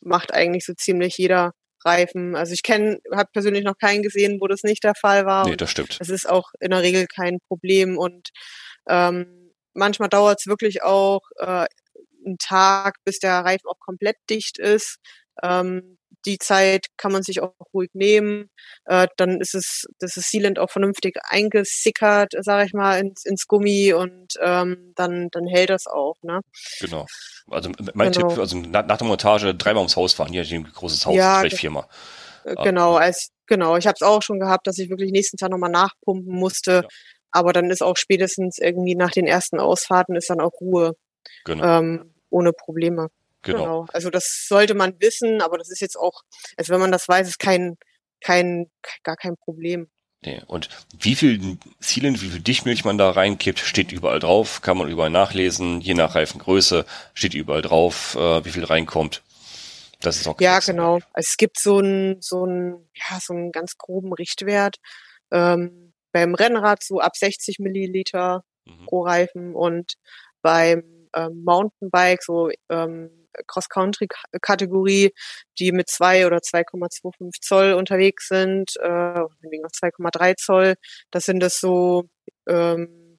macht 0.00 0.32
eigentlich 0.32 0.64
so 0.64 0.74
ziemlich 0.74 1.16
jeder 1.18 1.52
Reifen. 1.84 2.34
Also 2.36 2.52
ich 2.52 2.62
kenne, 2.62 2.98
habe 3.14 3.30
persönlich 3.32 3.64
noch 3.64 3.78
keinen 3.78 4.02
gesehen, 4.02 4.40
wo 4.40 4.46
das 4.46 4.62
nicht 4.62 4.84
der 4.84 4.94
Fall 4.94 5.26
war. 5.26 5.48
Nee, 5.48 5.56
das 5.56 5.70
stimmt. 5.70 5.98
Es 6.00 6.08
ist 6.08 6.28
auch 6.28 6.50
in 6.60 6.70
der 6.70 6.82
Regel 6.82 7.06
kein 7.06 7.38
Problem 7.48 7.96
und 7.96 8.30
ähm, 8.88 9.52
manchmal 9.72 10.08
dauert 10.08 10.40
es 10.40 10.46
wirklich 10.46 10.82
auch 10.82 11.22
äh, 11.38 11.66
einen 12.24 12.38
Tag, 12.38 12.96
bis 13.04 13.18
der 13.18 13.44
Reifen 13.44 13.68
auch 13.68 13.78
komplett 13.78 14.16
dicht 14.28 14.58
ist. 14.58 14.98
Ähm, 15.42 15.98
die 16.26 16.38
Zeit 16.38 16.86
kann 16.96 17.12
man 17.12 17.22
sich 17.22 17.40
auch 17.40 17.54
ruhig 17.72 17.90
nehmen. 17.94 18.50
Äh, 18.84 19.06
dann 19.16 19.40
ist 19.40 19.54
es, 19.54 19.86
das 20.00 20.16
ist 20.16 20.30
Sealant 20.30 20.58
auch 20.58 20.70
vernünftig 20.70 21.16
eingesickert, 21.22 22.32
sage 22.40 22.66
ich 22.66 22.72
mal, 22.72 22.98
ins, 22.98 23.24
ins 23.24 23.46
Gummi 23.46 23.92
und 23.92 24.34
ähm, 24.40 24.92
dann, 24.96 25.28
dann 25.30 25.46
hält 25.46 25.70
das 25.70 25.86
auch. 25.86 26.16
Ne? 26.22 26.40
Genau. 26.80 27.06
Also 27.48 27.70
mein 27.94 28.10
genau. 28.10 28.28
Tipp, 28.28 28.38
also 28.38 28.58
nach, 28.58 28.98
der 28.98 29.06
Montage 29.06 29.54
dreimal 29.54 29.82
ums 29.82 29.96
Haus 29.96 30.14
fahren, 30.14 30.32
hier 30.32 30.42
ein 30.42 30.64
großes 30.64 31.06
Haus, 31.06 31.14
ja, 31.14 31.40
vielleicht 31.40 31.58
viermal. 31.58 31.86
Äh, 32.44 32.56
genau, 32.62 32.96
als 32.96 33.30
genau. 33.46 33.76
Ich 33.76 33.86
habe 33.86 33.94
es 33.94 34.02
auch 34.02 34.22
schon 34.22 34.40
gehabt, 34.40 34.66
dass 34.66 34.78
ich 34.78 34.90
wirklich 34.90 35.12
nächsten 35.12 35.36
Tag 35.36 35.50
nochmal 35.50 35.70
nachpumpen 35.70 36.32
musste. 36.32 36.72
Ja. 36.72 36.88
Aber 37.30 37.52
dann 37.52 37.70
ist 37.70 37.82
auch 37.82 37.96
spätestens 37.96 38.58
irgendwie 38.58 38.94
nach 38.94 39.10
den 39.10 39.26
ersten 39.26 39.60
Ausfahrten 39.60 40.16
ist 40.16 40.30
dann 40.30 40.40
auch 40.40 40.60
Ruhe. 40.60 40.94
Genau. 41.44 41.64
Ähm, 41.64 42.14
ohne 42.30 42.52
Probleme. 42.52 43.08
Genau. 43.46 43.58
genau. 43.58 43.86
Also 43.92 44.10
das 44.10 44.46
sollte 44.48 44.74
man 44.74 45.00
wissen, 45.00 45.40
aber 45.40 45.58
das 45.58 45.70
ist 45.70 45.80
jetzt 45.80 45.96
auch, 45.96 46.22
also 46.56 46.72
wenn 46.72 46.80
man 46.80 46.92
das 46.92 47.08
weiß, 47.08 47.28
ist 47.28 47.38
kein, 47.38 47.76
kein, 48.20 48.70
gar 49.02 49.16
kein 49.16 49.36
Problem. 49.36 49.88
Nee. 50.24 50.42
Und 50.46 50.68
wie 50.98 51.14
viel 51.14 51.58
Sealant, 51.78 52.20
wie 52.22 52.28
viel 52.28 52.40
Dichtmilch 52.40 52.84
man 52.84 52.98
da 52.98 53.10
reinkippt, 53.10 53.60
steht 53.60 53.92
überall 53.92 54.18
drauf, 54.18 54.60
kann 54.62 54.76
man 54.76 54.88
überall 54.88 55.10
nachlesen, 55.10 55.80
je 55.80 55.94
nach 55.94 56.14
Reifengröße 56.14 56.84
steht 57.14 57.34
überall 57.34 57.62
drauf, 57.62 58.16
äh, 58.16 58.44
wie 58.44 58.50
viel 58.50 58.64
reinkommt. 58.64 59.22
Das 60.00 60.16
ist 60.16 60.26
auch 60.26 60.40
Ja, 60.40 60.58
genau. 60.58 60.94
Also 61.12 61.28
es 61.28 61.36
gibt 61.36 61.60
so 61.60 61.78
einen, 61.78 62.20
so 62.20 62.44
einen, 62.44 62.90
ja, 62.94 63.18
so 63.20 63.34
einen 63.34 63.52
ganz 63.52 63.78
groben 63.78 64.12
Richtwert. 64.12 64.76
Ähm, 65.30 65.92
beim 66.12 66.34
Rennrad 66.34 66.82
so 66.82 67.00
ab 67.00 67.16
60 67.16 67.58
Milliliter 67.60 68.44
mhm. 68.64 68.86
pro 68.86 69.02
Reifen 69.02 69.54
und 69.54 69.94
beim 70.42 71.08
ähm, 71.14 71.42
Mountainbike 71.44 72.22
so 72.22 72.50
ähm, 72.68 73.25
Cross-Country-Kategorie, 73.46 75.12
die 75.58 75.72
mit 75.72 75.88
zwei 75.88 76.26
oder 76.26 76.38
2,25 76.38 77.40
Zoll 77.40 77.72
unterwegs 77.72 78.28
sind, 78.28 78.76
äh, 78.76 79.20
noch 79.20 79.70
2,3 79.70 80.36
Zoll. 80.36 80.74
Das 81.10 81.24
sind 81.24 81.40
das 81.40 81.58
so, 81.60 82.08
ähm, 82.48 83.18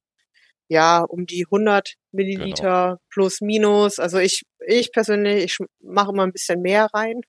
ja, 0.69 1.01
um 1.01 1.25
die 1.25 1.45
100 1.45 1.95
Milliliter 2.11 2.87
genau. 2.87 3.01
plus 3.09 3.41
minus. 3.41 3.99
Also 3.99 4.17
ich, 4.19 4.43
ich 4.65 4.91
persönlich, 4.91 5.43
ich 5.43 5.57
mache 5.81 6.11
immer 6.11 6.23
ein 6.23 6.33
bisschen 6.33 6.61
mehr 6.61 6.87
rein. 6.93 7.21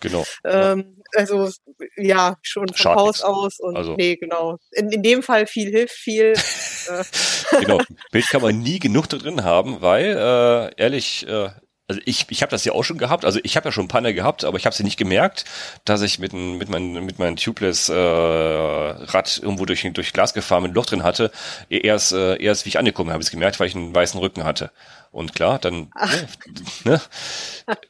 Genau. 0.00 0.24
ähm, 0.44 1.02
also 1.14 1.50
ja, 1.96 2.36
schon 2.42 2.68
Schadet 2.74 2.98
Haus 2.98 3.22
aus 3.22 3.60
und 3.60 3.76
also. 3.76 3.94
nee, 3.96 4.16
genau. 4.16 4.58
In, 4.72 4.90
in 4.90 5.02
dem 5.02 5.22
Fall 5.22 5.46
viel 5.46 5.70
hilft 5.70 5.94
viel. 5.94 6.34
Äh. 6.86 7.60
genau. 7.60 7.80
Bild 8.12 8.28
kann 8.28 8.42
man 8.42 8.58
nie 8.58 8.78
genug 8.78 9.08
da 9.08 9.16
drin 9.16 9.42
haben, 9.42 9.80
weil 9.80 10.18
äh, 10.18 10.70
ehrlich, 10.76 11.26
äh, 11.26 11.48
also 11.86 12.00
ich, 12.06 12.26
ich 12.30 12.40
habe 12.42 12.50
das 12.50 12.64
ja 12.64 12.72
auch 12.72 12.82
schon 12.82 12.96
gehabt, 12.96 13.24
also 13.24 13.40
ich 13.42 13.56
habe 13.56 13.68
ja 13.68 13.72
schon 13.72 13.88
Panne 13.88 14.14
gehabt, 14.14 14.44
aber 14.44 14.56
ich 14.56 14.64
habe 14.64 14.74
sie 14.74 14.84
nicht 14.84 14.96
gemerkt, 14.96 15.44
dass 15.84 16.00
ich 16.00 16.18
mit, 16.18 16.32
mit, 16.32 16.68
mein, 16.70 16.92
mit 17.04 17.18
meinem 17.18 17.36
Tubeless 17.36 17.90
äh, 17.90 17.94
Rad 17.94 19.38
irgendwo 19.42 19.66
durch, 19.66 19.86
durch 19.92 20.12
Glas 20.14 20.32
gefahren 20.32 20.62
mit 20.62 20.74
Loch 20.74 20.86
drin 20.86 21.02
hatte. 21.02 21.30
Erst, 21.68 22.12
äh, 22.12 22.36
erst 22.42 22.64
wie 22.64 22.70
ich 22.70 22.78
angekommen 22.78 23.10
habe, 23.10 23.20
ich 23.20 23.26
es 23.26 23.30
gemerkt, 23.30 23.60
weil 23.60 23.68
ich 23.68 23.74
einen 23.74 23.94
weißen 23.94 24.18
Rücken 24.18 24.44
hatte. 24.44 24.70
Und 25.10 25.34
klar, 25.34 25.58
dann, 25.58 25.90
ne, 26.84 26.90
ne, 26.96 27.00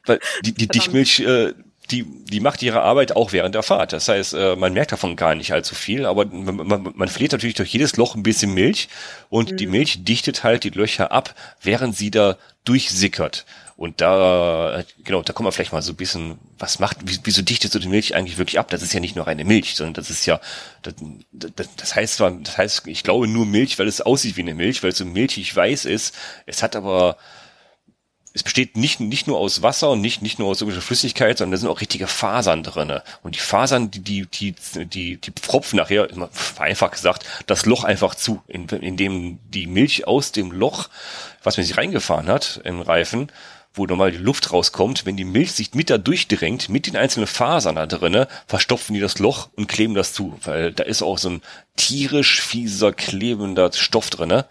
weil 0.05 0.19
die, 0.43 0.53
die 0.53 0.67
Dichtmilch, 0.67 1.21
äh, 1.21 1.53
die, 1.91 2.03
die 2.03 2.39
macht 2.39 2.63
ihre 2.63 2.81
Arbeit 2.81 3.15
auch 3.15 3.31
während 3.31 3.55
der 3.55 3.63
Fahrt. 3.63 3.93
Das 3.93 4.07
heißt, 4.09 4.33
äh, 4.33 4.55
man 4.57 4.73
merkt 4.73 4.91
davon 4.91 5.15
gar 5.15 5.35
nicht 5.35 5.53
allzu 5.53 5.73
viel, 5.73 6.05
aber 6.05 6.25
man, 6.25 6.55
man, 6.55 6.93
man 6.95 7.07
verliert 7.07 7.31
natürlich 7.31 7.55
durch 7.55 7.69
jedes 7.71 7.95
Loch 7.95 8.15
ein 8.15 8.23
bisschen 8.23 8.53
Milch 8.53 8.89
und 9.29 9.51
mhm. 9.51 9.57
die 9.57 9.67
Milch 9.67 10.03
dichtet 10.03 10.43
halt 10.43 10.63
die 10.65 10.69
Löcher 10.69 11.11
ab, 11.11 11.33
während 11.61 11.95
sie 11.95 12.11
da 12.11 12.37
durchsickert. 12.65 13.45
Und 13.77 13.99
da, 13.99 14.83
genau, 15.03 15.21
da 15.21 15.33
kommen 15.33 15.47
wir 15.47 15.51
vielleicht 15.51 15.73
mal 15.73 15.81
so 15.81 15.91
ein 15.91 15.97
bisschen, 15.97 16.39
was 16.57 16.79
macht, 16.79 16.97
wieso 17.03 17.41
dichtet 17.41 17.73
so 17.73 17.79
die 17.79 17.89
Milch 17.89 18.15
eigentlich 18.15 18.37
wirklich 18.37 18.57
ab? 18.57 18.69
Das 18.69 18.81
ist 18.81 18.93
ja 18.93 19.01
nicht 19.01 19.17
nur 19.17 19.27
reine 19.27 19.43
Milch, 19.43 19.75
sondern 19.75 19.95
das 19.95 20.09
ist 20.09 20.25
ja, 20.25 20.39
das, 20.81 20.93
das, 21.33 21.67
das 21.75 21.95
heißt 21.95 22.15
zwar, 22.15 22.31
das 22.31 22.57
heißt, 22.57 22.87
ich 22.87 23.03
glaube 23.03 23.27
nur 23.27 23.45
Milch, 23.45 23.77
weil 23.77 23.87
es 23.87 23.99
aussieht 23.99 24.37
wie 24.37 24.41
eine 24.41 24.53
Milch, 24.53 24.81
weil 24.81 24.91
es 24.91 24.97
so 24.97 25.05
milchig 25.05 25.53
weiß 25.53 25.83
ist. 25.85 26.15
Es 26.45 26.63
hat 26.63 26.77
aber, 26.77 27.17
es 28.33 28.43
besteht 28.43 28.77
nicht, 28.77 29.01
nicht 29.01 29.27
nur 29.27 29.39
aus 29.39 29.61
Wasser 29.61 29.89
und 29.89 29.99
nicht, 29.99 30.21
nicht 30.21 30.39
nur 30.39 30.47
aus 30.47 30.61
irgendwelcher 30.61 30.85
Flüssigkeit, 30.85 31.37
sondern 31.37 31.51
da 31.51 31.57
sind 31.57 31.69
auch 31.69 31.81
richtige 31.81 32.07
Fasern 32.07 32.63
drinne. 32.63 33.03
Und 33.23 33.35
die 33.35 33.39
Fasern, 33.39 33.91
die, 33.91 33.99
die, 33.99 34.25
die, 34.25 34.55
die, 34.85 35.17
die 35.17 35.31
pfropfen 35.31 35.75
nachher, 35.77 36.07
einfach 36.59 36.91
gesagt, 36.91 37.25
das 37.45 37.65
Loch 37.65 37.83
einfach 37.83 38.15
zu, 38.15 38.41
in, 38.47 38.69
in 38.69 38.95
dem 38.95 39.39
die 39.49 39.67
Milch 39.67 40.07
aus 40.07 40.31
dem 40.31 40.53
Loch, 40.53 40.87
was 41.43 41.57
man 41.57 41.65
sich 41.65 41.75
reingefahren 41.75 42.27
hat, 42.27 42.61
im 42.63 42.79
Reifen, 42.79 43.29
wo 43.75 43.85
normal 43.85 44.11
die 44.11 44.17
Luft 44.17 44.51
rauskommt, 44.51 45.05
wenn 45.05 45.17
die 45.17 45.23
Milch 45.23 45.53
sich 45.53 45.73
mit 45.73 45.89
da 45.89 45.97
durchdrängt, 45.97 46.69
mit 46.69 46.87
den 46.87 46.95
einzelnen 46.95 47.27
Fasern 47.27 47.75
da 47.75 47.85
drinne, 47.85 48.27
verstopfen 48.47 48.93
die 48.93 49.01
das 49.01 49.19
Loch 49.19 49.49
und 49.55 49.67
kleben 49.67 49.93
das 49.93 50.13
zu, 50.13 50.37
weil 50.43 50.71
da 50.71 50.83
ist 50.83 51.01
auch 51.01 51.17
so 51.17 51.29
ein 51.29 51.41
tierisch 51.75 52.41
fieser, 52.41 52.93
klebender 52.93 53.71
Stoff 53.73 54.09
drinne 54.09 54.45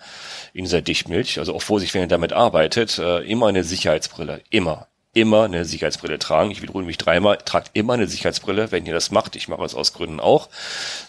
in 0.52 0.64
dieser 0.64 0.82
Dichtmilch. 0.82 1.38
Also 1.38 1.54
auch 1.54 1.62
Vorsicht, 1.62 1.94
wenn 1.94 2.02
ihr 2.02 2.08
damit 2.08 2.32
arbeitet, 2.32 2.98
äh, 2.98 3.20
immer 3.20 3.48
eine 3.48 3.64
Sicherheitsbrille, 3.64 4.42
immer 4.50 4.88
immer 5.14 5.44
eine 5.44 5.64
Sicherheitsbrille 5.64 6.18
tragen. 6.18 6.50
Ich 6.50 6.62
wiederhole 6.62 6.84
mich 6.84 6.98
dreimal, 6.98 7.38
tragt 7.38 7.70
immer 7.72 7.94
eine 7.94 8.06
Sicherheitsbrille, 8.06 8.72
wenn 8.72 8.86
ihr 8.86 8.94
das 8.94 9.10
macht. 9.10 9.36
Ich 9.36 9.48
mache 9.48 9.64
es 9.64 9.74
aus 9.74 9.92
Gründen 9.92 10.20
auch. 10.20 10.48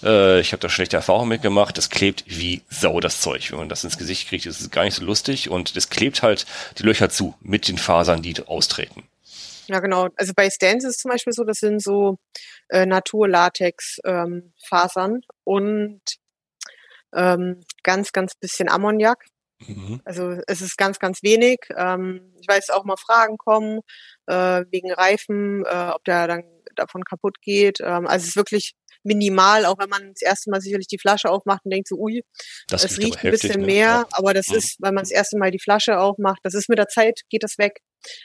Äh, 0.04 0.40
ich 0.40 0.54
habe 0.54 0.62
da 0.62 0.70
schlechte 0.70 0.96
Erfahrungen 0.96 1.30
mitgemacht. 1.30 1.78
Das 1.78 1.90
klebt 1.90 2.24
wie 2.28 2.62
Sau, 2.70 3.00
das 3.00 3.22
Zeug. 3.22 3.52
Wenn 3.52 3.60
man 3.60 3.70
das 3.70 3.84
ins 3.84 3.98
Gesicht 3.98 4.30
kriegt, 4.30 4.46
ist 4.46 4.62
es 4.62 4.72
gar 4.72 4.84
nicht 4.84 4.96
so 4.96 5.04
lustig. 5.04 5.50
Und 5.50 5.76
das 5.76 5.90
klebt 5.90 6.22
halt 6.22 6.46
die 6.78 6.84
Löcher 6.84 7.10
zu 7.10 7.36
mit 7.42 7.68
den 7.68 7.78
Fasern, 7.78 8.22
die 8.22 8.36
austreten. 8.48 9.04
Ja, 9.68 9.80
genau. 9.80 10.10
Also 10.16 10.34
bei 10.36 10.50
Stance 10.50 10.88
ist 10.88 10.98
es 10.98 11.02
zum 11.02 11.10
Beispiel 11.10 11.34
so, 11.34 11.44
das 11.44 11.58
sind 11.58 11.82
so 11.82 12.18
äh, 12.70 12.86
Naturlatex-Fasern 12.86 15.14
ähm, 15.14 15.22
und 15.44 16.02
ähm, 17.16 17.62
ganz, 17.84 18.12
ganz 18.12 18.36
bisschen 18.36 18.70
Ammoniak. 18.70 19.26
Mhm. 19.68 20.02
Also 20.06 20.38
es 20.48 20.62
ist 20.62 20.78
ganz, 20.78 21.00
ganz 21.00 21.24
wenig. 21.24 21.60
Ähm, 21.76 22.34
ich 22.40 22.48
weiß 22.48 22.70
auch 22.70 22.84
mal 22.84 22.98
Fragen 22.98 23.38
kommen 23.38 23.82
äh, 24.28 24.66
wegen 24.72 24.92
Reifen, 24.92 25.64
äh, 25.66 25.92
ob 25.94 26.04
der 26.04 26.28
dann 26.28 26.44
davon 26.76 27.04
kaputt 27.04 27.42
geht. 27.42 27.80
Ähm, 27.82 28.08
also 28.08 28.24
es 28.24 28.30
ist 28.30 28.36
wirklich 28.36 28.74
minimal, 29.04 29.66
auch 29.66 29.78
wenn 29.78 29.90
man 29.90 30.10
das 30.14 30.22
erste 30.22 30.50
Mal 30.50 30.62
sicherlich 30.62 30.88
die 30.88 30.98
Flasche 30.98 31.30
aufmacht 31.30 31.64
und 31.64 31.72
denkt 31.72 31.88
so, 31.88 31.96
ui, 31.96 32.24
das 32.68 32.84
es 32.84 32.98
riecht 32.98 33.24
ein 33.24 33.32
bisschen 33.32 33.62
ne? 33.62 33.68
mehr, 33.68 33.88
ja. 33.88 34.08
aber 34.12 34.34
das 34.34 34.48
mhm. 34.50 34.58
ist, 34.58 34.78
weil 34.80 34.92
man 34.92 35.04
das 35.04 35.12
erste 35.12 35.38
Mal 35.38 35.52
die 35.52 35.60
Flasche 35.60 36.00
aufmacht, 36.00 36.40
das 36.44 36.56
ist 36.56 36.70
mit 36.70 36.80
der 36.80 36.88
Zeit, 36.88 37.22
geht 37.30 37.44
das 37.44 37.58
weg, 37.58 37.80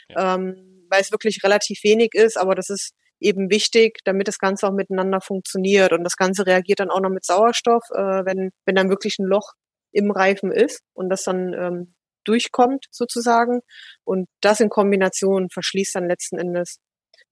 ja. 0.08 0.36
ähm, 0.36 0.86
weil 0.90 1.02
es 1.02 1.12
wirklich 1.12 1.44
relativ 1.44 1.84
wenig 1.84 2.14
ist, 2.14 2.38
aber 2.38 2.54
das 2.54 2.70
ist 2.70 2.94
eben 3.20 3.50
wichtig, 3.50 3.98
damit 4.04 4.28
das 4.28 4.38
Ganze 4.38 4.66
auch 4.66 4.72
miteinander 4.72 5.20
funktioniert 5.20 5.92
und 5.92 6.02
das 6.02 6.16
Ganze 6.16 6.46
reagiert 6.46 6.80
dann 6.80 6.90
auch 6.90 7.00
noch 7.00 7.10
mit 7.10 7.24
Sauerstoff, 7.24 7.82
äh, 7.94 8.24
wenn, 8.24 8.50
wenn 8.64 8.74
dann 8.74 8.88
wirklich 8.88 9.18
ein 9.18 9.26
Loch 9.26 9.52
im 9.92 10.10
Reifen 10.10 10.52
ist 10.52 10.82
und 10.94 11.08
das 11.08 11.24
dann 11.24 11.52
ähm, 11.52 11.94
durchkommt 12.24 12.86
sozusagen. 12.90 13.60
Und 14.04 14.28
das 14.40 14.60
in 14.60 14.68
Kombination 14.68 15.50
verschließt 15.50 15.94
dann 15.94 16.08
letzten 16.08 16.38
Endes 16.38 16.78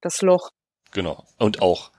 das 0.00 0.22
Loch. 0.22 0.50
Genau. 0.92 1.24
Und 1.38 1.61
auch 1.62 1.90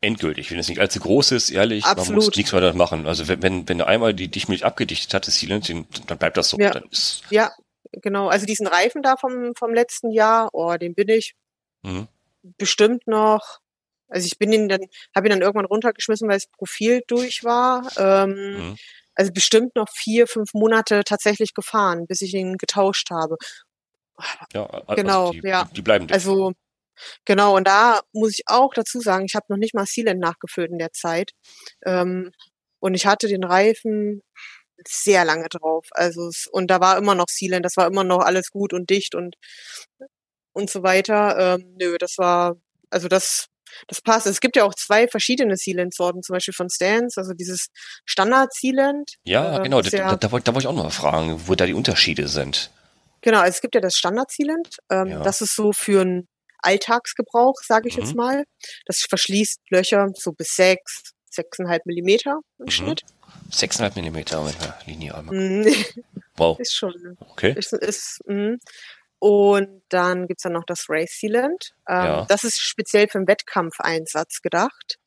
endgültig, 0.00 0.50
wenn 0.50 0.58
es 0.58 0.68
nicht 0.68 0.80
allzu 0.80 1.00
groß 1.00 1.32
ist, 1.32 1.50
ehrlich, 1.50 1.84
Absolut. 1.84 2.08
man 2.08 2.14
muss 2.16 2.36
nichts 2.36 2.52
weiter 2.52 2.72
machen. 2.74 3.06
Also 3.06 3.26
wenn, 3.28 3.42
wenn, 3.42 3.68
wenn 3.68 3.80
einmal 3.80 4.14
die 4.14 4.28
Dichtmilch 4.28 4.64
abgedichtet 4.64 5.12
hat, 5.14 5.26
das 5.26 5.38
Sealant, 5.38 5.68
dann 6.06 6.18
bleibt 6.18 6.36
das 6.36 6.50
so. 6.50 6.58
Ja. 6.58 6.70
Dann 6.70 6.84
ist, 6.90 7.24
Ja, 7.30 7.50
genau. 7.92 8.28
Also 8.28 8.46
diesen 8.46 8.66
Reifen 8.66 9.02
da 9.02 9.16
vom, 9.16 9.54
vom 9.56 9.74
letzten 9.74 10.10
Jahr, 10.10 10.50
oh, 10.52 10.76
den 10.76 10.94
bin 10.94 11.08
ich 11.08 11.34
mhm. 11.82 12.06
bestimmt 12.42 13.06
noch. 13.06 13.58
Also 14.08 14.26
ich 14.26 14.38
bin 14.38 14.52
ihn 14.52 14.68
dann, 14.68 14.80
habe 15.14 15.26
ihn 15.26 15.30
dann 15.30 15.42
irgendwann 15.42 15.66
runtergeschmissen, 15.66 16.28
weil 16.28 16.36
das 16.36 16.46
Profil 16.46 17.02
durch 17.06 17.44
war. 17.44 17.90
Ähm, 17.98 18.28
Mhm. 18.56 18.76
Also 19.18 19.32
bestimmt 19.32 19.74
noch 19.74 19.88
vier, 19.92 20.28
fünf 20.28 20.54
Monate 20.54 21.02
tatsächlich 21.04 21.52
gefahren, 21.52 22.06
bis 22.06 22.20
ich 22.20 22.34
ihn 22.34 22.56
getauscht 22.56 23.10
habe. 23.10 23.36
Ja, 24.54 24.64
also 24.66 24.94
Genau, 24.94 25.32
die, 25.32 25.40
ja. 25.42 25.68
die, 25.74 25.82
bleiben 25.82 26.06
dicht. 26.06 26.14
Also 26.14 26.52
genau, 27.24 27.56
und 27.56 27.66
da 27.66 28.00
muss 28.12 28.32
ich 28.38 28.44
auch 28.46 28.72
dazu 28.72 29.00
sagen, 29.00 29.24
ich 29.26 29.34
habe 29.34 29.46
noch 29.48 29.56
nicht 29.56 29.74
mal 29.74 29.86
Sealant 29.86 30.20
nachgefüllt 30.20 30.70
in 30.70 30.78
der 30.78 30.92
Zeit. 30.92 31.32
Ähm, 31.84 32.30
und 32.78 32.94
ich 32.94 33.06
hatte 33.06 33.26
den 33.26 33.42
Reifen 33.42 34.22
sehr 34.86 35.24
lange 35.24 35.48
drauf. 35.48 35.86
Also 35.90 36.30
und 36.52 36.70
da 36.70 36.78
war 36.80 36.96
immer 36.96 37.16
noch 37.16 37.26
Sealant, 37.28 37.64
das 37.64 37.76
war 37.76 37.88
immer 37.88 38.04
noch 38.04 38.20
alles 38.20 38.50
gut 38.50 38.72
und 38.72 38.88
dicht 38.88 39.16
und 39.16 39.34
und 40.52 40.70
so 40.70 40.84
weiter. 40.84 41.56
Ähm, 41.56 41.74
nö, 41.76 41.98
das 41.98 42.18
war 42.18 42.54
also 42.90 43.08
das 43.08 43.48
das 43.86 44.00
passt. 44.00 44.26
Es 44.26 44.40
gibt 44.40 44.56
ja 44.56 44.64
auch 44.64 44.74
zwei 44.74 45.08
verschiedene 45.08 45.56
Sealant-Sorten, 45.56 46.22
zum 46.22 46.34
Beispiel 46.34 46.54
von 46.54 46.68
Stans, 46.70 47.16
also 47.18 47.32
dieses 47.32 47.68
Standard-Sealant. 48.04 49.14
ja, 49.24 49.58
äh, 49.58 49.62
genau, 49.62 49.80
da, 49.82 49.88
ja- 49.96 50.08
da, 50.10 50.16
da, 50.16 50.30
wollte, 50.32 50.44
da 50.44 50.54
wollte 50.54 50.64
ich 50.66 50.68
auch 50.68 50.74
noch 50.76 50.84
mal 50.84 50.90
fragen, 50.90 51.40
wo 51.46 51.54
da 51.54 51.66
die 51.66 51.74
Unterschiede 51.74 52.28
sind. 52.28 52.70
Genau, 53.22 53.38
also 53.40 53.50
es 53.56 53.60
gibt 53.60 53.74
ja 53.74 53.80
das 53.80 53.96
Standard-Sealant. 53.96 54.76
Ähm, 54.90 55.06
Ja. 55.08 55.22
Das 55.22 55.40
ist 55.40 55.54
so 55.54 55.72
für 55.72 56.02
einen 56.02 56.28
Alltagsgebrauch, 56.62 57.54
sage 57.64 57.88
ich 57.88 57.96
Mhm. 57.96 58.02
jetzt 58.02 58.14
mal. 58.14 58.44
Das 58.86 58.98
verschließt 59.08 59.60
Löcher 59.70 60.08
so 60.14 60.32
bis 60.32 60.48
sechs, 60.54 61.12
sechseinhalb 61.30 61.84
Millimeter 61.86 62.40
im 62.58 62.66
Mhm. 62.66 62.70
Schnitt. 62.70 63.02
6,5 63.50 63.94
Millimeter 63.96 64.42
mit 64.42 64.60
der 64.60 64.78
Linie 64.86 65.14
einmal. 65.14 65.34
Mhm. 65.34 65.64
Wow, 66.36 66.56
ist 66.60 66.76
schon. 66.76 66.94
okay. 67.18 67.52
Ist, 67.56 67.72
ist, 67.72 68.20
mhm. 68.26 68.58
Und 69.20 69.82
dann 69.88 70.26
gibt's 70.26 70.44
dann 70.44 70.52
noch 70.52 70.64
das 70.64 70.86
Race 70.88 71.18
Sealant. 71.18 71.74
Ähm, 71.88 72.04
Ja. 72.04 72.26
Das 72.28 72.44
ist 72.44 72.60
speziell 72.60 73.08
für 73.08 73.18
den 73.18 73.28
Wettkampfeinsatz 73.28 74.42
gedacht. 74.42 74.98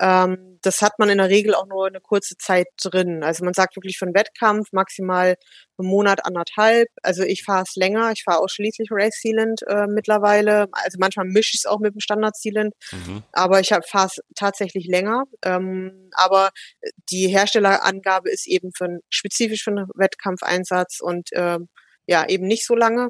Ähm, 0.00 0.58
das 0.62 0.80
hat 0.80 0.98
man 0.98 1.10
in 1.10 1.18
der 1.18 1.28
Regel 1.28 1.54
auch 1.54 1.66
nur 1.66 1.86
eine 1.86 2.00
kurze 2.00 2.36
Zeit 2.36 2.66
drin. 2.82 3.22
Also 3.22 3.44
man 3.44 3.54
sagt 3.54 3.76
wirklich 3.76 3.98
für 3.98 4.06
einen 4.06 4.14
Wettkampf 4.14 4.72
maximal 4.72 5.36
einen 5.78 5.88
Monat, 5.88 6.24
anderthalb. 6.24 6.88
Also 7.02 7.22
ich 7.22 7.44
fahre 7.44 7.64
es 7.64 7.76
länger. 7.76 8.10
Ich 8.12 8.24
fahre 8.24 8.40
ausschließlich 8.40 8.88
Race 8.90 9.20
Sealant 9.20 9.62
äh, 9.68 9.86
mittlerweile. 9.86 10.66
Also 10.72 10.96
manchmal 10.98 11.26
mische 11.26 11.52
ich 11.54 11.60
es 11.60 11.66
auch 11.66 11.78
mit 11.78 11.94
dem 11.94 12.00
Standard 12.00 12.36
Sealant. 12.36 12.74
Mhm. 12.90 13.22
Aber 13.32 13.60
ich 13.60 13.68
fahre 13.68 14.06
es 14.06 14.20
tatsächlich 14.34 14.86
länger. 14.86 15.24
Ähm, 15.44 16.10
aber 16.14 16.50
die 17.10 17.28
Herstellerangabe 17.28 18.30
ist 18.30 18.46
eben 18.48 18.72
für 18.76 18.86
einen, 18.86 19.00
spezifisch 19.10 19.62
für 19.62 19.70
einen 19.70 19.88
Wettkampfeinsatz 19.94 21.00
und 21.00 21.28
ähm, 21.32 21.68
ja, 22.06 22.28
eben 22.28 22.46
nicht 22.46 22.66
so 22.66 22.74
lange. 22.74 23.08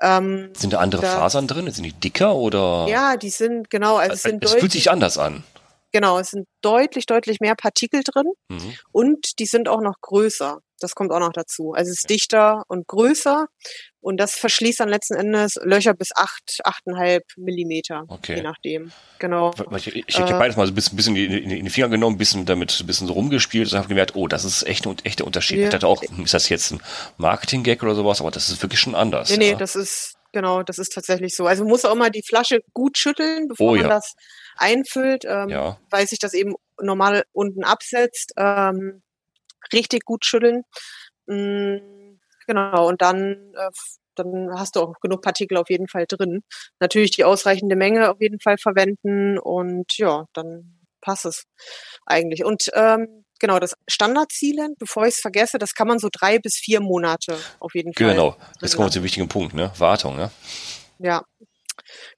Ähm, 0.00 0.52
Sind 0.56 0.72
da 0.72 0.78
andere 0.80 1.02
Da- 1.02 1.12
Fasern 1.18 1.46
drin? 1.46 1.70
Sind 1.70 1.84
die 1.84 1.92
dicker 1.92 2.34
oder? 2.34 2.86
ja, 2.88 3.16
die 3.16 3.30
sind, 3.30 3.70
genau, 3.70 3.96
also 3.96 4.14
es 4.14 4.22
sind 4.22 4.44
es 4.44 4.54
fühlt 4.54 4.72
sich 4.72 4.90
anders 4.90 5.18
an. 5.18 5.44
genau, 5.92 6.18
es 6.18 6.30
sind 6.30 6.46
deutlich, 6.62 7.06
deutlich 7.06 7.40
mehr 7.40 7.54
Partikel 7.56 8.02
drin 8.04 8.26
Mhm. 8.48 8.74
und 8.92 9.38
die 9.38 9.46
sind 9.46 9.68
auch 9.68 9.80
noch 9.80 10.00
größer. 10.00 10.58
Das 10.80 10.94
kommt 10.94 11.12
auch 11.12 11.20
noch 11.20 11.32
dazu. 11.32 11.72
Also 11.74 11.90
es 11.90 11.98
ist 11.98 12.10
dichter 12.10 12.62
und 12.68 12.86
größer 12.86 13.46
und 14.00 14.16
das 14.18 14.34
verschließt 14.34 14.80
dann 14.80 14.88
letzten 14.88 15.14
Endes 15.14 15.56
Löcher 15.62 15.94
bis 15.94 16.10
acht, 16.16 16.60
achteinhalb 16.64 17.24
Millimeter, 17.36 18.04
je 18.08 18.14
Okay. 18.14 18.42
nachdem. 18.42 18.92
Genau. 19.18 19.52
Ich, 19.76 19.86
ich, 19.88 20.04
ich 20.08 20.18
habe 20.18 20.32
Äh, 20.34 20.38
beides 20.38 20.56
mal 20.56 20.66
so 20.66 20.72
ein 20.72 20.74
bisschen, 20.74 20.96
bisschen 20.96 21.16
in, 21.16 21.50
in, 21.50 21.64
die 21.64 21.70
Finger 21.70 21.88
genommen, 21.88 22.16
ein 22.16 22.18
bisschen 22.18 22.46
damit 22.46 22.78
ein 22.80 22.86
bisschen 22.86 23.06
so 23.06 23.12
rumgespielt 23.12 23.70
und 23.72 23.78
habe 23.78 23.88
gemerkt, 23.88 24.16
oh, 24.16 24.26
das 24.28 24.44
ist 24.44 24.62
echt 24.64 24.86
ein 24.86 24.96
echter 25.04 25.24
Unterschied. 25.26 25.58
Ja. 25.58 25.64
Ich 25.64 25.70
dachte 25.70 25.86
auch, 25.86 26.02
hm, 26.02 26.24
ist 26.24 26.34
das 26.34 26.48
jetzt 26.48 26.70
ein 26.72 26.80
Marketing-Gag 27.18 27.82
oder 27.82 27.94
sowas, 27.94 28.20
aber 28.20 28.30
das 28.30 28.48
ist 28.48 28.62
wirklich 28.62 28.80
schon 28.80 28.94
anders. 28.94 29.30
Nee, 29.30 29.36
nee, 29.36 29.50
ja. 29.50 29.56
das 29.56 29.76
ist, 29.76 30.14
genau, 30.32 30.62
das 30.62 30.78
ist 30.78 30.94
tatsächlich 30.94 31.34
so. 31.36 31.46
Also 31.46 31.64
man 31.64 31.70
muss 31.70 31.84
auch 31.84 31.94
immer 31.94 32.10
die 32.10 32.22
Flasche 32.26 32.60
gut 32.72 32.96
schütteln, 32.98 33.48
bevor 33.48 33.68
Oh, 33.72 33.74
man 33.74 33.82
ja. 33.82 33.88
das 33.88 34.14
einfüllt, 34.56 35.24
ähm, 35.26 35.48
Ja. 35.50 35.78
weil 35.90 36.06
sich 36.06 36.18
das 36.18 36.32
eben 36.34 36.54
normal 36.80 37.24
unten 37.32 37.64
absetzt. 37.64 38.32
Ähm, 38.38 39.02
richtig 39.72 40.04
gut 40.04 40.24
schütteln. 40.24 40.62
Mm, 41.26 42.09
genau, 42.50 42.88
und 42.88 43.00
dann, 43.00 43.52
äh, 43.56 43.70
dann 44.16 44.50
hast 44.58 44.76
du 44.76 44.80
auch 44.80 44.94
genug 45.00 45.22
Partikel 45.22 45.56
auf 45.56 45.70
jeden 45.70 45.88
Fall 45.88 46.04
drin. 46.08 46.42
Natürlich 46.80 47.12
die 47.12 47.24
ausreichende 47.24 47.76
Menge 47.76 48.10
auf 48.10 48.20
jeden 48.20 48.40
Fall 48.40 48.58
verwenden 48.58 49.38
und 49.38 49.96
ja, 49.96 50.24
dann 50.34 50.78
passt 51.00 51.24
es 51.24 51.44
eigentlich. 52.06 52.44
Und 52.44 52.70
ähm, 52.74 53.24
genau, 53.38 53.58
das 53.58 53.74
Standardzielen, 53.88 54.74
bevor 54.78 55.06
ich 55.06 55.14
es 55.14 55.20
vergesse, 55.20 55.58
das 55.58 55.74
kann 55.74 55.88
man 55.88 55.98
so 55.98 56.08
drei 56.12 56.38
bis 56.38 56.56
vier 56.56 56.80
Monate 56.80 57.38
auf 57.60 57.74
jeden 57.74 57.94
Fall. 57.94 58.10
Genau, 58.10 58.36
jetzt 58.60 58.76
kommen 58.76 58.88
wir 58.88 58.92
zum 58.92 59.04
wichtigen 59.04 59.28
Punkt, 59.28 59.54
ne? 59.54 59.72
Wartung, 59.78 60.16
ne? 60.16 60.30
ja. 60.98 61.22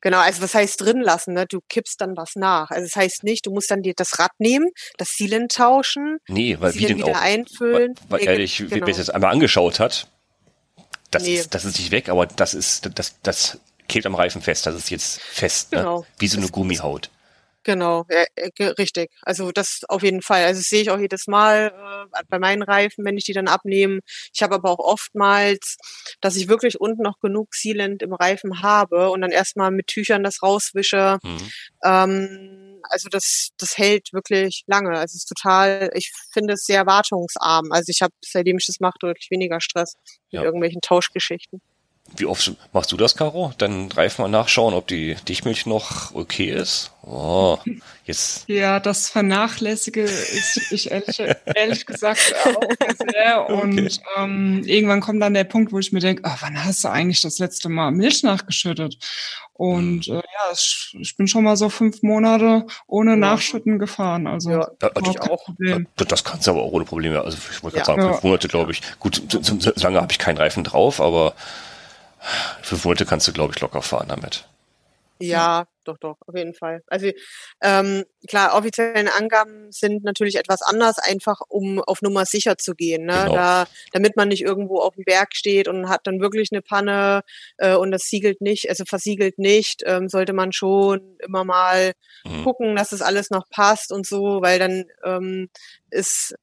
Genau, 0.00 0.18
also 0.18 0.42
was 0.42 0.54
heißt 0.54 0.80
drin 0.80 1.00
lassen, 1.00 1.34
ne? 1.34 1.46
Du 1.48 1.60
kippst 1.68 2.00
dann 2.00 2.16
was 2.16 2.34
nach. 2.34 2.70
Also 2.70 2.84
es 2.84 2.96
heißt 2.96 3.22
nicht, 3.22 3.46
du 3.46 3.52
musst 3.52 3.70
dann 3.70 3.80
dir 3.82 3.94
das 3.96 4.18
Rad 4.18 4.32
nehmen, 4.38 4.68
das 4.98 5.10
Sealant 5.10 5.52
tauschen, 5.52 6.18
Nee, 6.28 6.56
weil 6.58 6.74
wie 6.74 6.86
denn 6.86 6.98
wieder 6.98 7.12
auch? 7.12 7.20
einfüllen. 7.20 7.94
Weil, 8.08 8.26
weil 8.26 8.46
ge- 8.46 8.66
wer 8.68 8.78
genau. 8.80 8.86
es 8.88 8.98
jetzt 8.98 9.14
einmal 9.14 9.30
angeschaut 9.32 9.78
hat, 9.78 10.08
das, 11.12 11.22
Nee. 11.22 11.34
ist, 11.36 11.54
das 11.54 11.64
ist 11.64 11.78
nicht 11.78 11.92
weg, 11.92 12.08
aber 12.08 12.26
das 12.26 12.54
ist, 12.54 12.90
das, 12.98 13.14
das 13.22 13.58
klebt 13.88 14.06
am 14.06 14.14
Reifen 14.14 14.42
fest. 14.42 14.66
Das 14.66 14.74
ist 14.74 14.90
jetzt 14.90 15.20
fest, 15.20 15.72
ne? 15.72 15.78
Genau. 15.78 16.06
Wie 16.18 16.28
so 16.28 16.38
eine 16.38 16.48
Gummihaut. 16.48 17.10
Genau, 17.64 18.04
ja, 18.10 18.24
äh, 18.34 18.64
richtig. 18.78 19.10
Also 19.22 19.52
das 19.52 19.82
auf 19.88 20.02
jeden 20.02 20.20
Fall. 20.22 20.44
Also 20.44 20.60
das 20.60 20.68
sehe 20.68 20.82
ich 20.82 20.90
auch 20.90 20.98
jedes 20.98 21.28
Mal 21.28 21.72
äh, 22.12 22.22
bei 22.28 22.38
meinen 22.40 22.62
Reifen, 22.62 23.04
wenn 23.04 23.16
ich 23.16 23.24
die 23.24 23.32
dann 23.34 23.46
abnehme. 23.46 24.00
Ich 24.34 24.42
habe 24.42 24.56
aber 24.56 24.70
auch 24.70 24.80
oftmals, 24.80 25.76
dass 26.20 26.34
ich 26.36 26.48
wirklich 26.48 26.80
unten 26.80 27.02
noch 27.02 27.20
genug 27.20 27.54
Sealant 27.54 28.02
im 28.02 28.12
Reifen 28.14 28.62
habe 28.62 29.10
und 29.10 29.20
dann 29.20 29.30
erstmal 29.30 29.70
mit 29.70 29.86
Tüchern 29.86 30.24
das 30.24 30.42
rauswische. 30.42 31.18
Mhm. 31.22 31.50
Ähm, 31.84 32.80
also 32.90 33.08
das, 33.08 33.50
das 33.58 33.78
hält 33.78 34.12
wirklich 34.12 34.64
lange. 34.66 34.90
Also 34.90 35.12
es 35.12 35.14
ist 35.22 35.26
total, 35.28 35.90
ich 35.94 36.10
finde 36.32 36.54
es 36.54 36.64
sehr 36.64 36.84
wartungsarm. 36.86 37.70
Also 37.70 37.90
ich 37.90 38.02
habe, 38.02 38.12
seitdem 38.24 38.58
ich 38.58 38.66
das 38.66 38.80
mache, 38.80 38.98
deutlich 38.98 39.30
weniger 39.30 39.60
Stress 39.60 39.94
mit 40.32 40.40
Ja. 40.40 40.42
irgendwelchen 40.42 40.80
Tauschgeschichten. 40.80 41.60
Wie 42.16 42.26
oft 42.26 42.52
machst 42.72 42.92
du 42.92 42.96
das, 42.96 43.16
Caro? 43.16 43.52
Dann 43.58 43.90
Reifen 43.92 44.22
mal 44.22 44.28
nachschauen, 44.28 44.74
ob 44.74 44.86
die 44.86 45.16
Dichtmilch 45.28 45.66
noch 45.66 46.14
okay 46.14 46.50
ist. 46.50 46.90
Oh, 47.04 47.58
jetzt. 48.04 48.48
Ja, 48.48 48.78
das 48.78 49.08
vernachlässige 49.08 50.04
ich, 50.04 50.72
ich 50.72 50.90
ehrlich, 50.90 51.18
ehrlich 51.54 51.84
gesagt 51.86 52.34
auch 52.44 52.62
sehr. 53.10 53.48
Und 53.62 54.00
ähm, 54.16 54.62
irgendwann 54.64 55.00
kommt 55.00 55.20
dann 55.22 55.34
der 55.34 55.44
Punkt, 55.44 55.72
wo 55.72 55.78
ich 55.78 55.90
mir 55.92 55.98
denke, 56.00 56.22
oh, 56.24 56.36
wann 56.40 56.64
hast 56.64 56.84
du 56.84 56.88
eigentlich 56.88 57.20
das 57.22 57.38
letzte 57.38 57.68
Mal 57.68 57.90
Milch 57.90 58.22
nachgeschüttet? 58.22 58.98
Und 59.54 60.08
äh, 60.08 60.14
ja, 60.14 60.52
ich, 60.52 60.94
ich 61.00 61.16
bin 61.16 61.26
schon 61.28 61.44
mal 61.44 61.56
so 61.56 61.68
fünf 61.68 62.02
Monate 62.02 62.66
ohne 62.86 63.10
Ja. 63.12 63.16
Nachschütten 63.16 63.78
gefahren. 63.78 64.26
Also 64.26 64.50
Ja, 64.50 64.68
überhaupt 64.80 65.08
ich 65.08 65.20
auch. 65.20 65.44
Problem. 65.44 65.86
Das, 65.96 66.08
das 66.08 66.24
kannst 66.24 66.46
du 66.46 66.52
aber 66.52 66.62
auch 66.62 66.72
ohne 66.72 66.84
Probleme. 66.84 67.20
Also 67.20 67.36
ich 67.50 67.62
wollte 67.62 67.78
Ja. 67.78 67.84
gerade 67.84 68.00
sagen, 68.00 68.08
Ja. 68.08 68.12
fünf 68.14 68.24
Monate, 68.24 68.48
glaube 68.48 68.72
ich. 68.72 68.82
Gut, 69.00 69.22
so, 69.28 69.42
so, 69.42 69.58
so 69.58 69.72
lange 69.82 70.00
habe 70.00 70.12
ich 70.12 70.18
keinen 70.18 70.38
Reifen 70.38 70.62
drauf, 70.64 71.00
aber 71.00 71.34
fünf 72.62 72.84
Monate 72.84 73.06
kannst 73.06 73.28
du, 73.28 73.32
glaube 73.32 73.52
ich, 73.54 73.60
locker 73.60 73.82
fahren 73.82 74.08
damit. 74.08 74.46
Ja, 75.20 75.66
doch, 75.84 75.98
doch, 75.98 76.16
auf 76.26 76.34
jeden 76.34 76.52
Fall. 76.52 76.82
Also 76.88 77.10
ähm, 77.60 78.04
klar, 78.26 78.56
offiziellen 78.56 79.06
Angaben 79.06 79.70
sind 79.70 80.02
natürlich 80.02 80.34
etwas 80.34 80.62
anders, 80.62 80.98
einfach 80.98 81.40
um 81.46 81.80
auf 81.80 82.02
Nummer 82.02 82.24
sicher 82.26 82.58
zu 82.58 82.74
gehen, 82.74 83.04
ne? 83.06 83.22
Genau. 83.26 83.34
da, 83.34 83.66
damit 83.92 84.16
man 84.16 84.28
nicht 84.28 84.42
irgendwo 84.42 84.80
auf 84.80 84.96
dem 84.96 85.04
Berg 85.04 85.36
steht 85.36 85.68
und 85.68 85.88
hat 85.88 86.00
dann 86.08 86.20
wirklich 86.20 86.48
eine 86.50 86.60
Panne 86.60 87.22
äh, 87.58 87.76
und 87.76 87.92
das 87.92 88.02
siegelt 88.02 88.40
nicht, 88.40 88.68
also 88.68 88.84
versiegelt 88.84 89.38
nicht, 89.38 89.82
ähm, 89.86 90.08
sollte 90.08 90.32
man 90.32 90.52
schon 90.52 91.16
immer 91.20 91.44
mal 91.44 91.92
Mhm. 92.24 92.42
gucken, 92.44 92.76
dass 92.76 92.90
das 92.90 93.00
alles 93.02 93.30
noch 93.30 93.48
passt 93.48 93.92
und 93.92 94.06
so, 94.06 94.42
weil 94.42 94.58
dann 94.58 94.84
ähm, 95.04 95.50
ist, 95.90 96.34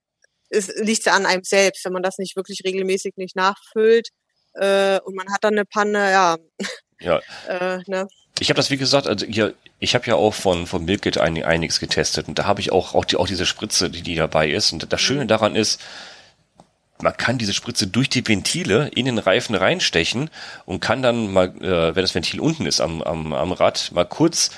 ist, 0.50 0.74
liegt 0.80 1.06
ja 1.06 1.14
an 1.14 1.26
einem 1.26 1.44
selbst, 1.44 1.84
wenn 1.84 1.94
man 1.94 2.04
das 2.04 2.18
nicht 2.18 2.36
wirklich 2.38 2.62
regelmäßig 2.66 3.16
nicht 3.18 3.36
nachfüllt 3.36 4.10
äh, 4.60 5.00
und 5.04 5.16
man 5.16 5.32
hat 5.32 5.44
dann 5.44 5.54
eine 5.54 5.66
Panne, 5.66 6.12
ja, 6.12 6.38
Ja, 7.00 7.20
äh, 7.48 7.80
ne? 7.88 8.08
ich 8.40 8.50
habe 8.50 8.58
das, 8.58 8.70
wie 8.70 8.78
gesagt, 8.78 9.08
also 9.08 9.26
hier, 9.26 9.54
ich 9.80 9.96
habe 9.96 10.06
ja 10.08 10.16
auch 10.16 10.34
von, 10.34 10.68
von 10.68 10.86
Milkit 10.86 11.18
ein, 11.18 11.44
einiges 11.44 11.80
getestet 11.80 12.28
und 12.28 12.40
da 12.40 12.46
habe 12.46 12.62
ich 12.62 12.72
auch, 12.72 12.96
auch, 12.96 13.06
die, 13.06 13.18
auch 13.18 13.28
diese 13.28 13.46
Spritze, 13.46 13.90
die, 13.90 14.02
die 14.02 14.16
dabei 14.16 14.50
ist. 14.50 14.72
Und 14.72 14.92
das 14.92 15.02
Schöne 15.02 15.26
daran 15.26 15.56
ist, 15.56 15.82
man 17.02 17.16
kann 17.16 17.38
diese 17.38 17.54
Spritze 17.54 17.88
durch 17.88 18.10
die 18.10 18.28
Ventile 18.28 18.90
in 18.90 19.06
den 19.06 19.18
Reifen 19.18 19.56
reinstechen 19.56 20.30
und 20.66 20.82
kann 20.82 21.02
dann 21.02 21.32
mal, 21.32 21.48
äh, 21.62 21.96
wenn 21.96 22.04
das 22.04 22.16
Ventil 22.16 22.42
unten 22.42 22.66
ist 22.66 22.82
am, 22.82 23.02
am, 23.02 23.34
am 23.34 23.52
Rad, 23.52 23.92
mal 23.94 24.06
kurz 24.06 24.52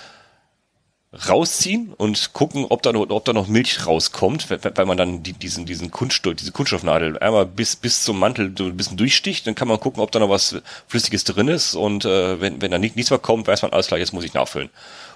rausziehen 1.13 1.93
und 1.97 2.31
gucken, 2.31 2.65
ob 2.69 2.81
da 2.83 2.93
noch, 2.93 3.09
ob 3.09 3.25
da 3.25 3.33
noch 3.33 3.47
Milch 3.47 3.85
rauskommt, 3.85 4.49
weil 4.49 4.85
man 4.85 4.95
dann 4.95 5.23
die, 5.23 5.33
diesen, 5.33 5.65
diesen 5.65 5.91
Kunststoff, 5.91 6.35
diese 6.35 6.53
Kunststoffnadel 6.53 7.19
einmal 7.19 7.45
bis, 7.45 7.75
bis 7.75 8.03
zum 8.03 8.17
Mantel 8.17 8.53
so 8.57 8.65
ein 8.65 8.77
bisschen 8.77 8.95
durchsticht, 8.95 9.45
dann 9.45 9.55
kann 9.55 9.67
man 9.67 9.79
gucken, 9.79 10.01
ob 10.01 10.11
da 10.11 10.19
noch 10.19 10.29
was 10.29 10.61
Flüssiges 10.87 11.25
drin 11.25 11.49
ist 11.49 11.75
und 11.75 12.05
äh, 12.05 12.39
wenn, 12.39 12.61
wenn 12.61 12.71
da 12.71 12.77
nicht, 12.77 12.95
nichts 12.95 13.11
mehr 13.11 13.19
kommt, 13.19 13.47
weiß 13.47 13.61
man, 13.61 13.73
alles 13.73 13.87
klar, 13.87 13.99
jetzt 13.99 14.13
muss 14.13 14.23
ich 14.23 14.33
nachfüllen. 14.33 14.69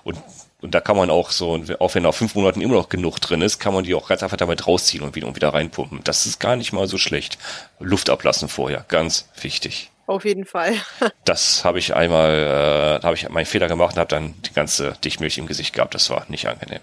Und, 0.03 0.17
und 0.61 0.75
da 0.75 0.81
kann 0.81 0.97
man 0.97 1.09
auch 1.09 1.31
so, 1.31 1.63
auch 1.79 1.95
wenn 1.95 2.03
nach 2.03 2.13
fünf 2.13 2.35
Monaten 2.35 2.59
immer 2.59 2.75
noch 2.75 2.89
genug 2.89 3.19
drin 3.19 3.41
ist, 3.41 3.59
kann 3.59 3.73
man 3.73 3.85
die 3.85 3.95
auch 3.95 4.09
ganz 4.09 4.21
einfach 4.21 4.37
damit 4.37 4.67
rausziehen 4.67 5.03
und 5.03 5.15
wieder, 5.15 5.27
und 5.27 5.37
wieder 5.37 5.53
reinpumpen. 5.53 6.01
Das 6.03 6.25
ist 6.25 6.39
gar 6.41 6.57
nicht 6.57 6.73
mal 6.73 6.87
so 6.87 6.97
schlecht. 6.97 7.37
Luft 7.79 8.09
ablassen 8.09 8.49
vorher, 8.49 8.83
ganz 8.89 9.29
wichtig. 9.41 9.91
Auf 10.07 10.25
jeden 10.25 10.45
Fall. 10.45 10.75
das 11.25 11.65
habe 11.65 11.79
ich 11.79 11.95
einmal, 11.95 12.99
äh, 13.01 13.03
habe 13.03 13.15
ich 13.15 13.27
meinen 13.29 13.45
Fehler 13.45 13.67
gemacht 13.67 13.95
und 13.95 13.99
habe 13.99 14.09
dann 14.09 14.35
die 14.43 14.53
ganze 14.53 14.93
Dichtmilch 15.03 15.37
im 15.37 15.47
Gesicht 15.47 15.73
gehabt. 15.73 15.95
Das 15.95 16.09
war 16.09 16.25
nicht 16.29 16.47
angenehm. 16.47 16.81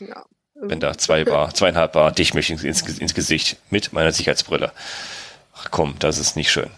Ja. 0.00 0.24
Wenn 0.54 0.80
da 0.80 0.96
zwei 0.98 1.24
Bar, 1.24 1.54
zweieinhalb 1.54 1.92
Bar 1.92 2.10
Dichtmilch 2.10 2.50
ins, 2.50 2.64
ins 2.64 3.14
Gesicht 3.14 3.58
mit 3.70 3.92
meiner 3.92 4.12
Sicherheitsbrille. 4.12 4.72
Ach 5.54 5.68
komm, 5.70 5.96
das 5.98 6.18
ist 6.18 6.36
nicht 6.36 6.50
schön. 6.50 6.70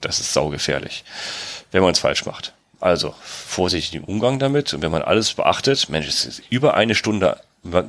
Das 0.00 0.20
ist 0.20 0.32
saugefährlich, 0.32 1.04
wenn 1.72 1.82
man 1.82 1.92
es 1.92 1.98
falsch 1.98 2.26
macht. 2.26 2.52
Also 2.80 3.14
vorsichtig 3.22 3.94
im 3.94 4.04
Umgang 4.04 4.38
damit 4.38 4.74
und 4.74 4.82
wenn 4.82 4.90
man 4.90 5.02
alles 5.02 5.32
beachtet, 5.32 5.88
Mensch, 5.88 6.06
es 6.06 6.26
ist 6.26 6.42
über 6.50 6.74
eine 6.74 6.94
Stunde 6.94 7.40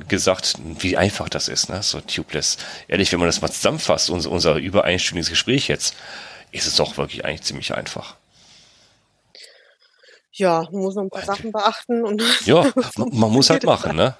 gesagt, 0.08 0.54
wie 0.78 0.96
einfach 0.96 1.28
das 1.28 1.48
ist, 1.48 1.68
ne? 1.68 1.82
So 1.82 2.00
tubeless. 2.00 2.56
Ehrlich, 2.88 3.12
wenn 3.12 3.20
man 3.20 3.28
das 3.28 3.42
mal 3.42 3.50
zusammenfasst, 3.50 4.08
unser, 4.08 4.30
unser 4.30 4.56
über 4.56 4.84
einstündiges 4.84 5.28
Gespräch 5.28 5.68
jetzt, 5.68 5.94
ist 6.52 6.66
es 6.66 6.76
doch 6.76 6.96
wirklich 6.96 7.24
eigentlich 7.24 7.42
ziemlich 7.42 7.74
einfach. 7.74 8.16
Ja, 10.32 10.68
man 10.70 10.82
muss 10.82 10.94
noch 10.94 11.02
ein 11.02 11.10
paar 11.10 11.24
Sachen 11.24 11.50
beachten 11.50 12.04
und. 12.04 12.22
Ja, 12.44 12.70
man 12.96 13.32
muss 13.32 13.48
halt 13.48 13.64
machen, 13.64 13.96
ne? 13.96 14.16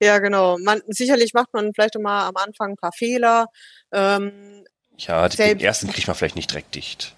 Ja, 0.00 0.18
genau. 0.18 0.58
Man, 0.58 0.80
sicherlich 0.88 1.34
macht 1.34 1.52
man 1.52 1.72
vielleicht 1.72 1.96
immer 1.96 2.24
am 2.24 2.36
Anfang 2.36 2.70
ein 2.70 2.76
paar 2.76 2.92
Fehler. 2.92 3.46
Ähm, 3.92 4.64
ja, 4.98 5.28
den 5.28 5.60
ersten 5.60 5.90
kriegt 5.92 6.06
man 6.06 6.16
vielleicht 6.16 6.36
nicht 6.36 6.50
direkt 6.50 6.74
dicht. 6.74 7.14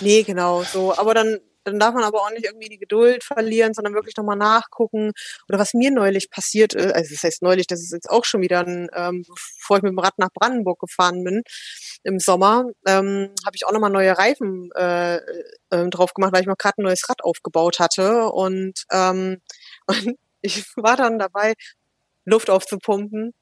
Nee, 0.00 0.22
genau, 0.24 0.62
so. 0.64 0.96
Aber 0.96 1.14
dann 1.14 1.40
dann 1.64 1.78
darf 1.78 1.94
man 1.94 2.04
aber 2.04 2.20
auch 2.20 2.30
nicht 2.30 2.44
irgendwie 2.44 2.68
die 2.68 2.78
Geduld 2.78 3.24
verlieren, 3.24 3.74
sondern 3.74 3.94
wirklich 3.94 4.16
nochmal 4.16 4.36
nachgucken. 4.36 5.12
Oder 5.48 5.58
was 5.58 5.74
mir 5.74 5.90
neulich 5.90 6.30
passiert 6.30 6.74
ist, 6.74 6.92
also 6.92 7.14
das 7.14 7.22
heißt 7.22 7.42
neulich, 7.42 7.66
das 7.66 7.80
ist 7.80 7.92
jetzt 7.92 8.10
auch 8.10 8.24
schon 8.24 8.42
wieder, 8.42 8.60
ein, 8.60 8.88
ähm, 8.94 9.24
bevor 9.26 9.78
ich 9.78 9.82
mit 9.82 9.92
dem 9.92 9.98
Rad 9.98 10.18
nach 10.18 10.30
Brandenburg 10.32 10.80
gefahren 10.80 11.24
bin 11.24 11.42
im 12.02 12.18
Sommer, 12.18 12.66
ähm, 12.86 13.30
habe 13.44 13.56
ich 13.56 13.66
auch 13.66 13.72
nochmal 13.72 13.90
neue 13.90 14.16
Reifen 14.16 14.70
äh, 14.76 15.16
äh, 15.16 15.88
drauf 15.90 16.14
gemacht, 16.14 16.32
weil 16.32 16.42
ich 16.42 16.46
mal 16.46 16.56
gerade 16.56 16.82
ein 16.82 16.84
neues 16.84 17.08
Rad 17.08 17.24
aufgebaut 17.24 17.78
hatte. 17.78 18.28
Und, 18.28 18.84
ähm, 18.92 19.40
und 19.86 20.18
ich 20.42 20.64
war 20.76 20.96
dann 20.96 21.18
dabei, 21.18 21.54
Luft 22.26 22.50
aufzupumpen, 22.50 23.32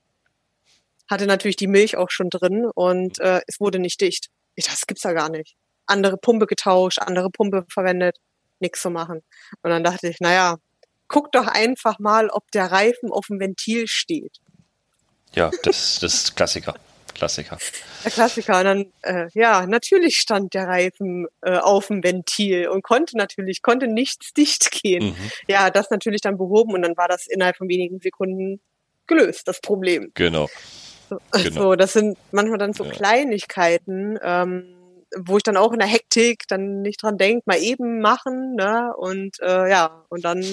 hatte 1.11 1.27
natürlich 1.27 1.57
die 1.57 1.67
Milch 1.67 1.97
auch 1.97 2.11
schon 2.11 2.31
drin 2.31 2.67
und 2.75 3.19
äh, 3.21 3.41
es 3.47 3.61
wurde 3.61 3.79
nicht 3.79 4.01
dicht. 4.01 4.29
Ich, 4.55 4.67
das 4.67 4.87
gibt's 4.87 5.03
ja 5.03 5.13
gar 5.13 5.31
nicht 5.31 5.57
andere 5.93 6.17
Pumpe 6.17 6.47
getauscht, 6.47 6.99
andere 6.99 7.31
Pumpe 7.31 7.65
verwendet, 7.69 8.17
nichts 8.59 8.83
zu 8.83 8.91
machen. 8.91 9.23
Und 9.63 9.71
dann 9.71 9.85
dachte 9.85 10.09
ich, 10.09 10.21
naja, 10.21 10.57
guck 11.09 11.31
doch 11.33 11.47
einfach 11.47 11.99
mal, 11.99 12.29
ob 12.29 12.51
der 12.53 12.73
Reifen 12.73 13.13
auf 13.13 13.27
dem 13.27 13.39
Ventil 13.39 13.87
steht. 13.87 14.39
Ja, 15.35 15.51
das, 15.63 15.99
das 16.01 16.15
ist 16.15 16.37
Klassiker. 16.37 16.75
Klassiker. 17.15 17.59
Der 18.05 18.11
Klassiker. 18.11 18.59
Und 18.59 18.65
dann, 18.65 18.93
äh, 19.03 19.29
ja, 19.35 19.67
natürlich 19.67 20.17
stand 20.17 20.55
der 20.55 20.67
Reifen 20.67 21.27
äh, 21.43 21.59
auf 21.59 21.89
dem 21.89 22.03
Ventil 22.03 22.69
und 22.69 22.83
konnte 22.83 23.17
natürlich, 23.17 23.63
konnte 23.63 23.87
nichts 23.87 24.33
dicht 24.33 24.71
gehen. 24.71 25.11
Mhm. 25.11 25.31
Ja, 25.47 25.71
das 25.71 25.91
natürlich 25.91 26.21
dann 26.21 26.39
behoben 26.39 26.73
und 26.75 26.83
dann 26.83 26.97
war 26.97 27.09
das 27.09 27.27
innerhalb 27.27 27.57
von 27.57 27.69
wenigen 27.69 28.01
Sekunden 28.01 28.61
gelöst, 29.07 29.47
das 29.47 29.61
Problem. 29.61 30.11
Genau. 30.15 30.49
So, 31.09 31.19
genau. 31.33 31.61
so 31.63 31.75
das 31.75 31.93
sind 31.93 32.19
manchmal 32.31 32.59
dann 32.59 32.73
so 32.73 32.85
ja. 32.85 32.91
Kleinigkeiten, 32.91 34.19
ähm, 34.23 34.82
wo 35.19 35.37
ich 35.37 35.43
dann 35.43 35.57
auch 35.57 35.73
in 35.73 35.79
der 35.79 35.89
Hektik 35.89 36.45
dann 36.49 36.83
nicht 36.83 37.03
dran 37.03 37.19
denke, 37.19 37.43
mal 37.47 37.59
eben 37.59 38.01
machen, 38.01 38.55
ne? 38.55 38.93
Und 38.97 39.41
äh, 39.41 39.71
ja, 39.71 40.05
und 40.09 40.25
dann 40.25 40.45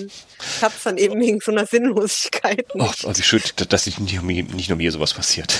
klappt 0.59 0.85
dann 0.85 0.97
eben 0.97 1.19
wegen 1.19 1.39
so 1.39 1.51
einer 1.51 1.65
Sinnlosigkeit. 1.65 2.73
Nicht. 2.75 3.05
Oh, 3.05 3.07
also 3.07 3.23
schön, 3.23 3.41
dass 3.69 3.85
nicht, 3.85 3.99
nicht 3.99 4.69
nur 4.69 4.77
mir 4.77 4.91
sowas 4.91 5.13
passiert. 5.13 5.53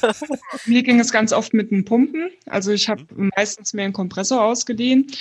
mir 0.66 0.82
ging 0.82 1.00
es 1.00 1.12
ganz 1.12 1.32
oft 1.32 1.54
mit 1.54 1.70
den 1.70 1.84
Pumpen. 1.84 2.30
Also 2.46 2.72
ich 2.72 2.88
habe 2.88 3.04
mhm. 3.14 3.30
meistens 3.36 3.72
mir 3.72 3.82
einen 3.82 3.92
Kompressor 3.92 4.42
ausgeliehen 4.44 5.12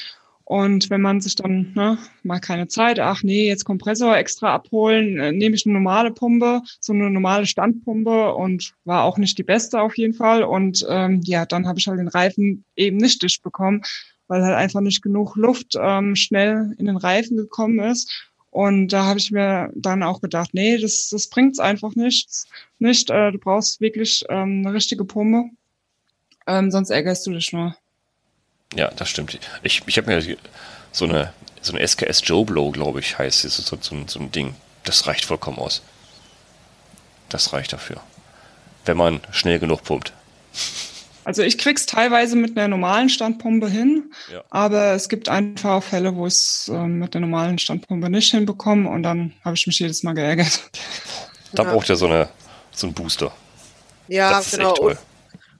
und 0.48 0.90
wenn 0.90 1.02
man 1.02 1.20
sich 1.20 1.36
dann 1.36 1.74
ne, 1.76 1.98
mal 2.24 2.40
keine 2.40 2.70
Zeit, 2.70 3.02
ach 3.02 3.22
nee, 3.22 3.50
jetzt 3.50 3.66
Kompressor 3.66 4.16
extra 4.16 4.54
abholen, 4.54 5.20
äh, 5.20 5.34
nehme 5.34 5.58
ich 5.58 5.66
eine 5.66 5.74
normale 5.74 6.10
Pumpe, 6.10 6.62
so 6.80 6.94
eine 6.94 7.10
normale 7.10 7.46
Standpumpe 7.46 8.34
und 8.34 8.74
war 8.86 9.04
auch 9.04 9.18
nicht 9.18 9.38
die 9.38 9.44
beste 9.44 9.82
auf 9.82 9.98
jeden 9.98 10.14
Fall. 10.14 10.44
Und 10.44 10.86
ähm, 10.88 11.20
ja, 11.26 11.46
dann 11.46 11.68
habe 11.68 11.80
ich 11.80 11.88
halt 11.90 12.00
den 12.00 12.08
Reifen 12.08 12.64
eben 12.78 12.96
nicht 12.96 13.22
dicht 13.24 13.44
bekommen, 13.44 13.82
weil 14.30 14.42
halt 14.42 14.56
einfach 14.56 14.80
nicht 14.80 15.02
genug 15.02 15.36
Luft 15.36 15.76
ähm, 15.78 16.16
schnell 16.16 16.74
in 16.78 16.86
den 16.86 16.96
Reifen 16.96 17.36
gekommen 17.36 17.80
ist. 17.80 18.32
Und 18.50 18.94
da 18.94 19.04
habe 19.04 19.20
ich 19.20 19.32
mir 19.32 19.70
dann 19.76 20.02
auch 20.02 20.22
gedacht, 20.22 20.52
nee, 20.54 20.78
das, 20.78 21.10
das 21.10 21.28
bringt's 21.28 21.60
einfach 21.60 21.94
nichts. 21.96 22.48
Nicht, 22.80 23.10
äh, 23.10 23.34
du 23.34 23.38
brauchst 23.38 23.82
wirklich 23.82 24.24
ähm, 24.30 24.64
eine 24.66 24.74
richtige 24.74 25.04
Pumpe, 25.04 25.50
ähm, 26.48 26.72
sonst 26.72 26.90
ärgerst 26.90 27.28
du 27.28 27.32
dich 27.32 27.52
nur. 27.52 27.76
Ja, 28.76 28.90
das 28.96 29.10
stimmt. 29.10 29.40
Ich, 29.64 29.82
ich 29.86 29.98
habe 29.98 30.08
mir 30.08 30.38
so 30.92 31.06
eine, 31.06 31.34
so 31.62 31.74
eine 31.74 31.88
SKS 31.88 32.22
Joe 32.24 32.46
Blow, 32.46 32.72
glaube 32.72 33.00
ich, 33.00 33.18
heißt 33.18 33.46
es, 33.46 33.58
so, 33.58 33.78
so, 33.80 33.98
so 34.08 34.20
ein 34.20 34.32
Ding. 34.32 34.56
Das 34.84 35.08
reicht 35.08 35.26
vollkommen 35.26 35.58
aus. 35.58 35.82
Das 37.30 37.54
reicht 37.54 37.74
dafür. 37.74 38.02
Wenn 38.86 38.98
man 38.98 39.20
schnell 39.32 39.60
genug 39.60 39.84
pumpt. 39.84 40.14
Also 41.26 41.42
ich 41.42 41.58
krieg's 41.58 41.86
teilweise 41.86 42.38
mit 42.38 42.58
einer 42.58 42.70
normalen 42.70 43.10
Standpumpe 43.10 43.70
hin, 43.70 44.14
ja. 44.32 44.46
aber 44.50 44.94
es 44.94 45.10
gibt 45.10 45.28
einfach 45.28 45.72
auch 45.72 45.84
Fälle, 45.84 46.16
wo 46.16 46.26
ich 46.26 46.36
es 46.36 46.72
äh, 46.74 46.88
mit 46.88 47.16
der 47.16 47.20
normalen 47.20 47.60
Standpumpe 47.60 48.10
nicht 48.10 48.32
hinbekomme 48.32 48.90
und 48.90 49.04
dann 49.04 49.34
habe 49.44 49.56
ich 49.56 49.68
mich 49.68 49.78
jedes 49.78 50.04
Mal 50.04 50.14
geärgert. 50.14 50.62
Da 51.52 51.64
ja. 51.64 51.72
braucht 51.74 51.90
ihr 51.90 51.98
so 51.98 52.08
eine 52.08 52.30
so 52.72 52.88
einen 52.88 52.94
Booster. 52.94 53.32
Ja, 54.08 54.30
das 54.30 54.52
genau. 54.52 54.76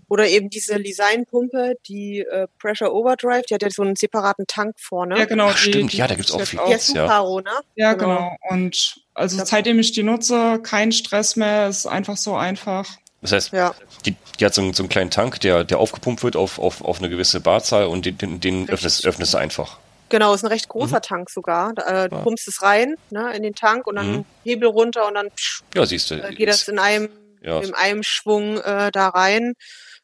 Oder 0.10 0.28
eben 0.28 0.50
diese 0.50 0.80
Design-Pumpe, 0.82 1.76
die 1.88 2.20
äh, 2.20 2.48
Pressure 2.60 2.94
Overdrive, 2.94 3.44
die 3.50 3.54
hat 3.54 3.62
ja 3.62 3.70
so 3.70 3.82
einen 3.82 3.96
separaten 3.96 4.48
Tank 4.48 4.76
vorne. 4.80 5.18
Ja, 5.18 5.26
genau. 5.26 5.48
Ach, 5.48 5.58
stimmt, 5.58 5.92
die, 5.92 5.98
ja, 5.98 6.08
da 6.08 6.16
gibt's 6.16 6.32
auch 6.32 6.42
viel. 6.42 6.60
Ja, 6.68 6.80
Suparo, 6.80 7.42
ne? 7.42 7.52
Ja, 7.76 7.94
genau. 7.94 8.16
genau. 8.16 8.38
Und 8.50 9.02
also 9.14 9.44
seitdem 9.44 9.80
ich 9.80 9.92
die 9.92 10.04
nutze, 10.04 10.60
kein 10.64 10.92
Stress 10.92 11.36
mehr, 11.36 11.68
ist 11.68 11.86
einfach 11.86 12.18
so 12.18 12.36
einfach. 12.36 12.88
Das 13.22 13.32
heißt, 13.32 13.52
ja. 13.52 13.74
die, 14.06 14.16
die 14.40 14.46
hat 14.46 14.54
so 14.54 14.62
einen, 14.62 14.74
so 14.74 14.84
einen 14.84 14.90
kleinen 14.90 15.12
Tank, 15.12 15.40
der, 15.42 15.64
der 15.64 15.80
aufgepumpt 15.80 16.24
wird 16.24 16.36
auf, 16.36 16.60
auf, 16.60 16.84
auf 16.84 17.00
eine 17.00 17.10
gewisse 17.10 17.40
Barzahl 17.40 17.88
und 17.88 18.06
den, 18.06 18.18
den, 18.18 18.40
den 18.40 18.70
öffnest, 18.70 19.06
öffnest 19.06 19.34
du 19.34 19.38
einfach. 19.38 19.80
Genau, 20.10 20.34
ist 20.34 20.44
ein 20.44 20.48
recht 20.48 20.70
großer 20.70 20.98
mhm. 20.98 21.02
Tank 21.02 21.30
sogar. 21.30 21.72
Äh, 21.72 22.10
du 22.10 22.16
ja. 22.16 22.22
pumpst 22.22 22.48
es 22.48 22.62
rein 22.62 22.96
ne, 23.10 23.36
in 23.36 23.44
den 23.44 23.56
Tank 23.56 23.88
und 23.88 23.96
dann 23.96 24.12
mhm. 24.18 24.26
Hebel 24.44 24.70
runter 24.70 25.08
und 25.08 25.16
dann 25.16 25.30
psch, 25.32 25.64
ja, 25.76 25.86
siehst 25.86 26.12
du, 26.12 26.16
äh, 26.16 26.34
geht 26.34 26.48
das 26.48 26.68
in 26.68 26.80
einem, 26.80 27.10
ja. 27.42 27.60
in 27.60 27.74
einem 27.74 28.04
Schwung 28.04 28.58
äh, 28.60 28.92
da 28.92 29.10
rein. 29.10 29.54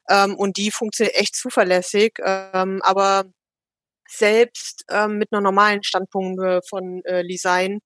Ähm, 0.10 0.36
und 0.36 0.58
die 0.58 0.72
funktioniert 0.72 1.16
echt 1.16 1.36
zuverlässig. 1.36 2.14
Ähm, 2.24 2.82
aber 2.84 3.26
selbst 4.08 4.86
ähm, 4.90 5.18
mit 5.18 5.30
einer 5.32 5.42
normalen 5.42 5.84
Standpumpe 5.84 6.62
von 6.68 7.02
äh, 7.06 7.22
Lisein 7.22 7.80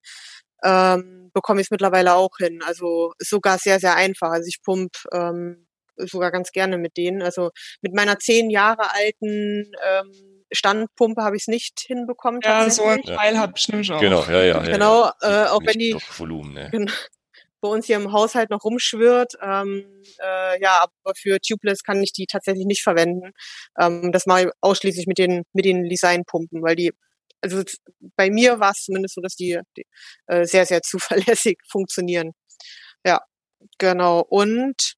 ähm, 0.64 1.30
bekomme 1.32 1.60
ich 1.60 1.68
es 1.68 1.70
mittlerweile 1.70 2.14
auch 2.14 2.36
hin. 2.38 2.60
Also 2.66 3.12
ist 3.18 3.30
sogar 3.30 3.58
sehr, 3.58 3.80
sehr 3.80 3.94
einfach. 3.96 4.30
Also 4.30 4.46
ich 4.48 4.60
pump 4.62 4.92
ähm, 5.12 5.66
sogar 5.96 6.30
ganz 6.30 6.52
gerne 6.52 6.78
mit 6.78 6.96
denen. 6.96 7.22
Also 7.22 7.50
mit 7.82 7.94
meiner 7.94 8.18
zehn 8.18 8.50
Jahre 8.50 8.92
alten 8.92 9.70
ähm, 9.84 10.44
Standpumpe 10.50 11.22
habe 11.22 11.36
ich 11.36 11.42
es 11.42 11.48
nicht 11.48 11.80
hinbekommen. 11.80 12.40
Ja, 12.42 12.68
so 12.70 12.84
ein 12.84 13.02
Teil 13.02 13.38
habe 13.38 13.52
ich 13.56 13.68
nämlich 13.68 13.92
auch. 13.92 14.00
Genau, 14.00 14.24
ja, 14.24 14.42
ja. 14.42 14.58
Genau, 14.60 15.10
ja, 15.22 15.44
äh, 15.44 15.48
auch 15.48 15.60
wenn 15.64 15.78
die 15.78 15.96
Volumen, 16.16 16.54
ne? 16.54 16.86
Bei 17.60 17.68
uns 17.68 17.86
hier 17.86 17.96
im 17.96 18.12
Haushalt 18.12 18.50
noch 18.50 18.64
rumschwirrt. 18.64 19.34
Ähm, 19.42 20.02
äh, 20.20 20.60
ja, 20.60 20.82
aber 20.82 21.14
für 21.16 21.38
Tubeless 21.40 21.82
kann 21.82 22.02
ich 22.02 22.12
die 22.12 22.26
tatsächlich 22.26 22.66
nicht 22.66 22.82
verwenden. 22.82 23.32
Ähm, 23.78 24.12
das 24.12 24.26
mache 24.26 24.42
ich 24.44 24.48
ausschließlich 24.60 25.06
mit 25.06 25.18
den 25.18 25.44
mit 25.52 25.64
den 25.64 25.88
Designpumpen, 25.88 26.62
weil 26.62 26.76
die 26.76 26.92
also 27.40 27.62
bei 28.16 28.30
mir 28.30 28.60
war 28.60 28.72
es 28.72 28.84
zumindest 28.84 29.14
so, 29.14 29.20
dass 29.20 29.36
die, 29.36 29.60
die 29.76 29.84
äh, 30.26 30.44
sehr 30.46 30.66
sehr 30.66 30.82
zuverlässig 30.82 31.58
funktionieren. 31.70 32.32
Ja, 33.04 33.20
genau. 33.78 34.20
Und 34.20 34.94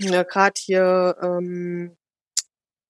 ja, 0.00 0.22
gerade 0.24 0.54
hier 0.58 1.16
ähm, 1.22 1.96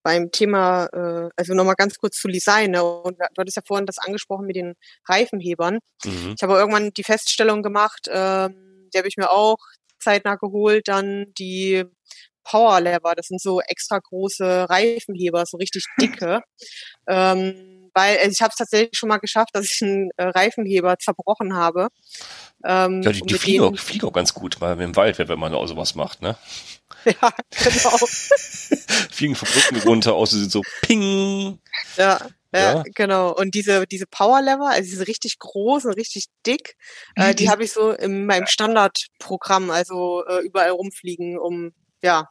beim 0.03 0.31
Thema, 0.31 0.87
äh, 0.93 1.31
also 1.37 1.55
nochmal 1.55 1.77
ganz 1.77 1.99
kurz 1.99 2.17
zu 2.17 2.29
Design, 2.29 2.73
ne? 2.73 2.85
und 2.85 3.19
du 3.19 3.41
hattest 3.41 3.57
ja 3.57 3.63
vorhin 3.67 3.87
das 3.87 3.99
angesprochen 3.99 4.47
mit 4.47 4.57
den 4.57 4.75
Reifenhebern. 5.09 5.79
Mhm. 6.05 6.35
Ich 6.37 6.43
habe 6.43 6.55
irgendwann 6.55 6.91
die 6.91 7.05
Feststellung 7.05 7.63
gemacht, 7.63 8.09
ähm, 8.09 8.89
die 8.93 8.99
habe 8.99 9.09
ich 9.09 9.17
mir 9.17 9.31
auch 9.31 9.59
zeitnah 9.99 10.37
geholt, 10.37 10.89
dann 10.89 11.27
die 11.39 11.85
Power 12.45 12.81
Lever, 12.81 13.15
das 13.15 13.29
sind 13.29 13.41
so 13.41 13.61
extra 13.61 13.99
große 13.99 14.69
Reifenheber, 14.69 15.47
so 15.47 15.57
richtig 15.57 15.87
dicke. 16.01 16.41
ähm, 17.09 17.82
weil 17.95 18.19
also 18.19 18.31
ich 18.31 18.41
habe 18.41 18.51
es 18.51 18.57
tatsächlich 18.57 18.99
schon 18.99 19.09
mal 19.09 19.19
geschafft, 19.19 19.51
dass 19.53 19.67
ich 19.67 19.83
einen 19.83 20.11
äh, 20.17 20.25
Reifenheber 20.25 20.99
zerbrochen 20.99 21.55
habe. 21.55 21.89
Ähm, 22.65 23.03
ja, 23.03 23.13
die, 23.13 23.23
die 23.23 23.35
fliegen, 23.35 23.65
auch, 23.65 23.79
fliegen 23.79 24.07
auch 24.07 24.13
ganz 24.13 24.35
gut 24.35 24.61
mal 24.61 24.81
im 24.81 24.97
Wald, 24.97 25.19
wenn 25.19 25.39
man 25.39 25.55
auch 25.55 25.67
sowas 25.67 25.95
macht, 25.95 26.23
ne? 26.23 26.37
Ja, 27.05 27.33
genau. 27.51 27.97
fliegen 29.11 29.35
von 29.35 29.49
Brücken 29.49 29.89
runter, 29.89 30.15
aus 30.15 30.31
sind 30.31 30.53
so 30.53 30.63
ping. 30.83 31.59
Ja, 31.97 32.21
ja, 32.55 32.75
ja, 32.75 32.83
genau. 32.95 33.35
Und 33.35 33.55
diese, 33.55 33.87
diese 33.87 34.07
Power 34.07 34.41
Lever, 34.43 34.69
also 34.69 34.89
diese 34.89 35.09
richtig 35.09 35.39
groß 35.39 35.87
und 35.87 35.95
richtig 35.95 36.27
dick, 36.47 36.77
äh, 37.17 37.31
mhm. 37.31 37.37
die 37.37 37.51
habe 37.51 37.65
ich 37.65 37.73
so 37.73 37.91
in 37.91 38.27
meinem 38.27 38.47
Standardprogramm, 38.47 39.71
also 39.71 40.25
äh, 40.27 40.45
überall 40.45 40.71
rumfliegen, 40.71 41.39
um 41.39 41.73
ja 42.03 42.29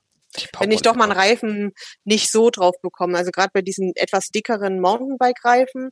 wenn 0.59 0.71
ich 0.71 0.81
doch 0.81 0.95
mal 0.95 1.05
einen 1.05 1.19
Reifen 1.19 1.73
nicht 2.03 2.31
so 2.31 2.49
drauf 2.49 2.75
bekomme. 2.81 3.17
Also 3.17 3.31
gerade 3.31 3.51
bei 3.53 3.61
diesen 3.61 3.91
etwas 3.95 4.27
dickeren 4.27 4.79
Mountainbike-Reifen 4.79 5.91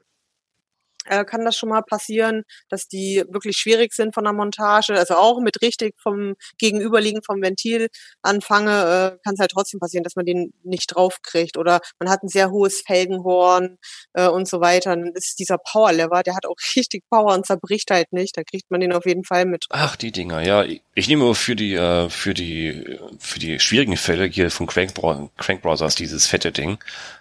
äh, 1.10 1.26
kann 1.26 1.44
das 1.44 1.58
schon 1.58 1.70
mal 1.70 1.82
passieren, 1.82 2.44
dass 2.70 2.88
die 2.88 3.24
wirklich 3.30 3.58
schwierig 3.58 3.94
sind 3.94 4.14
von 4.14 4.24
der 4.24 4.34
Montage. 4.34 4.94
Also 4.94 5.16
auch 5.16 5.42
mit 5.42 5.62
richtig 5.62 5.96
vom 6.02 6.36
Gegenüberliegen 6.58 7.22
vom 7.24 7.42
Ventil 7.42 7.88
anfange, 8.22 8.72
äh, 8.72 9.18
kann 9.24 9.34
es 9.34 9.40
halt 9.40 9.52
trotzdem 9.52 9.80
passieren, 9.80 10.04
dass 10.04 10.16
man 10.16 10.26
den 10.26 10.54
nicht 10.64 10.96
draufkriegt. 10.96 11.58
Oder 11.58 11.82
man 12.00 12.10
hat 12.10 12.24
ein 12.24 12.30
sehr 12.30 12.52
hohes 12.52 12.82
Felgenhorn 12.86 13.78
äh, 14.14 14.28
und 14.28 14.48
so 14.48 14.62
weiter. 14.62 14.96
Dann 14.96 15.12
ist 15.16 15.40
dieser 15.40 15.58
Power 15.58 15.92
Lever, 15.92 16.22
der 16.24 16.36
hat 16.36 16.46
auch 16.46 16.56
richtig 16.76 17.04
Power 17.10 17.34
und 17.34 17.46
zerbricht 17.46 17.90
halt 17.92 18.14
nicht. 18.14 18.38
Da 18.38 18.44
kriegt 18.44 18.70
man 18.70 18.80
den 18.80 18.94
auf 18.94 19.06
jeden 19.06 19.24
Fall 19.24 19.46
mit. 19.46 19.66
Ach, 19.70 19.96
die 19.96 20.12
Dinger, 20.12 20.42
ja. 20.42 20.64
Ich 20.94 21.08
nehme 21.08 21.34
für 21.34 21.56
die, 21.56 21.74
äh, 21.74 22.10
für 22.10 22.34
die, 22.34 23.00
für 23.18 23.40
die 23.40 23.60
schwierigen 23.60 23.98
Fälle 23.98 24.26
hier 24.26 24.52
von 24.52 24.68
Crank, 24.68 24.94
Crank 25.38 25.62
Brothers 25.62 25.96
dieses 25.96 26.28
fette 26.28 26.52
Ding. 26.52 26.78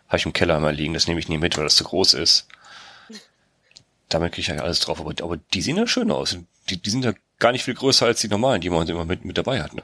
Habe 0.09 0.19
ich 0.19 0.27
im 0.27 0.33
Keller 0.33 0.57
immer 0.57 0.73
liegen, 0.73 0.95
das 0.95 1.07
nehme 1.07 1.21
ich 1.21 1.29
nie 1.29 1.39
mit, 1.39 1.57
weil 1.57 1.65
das 1.65 1.77
zu 1.77 1.85
groß 1.85 2.15
ist 2.15 2.47
damit 4.09 4.33
kriege 4.33 4.53
ich 4.53 4.57
ja 4.57 4.63
alles 4.63 4.81
drauf. 4.81 5.01
Aber, 5.01 5.13
aber 5.23 5.37
die 5.37 5.63
sehen 5.63 5.77
ja 5.77 5.87
schön 5.87 6.11
aus. 6.11 6.37
Die, 6.71 6.81
die 6.81 6.91
sind 6.91 7.05
ja 7.05 7.13
gar 7.39 7.53
nicht 7.53 7.65
viel 7.65 7.75
größer 7.75 8.07
als 8.07 8.21
die 8.21 8.29
normalen, 8.29 8.61
die 8.61 8.71
man 8.71 8.87
immer 8.89 9.05
mit, 9.05 9.25
mit 9.25 9.39
dabei 9.39 9.63
hat. 9.63 9.75
Ne? 9.75 9.83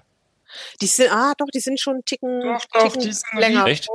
Die 0.81 0.87
sind, 0.87 1.11
ah, 1.11 1.35
doch, 1.37 1.49
die 1.53 1.61
sind 1.61 1.81
schon 1.81 1.95
einen 1.95 2.05
Ticken, 2.05 2.41
doch, 2.41 2.65
doch, 2.73 2.83
Ticken 2.85 3.03
die 3.03 3.13
sind 3.13 3.39
länger. 3.39 3.67
Echt? 3.67 3.89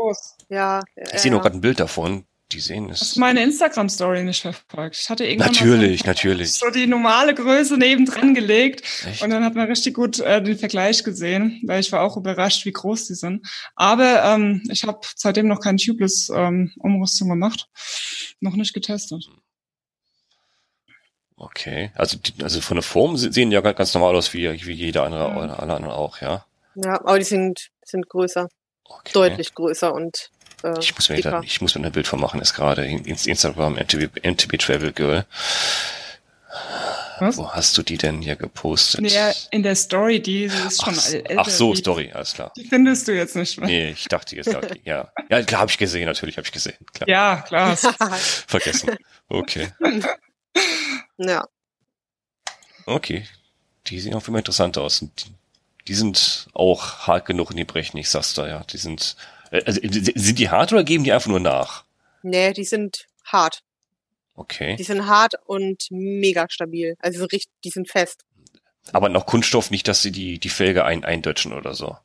Ja. 0.49 0.81
Ich 1.13 1.19
sehe 1.19 1.31
noch 1.31 1.41
gerade 1.41 1.57
ein 1.57 1.61
Bild 1.61 1.79
davon. 1.79 2.25
Die 2.51 2.59
sehen 2.59 2.89
es. 2.89 3.01
Hast 3.01 3.15
du 3.15 3.19
meine 3.19 3.43
Instagram-Story 3.43 4.23
nicht 4.23 4.41
verfolgt? 4.41 4.97
Ich 4.99 5.07
hatte 5.07 5.23
irgendwann 5.23 5.51
natürlich, 5.51 6.01
so, 6.01 6.07
natürlich. 6.07 6.53
so 6.53 6.71
die 6.71 6.87
normale 6.87 7.35
Größe 7.35 7.77
nebendran 7.77 8.33
gelegt. 8.33 8.81
Echt? 9.05 9.21
Und 9.21 9.29
dann 9.29 9.45
hat 9.45 9.53
man 9.53 9.67
richtig 9.67 9.93
gut 9.93 10.19
äh, 10.19 10.41
den 10.41 10.57
Vergleich 10.57 11.03
gesehen, 11.03 11.61
weil 11.67 11.79
ich 11.79 11.91
war 11.91 12.01
auch 12.01 12.17
überrascht, 12.17 12.65
wie 12.65 12.71
groß 12.71 13.05
die 13.05 13.13
sind. 13.13 13.47
Aber 13.75 14.23
ähm, 14.23 14.63
ich 14.71 14.83
habe 14.83 14.99
seitdem 15.15 15.47
noch 15.47 15.59
keine 15.59 15.77
Tubeless-Umrüstung 15.77 17.27
ähm, 17.27 17.33
gemacht. 17.33 17.67
Noch 18.39 18.55
nicht 18.55 18.73
getestet. 18.73 19.29
Okay, 21.39 21.91
also 21.95 22.17
die, 22.17 22.43
also 22.43 22.59
von 22.59 22.75
der 22.75 22.83
Form 22.83 23.15
sehen 23.15 23.51
ja 23.51 23.61
ganz 23.61 23.93
normal 23.93 24.13
aus 24.15 24.33
wie, 24.33 24.65
wie 24.65 24.73
jeder 24.73 25.03
andere, 25.03 25.29
mhm. 25.29 25.37
alle 25.37 25.59
anderen 25.59 25.85
auch, 25.85 26.19
ja. 26.19 26.45
Ja, 26.75 26.99
aber 26.99 27.17
die 27.17 27.23
sind, 27.23 27.69
sind 27.83 28.09
größer. 28.09 28.49
Okay. 28.83 29.11
Deutlich 29.13 29.53
größer 29.53 29.93
und 29.93 30.31
äh, 30.63 30.77
ich 30.79 30.93
muss 30.95 31.07
mir 31.09 31.21
da, 31.21 31.41
ich 31.41 31.61
muss 31.61 31.75
mir 31.75 31.85
ein 31.85 31.91
Bild 31.93 32.07
von 32.07 32.19
machen, 32.19 32.41
ist 32.41 32.53
gerade 32.53 32.85
Instagram 32.85 33.75
MTB, 33.75 34.25
MTB 34.25 34.57
Travel 34.59 34.91
Girl. 34.91 35.25
Was? 37.19 37.37
Wo 37.37 37.49
hast 37.49 37.77
du 37.77 37.83
die 37.83 37.97
denn 37.97 38.21
hier 38.21 38.35
gepostet? 38.35 39.09
Ja, 39.11 39.31
in 39.51 39.63
der 39.63 39.75
Story, 39.75 40.21
die 40.21 40.45
ist 40.45 40.83
schon 40.83 40.95
ach, 40.97 41.13
älter. 41.13 41.35
Ach 41.37 41.49
so, 41.49 41.75
Story, 41.75 42.11
alles 42.13 42.33
klar. 42.33 42.51
Die 42.57 42.65
findest 42.65 43.07
du 43.07 43.15
jetzt 43.15 43.35
nicht 43.35 43.57
mehr. 43.59 43.67
Nee, 43.67 43.89
ich 43.91 44.07
dachte 44.07 44.35
jetzt, 44.35 44.51
ja. 44.83 45.11
Ja, 45.29 45.43
klar, 45.43 45.61
habe 45.61 45.71
ich 45.71 45.77
gesehen, 45.77 46.05
natürlich 46.05 46.37
habe 46.37 46.45
ich 46.45 46.51
gesehen. 46.51 46.77
Klar. 46.93 47.07
Ja, 47.09 47.43
klar. 47.47 47.77
Vergessen. 48.47 48.97
Okay. 49.27 49.69
Ja. 51.19 51.47
Okay. 52.85 53.27
Die 53.87 53.99
sehen 53.99 54.15
auch 54.15 54.27
immer 54.27 54.39
interessant 54.39 54.77
aus. 54.77 55.05
Die, 55.87 55.93
sind 55.93 56.47
auch 56.53 57.07
hart 57.07 57.25
genug 57.25 57.49
und 57.49 57.57
die 57.57 57.65
brechen 57.65 57.97
nicht, 57.97 58.09
sagst 58.09 58.37
du, 58.37 58.43
ja. 58.43 58.63
Die 58.63 58.77
sind, 58.77 59.15
äh, 59.51 59.63
also, 59.65 59.79
sind 59.81 60.39
die 60.39 60.49
hart 60.49 60.71
oder 60.71 60.83
geben 60.83 61.03
die 61.03 61.11
einfach 61.11 61.29
nur 61.29 61.39
nach? 61.39 61.83
Nee, 62.23 62.53
die 62.53 62.63
sind 62.63 63.07
hart. 63.25 63.63
Okay. 64.35 64.75
Die 64.77 64.83
sind 64.83 65.07
hart 65.07 65.33
und 65.45 65.87
mega 65.89 66.47
stabil. 66.49 66.95
Also 66.99 67.25
richtig, 67.25 67.51
die 67.65 67.69
sind 67.69 67.89
fest. 67.89 68.23
Aber 68.93 69.09
noch 69.09 69.25
Kunststoff, 69.25 69.71
nicht, 69.71 69.87
dass 69.87 70.01
sie 70.01 70.11
die, 70.11 70.39
die 70.39 70.49
Felge 70.49 70.85
ein, 70.85 71.03
eindötschen 71.03 71.53
oder 71.53 71.73
so. 71.73 71.97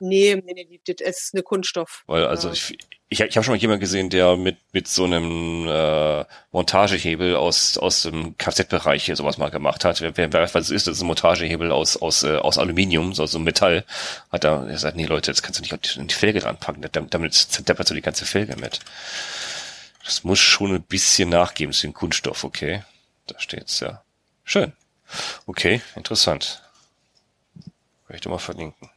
Nee, 0.00 0.42
nee, 0.44 0.54
nee, 0.54 0.80
das 0.84 1.00
ist 1.00 1.34
eine 1.34 1.42
Kunststoff. 1.42 2.04
Weil, 2.06 2.26
also 2.26 2.50
ich, 2.50 2.78
ich, 3.10 3.20
ich 3.20 3.36
habe 3.36 3.44
schon 3.44 3.52
mal 3.52 3.60
jemanden 3.60 3.80
gesehen, 3.80 4.08
der 4.08 4.36
mit, 4.36 4.56
mit 4.72 4.88
so 4.88 5.04
einem 5.04 5.66
äh, 5.68 6.24
Montagehebel 6.52 7.36
aus, 7.36 7.76
aus 7.76 8.02
dem 8.02 8.38
Kfz-Bereich 8.38 9.04
hier 9.04 9.16
sowas 9.16 9.36
mal 9.36 9.50
gemacht 9.50 9.84
hat. 9.84 10.00
Wer, 10.00 10.16
wer 10.16 10.32
weiß, 10.32 10.54
was 10.54 10.66
es 10.66 10.70
ist, 10.70 10.86
das 10.86 10.96
ist 10.96 11.02
ein 11.02 11.06
Montagehebel 11.06 11.70
aus, 11.70 11.98
aus, 11.98 12.22
äh, 12.22 12.36
aus 12.36 12.56
Aluminium, 12.56 13.12
so, 13.12 13.26
so 13.26 13.38
Metall. 13.38 13.84
Hat 14.32 14.44
er 14.44 14.64
gesagt, 14.64 14.96
nee 14.96 15.04
Leute, 15.04 15.30
jetzt 15.30 15.42
kannst 15.42 15.58
du 15.58 15.62
nicht 15.62 15.74
auf 15.74 15.80
die, 15.80 16.06
die 16.06 16.14
Felge 16.14 16.42
ranpacken, 16.44 16.86
damit, 16.92 17.12
damit 17.12 17.34
zerdeppert 17.34 17.88
so 17.88 17.94
die 17.94 18.00
ganze 18.00 18.24
Felge 18.24 18.56
mit. 18.56 18.80
Das 20.04 20.24
muss 20.24 20.38
schon 20.38 20.74
ein 20.74 20.82
bisschen 20.82 21.28
nachgeben, 21.28 21.72
das 21.72 21.78
ist 21.78 21.84
ein 21.84 21.94
Kunststoff, 21.94 22.44
okay. 22.44 22.84
Da 23.26 23.38
steht's, 23.38 23.80
ja. 23.80 24.02
Schön. 24.44 24.72
Okay, 25.46 25.82
interessant. 25.94 26.62
Doch 28.08 28.30
mal 28.30 28.38
verlinken 28.38 28.90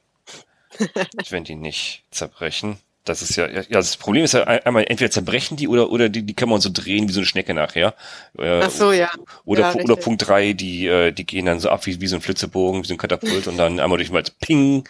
wenn 1.30 1.44
die 1.44 1.56
nicht 1.56 2.04
zerbrechen. 2.12 2.78
Das 3.06 3.22
ist 3.22 3.36
ja, 3.36 3.50
ja, 3.50 3.64
das 3.70 3.98
Problem 3.98 4.24
ist 4.24 4.34
ja 4.34 4.44
einmal, 4.44 4.86
entweder 4.88 5.12
zerbrechen 5.12 5.58
die 5.58 5.68
oder, 5.68 5.90
oder 5.90 6.08
die, 6.08 6.22
die 6.22 6.34
kann 6.34 6.48
man 6.48 6.62
so 6.62 6.70
drehen 6.72 7.10
wie 7.10 7.12
so 7.12 7.20
eine 7.20 7.26
Schnecke 7.26 7.54
nachher. 7.54 7.96
Äh, 8.40 8.62
Ach 8.62 8.70
so, 8.70 8.94
ja. 8.94 9.12
Oder, 9.44 9.76
ja, 9.76 9.84
oder 9.84 9.98
Punkt 9.98 10.26
drei, 10.26 10.54
die, 10.54 10.88
äh, 10.88 11.12
die 11.12 11.26
gehen 11.26 11.46
dann 11.46 11.60
so 11.60 11.70
ab 11.70 11.86
wie, 11.86 12.00
wie 12.00 12.08
so 12.08 12.16
ein 12.16 12.22
Flitzebogen, 12.22 12.82
wie 12.82 12.88
so 12.88 12.94
ein 12.94 12.98
Katapult 12.98 13.48
und 13.48 13.58
dann 13.58 13.82
einmal 13.82 13.98
durch 13.98 14.10
mal 14.10 14.24
Ping. 14.40 14.88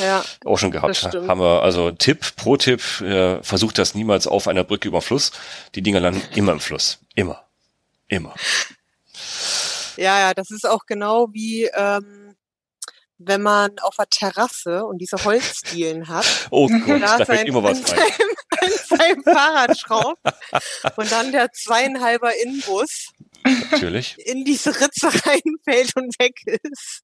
Ja. 0.00 0.24
Auch 0.44 0.58
schon 0.58 0.72
gehabt. 0.72 1.04
Haben 1.04 1.40
wir, 1.40 1.62
also 1.62 1.92
Tipp, 1.92 2.34
Pro-Tipp, 2.34 3.00
äh, 3.02 3.40
versucht 3.44 3.78
das 3.78 3.94
niemals 3.94 4.26
auf 4.26 4.48
einer 4.48 4.64
Brücke 4.64 4.88
über 4.88 5.00
Fluss. 5.00 5.30
Die 5.76 5.82
Dinger 5.82 6.00
landen 6.00 6.22
immer 6.34 6.50
im 6.50 6.60
Fluss. 6.60 6.98
Immer. 7.14 7.44
Immer. 8.08 8.34
Ja, 9.96 10.18
ja, 10.18 10.34
das 10.34 10.50
ist 10.50 10.68
auch 10.68 10.84
genau 10.84 11.28
wie, 11.32 11.66
ähm, 11.66 12.25
wenn 13.18 13.42
man 13.42 13.78
auf 13.80 13.96
der 13.96 14.08
Terrasse 14.08 14.84
und 14.84 14.98
diese 14.98 15.24
Holzdielen 15.24 16.08
hat. 16.08 16.26
Oh 16.50 16.68
Gott, 16.68 17.02
da, 17.02 17.18
da 17.18 17.24
fällt 17.24 17.48
immer 17.48 17.62
was 17.62 17.80
rein. 17.90 17.98
An 18.60 18.70
seinem 18.98 19.22
Fahrrad 19.22 19.78
schraubt 19.78 20.20
und 20.96 21.12
dann 21.12 21.32
der 21.32 21.50
zweieinhalber 21.52 22.30
Inbus 22.42 23.12
Natürlich. 23.70 24.16
in 24.18 24.44
diese 24.44 24.70
Ritze 24.80 25.08
reinfällt 25.08 25.96
und 25.96 26.14
weg 26.18 26.34
ist. 26.62 27.02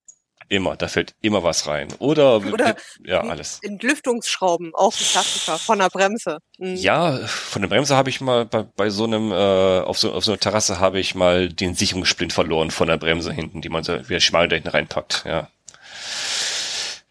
Immer, 0.48 0.76
da 0.76 0.86
fällt 0.86 1.14
immer 1.22 1.43
was 1.43 1.66
rein. 1.66 1.89
Oder, 1.98 2.36
Oder 2.36 2.76
ja, 3.05 3.20
alles. 3.20 3.60
Entlüftungsschrauben, 3.62 4.74
auch 4.74 4.93
ein 4.93 5.05
Klassiker, 5.05 5.59
von 5.59 5.78
der 5.78 5.89
Bremse. 5.89 6.39
Mhm. 6.59 6.76
Ja, 6.76 7.26
von 7.26 7.62
der 7.62 7.68
Bremse 7.68 7.97
habe 7.97 8.10
ich 8.10 8.20
mal 8.20 8.44
bei, 8.44 8.62
bei 8.62 8.90
so 8.90 9.05
einem, 9.05 9.32
äh, 9.32 9.34
auf, 9.34 9.98
so, 9.98 10.12
auf 10.12 10.24
so 10.24 10.32
einer 10.32 10.40
Terrasse 10.40 10.78
habe 10.78 11.01
ich 11.01 11.14
mal 11.14 11.48
den 11.48 11.74
Sicherungssplint 11.74 12.32
verloren 12.34 12.70
von 12.70 12.89
der 12.89 12.98
Bremse 12.98 13.32
hinten, 13.32 13.62
die 13.62 13.70
man 13.70 13.82
so 13.82 14.09
wieder 14.09 14.20
schmal 14.20 14.47
da 14.48 14.56
hinten 14.56 14.68
reinpackt, 14.68 15.24
ja. 15.26 15.48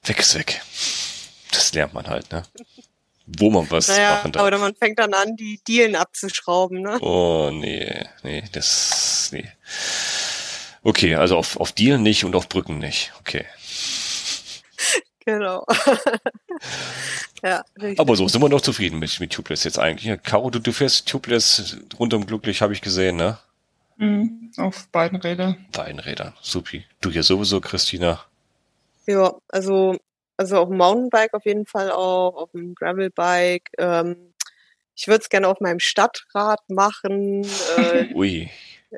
Weg 0.03 0.19
ist 0.19 0.35
weg. 0.35 0.61
Das 1.51 1.73
lernt 1.73 1.93
man 1.93 2.07
halt, 2.07 2.31
ne? 2.31 2.43
Wo 3.27 3.49
man 3.49 3.69
was 3.69 3.87
naja, 3.87 4.15
machen 4.15 4.31
darf. 4.31 4.45
Oder 4.45 4.57
man 4.57 4.75
fängt 4.75 4.99
dann 4.99 5.13
an, 5.13 5.35
die 5.35 5.61
Dielen 5.67 5.95
abzuschrauben, 5.95 6.81
ne? 6.81 6.99
Oh, 7.01 7.49
nee, 7.53 8.05
nee, 8.23 8.43
das, 8.51 9.29
nee. 9.31 9.45
Okay, 10.83 11.15
also 11.15 11.37
auf, 11.37 11.57
auf 11.57 11.71
Dielen 11.71 12.01
nicht 12.01 12.25
und 12.25 12.35
auf 12.35 12.49
Brücken 12.49 12.79
nicht. 12.79 13.11
Okay. 13.19 13.45
Genau. 15.23 15.67
ja, 17.43 17.63
richtig. 17.79 17.99
Aber 17.99 18.15
so 18.15 18.27
sind 18.27 18.41
wir 18.41 18.49
noch 18.49 18.61
zufrieden 18.61 18.97
mit, 18.97 19.19
mit 19.19 19.31
Tubeless 19.31 19.63
jetzt 19.63 19.77
eigentlich. 19.77 20.05
Ja, 20.05 20.17
Caro, 20.17 20.49
du, 20.49 20.57
du 20.57 20.71
fährst 20.71 21.07
Tubeless 21.07 21.77
rundum 21.99 22.25
glücklich, 22.25 22.63
habe 22.63 22.73
ich 22.73 22.81
gesehen, 22.81 23.17
ne? 23.17 23.37
Mhm, 23.97 24.51
auf 24.57 24.87
beiden 24.87 25.21
Rädern. 25.21 25.63
Beiden 25.71 25.99
Rädern, 25.99 26.33
supi. 26.41 26.85
Du 27.01 27.11
hier 27.11 27.21
sowieso, 27.21 27.61
Christina. 27.61 28.25
Ja, 29.07 29.33
also, 29.49 29.97
also 30.37 30.57
auf 30.57 30.69
dem 30.69 30.77
Mountainbike 30.77 31.33
auf 31.33 31.45
jeden 31.45 31.65
Fall 31.65 31.91
auch, 31.91 32.35
auf 32.35 32.51
dem 32.51 32.75
Gravelbike. 32.75 33.69
Ähm, 33.77 34.33
ich 34.95 35.07
würde 35.07 35.21
es 35.21 35.29
gerne 35.29 35.47
auf 35.47 35.59
meinem 35.59 35.79
Stadtrad 35.79 36.59
machen. 36.69 37.43
Äh, 37.77 38.07
Ui. 38.13 38.49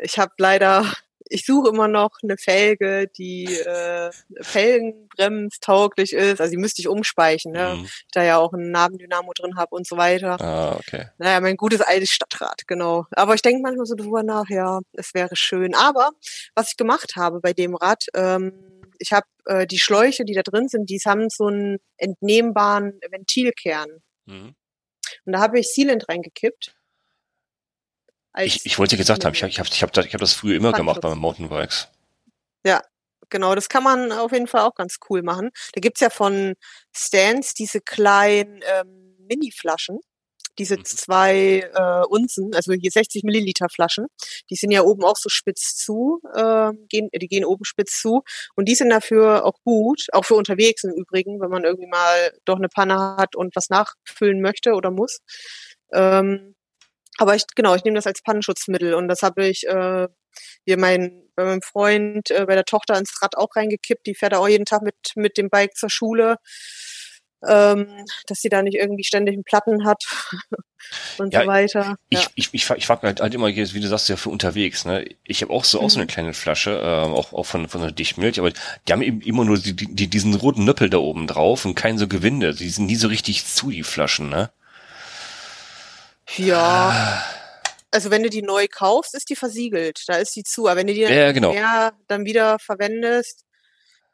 Ich 0.01 0.17
habe 0.17 0.33
leider, 0.37 0.91
ich 1.29 1.45
suche 1.45 1.69
immer 1.69 1.87
noch 1.87 2.11
eine 2.23 2.35
Felge, 2.37 3.07
die 3.07 3.45
äh, 3.45 4.09
felgenbremstauglich 4.41 6.13
ist. 6.13 6.41
Also 6.41 6.51
die 6.51 6.57
müsste 6.57 6.81
ich 6.81 6.87
umspeichen, 6.87 7.51
ne? 7.51 7.75
Mhm. 7.77 7.85
Ich 7.85 8.05
da 8.11 8.23
ja 8.23 8.37
auch 8.37 8.53
ein 8.53 8.71
Nabendynamo 8.71 9.31
drin 9.33 9.55
habe 9.55 9.75
und 9.75 9.87
so 9.87 9.95
weiter. 9.95 10.41
Ah, 10.41 10.75
okay. 10.77 11.09
Naja, 11.19 11.39
mein 11.39 11.57
gutes 11.57 11.81
altes 11.81 12.09
Stadtrad, 12.09 12.63
genau. 12.67 13.05
Aber 13.11 13.35
ich 13.35 13.41
denke 13.41 13.61
manchmal 13.61 13.85
so 13.85 13.95
drüber 13.95 14.23
nach, 14.23 14.49
ja, 14.49 14.79
es 14.93 15.13
wäre 15.13 15.35
schön. 15.35 15.75
Aber 15.75 16.09
was 16.55 16.71
ich 16.71 16.77
gemacht 16.77 17.15
habe 17.15 17.39
bei 17.39 17.53
dem 17.53 17.75
Rad, 17.75 18.07
ähm, 18.15 18.72
ich 19.03 19.11
habe 19.11 19.27
äh, 19.45 19.67
die 19.67 19.79
Schläuche, 19.79 20.25
die 20.25 20.33
da 20.33 20.41
drin 20.41 20.67
sind, 20.67 20.89
die 20.89 20.99
haben 21.05 21.29
so 21.29 21.47
einen 21.47 21.77
entnehmbaren 21.97 22.99
Ventilkern. 23.09 23.89
Mhm. 24.25 24.55
Und 25.25 25.33
da 25.33 25.39
habe 25.39 25.59
ich 25.59 25.67
Sealant 25.73 26.07
reingekippt. 26.09 26.75
Ich, 28.37 28.65
ich 28.65 28.79
wollte 28.79 28.95
dir 28.95 28.99
gesagt 29.01 29.25
haben, 29.25 29.33
ich 29.33 29.43
habe 29.43 29.51
ich 29.51 29.59
hab, 29.59 29.67
ich 29.67 29.83
hab, 29.83 29.93
das- 29.93 30.05
ich 30.07 30.13
hab 30.13 30.21
das 30.21 30.33
früher 30.33 30.55
immer 30.55 30.71
gemacht 30.73 31.01
bei. 31.01 31.13
Mountainbikes. 31.13 31.87
Genau, 33.29 33.55
das 33.55 33.67
kann 33.67 33.81
man 33.83 34.11
auf 34.11 34.31
jeden 34.31 34.45
Fall 34.45 34.61
auch 34.61 34.75
ganz 34.75 34.97
cool 35.09 35.23
machen. 35.23 35.49
Da 35.73 35.81
gibt's 35.81 36.01
ja 36.01 36.11
von 36.11 36.53
Stans 36.95 37.55
diese 37.55 37.81
kleinen 37.81 38.61
ähm, 38.63 39.15
Mini-Flaschen, 39.27 39.99
diese 40.59 40.77
Mhm. 40.77 40.85
zwei 40.85 41.69
äh, 41.73 42.05
Unzen, 42.07 42.53
also 42.55 42.73
hier 42.73 42.91
60 42.91 43.23
Milliliter 43.23 43.67
Flaschen. 43.69 44.07
Die 44.49 44.55
sind 44.55 44.71
ja 44.71 44.81
oben 44.83 45.03
auch 45.03 45.17
so 45.17 45.29
spitz 45.29 45.75
zu, 45.75 46.21
äh, 46.35 46.71
gehen, 46.89 47.09
die 47.13 47.27
gehen 47.27 47.45
oben 47.45 47.65
spitz 47.65 48.01
zu 48.01 48.23
und 48.55 48.67
die 48.69 48.75
sind 48.75 48.89
dafür 48.89 49.45
auch 49.45 49.59
gut, 49.63 50.07
auch 50.13 50.25
für 50.25 50.35
unterwegs 50.35 50.83
im 50.83 50.91
Übrigen, 50.93 51.41
wenn 51.41 51.49
man 51.49 51.63
irgendwie 51.63 51.87
mal 51.89 52.33
doch 52.45 52.57
eine 52.57 52.69
Panne 52.69 53.17
hat 53.17 53.35
und 53.35 53.55
was 53.55 53.69
nachfüllen 53.69 54.41
möchte 54.41 54.73
oder 54.73 54.91
muss. 54.91 55.19
Ähm, 55.93 56.55
aber 57.17 57.35
ich, 57.35 57.43
genau, 57.55 57.75
ich 57.75 57.83
nehme 57.83 57.95
das 57.95 58.07
als 58.07 58.21
Pannenschutzmittel 58.23 58.93
und 58.95 59.07
das 59.07 59.21
habe 59.23 59.47
ich 59.47 59.67
äh, 59.67 60.07
hier 60.65 60.77
mein, 60.77 61.23
bei 61.35 61.45
meinem 61.45 61.61
Freund, 61.61 62.31
äh, 62.31 62.45
bei 62.47 62.55
der 62.55 62.65
Tochter 62.65 62.97
ins 62.97 63.21
Rad 63.21 63.37
auch 63.37 63.55
reingekippt. 63.55 64.07
Die 64.07 64.15
fährt 64.15 64.33
da 64.33 64.39
auch 64.39 64.47
jeden 64.47 64.65
Tag 64.65 64.81
mit, 64.81 64.95
mit 65.15 65.37
dem 65.37 65.49
Bike 65.49 65.75
zur 65.75 65.89
Schule, 65.89 66.37
ähm, 67.47 67.87
dass 68.27 68.41
sie 68.41 68.49
da 68.49 68.61
nicht 68.61 68.75
irgendwie 68.75 69.03
ständig 69.03 69.33
einen 69.33 69.43
Platten 69.43 69.85
hat 69.85 70.03
und 71.17 71.33
Ja, 71.33 71.41
so 71.41 71.47
weiter. 71.47 71.95
Ich, 72.09 72.23
ja. 72.23 72.27
ich, 72.35 72.49
ich, 72.53 72.69
ich 72.69 72.85
frage 72.85 73.07
halt, 73.07 73.21
halt 73.21 73.33
immer, 73.33 73.47
wie 73.47 73.79
du 73.79 73.87
sagst, 73.87 74.09
ja 74.09 74.15
für 74.15 74.29
unterwegs. 74.29 74.85
Ne? 74.85 75.05
Ich 75.23 75.41
habe 75.41 75.51
auch 75.53 75.63
so, 75.63 75.81
auch 75.81 75.89
so 75.89 75.97
eine 75.97 76.05
Mhm. 76.05 76.09
kleine 76.09 76.33
Flasche, 76.33 76.71
ähm, 76.83 77.13
auch, 77.13 77.33
auch 77.33 77.45
von, 77.45 77.67
von 77.67 77.81
der 77.81 77.91
Dichtmilch, 77.91 78.39
aber 78.39 78.51
die 78.51 78.91
haben 78.93 79.01
eben 79.01 79.21
immer 79.21 79.45
nur 79.45 79.57
die, 79.57 79.75
die, 79.75 80.07
diesen 80.07 80.33
roten 80.35 80.65
Nöppel 80.65 80.89
da 80.89 80.97
oben 80.97 81.27
drauf 81.27 81.65
und 81.65 81.75
kein 81.75 81.97
so 81.97 82.07
Gewinde. 82.07 82.53
Die 82.53 82.69
sind 82.69 82.85
nie 82.87 82.95
so 82.95 83.07
richtig 83.07 83.45
zu, 83.45 83.69
die 83.71 83.83
Flaschen. 83.83 84.29
Ne? 84.29 84.51
ja. 86.37 87.23
Also 87.91 88.09
wenn 88.09 88.23
du 88.23 88.29
die 88.29 88.41
neu 88.41 88.67
kaufst, 88.67 89.13
ist 89.13 89.29
die 89.29 89.35
versiegelt. 89.35 90.03
Da 90.07 90.15
ist 90.15 90.35
die 90.35 90.43
zu. 90.43 90.67
Aber 90.67 90.77
wenn 90.79 90.87
du 90.87 90.93
die 90.95 91.01
Ja, 91.01 91.31
genau. 91.31 91.53
mehr 91.53 91.93
dann 92.07 92.25
wieder 92.25 92.57
verwendest, 92.57 93.45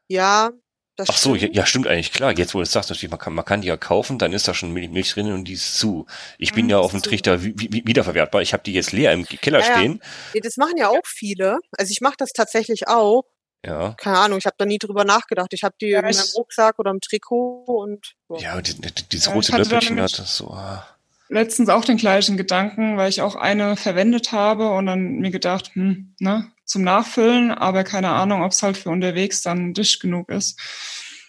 ja, 0.08 0.52
das 1.00 1.10
Ach 1.10 1.18
so, 1.18 1.32
ja, 1.34 1.40
stimmt. 1.40 1.56
ja, 1.56 1.66
stimmt 1.66 1.88
eigentlich, 1.88 2.12
klar. 2.12 2.38
Jetzt, 2.38 2.54
wo 2.54 2.60
du 2.60 2.64
es 2.64 2.72
sagst, 2.72 2.90
natürlich, 2.90 3.10
man 3.10 3.20
kann, 3.20 3.34
man 3.34 3.46
kann 3.46 3.62
die 3.62 3.68
ja 3.68 3.78
kaufen, 3.78 4.20
dann 4.20 4.34
ist 4.34 4.48
da 4.48 4.54
schon 4.54 4.72
Milch, 4.72 4.90
Milch 4.90 5.14
drin 5.14 5.32
und 5.32 5.46
die 5.46 5.54
ist 5.54 5.78
zu. 5.78 6.06
Ich 6.38 6.54
bin 6.54 6.66
Mhm, 6.66 6.72
ja 6.72 6.80
auf 6.80 6.92
dem. 6.92 7.02
Trichter 7.02 7.44
wie, 7.44 7.54
wie, 7.58 7.82
wiederverwertbar. 7.86 8.42
Ich 8.42 8.54
habe 8.54 8.62
die 8.64 8.74
jetzt 8.74 8.92
leer 8.92 9.14
im 9.14 9.26
Keller 9.26 9.60
Ja, 9.62 9.66
ja. 9.68 9.76
stehen. 9.78 10.02
Nee, 10.34 10.42
Das 10.42 10.58
machen 10.58 10.78
ja 10.78 10.90
auch 10.90 11.06
viele. 11.06 11.60
Also 11.78 11.92
ich 11.92 12.02
mache 12.02 12.16
das 12.18 12.30
tatsächlich 12.34 12.88
auch. 12.88 13.24
Ja. 13.66 13.94
Keine 13.98 14.18
Ahnung, 14.20 14.38
ich 14.40 14.46
habe 14.46 14.56
da 14.58 14.66
nie 14.66 14.78
drüber 14.78 15.04
nachgedacht. 15.04 15.50
Ich 15.54 15.64
habe 15.64 15.76
die 15.82 15.88
Ja, 15.88 16.00
in 16.00 16.06
meinem 16.06 16.24
Rucksack 16.36 16.80
oder 16.80 16.92
im 16.92 17.02
Trikot 17.02 17.64
und 17.66 18.14
ja. 18.30 18.56
Ja, 18.56 18.62
die, 18.62 18.74
die, 18.80 18.92
dieses 19.12 19.26
Ja, 19.28 19.34
rote 19.34 19.52
da 19.52 19.58
nämlich- 19.58 19.90
hat 20.04 20.20
das 20.20 20.38
so. 20.38 20.52
ah. 20.52 20.88
letztens 21.30 21.70
auch 21.70 21.86
den 21.86 21.98
gleichen 21.98 22.38
Gedanken, 22.38 22.98
weil 22.98 23.10
ich 23.10 23.22
auch 23.22 23.36
eine 23.36 23.76
verwendet 23.76 24.32
habe 24.32 24.70
und 24.72 24.86
dann 24.88 25.20
mir 25.20 25.30
gedacht, 25.32 25.72
hm, 25.74 26.16
ne, 26.20 26.52
zum 26.70 26.84
Nachfüllen, 26.84 27.52
aber 27.52 27.84
keine 27.84 28.10
Ahnung, 28.10 28.44
ob 28.44 28.52
es 28.52 28.62
halt 28.64 28.78
für 28.78 28.90
unterwegs 28.90 29.42
dann 29.42 29.74
dicht 29.74 30.00
genug 30.02 30.30
ist. 30.30 30.60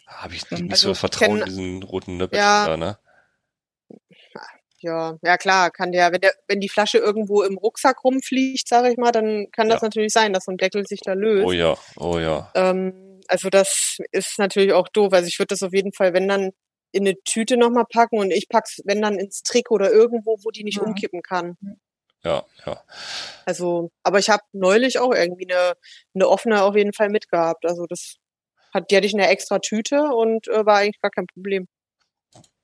Habe 0.06 0.34
ich 0.34 0.48
nicht 0.50 0.70
Also, 0.70 0.88
so 0.88 0.94
Vertrauen 0.94 1.38
kenn- 1.38 1.40
in 1.40 1.46
diesen 1.46 1.82
roten 1.82 2.18
Löppelchen 2.18 2.44
Ja. 2.46 2.66
da, 2.66 2.76
ne? 2.76 2.98
ja, 4.82 5.18
ja 5.22 5.36
klar, 5.36 5.70
kann 5.70 5.92
der, 5.92 6.12
wenn 6.12 6.20
der, 6.20 6.32
wenn 6.48 6.60
die 6.60 6.68
Flasche 6.68 6.98
irgendwo 6.98 7.42
im 7.42 7.58
Rucksack 7.58 8.02
rumfliegt, 8.02 8.66
sage 8.66 8.90
ich 8.90 8.96
mal, 8.96 9.12
dann 9.12 9.50
kann 9.52 9.68
das 9.68 9.82
Ja. 9.82 9.86
natürlich 9.86 10.12
sein, 10.12 10.32
dass 10.32 10.44
so 10.44 10.52
ein 10.52 10.56
Deckel 10.56 10.86
sich 10.86 11.00
da 11.00 11.12
löst. 11.12 11.46
Oh 11.46 11.52
ja, 11.52 11.76
oh 11.96 12.18
ja. 12.18 12.50
Ähm, 12.54 13.20
also 13.28 13.50
das 13.50 13.98
ist 14.12 14.38
natürlich 14.38 14.72
auch 14.72 14.88
doof. 14.88 15.12
Also 15.12 15.26
ich 15.28 15.38
würde 15.38 15.48
das 15.54 15.62
auf 15.62 15.72
jeden 15.74 15.92
Fall, 15.92 16.12
wenn 16.14 16.28
dann 16.28 16.50
in 16.92 17.06
eine 17.06 17.14
Tüte 17.24 17.56
nochmal 17.56 17.84
packen 17.90 18.18
und 18.18 18.30
ich 18.32 18.48
pack's, 18.48 18.80
wenn 18.84 19.00
dann 19.02 19.18
ins 19.18 19.42
Trikot 19.42 19.74
oder 19.76 19.90
irgendwo, 19.92 20.38
wo 20.42 20.50
die 20.50 20.64
nicht 20.64 20.78
Ja. 20.78 20.82
umkippen 20.84 21.22
kann. 21.22 21.56
Ja, 22.22 22.44
ja. 22.66 22.82
Also, 23.46 23.90
aber 24.02 24.18
ich 24.18 24.28
habe 24.28 24.42
neulich 24.52 24.98
auch 24.98 25.12
irgendwie 25.12 25.50
eine, 25.50 25.74
eine 26.14 26.28
offene 26.28 26.62
auf 26.62 26.76
jeden 26.76 26.92
Fall 26.92 27.08
mitgehabt. 27.08 27.64
Also 27.64 27.86
das 27.86 28.16
hat, 28.74 28.90
die 28.90 28.96
hatte 28.96 29.06
ich 29.06 29.14
in 29.14 29.20
einer 29.20 29.30
extra 29.30 29.58
Tüte 29.58 30.02
und 30.02 30.48
äh, 30.48 30.64
war 30.66 30.78
eigentlich 30.78 31.00
gar 31.00 31.10
kein 31.10 31.26
Problem. 31.26 31.66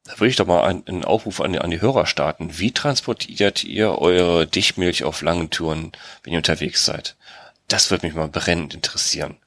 Da 0.04 0.20
würde 0.20 0.28
ich 0.28 0.36
doch 0.36 0.46
mal 0.46 0.62
einen, 0.62 0.86
einen 0.86 1.04
Aufruf 1.04 1.40
an 1.40 1.52
die, 1.52 1.58
an 1.58 1.70
die 1.70 1.80
Hörer 1.80 2.06
starten. 2.06 2.58
Wie 2.58 2.72
transportiert 2.72 3.64
ihr 3.64 3.98
eure 3.98 4.46
Dichtmilch 4.46 5.04
auf 5.04 5.22
langen 5.22 5.50
Touren, 5.50 5.92
wenn 6.22 6.32
ihr 6.32 6.38
unterwegs 6.38 6.84
seid? 6.84 7.16
Das 7.66 7.90
würde 7.90 8.06
mich 8.06 8.14
mal 8.14 8.28
brennend 8.28 8.74
interessieren. 8.74 9.38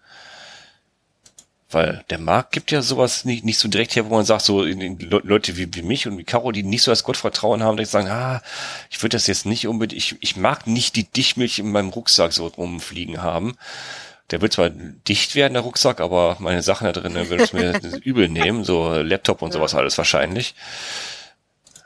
Weil 1.72 2.04
der 2.10 2.18
Markt 2.18 2.52
gibt 2.52 2.72
ja 2.72 2.82
sowas 2.82 3.26
nicht, 3.26 3.46
nicht 3.46 3.60
so 3.60 3.68
direkt 3.68 3.96
her, 3.96 4.10
wo 4.10 4.16
man 4.16 4.26
sagt, 4.26 4.42
so 4.44 4.64
in, 4.64 4.82
in 4.82 4.98
Le- 5.00 5.22
Leute 5.24 5.56
wie, 5.56 5.74
wie 5.76 5.84
mich 5.84 6.08
und 6.08 6.18
wie 6.18 6.24
Caro, 6.24 6.52
die 6.52 6.64
nicht 6.64 6.82
so 6.82 6.92
das 6.92 7.04
Gottvertrauen 7.04 7.62
haben, 7.62 7.78
die 7.78 7.86
sagen, 7.86 8.08
ah, 8.10 8.42
ich 8.90 9.02
würde 9.04 9.16
das 9.18 9.28
jetzt 9.28 9.46
nicht 9.46 9.68
unbedingt, 9.68 9.98
ich, 10.02 10.16
ich 10.20 10.36
mag 10.36 10.66
nicht 10.66 10.96
die 10.96 11.04
Dichtmilch 11.04 11.60
in 11.60 11.72
meinem 11.72 11.90
Rucksack 11.90 12.34
so 12.34 12.48
rumfliegen 12.48 13.22
haben. 13.22 13.56
Der 14.32 14.42
wird 14.42 14.54
zwar 14.54 14.70
dicht 14.72 15.36
werden, 15.36 15.54
der 15.54 15.64
Rucksack, 15.64 16.02
aber 16.02 16.38
meine 16.40 16.62
Sachen 16.64 16.86
da 16.86 16.92
drin 16.92 17.14
würden 17.14 17.40
es 17.40 17.54
mir 17.54 17.80
übel 18.04 18.30
nehmen, 18.30 18.64
so 18.64 18.94
Laptop 18.94 19.42
und 19.44 19.52
sowas 19.52 19.76
alles 19.76 19.98
wahrscheinlich. 19.98 20.56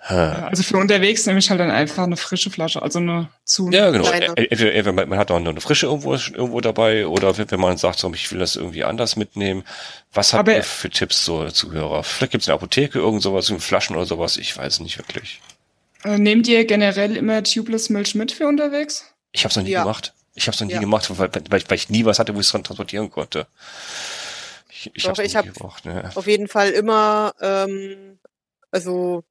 Ja, 0.10 0.48
also 0.48 0.64
für 0.64 0.76
unterwegs 0.78 1.26
nehme 1.26 1.40
ich 1.40 1.50
halt 1.50 1.62
dann 1.62 1.72
einfach 1.72 2.04
eine 2.04 2.18
frische 2.18 2.50
Flasche, 2.50 2.82
also 2.82 3.00
eine 3.00 3.30
zu. 3.46 3.70
Ja, 3.72 3.90
genau. 3.90 4.10
Entweder, 4.10 4.74
entweder 4.74 5.06
man 5.06 5.18
hat 5.18 5.32
auch 5.32 5.40
noch 5.40 5.52
eine 5.52 5.62
frische 5.62 5.86
irgendwo, 5.86 6.14
irgendwo 6.14 6.60
dabei 6.60 7.08
oder 7.08 7.38
wenn 7.38 7.60
man 7.60 7.78
sagt, 7.78 8.00
so, 8.00 8.14
ich 8.14 8.30
will 8.32 8.40
das 8.40 8.58
irgendwie 8.58 8.84
anders 8.84 9.16
mitnehmen. 9.16 9.64
Was 10.12 10.34
habt 10.34 10.50
ihr 10.50 10.62
für 10.64 10.90
Tipps, 10.90 11.24
so 11.24 11.50
Zuhörer? 11.50 12.04
Vielleicht 12.04 12.34
gibt 12.34 12.42
es 12.42 12.50
eine 12.50 12.56
Apotheke, 12.56 13.00
irgend 13.00 13.22
sowas, 13.22 13.50
in 13.50 13.62
Flaschen 13.62 13.96
oder 13.96 14.06
sowas, 14.06 14.36
ich 14.36 14.58
weiß 14.58 14.82
nicht 14.82 14.98
wirklich. 14.98 15.40
Äh, 16.04 16.18
nehmt 16.18 16.50
ihr 16.50 16.66
generell 16.66 17.16
immer 17.16 17.42
Tubeless 17.44 17.90
Milch 17.90 18.14
mit 18.14 18.34
für 18.34 18.48
unterwegs? 18.48 19.06
Ich 19.32 19.46
habe 19.46 19.52
es 19.52 19.56
noch 19.56 19.64
nie 19.64 19.70
Ja. 19.72 19.84
gemacht. 19.84 20.14
Ich 20.36 20.48
habe 20.48 20.56
es 20.56 20.60
noch 20.60 20.68
nie 20.68 20.74
Ja. 20.74 20.80
gemacht, 20.82 21.10
weil, 21.18 21.30
weil, 21.50 21.60
ich- 21.62 21.70
weil 21.70 21.78
ich 21.78 21.90
nie 21.90 22.04
was 22.04 22.20
hatte, 22.20 22.36
wo 22.36 22.40
ich 22.42 22.46
es 22.48 22.52
dran 22.52 22.64
transportieren 22.66 23.10
konnte. 23.10 23.48
Ich, 24.70 24.92
ich 24.94 25.04
Doch, 25.04 25.10
hab's 25.12 25.20
noch 25.20 25.26
ich 25.26 25.32
nie 25.34 25.38
hab- 25.38 25.46
gebraucht, 25.46 25.86
ne. 25.86 26.12
Auf 26.16 26.28
jeden 26.28 26.50
Fall 26.50 26.72
immer, 26.72 27.34
ähm, 27.40 28.20
also 28.72 29.24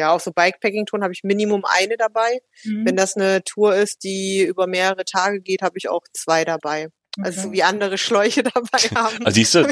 ja, 0.00 0.10
auch 0.12 0.20
so 0.20 0.32
Bikepacking-Touren 0.32 1.02
habe 1.04 1.12
ich 1.12 1.22
Minimum 1.22 1.64
eine 1.64 1.96
dabei. 1.96 2.40
Mhm. 2.64 2.86
Wenn 2.86 2.96
das 2.96 3.16
eine 3.16 3.42
Tour 3.44 3.74
ist, 3.76 4.02
die 4.02 4.42
über 4.42 4.66
mehrere 4.66 5.04
Tage 5.04 5.40
geht, 5.40 5.62
habe 5.62 5.78
ich 5.78 5.88
auch 5.88 6.02
zwei 6.12 6.44
dabei. 6.44 6.88
Also 7.20 7.40
so 7.42 7.48
Okay. 7.48 7.56
wie 7.56 7.62
andere 7.64 7.98
Schläuche 7.98 8.42
dabei 8.54 8.78
haben. 8.94 9.24
Also 9.26 9.34
siehst 9.34 9.54
du, 9.54 9.66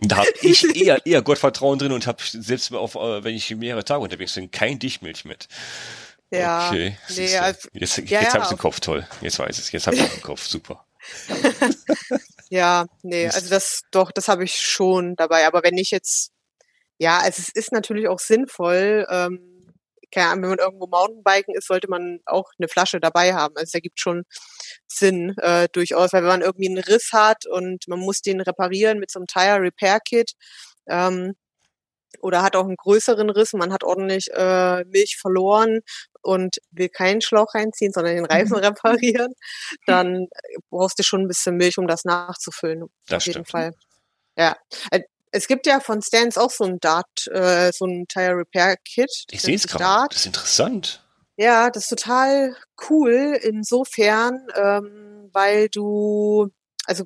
da 0.00 0.16
habe 0.18 0.28
ich 0.42 0.64
eher, 0.76 1.04
eher 1.06 1.22
Gottvertrauen 1.22 1.78
drin 1.78 1.92
und 1.92 2.06
habe 2.06 2.22
selbst 2.24 2.72
auf, 2.72 2.94
äh, 2.96 3.22
wenn 3.24 3.34
ich 3.34 3.54
mehrere 3.56 3.84
Tage 3.84 4.00
unterwegs 4.02 4.34
bin, 4.34 4.50
kein 4.50 4.78
Dichtmilch 4.78 5.24
mit. 5.24 5.46
ja, 6.30 6.68
Okay. 6.68 6.96
nee, 7.10 7.36
also, 7.38 7.68
jetzt 7.72 7.96
jetzt 7.98 8.10
ja, 8.10 8.32
habe 8.32 8.42
ich 8.44 8.48
den 8.48 8.58
Kopf 8.58 8.80
toll. 8.80 9.06
Jetzt 9.20 9.38
weiß 9.38 9.58
ich 9.58 9.64
es. 9.66 9.72
Jetzt 9.72 9.86
habe 9.86 9.96
ich 9.96 10.02
den 10.04 10.22
Kopf. 10.22 10.46
Super. 10.46 10.84
ja, 12.50 12.86
nee, 13.02 13.26
also 13.28 13.48
das 13.48 13.82
doch, 13.90 14.10
das 14.12 14.28
habe 14.28 14.44
ich 14.44 14.58
schon 14.60 15.14
dabei. 15.16 15.46
Aber 15.46 15.62
wenn 15.62 15.78
ich 15.78 15.90
jetzt, 15.90 16.32
ja, 16.98 17.18
also 17.18 17.40
es 17.40 17.48
ist 17.50 17.72
natürlich 17.72 18.08
auch 18.08 18.18
sinnvoll, 18.18 19.06
ähm, 19.10 19.49
keine 20.10 20.28
Ahnung, 20.28 20.42
wenn 20.42 20.50
man 20.50 20.58
irgendwo 20.58 20.86
Mountainbiken 20.86 21.54
ist, 21.54 21.66
sollte 21.66 21.88
man 21.88 22.20
auch 22.26 22.50
eine 22.58 22.68
Flasche 22.68 23.00
dabei 23.00 23.34
haben. 23.34 23.56
Also 23.56 23.70
da 23.74 23.80
gibt 23.80 24.00
schon 24.00 24.24
Sinn 24.86 25.34
äh, 25.38 25.68
durchaus, 25.72 26.12
weil 26.12 26.22
wenn 26.22 26.28
man 26.28 26.42
irgendwie 26.42 26.68
einen 26.68 26.78
Riss 26.78 27.10
hat 27.12 27.46
und 27.46 27.86
man 27.88 27.98
muss 28.00 28.20
den 28.22 28.40
reparieren 28.40 28.98
mit 28.98 29.10
so 29.10 29.18
einem 29.18 29.26
Tire 29.26 29.60
Repair 29.60 30.00
Kit 30.00 30.32
ähm, 30.88 31.34
oder 32.20 32.42
hat 32.42 32.56
auch 32.56 32.64
einen 32.64 32.76
größeren 32.76 33.30
Riss, 33.30 33.52
und 33.52 33.60
man 33.60 33.72
hat 33.72 33.84
ordentlich 33.84 34.28
äh, 34.32 34.84
Milch 34.84 35.16
verloren 35.16 35.80
und 36.22 36.58
will 36.70 36.88
keinen 36.88 37.20
Schlauch 37.20 37.54
reinziehen, 37.54 37.92
sondern 37.92 38.16
den 38.16 38.26
Reifen 38.26 38.56
reparieren, 38.56 39.32
dann 39.86 40.26
brauchst 40.70 40.98
du 40.98 41.02
schon 41.02 41.22
ein 41.22 41.28
bisschen 41.28 41.56
Milch, 41.56 41.78
um 41.78 41.86
das 41.86 42.04
nachzufüllen. 42.04 42.86
Das 43.06 43.18
auf 43.18 43.26
jeden 43.26 43.44
stimmt. 43.46 43.50
Fall. 43.50 43.74
Ja. 44.36 44.56
Es 45.32 45.46
gibt 45.46 45.66
ja 45.66 45.80
von 45.80 46.02
Stans 46.02 46.36
auch 46.36 46.50
so 46.50 46.64
ein 46.64 46.78
Dart, 46.80 47.26
äh, 47.32 47.72
so 47.72 47.86
ein 47.86 48.06
Tire 48.08 48.36
Repair 48.36 48.76
Kit. 48.84 49.08
das 49.08 49.24
Ich 49.30 49.42
sehe 49.42 49.56
es 49.56 49.68
gerade. 49.68 50.08
Das 50.10 50.20
ist 50.20 50.26
interessant. 50.26 51.04
Ja, 51.36 51.70
das 51.70 51.84
ist 51.84 51.90
total 51.90 52.56
cool 52.90 53.38
insofern, 53.42 54.46
ähm, 54.54 55.30
weil 55.32 55.68
du 55.68 56.50
also 56.86 57.04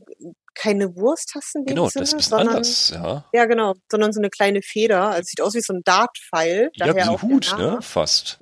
keine 0.55 0.97
Wurst 0.97 1.33
hast 1.35 1.55
in 1.57 1.65
dem 1.65 1.75
Genau, 1.75 1.89
Sinne, 1.89 2.03
das 2.03 2.09
ist 2.09 2.15
ein 2.15 2.17
bisschen 2.19 2.31
sondern 2.31 2.49
anders. 2.49 2.91
Ja, 2.91 3.25
ja 3.33 3.45
genau, 3.45 3.75
sondern 3.91 4.13
so 4.13 4.21
eine 4.21 4.31
kleine 4.31 4.63
Feder. 4.63 5.11
Also 5.11 5.27
sieht 5.27 5.41
aus 5.41 5.55
wie 5.55 5.61
so 5.61 5.73
ein 5.73 5.83
Dartpfeil. 5.85 6.71
ja 6.75 6.95
wie 6.95 7.03
so 7.03 7.13
ein 7.13 7.23
Hut, 7.23 7.55
ne? 7.59 7.79
Fast. 7.83 8.39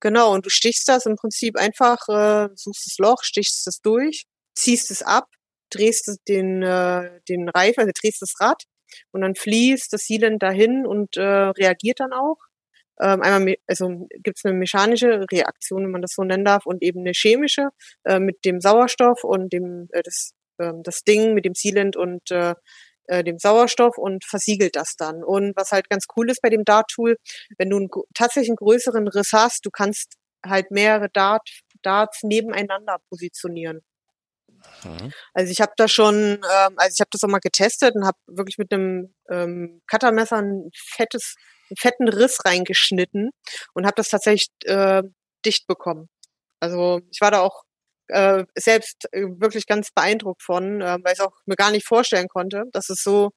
Genau, 0.00 0.34
und 0.34 0.46
du 0.46 0.50
stichst 0.50 0.88
das 0.88 1.06
im 1.06 1.16
Prinzip 1.16 1.56
einfach, 1.56 2.08
äh, 2.08 2.48
suchst 2.54 2.86
das 2.86 2.98
Loch, 2.98 3.22
stichst 3.22 3.66
es 3.66 3.80
durch, 3.80 4.26
ziehst 4.54 4.90
es 4.90 5.02
ab, 5.02 5.26
drehst 5.70 6.20
den, 6.28 6.62
äh, 6.62 7.20
den 7.28 7.48
Reifen, 7.48 7.80
also 7.80 7.92
drehst 7.98 8.22
das 8.22 8.34
Rad 8.38 8.62
und 9.12 9.22
dann 9.22 9.34
fließt 9.34 9.92
das 9.92 10.02
Sealant 10.02 10.42
dahin 10.42 10.86
und 10.86 11.16
äh, 11.16 11.22
reagiert 11.22 12.00
dann 12.00 12.12
auch. 12.12 12.38
Ähm, 13.00 13.22
einmal, 13.22 13.56
also 13.66 14.08
gibt 14.22 14.38
es 14.38 14.44
eine 14.44 14.54
mechanische 14.54 15.26
Reaktion, 15.30 15.84
wenn 15.84 15.90
man 15.90 16.02
das 16.02 16.14
so 16.14 16.24
nennen 16.24 16.44
darf, 16.44 16.66
und 16.66 16.82
eben 16.82 17.00
eine 17.00 17.12
chemische 17.12 17.68
äh, 18.04 18.18
mit 18.18 18.44
dem 18.44 18.60
Sauerstoff 18.60 19.22
und 19.24 19.52
dem 19.52 19.88
äh, 19.92 20.02
das, 20.02 20.32
ähm, 20.58 20.82
das 20.82 21.02
Ding 21.02 21.34
mit 21.34 21.44
dem 21.44 21.54
Sealant 21.54 21.96
und 21.96 22.30
äh, 22.30 22.54
äh, 23.08 23.22
dem 23.24 23.38
Sauerstoff 23.38 23.98
und 23.98 24.24
versiegelt 24.24 24.76
das 24.76 24.96
dann. 24.96 25.22
Und 25.22 25.54
was 25.56 25.72
halt 25.72 25.88
ganz 25.90 26.06
cool 26.16 26.30
ist 26.30 26.42
bei 26.42 26.50
dem 26.50 26.64
Dart-Tool, 26.64 27.16
wenn 27.58 27.70
du 27.70 27.76
einen, 27.76 27.88
tatsächlich 28.14 28.50
einen 28.50 28.56
größeren 28.56 29.08
Riss 29.08 29.32
hast, 29.32 29.64
du 29.64 29.70
kannst 29.70 30.14
halt 30.44 30.70
mehrere 30.70 31.08
Dart, 31.12 31.48
Darts 31.82 32.22
nebeneinander 32.22 32.98
positionieren. 33.10 33.80
Mhm. 34.84 35.12
Also 35.34 35.52
ich 35.52 35.60
habe 35.60 35.72
da 35.76 35.88
schon, 35.88 36.14
ähm, 36.14 36.74
also 36.76 36.94
ich 36.94 37.00
habe 37.00 37.10
das 37.10 37.22
auch 37.24 37.28
mal 37.28 37.40
getestet 37.40 37.94
und 37.94 38.06
habe 38.06 38.18
wirklich 38.26 38.58
mit 38.58 38.72
einem 38.72 39.14
ähm, 39.30 39.82
Cuttermesser 39.90 40.36
ein 40.36 40.70
fettes, 40.74 41.34
einen 41.70 41.76
fetten 41.76 42.08
Riss 42.08 42.44
reingeschnitten 42.44 43.30
und 43.74 43.86
habe 43.86 43.96
das 43.96 44.08
tatsächlich 44.08 44.48
äh, 44.64 45.02
dicht 45.44 45.66
bekommen. 45.66 46.08
Also 46.60 47.00
ich 47.10 47.20
war 47.20 47.30
da 47.30 47.40
auch 47.40 47.64
äh, 48.08 48.44
selbst 48.56 49.08
äh, 49.12 49.26
wirklich 49.38 49.66
ganz 49.66 49.90
beeindruckt 49.92 50.42
von, 50.42 50.80
äh, 50.80 50.98
weil 51.02 51.14
ich 51.14 51.20
auch 51.20 51.32
mir 51.46 51.56
gar 51.56 51.70
nicht 51.70 51.86
vorstellen 51.86 52.28
konnte, 52.28 52.64
dass 52.72 52.90
es 52.90 53.02
so 53.02 53.32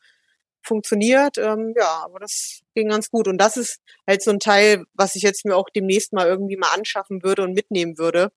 funktioniert. 0.64 1.38
Ähm, 1.38 1.74
ja, 1.78 2.04
aber 2.04 2.20
das 2.20 2.62
ging 2.76 2.90
ganz 2.90 3.10
gut. 3.10 3.28
Und 3.28 3.38
das 3.40 3.58
ist 3.58 3.80
halt 4.08 4.22
so 4.22 4.32
ein 4.32 4.40
Teil, 4.40 4.84
was 4.94 5.16
ich 5.16 5.24
jetzt 5.24 5.46
mir 5.46 5.56
auch 5.56 5.70
demnächst 5.74 6.14
mal 6.14 6.28
irgendwie 6.28 6.58
mal 6.58 6.74
anschaffen 6.74 7.24
würde 7.24 7.44
und 7.44 7.54
mitnehmen 7.54 7.98
würde. 7.98 8.32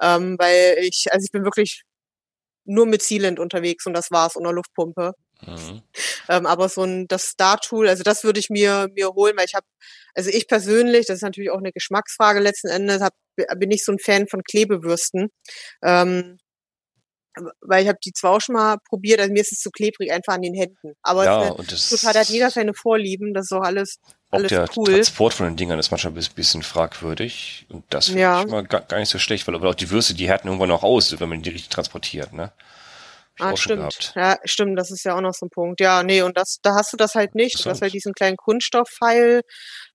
Ähm, 0.00 0.36
weil 0.38 0.76
ich, 0.80 1.06
also 1.12 1.24
ich 1.24 1.32
bin 1.32 1.44
wirklich 1.44 1.82
nur 2.64 2.86
mit 2.86 3.02
Sealant 3.02 3.38
unterwegs 3.38 3.86
und 3.86 3.94
das 3.94 4.10
war's, 4.10 4.36
ohne 4.36 4.52
Luftpumpe. 4.52 5.12
Mhm. 5.46 5.82
Ähm, 6.28 6.46
aber 6.46 6.68
so 6.68 6.82
ein 6.84 7.08
das 7.08 7.26
Star-Tool, 7.26 7.88
also 7.88 8.02
das 8.02 8.22
würde 8.24 8.38
ich 8.40 8.48
mir 8.48 8.88
mir 8.94 9.08
holen, 9.08 9.36
weil 9.36 9.46
ich 9.46 9.54
habe, 9.54 9.66
also 10.14 10.30
ich 10.30 10.46
persönlich, 10.46 11.06
das 11.06 11.16
ist 11.16 11.22
natürlich 11.22 11.50
auch 11.50 11.58
eine 11.58 11.72
Geschmacksfrage 11.72 12.40
letzten 12.40 12.68
Endes, 12.68 13.02
hab, 13.02 13.14
bin 13.56 13.70
ich 13.70 13.84
so 13.84 13.92
ein 13.92 13.98
Fan 13.98 14.28
von 14.28 14.42
Klebewürsten. 14.44 15.30
Ähm, 15.82 16.38
weil 17.60 17.82
ich 17.82 17.88
habe 17.88 17.98
die 18.04 18.12
zwar 18.12 18.32
auch 18.32 18.40
schon 18.40 18.54
mal 18.54 18.76
probiert, 18.88 19.20
also 19.20 19.32
mir 19.32 19.40
ist 19.40 19.52
es 19.52 19.60
zu 19.60 19.70
klebrig 19.70 20.12
einfach 20.12 20.34
an 20.34 20.42
den 20.42 20.54
Händen. 20.54 20.94
Aber 21.02 21.24
ja, 21.24 21.44
es, 21.44 21.50
und 21.52 21.72
das 21.72 21.88
total 21.88 22.14
hat 22.14 22.28
jeder 22.28 22.50
seine 22.50 22.74
Vorlieben, 22.74 23.32
das 23.34 23.46
ist 23.46 23.52
auch 23.52 23.62
alles, 23.62 23.98
auch 24.32 24.42
der 24.46 24.68
cool. 24.76 24.92
Transport 24.94 25.34
von 25.34 25.46
den 25.46 25.56
Dingern 25.56 25.78
ist 25.78 25.90
manchmal 25.90 26.12
ein 26.14 26.34
bisschen 26.34 26.62
fragwürdig. 26.62 27.66
Und 27.68 27.84
das 27.90 28.06
finde 28.06 28.20
Ja. 28.20 28.40
ich 28.40 28.46
mal 28.46 28.64
gar, 28.64 28.80
gar 28.82 28.98
nicht 28.98 29.08
so 29.10 29.18
schlecht, 29.18 29.46
weil 29.46 29.54
aber 29.54 29.70
auch 29.70 29.74
die 29.74 29.90
Würste, 29.90 30.14
die 30.14 30.28
härten 30.28 30.48
irgendwann 30.48 30.70
auch 30.70 30.82
aus, 30.82 31.18
wenn 31.20 31.28
man 31.28 31.42
die 31.42 31.50
richtig 31.50 31.68
transportiert, 31.70 32.32
ne? 32.32 32.52
Ah, 33.38 33.56
stimmt. 33.56 34.12
Ja, 34.14 34.38
stimmt, 34.44 34.78
das 34.78 34.90
ist 34.90 35.04
ja 35.04 35.16
auch 35.16 35.20
noch 35.20 35.32
so 35.32 35.46
ein 35.46 35.50
Punkt. 35.50 35.80
Ja, 35.80 36.02
nee, 36.02 36.22
und 36.22 36.36
das, 36.36 36.58
da 36.62 36.74
hast 36.74 36.92
du 36.92 36.96
das 36.96 37.14
halt 37.14 37.34
nicht. 37.34 37.64
Du 37.64 37.70
hast 37.70 37.80
halt 37.82 37.92
diesen 37.94 38.12
kleinen 38.12 38.36
Kunststoffpfeil, 38.36 39.40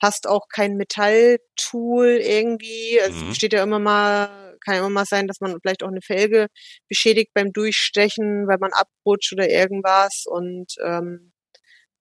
hast 0.01 0.27
auch 0.27 0.47
kein 0.49 0.73
Metalltool 0.76 2.07
irgendwie. 2.22 2.99
Also 3.01 3.23
Mhm. 3.26 3.30
es 3.31 3.35
steht 3.38 3.53
ja 3.53 3.64
immer 3.64 3.80
mal, 3.80 4.57
kann 4.65 4.73
ja 4.76 4.80
immer 4.80 4.89
mal 4.89 5.05
sein, 5.05 5.27
dass 5.27 5.39
man 5.39 5.55
vielleicht 5.61 5.84
auch 5.84 5.88
eine 5.89 6.01
Felge 6.01 6.47
beschädigt 6.89 7.31
beim 7.34 7.53
Durchstechen, 7.53 8.47
weil 8.47 8.57
man 8.59 8.72
abrutscht 8.73 9.31
oder 9.34 9.47
irgendwas. 9.49 10.23
Und 10.26 10.73
ähm, 10.84 11.31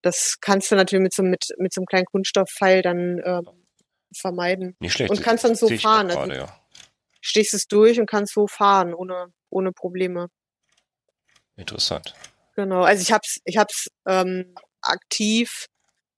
das 0.07 0.37
kannst 0.41 0.70
du 0.70 0.77
natürlich 0.77 1.03
mit 1.03 1.15
so, 1.15 1.23
mit, 1.23 1.49
mit 1.59 1.74
so 1.74 1.81
einem 1.81 1.87
kleinen 1.87 2.07
Kunststoffpfeil 2.07 2.83
dann 2.83 3.20
ähm, 3.24 3.66
vermeiden. 4.16 4.77
Nicht 4.78 4.95
schlecht. 4.95 5.11
Und 5.11 5.20
kannst 5.23 5.45
dann 5.45 5.57
so 5.57 5.69
fahren, 5.69 6.07
also- 6.07 6.20
Gerade, 6.20 6.37
ja. 6.37 6.61
Stichst 7.20 7.55
es 7.55 7.66
durch 7.66 7.99
und 7.99 8.09
kannst 8.09 8.35
so 8.35 8.47
fahren, 8.47 8.95
ohne, 8.95 9.33
ohne 9.51 9.73
Probleme. 9.73 10.28
Interessant. 11.57 12.15
Genau, 12.55 12.83
also 12.83 13.03
ich 13.03 13.11
hab's, 13.11 13.41
ich 13.45 13.57
hab's 13.57 13.89
ähm, 14.07 14.55
aktiv 14.81 15.66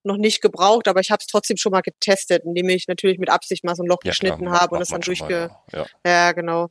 noch 0.02 0.19
nicht 0.19 0.43
gebraucht, 0.43 0.86
aber 0.86 1.01
ich 1.01 1.10
habe 1.10 1.20
es 1.20 1.27
trotzdem 1.27 1.56
schon 1.56 1.73
mal 1.73 1.81
getestet, 1.81 2.44
indem 2.44 2.69
ich 2.69 2.89
natürlich 2.89 3.19
mit 3.19 3.31
Absicht 3.31 3.65
mal 3.65 3.74
so 3.74 3.82
ein 3.82 3.86
Loch 3.86 4.01
Ja, 4.05 4.10
geschnitten 4.10 4.44
klar, 4.44 4.60
habe 4.60 4.77
und 4.77 4.82
es 4.82 4.89
dann 4.89 5.01
durchge... 5.01 5.51
mal, 5.51 5.62
ja. 5.73 5.86
Ja, 6.05 6.32
genau, 6.32 6.69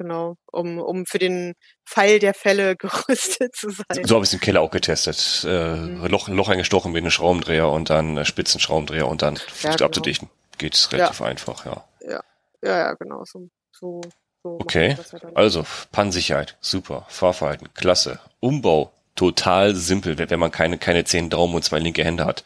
genau, 0.00 0.36
um, 0.50 0.78
um 0.78 1.04
für 1.04 1.18
den 1.18 1.54
Fall 1.84 2.18
der 2.18 2.32
Fälle 2.32 2.74
gerüstet 2.76 3.54
zu 3.54 3.68
sein. 3.70 4.04
So 4.04 4.14
habe 4.14 4.24
ich 4.24 4.30
es 4.30 4.34
im 4.34 4.40
Keller 4.40 4.62
auch 4.62 4.70
getestet. 4.70 5.44
Äh, 5.46 5.60
Mhm. 5.70 6.06
Loch, 6.06 6.28
Loch 6.28 6.48
eingestochen 6.48 6.92
mit 6.92 7.02
einem 7.02 7.10
Schraubendreher 7.10 7.68
und 7.68 7.90
dann 7.90 8.16
äh, 8.16 8.24
Spitzenschraubendreher 8.24 9.06
und 9.06 9.22
dann 9.22 9.36
versucht 9.36 9.78
genau. 9.78 9.86
abzudichten. 9.86 10.30
Geht 10.58 10.88
relativ 10.92 11.20
einfach, 11.22 11.66
ja. 11.66 11.84
Ja, 12.08 12.22
ja, 12.62 12.94
genau, 12.94 13.24
so, 13.24 13.48
so, 13.72 14.00
so 14.42 14.58
Okay. 14.60 14.96
ja 15.12 15.18
dann. 15.18 15.36
Also, 15.36 15.64
Pannensicherheit, 15.92 16.56
super. 16.60 17.06
Fahrverhalten, 17.08 17.72
klasse. 17.74 18.20
Umbau, 18.40 18.92
total 19.16 19.74
simpel, 19.74 20.18
wenn 20.18 20.30
wenn 20.30 20.40
man 20.40 20.50
keine, 20.50 20.78
keine 20.78 21.04
zehn 21.04 21.28
Daumen 21.30 21.54
und 21.54 21.64
zwei 21.64 21.78
linke 21.78 22.04
Hände 22.04 22.24
hat. 22.24 22.44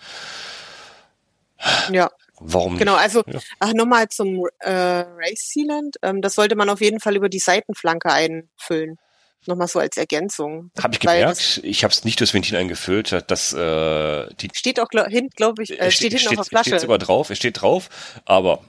Ja, 1.90 2.10
Warum 2.46 2.76
genau, 2.76 2.94
also 2.94 3.22
Ja. 3.26 3.72
nochmal 3.72 4.08
zum 4.08 4.46
äh, 4.60 4.70
Race 4.70 5.50
Sealant. 5.50 5.96
Ähm, 6.02 6.20
das 6.22 6.34
sollte 6.34 6.56
man 6.56 6.68
auf 6.68 6.80
jeden 6.80 7.00
Fall 7.00 7.16
über 7.16 7.28
die 7.28 7.38
Seitenflanke 7.38 8.12
einfüllen. 8.12 8.98
Nochmal 9.46 9.68
so 9.68 9.78
als 9.78 9.96
Ergänzung. 9.96 10.70
Habe 10.82 10.94
ich 10.94 11.00
gemerkt, 11.00 11.60
ich 11.62 11.84
habe 11.84 11.92
es 11.92 12.04
nicht 12.04 12.18
durchs 12.20 12.32
Ventil 12.32 12.56
eingefüllt, 12.56 13.24
dass 13.30 13.52
äh, 13.52 14.26
die 14.40 14.48
Steht 14.54 14.80
auch 14.80 14.88
glaub, 14.88 15.08
hin, 15.08 15.28
glaube 15.36 15.62
ich, 15.62 15.72
äh, 15.72 15.86
es 15.86 15.94
steht, 15.94 16.12
hinten 16.18 16.38
auf 16.38 16.48
der 16.48 16.58
es 16.60 16.66
steht 16.66 16.72
Flasche. 16.72 16.80
sogar 16.80 16.98
drauf, 16.98 17.28
es 17.30 17.36
steht 17.38 17.60
drauf, 17.60 17.88
aber 18.24 18.60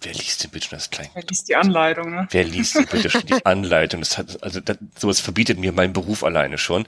wer 0.00 0.12
liest 0.12 0.42
denn 0.44 0.50
bitte 0.50 0.68
schon 0.68 0.78
das 0.78 0.90
klein? 0.90 1.08
Ja, 1.14 1.22
liest 1.28 1.48
die 1.48 1.56
Anleitung, 1.56 2.10
ne? 2.14 2.28
Wer 2.30 2.44
liest 2.44 2.74
denn 2.76 2.86
bitte 2.86 3.10
schon 3.10 3.26
die 3.26 3.34
Anleitung? 3.46 4.00
Das 4.00 4.18
hat, 4.18 4.42
also 4.42 4.60
das, 4.60 4.76
sowas 4.98 5.20
verbietet 5.20 5.58
mir 5.58 5.72
mein 5.72 5.92
Beruf 5.92 6.24
alleine 6.24 6.58
schon. 6.58 6.86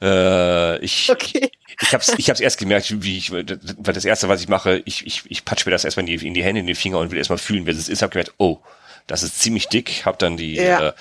Äh, 0.00 0.78
ich 0.78 1.10
Okay. 1.10 1.50
ich 1.80 1.92
habe 1.94 2.02
es 2.02 2.14
ich 2.18 2.28
hab's 2.30 2.40
erst 2.40 2.58
gemerkt, 2.58 3.02
wie 3.02 3.18
ich, 3.18 3.32
weil 3.32 3.44
das 3.44 4.04
erste, 4.04 4.28
was 4.28 4.40
ich 4.40 4.48
mache, 4.48 4.82
ich, 4.84 5.06
ich, 5.06 5.22
ich 5.28 5.44
patsch 5.44 5.66
mir 5.66 5.72
das 5.72 5.84
erstmal 5.84 6.08
in 6.08 6.18
die, 6.18 6.26
in 6.26 6.34
die 6.34 6.42
Hände, 6.44 6.60
in 6.60 6.66
die 6.66 6.74
Finger 6.74 6.98
und 6.98 7.10
will 7.10 7.18
erstmal 7.18 7.38
fühlen, 7.38 7.66
wer 7.66 7.74
es 7.74 7.88
ist. 7.88 8.02
Hab 8.02 8.10
gemerkt, 8.10 8.34
oh, 8.38 8.58
das 9.06 9.22
ist 9.22 9.40
ziemlich 9.40 9.68
dick. 9.68 10.02
Hab 10.04 10.18
dann 10.18 10.36
die, 10.36 10.54
Ja. 10.54 10.88
äh, 10.88 10.92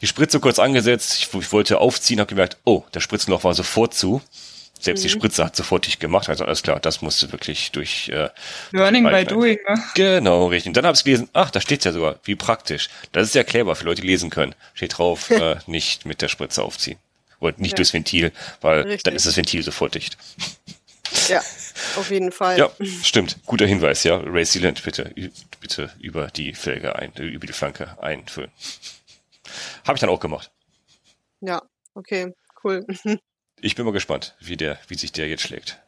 die 0.00 0.06
Spritze 0.06 0.40
kurz 0.40 0.58
angesetzt. 0.58 1.16
Ich, 1.18 1.34
ich 1.34 1.52
wollte 1.52 1.78
aufziehen, 1.78 2.20
hab 2.20 2.28
gemerkt, 2.28 2.56
oh, 2.64 2.82
der 2.94 3.00
Spritzenloch 3.00 3.44
war 3.44 3.54
sofort 3.54 3.94
zu. 3.94 4.22
Selbst 4.82 5.04
die 5.04 5.08
Mhm. 5.08 5.12
Spritze 5.12 5.44
hat 5.44 5.54
sofort 5.54 5.86
dicht 5.86 6.00
gemacht. 6.00 6.28
Also 6.28 6.44
alles 6.44 6.62
klar, 6.62 6.80
das 6.80 7.02
musste 7.02 7.30
wirklich 7.30 7.70
durch. 7.70 8.08
Äh, 8.08 8.30
Learning 8.72 9.04
by 9.04 9.10
Right, 9.10 9.14
right. 9.26 9.30
doing, 9.30 9.58
ne? 9.68 9.82
genau, 9.94 10.46
richtig. 10.46 10.70
Und 10.70 10.76
dann 10.76 10.86
habe 10.86 10.96
ich 10.96 11.04
gelesen, 11.04 11.28
ach, 11.32 11.50
da 11.52 11.60
steht's 11.60 11.84
ja 11.84 11.92
sogar, 11.92 12.18
wie 12.24 12.34
praktisch. 12.34 12.90
Das 13.12 13.28
ist 13.28 13.34
ja 13.36 13.44
clever 13.44 13.76
für 13.76 13.84
Leute, 13.84 14.00
die 14.02 14.08
lesen 14.08 14.28
können. 14.28 14.54
Steht 14.74 14.98
drauf, 14.98 15.30
äh, 15.30 15.56
nicht 15.66 16.04
mit 16.04 16.20
der 16.20 16.28
Spritze 16.28 16.62
aufziehen. 16.64 16.98
Oder 17.38 17.54
nicht 17.58 17.72
Ja. 17.72 17.76
durchs 17.76 17.92
Ventil, 17.92 18.32
weil 18.60 18.80
Richtig. 18.82 19.02
dann 19.04 19.14
ist 19.14 19.24
das 19.26 19.36
Ventil 19.36 19.62
sofort 19.62 19.94
dicht. 19.94 20.16
Ja, 21.28 21.40
auf 21.96 22.10
jeden 22.10 22.32
Fall. 22.32 22.58
Ja, 22.58 22.70
stimmt. 23.02 23.36
Guter 23.46 23.66
Hinweis, 23.66 24.02
ja. 24.02 24.16
Ray 24.16 24.44
Sealant, 24.44 24.82
bitte, 24.82 25.12
bitte 25.60 25.92
über 26.00 26.26
die 26.28 26.54
Felge 26.54 26.96
ein, 26.96 27.14
äh, 27.16 27.22
über 27.22 27.46
die 27.46 27.52
Flanke 27.52 28.02
einfüllen. 28.02 28.50
Habe 29.86 29.96
ich 29.96 30.00
dann 30.00 30.10
auch 30.10 30.20
gemacht. 30.20 30.50
Ja, 31.40 31.62
okay, 31.94 32.32
cool. 32.64 32.84
Ich 33.64 33.76
bin 33.76 33.84
mal 33.84 33.92
gespannt, 33.92 34.34
wie 34.40 34.56
der, 34.56 34.76
wie 34.88 34.96
sich 34.96 35.12
der 35.12 35.28
jetzt 35.28 35.42
schlägt. 35.42 35.78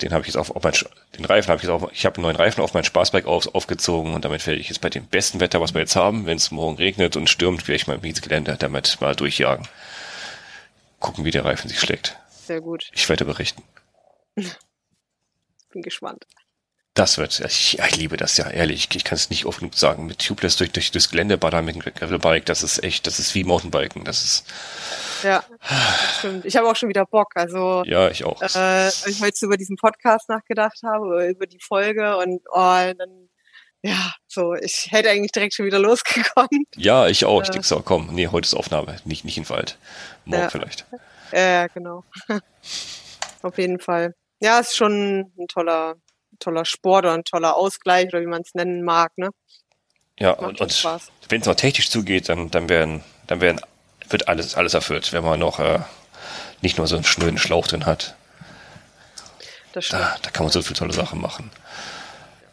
Den 0.00 0.12
habe 0.12 0.22
ich 0.22 0.28
jetzt 0.28 0.36
auf, 0.36 0.52
auf 0.54 0.62
mein, 0.62 0.72
den 1.18 1.24
Reifen 1.24 1.48
habe 1.48 1.56
ich 1.56 1.64
jetzt 1.64 1.70
auf, 1.70 1.90
ich 1.92 2.06
habe 2.06 2.16
einen 2.16 2.22
neuen 2.22 2.36
Reifen 2.36 2.62
auf 2.62 2.72
mein 2.72 2.84
Spaßbike 2.84 3.26
auf, 3.26 3.52
aufgezogen 3.52 4.14
und 4.14 4.24
damit 4.24 4.46
werde 4.46 4.60
ich 4.60 4.68
jetzt 4.68 4.80
bei 4.80 4.90
dem 4.90 5.06
besten 5.06 5.40
Wetter, 5.40 5.60
was 5.60 5.74
wir 5.74 5.80
jetzt 5.80 5.96
haben, 5.96 6.24
wenn 6.26 6.36
es 6.36 6.52
morgen 6.52 6.76
regnet 6.76 7.16
und 7.16 7.28
stürmt, 7.28 7.66
werde 7.66 7.76
ich 7.76 7.88
mal 7.88 7.98
dieses 7.98 8.22
Gelände 8.22 8.56
damit 8.56 9.00
mal 9.00 9.16
durchjagen. 9.16 9.66
Gucken, 11.00 11.24
wie 11.24 11.32
der 11.32 11.44
Reifen 11.44 11.68
sich 11.68 11.80
schlägt. 11.80 12.16
Sehr 12.30 12.60
gut. 12.60 12.88
Ich 12.92 13.08
werde 13.08 13.24
berichten. 13.24 13.64
Bin 14.36 15.82
gespannt. 15.82 16.26
Das 16.96 17.18
wird, 17.18 17.38
ich, 17.40 17.78
ich 17.78 17.96
liebe 17.96 18.16
das 18.16 18.38
ja, 18.38 18.48
ehrlich. 18.48 18.88
Ich 18.94 19.04
kann 19.04 19.16
es 19.16 19.28
nicht 19.30 19.44
oft 19.44 19.58
genug 19.58 19.74
sagen. 19.74 20.06
Mit 20.06 20.18
Tubeless 20.26 20.56
durch, 20.56 20.72
durch 20.72 20.90
durchs 20.90 21.10
Gelände 21.10 21.36
ballern 21.36 21.64
mit 21.64 21.74
dem 21.76 21.82
Gravelbike, 21.82 22.46
das 22.46 22.62
ist 22.62 22.82
echt, 22.82 23.06
das 23.06 23.18
ist 23.18 23.34
wie 23.34 23.44
Mountainbiken. 23.44 24.02
Das 24.04 24.24
ist, 24.24 24.46
Ja, 25.22 25.44
das 25.60 26.18
stimmt. 26.18 26.44
Ich 26.46 26.56
habe 26.56 26.66
auch 26.68 26.74
schon 26.74 26.88
wieder 26.88 27.04
Bock. 27.04 27.32
Also, 27.34 27.82
ja, 27.84 28.08
ich 28.08 28.24
auch. 28.24 28.40
äh, 28.40 28.88
ich 28.88 29.20
heute 29.20 29.44
über 29.44 29.58
diesen 29.58 29.76
Podcast 29.76 30.28
nachgedacht 30.30 30.78
habe, 30.84 31.28
über 31.28 31.46
die 31.46 31.60
Folge 31.60 32.16
und 32.16 32.40
oh, 32.50 32.92
dann, 32.96 33.28
ja, 33.82 34.14
so, 34.26 34.54
ich 34.54 34.88
hätte 34.90 35.10
eigentlich 35.10 35.32
direkt 35.32 35.52
schon 35.54 35.66
wieder 35.66 35.78
losgekommen. 35.88 36.64
Ja, 36.76 37.08
ich 37.08 37.26
auch. 37.26 37.42
Ich 37.42 37.50
äh, 37.50 37.52
denke 37.52 37.66
so, 37.68 37.80
komm, 37.80 38.08
nee, 38.14 38.28
heute 38.28 38.46
ist 38.46 38.54
Aufnahme, 38.54 38.96
nicht, 39.04 39.24
nicht 39.26 39.36
in 39.36 39.42
den 39.44 39.50
Wald. 39.50 39.76
Morgen 40.24 40.44
Ja. 40.44 40.48
vielleicht. 40.48 40.86
Ja, 41.32 41.66
genau. 41.66 42.04
Auf 43.42 43.58
jeden 43.58 43.80
Fall. 43.80 44.14
Ja, 44.40 44.60
ist 44.60 44.76
schon 44.76 45.32
ein 45.38 45.46
toller, 45.48 45.96
toller 46.38 46.64
Sport 46.64 47.04
oder 47.04 47.14
ein 47.14 47.24
toller 47.24 47.56
Ausgleich 47.56 48.06
oder 48.08 48.20
wie 48.20 48.26
man 48.26 48.42
es 48.42 48.54
nennen 48.54 48.82
mag, 48.82 49.12
ne? 49.16 49.30
Ja, 50.18 50.30
und, 50.32 50.60
und 50.60 50.72
Spaß. 50.72 51.08
wenn 51.28 51.40
es 51.42 51.46
noch 51.46 51.56
technisch 51.56 51.90
zugeht, 51.90 52.28
dann, 52.28 52.50
dann 52.50 52.68
werden, 52.68 53.02
dann 53.26 53.40
werden, 53.40 53.60
wird 54.08 54.28
alles, 54.28 54.54
alles 54.54 54.72
erfüllt, 54.74 55.12
wenn 55.12 55.22
man 55.24 55.38
noch 55.40 55.58
äh, 55.58 55.80
nicht 56.62 56.78
nur 56.78 56.86
so 56.86 56.96
einen 56.96 57.04
schnöden 57.04 57.38
Schlauch 57.38 57.66
drin 57.66 57.84
hat. 57.86 58.14
Das. 59.72 59.88
Da, 59.88 60.16
da 60.22 60.30
kann 60.30 60.44
man 60.46 60.52
so 60.52 60.62
viele 60.62 60.78
tolle 60.78 60.92
Sachen 60.94 61.20
machen. 61.20 61.50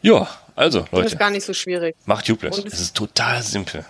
Ja, 0.02 0.28
also, 0.56 0.84
Leute, 0.92 1.06
ist 1.06 1.18
gar 1.18 1.30
nicht 1.30 1.46
so 1.46 1.54
schwierig. 1.54 1.96
macht 2.04 2.26
Tubeless. 2.26 2.58
es- 2.58 2.80
ist 2.80 2.96
total 2.96 3.42
simpel. 3.42 3.84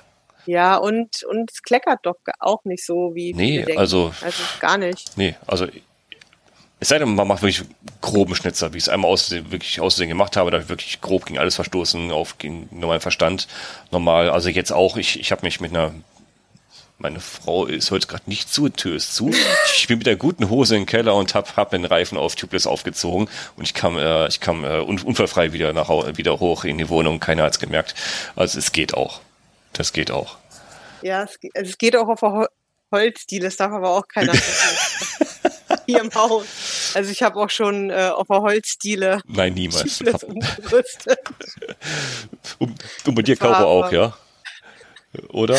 Ja, 0.46 0.76
und, 0.76 1.24
und 1.24 1.50
es 1.50 1.62
kleckert 1.62 2.00
doch 2.04 2.16
auch 2.38 2.62
nicht 2.64 2.84
so, 2.84 3.12
wie 3.14 3.32
Nee, 3.34 3.64
also- 3.76 4.12
Also 4.20 4.42
gar 4.60 4.76
nicht. 4.78 5.16
Nee, 5.16 5.34
also 5.46 5.66
es 6.84 6.90
sei 6.90 6.98
denn, 6.98 7.14
man 7.14 7.26
macht 7.26 7.40
wirklich 7.40 7.66
groben 8.02 8.34
Schnitzer, 8.34 8.74
wie 8.74 8.76
ich 8.76 8.84
es 8.84 8.88
einmal 8.90 9.10
aus, 9.10 9.30
wirklich 9.30 9.80
aussehen 9.80 10.10
gemacht 10.10 10.36
habe, 10.36 10.50
da 10.50 10.58
habe 10.58 10.64
ich 10.64 10.68
wirklich 10.68 11.00
grob 11.00 11.24
gegen 11.24 11.38
alles 11.38 11.54
verstoßen, 11.54 12.12
auf 12.12 12.36
gegen 12.36 12.68
normalen 12.72 13.00
Verstand. 13.00 13.48
Normal, 13.90 14.28
also 14.28 14.50
jetzt 14.50 14.70
auch, 14.70 14.98
ich, 14.98 15.18
ich 15.18 15.32
habe 15.32 15.46
mich 15.46 15.62
mit 15.62 15.70
einer 15.70 15.94
meine 16.98 17.20
Frau 17.20 17.64
ist 17.64 17.90
heute 17.90 18.06
gerade 18.06 18.24
nicht 18.26 18.52
zu, 18.52 18.68
Tür 18.68 18.96
ist 18.96 19.14
zu. 19.14 19.30
Ich 19.76 19.88
bin 19.88 19.96
mit 19.96 20.06
der 20.06 20.16
guten 20.16 20.50
Hose 20.50 20.76
im 20.76 20.84
Keller 20.84 21.14
und 21.14 21.34
hab, 21.34 21.56
hab 21.56 21.70
den 21.70 21.86
Reifen 21.86 22.18
auf 22.18 22.34
Tubeless 22.36 22.66
aufgezogen 22.66 23.30
und 23.56 23.64
ich 23.64 23.72
kam, 23.72 23.96
äh, 23.96 24.28
ich 24.28 24.40
kam 24.40 24.62
äh, 24.62 24.78
unfallfrei 24.80 25.54
wieder 25.54 25.72
nach 25.72 25.88
wieder 25.88 26.38
hoch 26.38 26.64
in 26.64 26.76
die 26.76 26.90
Wohnung. 26.90 27.18
Keiner 27.18 27.44
hat's 27.44 27.58
gemerkt. 27.58 27.94
Also 28.36 28.58
es 28.58 28.72
geht 28.72 28.92
auch. 28.92 29.22
Das 29.72 29.94
geht 29.94 30.10
auch. 30.10 30.36
Ja, 31.00 31.22
es, 31.22 31.38
also 31.54 31.70
es 31.70 31.78
geht 31.78 31.96
auch 31.96 32.08
auf 32.08 32.20
Holzdiele, 32.92 33.46
das 33.46 33.56
darf 33.56 33.72
aber 33.72 33.90
auch 33.90 34.06
keiner. 34.06 34.34
Hier 35.86 36.00
im 36.00 36.14
Haus. 36.14 36.92
Also 36.94 37.10
ich 37.10 37.22
habe 37.22 37.40
auch 37.40 37.50
schon 37.50 37.90
äh, 37.90 38.10
auf 38.14 38.28
der 38.28 38.40
Holzdiele. 38.40 39.20
Nein, 39.26 39.54
niemals. 39.54 40.00
und, 42.58 42.84
und 43.06 43.14
bei 43.14 43.22
dir 43.22 43.36
Kaufe 43.36 43.64
auch, 43.64 43.92
ja? 43.92 44.14
Oder? 45.28 45.58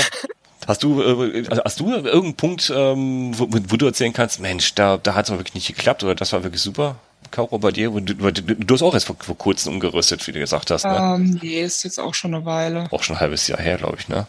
Hast 0.67 0.83
du, 0.83 1.01
äh, 1.01 1.45
hast 1.63 1.79
du 1.79 1.91
irgendeinen 1.91 2.35
Punkt, 2.35 2.71
ähm, 2.75 3.37
wo, 3.37 3.47
wo, 3.49 3.77
du 3.77 3.85
erzählen 3.85 4.13
kannst, 4.13 4.39
Mensch, 4.39 4.73
da, 4.73 4.97
da 4.97 5.13
hat 5.13 5.25
es 5.25 5.31
wirklich 5.31 5.53
nicht 5.53 5.67
geklappt 5.67 6.03
oder 6.03 6.15
das 6.15 6.33
war 6.33 6.43
wirklich 6.43 6.61
super? 6.61 6.95
Kauro 7.31 7.59
bei 7.59 7.71
dir? 7.71 7.89
Du, 7.89 8.01
du, 8.01 8.31
du 8.31 8.73
hast 8.73 8.81
auch 8.81 8.93
erst 8.93 9.07
vor, 9.07 9.15
vor 9.19 9.37
kurzem 9.37 9.73
umgerüstet, 9.73 10.25
wie 10.27 10.31
du 10.31 10.39
gesagt 10.39 10.71
hast. 10.71 10.85
Ne? 10.85 10.95
Ähm, 10.95 11.39
nee, 11.41 11.61
ist 11.61 11.83
jetzt 11.83 11.99
auch 11.99 12.13
schon 12.13 12.33
eine 12.33 12.45
Weile. 12.45 12.87
Auch 12.91 13.03
schon 13.03 13.17
ein 13.17 13.19
halbes 13.19 13.47
Jahr 13.47 13.59
her, 13.59 13.77
glaube 13.77 13.97
ich, 13.99 14.07
ne? 14.07 14.25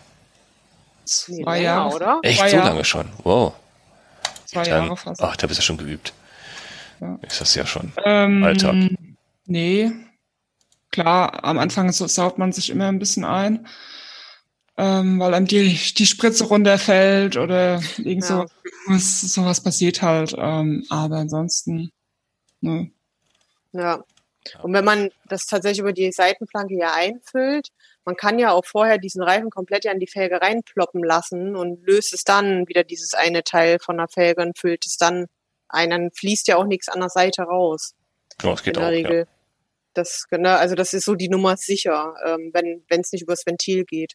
Zwei 1.05 1.63
Jahre, 1.63 1.95
oder? 1.95 2.19
Echt, 2.23 2.41
Zwei 2.41 2.51
so 2.51 2.57
lange 2.57 2.85
schon? 2.85 3.09
Wow. 3.23 3.53
Zwei 4.47 4.63
Dann, 4.65 4.85
Jahre 4.85 4.97
fast. 4.97 5.23
Ach, 5.23 5.37
da 5.37 5.47
bist 5.47 5.59
du 5.59 5.63
schon 5.63 5.77
geübt. 5.77 6.13
Ja. 7.01 7.19
Ist 7.23 7.41
das 7.41 7.55
ja 7.55 7.67
schon 7.67 7.93
ähm, 8.05 8.43
Alltag. 8.43 8.75
Nee. 9.45 9.93
Klar, 10.91 11.45
am 11.45 11.59
Anfang 11.59 11.93
saut 11.93 12.39
man 12.39 12.53
sich 12.53 12.71
immer 12.71 12.89
ein 12.89 12.99
bisschen 12.99 13.25
ein 13.25 13.67
ähm, 14.79 15.19
weil 15.19 15.35
einem 15.35 15.47
die, 15.47 15.79
die 15.97 16.07
Spritze 16.07 16.45
runterfällt 16.45 17.37
oder 17.37 17.81
irgend 17.97 18.29
ja. 18.29 18.29
so 18.29 18.47
was, 18.87 19.21
sowas 19.21 19.63
passiert 19.63 20.03
halt. 20.03 20.35
Ähm, 20.37 20.85
aber 20.91 21.17
ansonsten, 21.17 21.93
ne. 22.61 22.91
Ja. 23.73 24.05
Und 24.63 24.73
wenn 24.73 24.85
man 24.85 25.11
das 25.29 25.47
tatsächlich 25.47 25.81
über 25.81 25.93
die 25.93 26.11
Seitenplanke 26.13 26.75
ja 26.75 26.95
einfüllt, 26.95 27.69
man 28.05 28.17
kann 28.17 28.39
ja 28.39 28.53
auch 28.53 28.65
vorher 28.65 28.99
diesen 28.99 29.23
Reifen 29.23 29.51
komplett 29.51 29.85
ja 29.85 29.93
in 29.93 30.01
die 30.01 30.07
Felge 30.07 30.41
reinploppen 30.41 31.03
lassen 31.03 31.57
und 31.57 31.85
löst 31.87 32.15
es 32.15 32.25
dann 32.25 32.69
wieder 32.69 32.85
dieses 32.85 33.15
eine 33.15 33.43
Teil 33.43 33.79
von 33.81 33.97
der 33.97 34.09
Felge 34.09 34.43
und 34.43 34.59
füllt 34.59 34.87
es 34.87 34.97
dann 34.97 35.27
ein. 35.69 35.91
Dann 35.91 36.11
fließt 36.13 36.49
ja 36.49 36.57
auch 36.57 36.67
nichts 36.67 36.89
an 36.89 37.01
der 37.01 37.11
Seite 37.11 37.43
raus. 37.43 37.95
Ja, 38.43 38.51
das 38.51 38.63
geht 38.63 38.77
in 38.77 38.81
der 38.81 38.89
auch, 38.89 38.93
Regel. 38.93 39.19
Ja. 39.21 39.27
Das, 39.95 40.27
ne, 40.31 40.57
also 40.57 40.75
das 40.75 40.93
ist 40.93 41.05
so 41.07 41.15
die 41.15 41.29
Nummer 41.29 41.57
sicher, 41.57 42.15
ähm, 42.25 42.51
wenn 42.53 43.01
es 43.01 43.13
nicht 43.13 43.23
übers 43.23 43.47
Ventil 43.47 43.85
geht. 43.85 44.15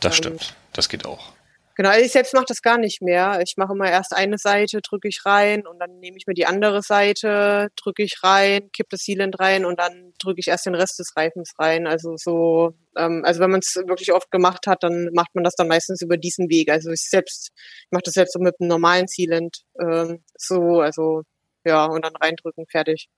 Das 0.00 0.14
ähm, 0.14 0.16
stimmt. 0.16 0.56
Das 0.72 0.88
geht 0.88 1.06
auch. 1.06 1.32
Genau, 1.76 1.92
ich 1.92 2.10
selbst 2.10 2.32
mache 2.32 2.46
das 2.48 2.62
gar 2.62 2.78
nicht 2.78 3.02
mehr. 3.02 3.42
Ich 3.42 3.58
mache 3.58 3.74
immer 3.74 3.90
erst 3.90 4.14
eine 4.14 4.38
Seite, 4.38 4.80
drücke 4.80 5.08
ich 5.08 5.26
rein 5.26 5.66
und 5.66 5.78
dann 5.78 5.98
nehme 5.98 6.16
ich 6.16 6.26
mir 6.26 6.32
die 6.32 6.46
andere 6.46 6.80
Seite, 6.80 7.68
drücke 7.76 8.02
ich 8.02 8.22
rein, 8.22 8.70
kipp 8.72 8.88
das 8.88 9.02
Sealant 9.02 9.38
rein 9.38 9.66
und 9.66 9.78
dann 9.78 10.14
drücke 10.18 10.40
ich 10.40 10.48
erst 10.48 10.64
den 10.64 10.74
Rest 10.74 10.98
des 10.98 11.14
Reifens 11.16 11.52
rein. 11.58 11.86
Also 11.86 12.16
so, 12.16 12.72
ähm, 12.96 13.22
also 13.26 13.40
wenn 13.40 13.50
man 13.50 13.60
es 13.60 13.76
wirklich 13.86 14.14
oft 14.14 14.30
gemacht 14.30 14.66
hat, 14.66 14.84
dann 14.84 15.10
macht 15.12 15.34
man 15.34 15.44
das 15.44 15.54
dann 15.54 15.68
meistens 15.68 16.00
über 16.00 16.16
diesen 16.16 16.48
Weg. 16.48 16.70
Also 16.70 16.90
ich 16.92 17.02
selbst, 17.02 17.50
ich 17.54 17.90
mache 17.90 18.04
das 18.06 18.14
selbst 18.14 18.32
so 18.32 18.38
mit 18.38 18.54
einem 18.58 18.68
normalen 18.68 19.06
Sealant, 19.06 19.58
ähm, 19.78 20.24
so, 20.34 20.80
also 20.80 21.24
ja, 21.66 21.84
und 21.84 22.02
dann 22.06 22.16
reindrücken, 22.16 22.64
fertig. 22.70 23.10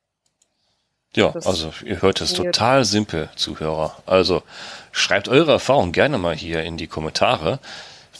Ja, 1.14 1.32
also 1.32 1.72
ihr 1.84 2.02
hört 2.02 2.20
es 2.20 2.32
total 2.34 2.84
simpel, 2.84 3.30
Zuhörer. 3.36 4.02
Also 4.04 4.42
schreibt 4.90 5.28
eure 5.28 5.52
Erfahrung 5.52 5.92
gerne 5.92 6.18
mal 6.18 6.34
hier 6.34 6.64
in 6.64 6.76
die 6.76 6.88
Kommentare. 6.88 7.60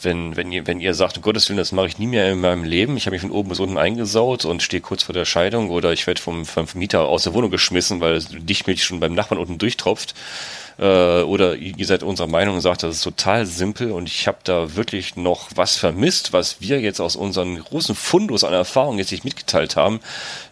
Wenn, 0.01 0.35
wenn, 0.35 0.51
ihr, 0.51 0.65
wenn 0.67 0.79
ihr 0.79 0.93
sagt, 0.93 1.17
um 1.17 1.23
Gottes 1.23 1.49
Willen, 1.49 1.57
das 1.57 1.71
mache 1.71 1.87
ich 1.87 1.99
nie 1.99 2.07
mehr 2.07 2.31
in 2.31 2.39
meinem 2.39 2.63
Leben, 2.63 2.97
ich 2.97 3.05
habe 3.05 3.15
mich 3.15 3.21
von 3.21 3.31
oben 3.31 3.49
bis 3.49 3.59
unten 3.59 3.77
eingesaut 3.77 4.45
und 4.45 4.63
stehe 4.63 4.81
kurz 4.81 5.03
vor 5.03 5.13
der 5.13 5.25
Scheidung 5.25 5.69
oder 5.69 5.91
ich 5.91 6.07
werde 6.07 6.21
vom, 6.21 6.45
vom 6.45 6.65
Mieter 6.75 7.07
aus 7.07 7.23
der 7.23 7.33
Wohnung 7.33 7.51
geschmissen, 7.51 7.99
weil 7.99 8.19
Dichtmilch 8.21 8.83
schon 8.83 8.99
beim 8.99 9.13
Nachbarn 9.13 9.39
unten 9.39 9.57
durchtropft, 9.57 10.15
äh, 10.79 11.23
oder 11.23 11.55
ihr 11.55 11.85
seid 11.85 12.03
unserer 12.03 12.27
Meinung 12.27 12.55
und 12.55 12.61
sagt, 12.61 12.83
das 12.83 12.95
ist 12.95 13.03
total 13.03 13.45
simpel 13.45 13.91
und 13.91 14.07
ich 14.07 14.27
habe 14.27 14.37
da 14.43 14.75
wirklich 14.75 15.17
noch 15.17 15.49
was 15.55 15.75
vermisst, 15.75 16.31
was 16.31 16.61
wir 16.61 16.79
jetzt 16.79 17.01
aus 17.01 17.17
unseren 17.17 17.61
großen 17.61 17.95
Fundus 17.95 18.45
an 18.45 18.53
Erfahrung 18.53 18.97
jetzt 18.97 19.11
nicht 19.11 19.25
mitgeteilt 19.25 19.75
haben. 19.75 19.99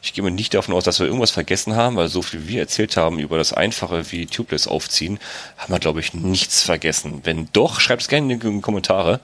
Ich 0.01 0.13
gehe 0.13 0.23
mir 0.23 0.31
nicht 0.31 0.53
davon 0.53 0.75
aus, 0.75 0.83
dass 0.83 0.99
wir 0.99 1.07
irgendwas 1.07 1.31
vergessen 1.31 1.75
haben, 1.75 1.95
weil 1.95 2.09
so 2.09 2.21
viel 2.21 2.47
wir 2.47 2.59
erzählt 2.59 2.97
haben 2.97 3.19
über 3.19 3.37
das 3.37 3.53
Einfache 3.53 4.11
wie 4.11 4.25
Tubeless 4.25 4.67
aufziehen, 4.67 5.19
haben 5.57 5.73
wir, 5.73 5.79
glaube 5.79 6.01
ich, 6.01 6.13
nichts 6.13 6.61
vergessen. 6.61 7.21
Wenn 7.23 7.47
doch, 7.53 7.79
schreibt 7.79 8.01
es 8.01 8.09
gerne 8.09 8.33
in 8.33 8.39
die 8.39 8.61
Kommentare. 8.61 9.21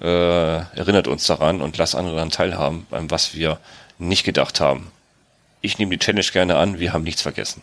Äh, 0.00 0.06
erinnert 0.06 1.06
uns 1.06 1.26
daran 1.26 1.60
und 1.60 1.76
lasst 1.76 1.94
andere 1.94 2.16
dann 2.16 2.30
teilhaben, 2.30 2.86
beim 2.90 3.10
was 3.10 3.34
wir 3.34 3.60
nicht 3.98 4.24
gedacht 4.24 4.60
haben. 4.60 4.90
Ich 5.60 5.78
nehme 5.78 5.96
die 5.96 6.04
Challenge 6.04 6.26
gerne 6.32 6.56
an, 6.56 6.80
wir 6.80 6.92
haben 6.92 7.04
nichts 7.04 7.22
vergessen. 7.22 7.62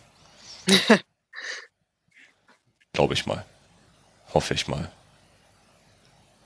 Glaube 3.00 3.14
ich 3.14 3.24
mal. 3.24 3.46
Hoffe 4.34 4.52
ich 4.52 4.68
mal. 4.68 4.90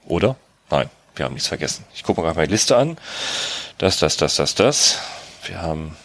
Oder? 0.07 0.37
Nein, 0.71 0.89
wir 1.17 1.25
haben 1.25 1.33
nichts 1.35 1.49
vergessen. 1.49 1.85
Ich 1.93 2.05
gucke 2.05 2.21
mal 2.21 2.29
gerade 2.29 2.39
meine 2.39 2.53
Liste 2.53 2.77
an. 2.77 2.97
Das, 3.79 3.99
das, 3.99 4.17
das, 4.17 4.37
das, 4.37 4.55
das. 4.55 5.01
Wir 5.47 5.61
haben 5.61 5.97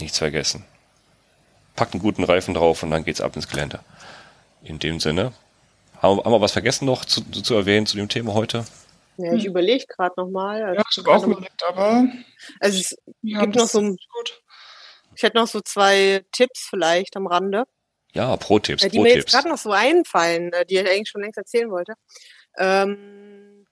nichts 0.00 0.18
vergessen. 0.18 0.66
Packt 1.76 1.94
einen 1.94 2.02
guten 2.02 2.24
Reifen 2.24 2.52
drauf 2.52 2.82
und 2.82 2.90
dann 2.90 3.04
geht's 3.04 3.22
ab 3.22 3.36
ins 3.36 3.48
Gelände. 3.48 3.80
In 4.64 4.78
dem 4.78 5.00
Sinne. 5.00 5.32
Haben, 6.02 6.22
haben 6.22 6.32
wir 6.32 6.42
was 6.42 6.52
vergessen 6.52 6.84
noch 6.84 7.06
zu, 7.06 7.22
zu 7.22 7.54
erwähnen 7.54 7.86
zu 7.86 7.96
dem 7.96 8.10
Thema 8.10 8.34
heute? 8.34 8.66
Ja, 9.16 9.32
ich 9.32 9.44
hm. 9.44 9.52
überlege 9.52 9.86
gerade 9.86 10.12
nochmal. 10.18 10.62
Also 10.62 10.74
ja, 10.74 10.84
ich 10.90 10.98
habe 10.98 11.10
auch 11.10 11.26
überlegt, 11.26 11.64
aber. 11.66 12.04
Also 12.60 12.78
es 12.80 12.94
gibt 13.22 13.54
noch 13.54 13.66
so. 13.66 13.96
Ich 15.16 15.22
hätte 15.22 15.38
noch 15.38 15.48
so 15.48 15.62
zwei 15.62 16.22
Tipps 16.32 16.66
vielleicht 16.68 17.16
am 17.16 17.26
Rande. 17.26 17.64
Ja, 18.12 18.36
Pro-Tipps. 18.36 18.82
Die 18.82 18.88
Pro 18.90 19.02
mir 19.02 19.14
jetzt 19.14 19.30
gerade 19.30 19.48
noch 19.48 19.58
so 19.58 19.72
einfallen, 19.72 20.52
äh, 20.52 20.64
die 20.64 20.76
ich 20.76 20.88
eigentlich 20.88 21.08
schon 21.08 21.22
längst 21.22 21.38
erzählen 21.38 21.70
wollte. 21.70 21.94
Ähm, 22.58 23.66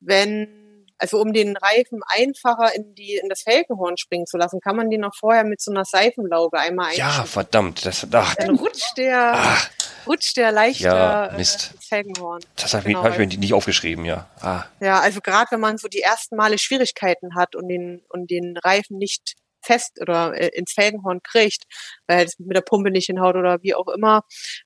wenn, 0.00 0.86
also 0.98 1.20
um 1.20 1.32
den 1.32 1.56
Reifen 1.56 2.00
einfacher 2.06 2.74
in 2.74 2.94
die 2.94 3.16
in 3.16 3.28
das 3.28 3.42
Felgenhorn 3.42 3.96
springen 3.96 4.26
zu 4.26 4.36
lassen, 4.36 4.60
kann 4.60 4.76
man 4.76 4.90
den 4.90 5.02
noch 5.02 5.14
vorher 5.14 5.44
mit 5.44 5.60
so 5.60 5.70
einer 5.70 5.84
Seifenlauge 5.84 6.58
einmal 6.58 6.86
einschütten. 6.86 7.08
Ja, 7.08 7.24
verdammt, 7.24 7.86
das 7.86 8.06
ach, 8.12 8.34
Dann 8.34 8.56
rutscht 8.56 8.96
der, 8.96 9.32
ach, 9.36 9.70
rutscht 10.06 10.36
der 10.36 10.50
leichter 10.50 11.30
ja, 11.30 11.36
Mist. 11.36 11.74
Äh, 11.74 11.82
Felgenhorn. 11.82 12.40
Das 12.56 12.74
habe 12.74 12.84
genau. 12.84 13.04
hab 13.04 13.12
ich 13.12 13.18
mir 13.18 13.26
nicht 13.26 13.54
aufgeschrieben, 13.54 14.04
ja. 14.04 14.28
Ah. 14.40 14.64
Ja, 14.80 15.00
also 15.00 15.20
gerade 15.20 15.52
wenn 15.52 15.60
man 15.60 15.78
so 15.78 15.88
die 15.88 16.02
ersten 16.02 16.36
Male 16.36 16.58
Schwierigkeiten 16.58 17.36
hat 17.36 17.54
und 17.54 17.68
den 17.68 18.02
und 18.08 18.30
den 18.30 18.56
Reifen 18.56 18.98
nicht 18.98 19.36
fest 19.68 20.00
oder 20.00 20.34
äh, 20.34 20.48
ins 20.48 20.72
Felgenhorn 20.72 21.20
kriegt, 21.22 21.64
weil 22.06 22.26
es 22.26 22.38
mit 22.38 22.56
der 22.56 22.62
Pumpe 22.62 22.90
nicht 22.90 23.06
hinhaut 23.06 23.36
oder 23.36 23.62
wie 23.62 23.74
auch 23.74 23.88
immer, 23.88 24.22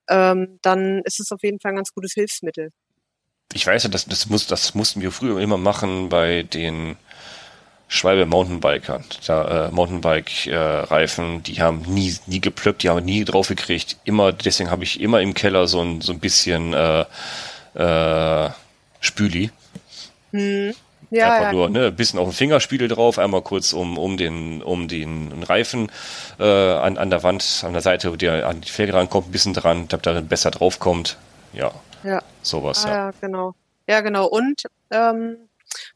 ähm, 0.09 0.59
dann 0.63 1.03
ist 1.05 1.21
es 1.21 1.31
auf 1.33 1.43
jeden 1.43 1.61
Fall 1.61 1.73
ein 1.73 1.77
ganz 1.77 1.93
gutes 1.93 2.13
Hilfsmittel. 2.15 2.71
Ich 3.53 3.67
weiß 3.67 3.83
ja, 3.83 3.91
das, 3.91 4.07
das, 4.07 4.29
muss, 4.29 4.47
das 4.47 4.75
mussten 4.75 5.03
wir 5.03 5.13
früher 5.13 5.39
immer 5.39 5.59
machen 5.59 6.09
bei 6.09 6.43
den 6.43 6.97
Schwalbe 7.89 8.25
Mountainbikern. 8.25 9.05
Da, 9.27 9.67
äh, 9.67 9.71
Mountainbike-Reifen, 9.71 11.37
äh, 11.37 11.43
die 11.43 11.61
haben 11.61 11.83
nie, 11.83 12.17
nie 12.27 12.41
geplöppt, 12.41 12.83
die 12.83 12.89
haben 12.89 13.05
nie 13.05 13.25
drauf 13.25 13.49
gekriegt. 13.49 13.99
Immer, 14.05 14.33
deswegen 14.33 14.71
habe 14.71 14.85
ich 14.85 15.01
immer 15.01 15.21
im 15.21 15.35
Keller 15.35 15.67
so 15.67 15.83
ein, 15.83 16.01
so 16.01 16.13
ein 16.13 16.19
bisschen 16.19 16.73
äh, 16.73 17.05
äh, 17.75 18.51
Spüli. 19.01 19.51
Hm. 20.31 20.75
Ja, 21.13 21.31
Einfach 21.31 21.47
ja. 21.49 21.53
nur 21.53 21.69
ne, 21.69 21.87
ein 21.89 21.97
bisschen 21.97 22.19
auf 22.19 22.29
den 22.29 22.33
Fingerspiegel 22.33 22.89
drauf, 22.89 23.19
einmal 23.19 23.43
kurz 23.43 23.75
um, 23.75 23.99
um, 23.99 24.17
den, 24.17 24.63
um 24.63 24.89
den 24.89 25.43
Reifen 25.43 25.93
äh, 26.41 26.45
an, 26.45 26.97
an 26.97 27.11
der 27.11 27.23
Wand, 27.23 27.65
an 27.67 27.75
der 27.75 27.83
Seite, 27.83 28.11
wo 28.11 28.17
der 28.17 28.49
an 28.49 28.63
die 28.63 28.71
Felge 28.71 28.95
rankommt, 28.95 29.29
ein 29.29 29.31
bisschen 29.31 29.53
dran, 29.53 29.89
damit 29.89 30.07
da 30.07 30.19
besser 30.23 30.51
draufkommt. 30.51 31.19
Ja, 31.53 31.71
ja. 32.03 32.23
sowas. 32.41 32.87
Ah, 32.87 32.89
ja. 32.89 32.95
ja, 32.95 33.13
genau. 33.21 33.55
Ja, 33.87 34.01
genau. 34.01 34.27
Und 34.27 34.63
ähm, 34.91 35.37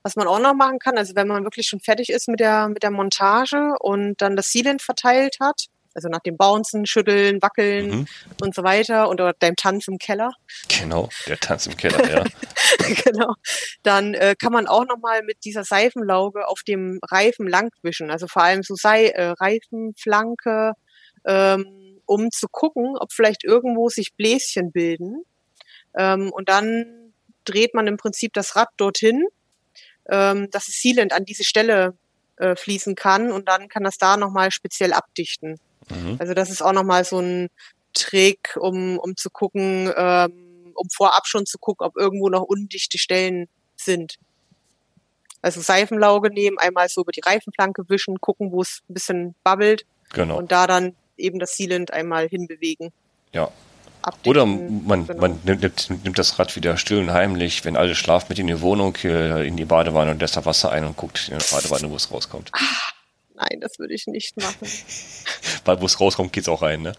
was 0.03 0.17
man 0.17 0.27
auch 0.29 0.39
noch 0.39 0.53
machen 0.53 0.79
kann, 0.79 0.99
also 0.99 1.15
wenn 1.15 1.29
man 1.29 1.45
wirklich 1.45 1.67
schon 1.67 1.81
fertig 1.81 2.11
ist 2.11 2.29
mit 2.29 2.41
der, 2.41 2.69
mit 2.69 2.83
der 2.83 2.91
Montage 2.91 3.75
und 3.81 4.21
dann 4.21 4.37
das 4.37 4.51
Sealant 4.53 4.83
verteilt 4.83 5.39
hat, 5.41 5.65
also 5.97 6.09
nach 6.09 6.21
dem 6.21 6.37
Bouncen, 6.37 6.87
Schütteln, 6.87 7.41
Wackeln 7.43 7.89
mhm. 7.89 8.07
und 8.43 8.55
so 8.55 8.63
weiter 8.63 9.09
und 9.09 9.19
deinem 9.19 9.57
Tanz 9.57 9.89
im 9.89 9.99
Keller. 9.99 10.31
Genau, 10.69 11.09
der 11.27 11.39
Tanz 11.41 11.67
im 11.67 11.77
Keller, 11.77 12.09
ja. 12.09 12.25
genau. 13.05 13.35
Dann 13.83 14.15
äh, 14.15 14.35
kann 14.39 14.53
man 14.53 14.67
auch 14.67 14.85
nochmal 14.87 15.23
mit 15.23 15.45
dieser 15.45 15.65
Seifenlauge 15.65 16.47
auf 16.47 16.63
dem 16.63 17.01
Reifen 17.11 17.49
langwischen, 17.49 18.11
also 18.11 18.27
vor 18.29 18.43
allem 18.43 18.63
so 18.63 18.75
Sei 18.75 19.07
äh, 19.09 19.31
Reifenflanke, 19.31 20.73
ähm, 21.25 22.01
um 22.05 22.31
zu 22.31 22.47
gucken, 22.49 22.97
ob 22.99 23.13
vielleicht 23.13 23.43
irgendwo 23.43 23.89
sich 23.89 24.15
Bläschen 24.15 24.73
bilden. 24.73 25.23
Ähm, 25.97 26.31
und 26.31 26.49
dann 26.51 27.13
dreht 27.45 27.75
man 27.75 27.87
im 27.87 27.97
Prinzip 27.97 28.35
das 28.35 28.55
Rad 28.55 28.69
dorthin, 28.77 29.27
ähm, 30.11 30.51
dass 30.51 30.69
es 30.69 30.81
Sealant 30.81 31.15
an 31.15 31.25
diese 31.25 31.45
Stelle 31.45 31.97
äh, 32.37 32.55
fließen 32.55 32.95
kann 32.95 33.33
und 33.33 33.49
dann 33.49 33.69
kann 33.69 33.83
das 33.83 33.97
da 33.97 34.17
nochmal 34.19 34.51
speziell 34.51 34.93
abdichten. 34.93 35.59
Mhm. 35.91 36.17
Also 36.19 36.35
das 36.35 36.51
ist 36.51 36.63
auch 36.63 36.73
nochmal 36.73 37.05
so 37.05 37.21
ein 37.21 37.49
Trick, 37.95 38.57
um, 38.61 38.99
um 38.99 39.17
zu 39.17 39.31
gucken, 39.31 39.93
ähm, 39.97 40.73
um 40.75 40.89
vorab 40.91 41.27
schon 41.27 41.47
zu 41.47 41.59
gucken, 41.59 41.87
ob 41.87 41.97
irgendwo 41.97 42.29
noch 42.29 42.43
undichte 42.43 42.99
Stellen 42.99 43.49
sind. 43.77 44.17
Also 45.43 45.61
Seifenlauge 45.61 46.31
nehmen, 46.31 46.59
einmal 46.59 46.89
so 46.89 47.03
über 47.03 47.13
die 47.13 47.21
Reifenplanke 47.21 47.89
wischen, 47.89 48.21
gucken, 48.21 48.53
wo 48.53 48.63
es 48.63 48.83
ein 48.89 48.95
bisschen 48.95 49.35
babbelt 49.45 49.87
Genau. 50.13 50.39
und 50.39 50.53
da 50.53 50.67
dann 50.67 50.95
eben 51.17 51.39
das 51.39 51.57
Sealant 51.57 51.93
einmal 51.93 52.29
hinbewegen. 52.29 52.93
Ja. 53.33 53.51
Abdichten, 54.03 54.29
Oder 54.31 54.47
man, 54.47 55.07
genau. 55.07 55.21
man 55.21 55.41
nimmt, 55.45 55.91
nimmt, 56.05 56.19
das 56.19 56.39
Rad 56.39 56.55
wieder 56.55 56.77
still 56.77 56.99
und 56.99 57.13
heimlich, 57.13 57.65
wenn 57.65 57.77
alle 57.77 57.95
schlafen, 57.97 58.27
mit 58.29 58.39
in 58.39 58.47
die 58.47 58.61
Wohnung, 58.61 58.95
äh, 59.03 59.47
in 59.47 59.57
die 59.57 59.65
Badewanne 59.65 60.13
und 60.13 60.21
lässt 60.21 60.37
da 60.37 60.45
Wasser 60.45 60.71
ein 60.71 60.85
und 60.85 60.97
guckt 60.97 61.29
in 61.29 61.39
die 61.39 61.45
Badewanne, 61.51 61.91
wo 61.91 61.97
es 61.97 62.11
rauskommt. 62.13 62.53
Nein, 63.37 63.61
das 63.61 63.79
würde 63.79 63.95
ich 63.95 64.07
nicht 64.07 64.37
machen. 64.37 64.57
Weil 65.65 65.81
wo 65.81 65.87
es 65.87 66.01
rauskommt, 66.01 66.33
geht's 66.33 66.49
auch 66.49 66.63
rein, 66.63 66.83
ne? 66.83 66.93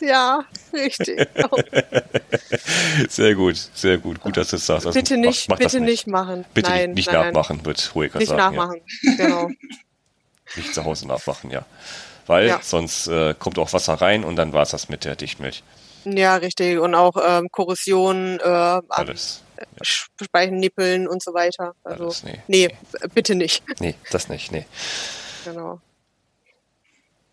Ja, 0.00 0.44
richtig. 0.72 1.28
Sehr 3.08 3.34
gut, 3.34 3.56
sehr 3.74 3.98
gut. 3.98 4.20
Gut, 4.20 4.36
dass 4.36 4.48
du 4.48 4.56
es 4.56 4.66
sagst. 4.66 4.86
Also 4.86 4.98
bitte 4.98 5.16
nicht, 5.16 5.48
mach, 5.48 5.56
mach 5.58 5.64
bitte 5.64 5.80
nicht 5.80 6.06
machen. 6.06 6.44
Bitte 6.54 6.70
nein, 6.70 6.92
nicht 6.92 7.06
nein, 7.06 7.16
nein. 7.16 7.26
nachmachen, 7.32 7.64
wird 7.66 7.94
Hoeker 7.94 8.18
Nicht 8.18 8.28
sagen. 8.28 8.56
nachmachen, 8.56 8.80
genau. 9.16 9.48
Ja. 9.48 9.54
Nicht 10.56 10.74
zu 10.74 10.84
Hause 10.84 11.06
nachmachen, 11.06 11.50
ja. 11.50 11.64
Weil 12.26 12.48
Ja. 12.48 12.58
sonst 12.62 13.06
äh, 13.06 13.34
kommt 13.38 13.56
auch 13.58 13.72
Wasser 13.72 13.94
rein 13.94 14.24
und 14.24 14.34
dann 14.36 14.52
war's 14.52 14.70
das 14.70 14.88
mit 14.88 15.04
der 15.04 15.14
Dichtmilch. 15.14 15.62
Ja, 16.04 16.36
richtig. 16.36 16.78
Und 16.78 16.94
auch 16.96 17.12
ähm, 17.24 17.48
Korrosion 17.52 18.40
äh, 18.40 18.80
Alles. 18.88 19.42
Speichennippeln 19.82 21.06
und 21.06 21.22
so 21.22 21.34
weiter. 21.34 21.74
Also, 21.84 22.04
Alles, 22.04 22.24
nee. 22.24 22.40
nee, 22.48 22.68
b- 22.68 23.08
bitte 23.14 23.34
nicht. 23.36 23.62
Nee, 23.78 23.94
das 24.10 24.28
nicht, 24.28 24.50
nee. 24.50 24.64
Genau. 25.44 25.80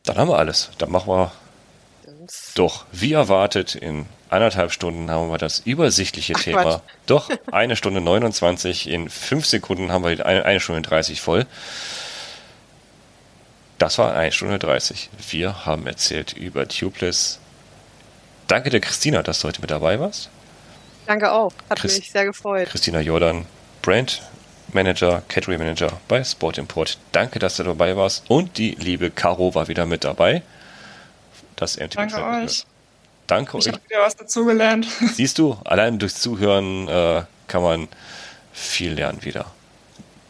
Dann 0.03 0.17
haben 0.17 0.29
wir 0.29 0.37
alles. 0.37 0.69
Dann 0.77 0.91
machen 0.91 1.07
wir 1.11 1.31
Doch, 2.55 2.85
wie 2.91 3.13
erwartet, 3.13 3.75
in 3.75 4.05
anderthalb 4.29 4.71
Stunden 4.71 5.09
haben 5.11 5.29
wir 5.29 5.37
das 5.37 5.59
übersichtliche 5.59 6.33
Ach, 6.35 6.41
Thema. 6.43 6.61
Quatsch. 6.63 6.81
Doch, 7.05 7.29
eine 7.51 7.75
Stunde 7.75 8.01
29, 8.01 8.89
in 8.89 9.09
fünf 9.09 9.45
Sekunden 9.45 9.91
haben 9.91 10.03
wir 10.03 10.25
eine, 10.25 10.45
eine 10.45 10.59
Stunde 10.59 10.81
30 10.81 11.21
voll. 11.21 11.45
Das 13.77 13.97
war 13.97 14.13
eine 14.15 14.31
Stunde 14.31 14.57
30. 14.59 15.09
Wir 15.29 15.65
haben 15.65 15.85
erzählt 15.87 16.33
über 16.33 16.67
Tubeless. 16.67 17.39
Danke 18.47 18.69
der 18.69 18.79
Christina, 18.79 19.21
dass 19.23 19.41
du 19.41 19.47
heute 19.49 19.61
mit 19.61 19.69
dabei 19.69 19.99
warst. 19.99 20.29
Danke 21.05 21.31
auch. 21.31 21.51
Hat 21.69 21.79
Chris- 21.79 21.99
mich 21.99 22.11
sehr 22.11 22.25
gefreut. 22.25 22.69
Christina 22.69 23.01
Jordan, 23.01 23.45
Brand 23.81 24.21
Manager, 24.73 25.21
Category 25.27 25.57
Manager 25.57 25.91
bei 26.07 26.23
Sport 26.23 26.57
Import. 26.57 26.97
Danke, 27.11 27.39
dass 27.39 27.57
du 27.57 27.63
dabei 27.63 27.95
warst. 27.95 28.29
Und 28.29 28.57
die 28.57 28.71
liebe 28.71 29.09
Caro 29.11 29.55
war 29.55 29.67
wieder 29.67 29.85
mit 29.85 30.03
dabei. 30.03 30.43
Das 31.55 31.77
MTB 31.77 31.95
Danke 31.95 32.13
Travel. 32.15 32.45
euch. 32.45 32.65
Danke 33.27 33.57
Ich 33.57 33.67
euch. 33.67 33.73
habe 33.73 33.83
wieder 33.89 34.01
was 34.01 34.15
dazugelernt. 34.15 34.87
Siehst 35.15 35.37
du, 35.39 35.57
allein 35.65 35.99
durchs 35.99 36.19
Zuhören 36.21 36.87
äh, 36.87 37.23
kann 37.47 37.61
man 37.63 37.87
viel 38.53 38.93
lernen 38.93 39.23
wieder. 39.23 39.45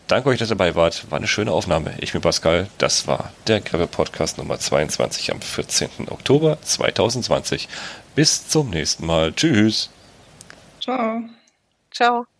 Danke 0.08 0.30
euch, 0.30 0.40
dass 0.40 0.48
ihr 0.50 0.56
dabei 0.56 0.74
wart. 0.76 1.10
War 1.12 1.18
eine 1.18 1.28
schöne 1.28 1.52
Aufnahme. 1.52 1.94
Ich 2.00 2.14
bin 2.14 2.22
Pascal. 2.22 2.68
Das 2.78 3.08
war 3.08 3.34
der 3.48 3.60
Gravel 3.60 3.88
Podcast 3.88 4.38
Nummer 4.38 4.58
22 4.58 5.32
am 5.34 5.42
14. 5.42 5.90
Oktober 6.10 6.58
2020. 6.62 7.68
Bis 8.16 8.48
zum 8.48 8.70
nächsten 8.70 9.06
Mal. 9.06 9.34
Tschüss. 9.34 9.90
Ciao. 10.82 11.22
Ciao. 11.92 12.37